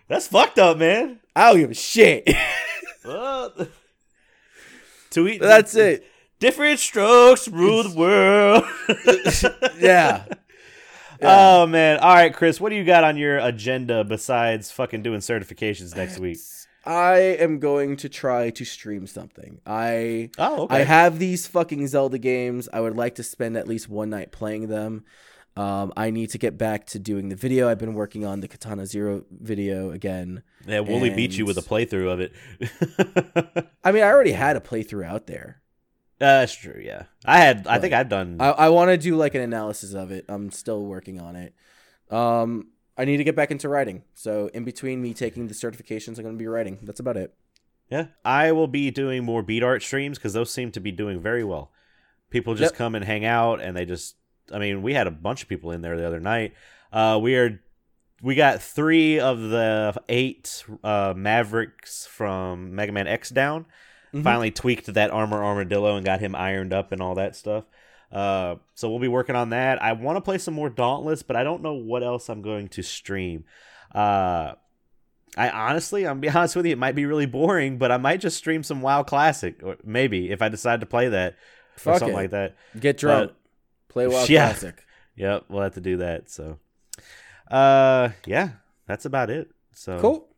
That's 0.08 0.26
fucked 0.28 0.58
up, 0.58 0.78
man. 0.78 1.20
I 1.36 1.50
don't 1.50 1.60
give 1.60 1.70
a 1.70 1.74
shit. 1.74 2.28
Uh, 3.04 3.48
to 5.10 5.28
eat. 5.28 5.40
That's 5.40 5.74
it. 5.74 6.06
Different 6.38 6.78
strokes 6.78 7.48
rule 7.48 7.82
the 7.82 7.94
world. 7.94 8.64
Yeah. 9.78 10.24
Oh 11.24 11.66
man! 11.66 11.98
All 11.98 12.14
right, 12.14 12.34
Chris, 12.34 12.60
what 12.60 12.70
do 12.70 12.76
you 12.76 12.84
got 12.84 13.04
on 13.04 13.16
your 13.16 13.38
agenda 13.38 14.04
besides 14.04 14.70
fucking 14.70 15.02
doing 15.02 15.20
certifications 15.20 15.96
next 15.96 16.18
week? 16.18 16.38
I 16.86 17.16
am 17.16 17.60
going 17.60 17.96
to 17.98 18.08
try 18.08 18.50
to 18.50 18.64
stream 18.64 19.06
something. 19.06 19.60
I 19.66 20.30
Oh, 20.38 20.64
okay. 20.64 20.76
I 20.76 20.78
have 20.84 21.18
these 21.18 21.46
fucking 21.46 21.86
Zelda 21.86 22.18
games. 22.18 22.68
I 22.72 22.80
would 22.80 22.96
like 22.96 23.14
to 23.14 23.22
spend 23.22 23.56
at 23.56 23.66
least 23.66 23.88
one 23.88 24.10
night 24.10 24.32
playing 24.32 24.68
them. 24.68 25.04
Um, 25.56 25.92
I 25.96 26.10
need 26.10 26.30
to 26.30 26.38
get 26.38 26.58
back 26.58 26.84
to 26.86 26.98
doing 26.98 27.28
the 27.28 27.36
video. 27.36 27.68
I've 27.68 27.78
been 27.78 27.94
working 27.94 28.26
on 28.26 28.40
the 28.40 28.48
Katana 28.48 28.86
Zero 28.86 29.24
video 29.30 29.92
again. 29.92 30.42
Yeah, 30.66 30.80
Wooly 30.80 31.10
beat 31.10 31.38
you 31.38 31.46
with 31.46 31.56
a 31.56 31.62
playthrough 31.62 32.12
of 32.12 32.20
it. 32.20 33.66
I 33.84 33.92
mean, 33.92 34.02
I 34.02 34.08
already 34.08 34.32
had 34.32 34.56
a 34.56 34.60
playthrough 34.60 35.06
out 35.06 35.26
there. 35.26 35.62
That's 36.24 36.54
true. 36.54 36.80
Yeah, 36.82 37.04
I 37.24 37.38
had. 37.38 37.66
I 37.66 37.78
think 37.78 37.92
I've 37.92 38.08
done. 38.08 38.36
I, 38.40 38.50
I 38.50 38.68
want 38.70 38.90
to 38.90 38.96
do 38.96 39.16
like 39.16 39.34
an 39.34 39.40
analysis 39.42 39.94
of 39.94 40.10
it. 40.10 40.24
I'm 40.28 40.50
still 40.50 40.84
working 40.84 41.20
on 41.20 41.36
it. 41.36 41.54
Um, 42.10 42.68
I 42.96 43.04
need 43.04 43.16
to 43.18 43.24
get 43.24 43.34
back 43.36 43.50
into 43.50 43.68
writing. 43.68 44.02
So 44.14 44.48
in 44.54 44.64
between 44.64 45.02
me 45.02 45.14
taking 45.14 45.48
the 45.48 45.54
certifications, 45.54 46.16
I'm 46.18 46.24
going 46.24 46.34
to 46.36 46.38
be 46.38 46.46
writing. 46.46 46.78
That's 46.82 47.00
about 47.00 47.16
it. 47.16 47.34
Yeah, 47.90 48.06
I 48.24 48.52
will 48.52 48.66
be 48.68 48.90
doing 48.90 49.24
more 49.24 49.42
beat 49.42 49.62
art 49.62 49.82
streams 49.82 50.18
because 50.18 50.32
those 50.32 50.50
seem 50.50 50.70
to 50.72 50.80
be 50.80 50.92
doing 50.92 51.20
very 51.20 51.44
well. 51.44 51.70
People 52.30 52.54
just 52.54 52.72
Yep. 52.72 52.78
come 52.78 52.94
and 52.94 53.04
hang 53.04 53.24
out, 53.24 53.60
and 53.60 53.76
they 53.76 53.84
just. 53.84 54.16
I 54.52 54.58
mean, 54.58 54.82
we 54.82 54.94
had 54.94 55.06
a 55.06 55.10
bunch 55.10 55.42
of 55.42 55.48
people 55.48 55.70
in 55.70 55.80
there 55.82 55.96
the 55.96 56.06
other 56.06 56.20
night. 56.20 56.54
Uh, 56.92 57.18
we 57.22 57.36
are. 57.36 57.60
We 58.22 58.34
got 58.34 58.62
three 58.62 59.20
of 59.20 59.38
the 59.40 59.94
eight 60.08 60.64
uh, 60.82 61.12
Mavericks 61.16 62.06
from 62.06 62.74
Mega 62.74 62.92
Man 62.92 63.06
X 63.06 63.28
down. 63.30 63.66
Mhm. 64.14 64.22
Finally 64.22 64.50
tweaked 64.52 64.86
that 64.94 65.10
armor 65.10 65.42
armadillo 65.44 65.96
and 65.96 66.04
got 66.06 66.20
him 66.20 66.34
ironed 66.34 66.72
up 66.72 66.92
and 66.92 67.02
all 67.02 67.14
that 67.16 67.34
stuff. 67.36 67.64
Uh, 68.12 68.56
so 68.74 68.88
we'll 68.88 69.00
be 69.00 69.08
working 69.08 69.34
on 69.34 69.50
that. 69.50 69.82
I 69.82 69.92
want 69.92 70.16
to 70.16 70.20
play 70.20 70.38
some 70.38 70.54
more 70.54 70.70
Dauntless, 70.70 71.22
but 71.24 71.34
I 71.34 71.42
don't 71.42 71.62
know 71.62 71.74
what 71.74 72.04
else 72.04 72.28
I'm 72.28 72.42
going 72.42 72.68
to 72.68 72.82
stream. 72.82 73.44
Uh, 73.92 74.54
I 75.36 75.50
honestly, 75.50 76.06
I'm 76.06 76.20
be 76.20 76.28
honest 76.30 76.54
with 76.54 76.64
you, 76.66 76.72
it 76.72 76.78
might 76.78 76.94
be 76.94 77.06
really 77.06 77.26
boring, 77.26 77.76
but 77.76 77.90
I 77.90 77.96
might 77.96 78.20
just 78.20 78.36
stream 78.36 78.62
some 78.62 78.82
WoW 78.82 79.02
Classic, 79.02 79.60
or 79.64 79.76
maybe 79.82 80.30
if 80.30 80.42
I 80.42 80.48
decide 80.48 80.78
to 80.80 80.86
play 80.86 81.08
that 81.08 81.34
or 81.84 81.98
something 81.98 82.10
it. 82.10 82.14
like 82.14 82.30
that. 82.30 82.54
Get 82.78 82.98
drunk. 82.98 83.32
Play 83.88 84.06
WoW 84.06 84.24
yeah. 84.28 84.46
Classic. 84.50 84.84
Yep, 85.16 85.44
we'll 85.48 85.62
have 85.62 85.74
to 85.74 85.80
do 85.80 85.96
that. 85.96 86.30
So, 86.30 86.58
uh, 87.50 88.10
yeah, 88.26 88.50
that's 88.86 89.04
about 89.06 89.30
it. 89.30 89.48
So 89.72 89.98
Cool. 90.00 90.28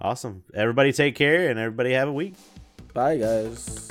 awesome. 0.00 0.42
Everybody 0.54 0.92
take 0.92 1.14
care, 1.14 1.48
and 1.50 1.58
everybody 1.58 1.92
have 1.92 2.08
a 2.08 2.12
week. 2.12 2.34
Bye, 2.94 3.16
guys. 3.18 3.88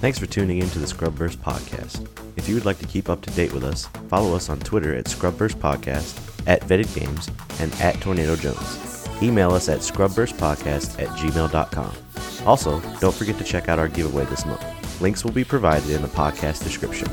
Thanks 0.00 0.18
for 0.18 0.26
tuning 0.26 0.58
in 0.58 0.70
to 0.70 0.78
the 0.78 0.86
Scrubverse 0.86 1.36
podcast. 1.36 2.06
If 2.36 2.48
you 2.48 2.54
would 2.54 2.64
like 2.64 2.78
to 2.78 2.86
keep 2.86 3.08
up 3.10 3.20
to 3.22 3.30
date 3.32 3.52
with 3.52 3.64
us, 3.64 3.86
follow 4.08 4.34
us 4.36 4.48
on 4.48 4.60
Twitter 4.60 4.94
at 4.94 5.06
Scrubverse 5.06 5.54
Podcast, 5.54 6.16
at 6.46 6.62
Vetted 6.62 6.94
Games, 6.94 7.28
and 7.58 7.72
at 7.80 8.00
Tornado 8.00 8.36
Jones. 8.36 9.08
Email 9.20 9.50
us 9.50 9.68
at 9.68 9.80
scrubversepodcast 9.80 11.02
at 11.02 11.08
gmail.com. 11.18 11.92
Also, 12.46 12.80
don't 13.00 13.14
forget 13.14 13.36
to 13.38 13.44
check 13.44 13.68
out 13.68 13.80
our 13.80 13.88
giveaway 13.88 14.24
this 14.26 14.46
month. 14.46 15.00
Links 15.00 15.24
will 15.24 15.32
be 15.32 15.44
provided 15.44 15.90
in 15.90 16.00
the 16.02 16.08
podcast 16.08 16.62
description. 16.62 17.08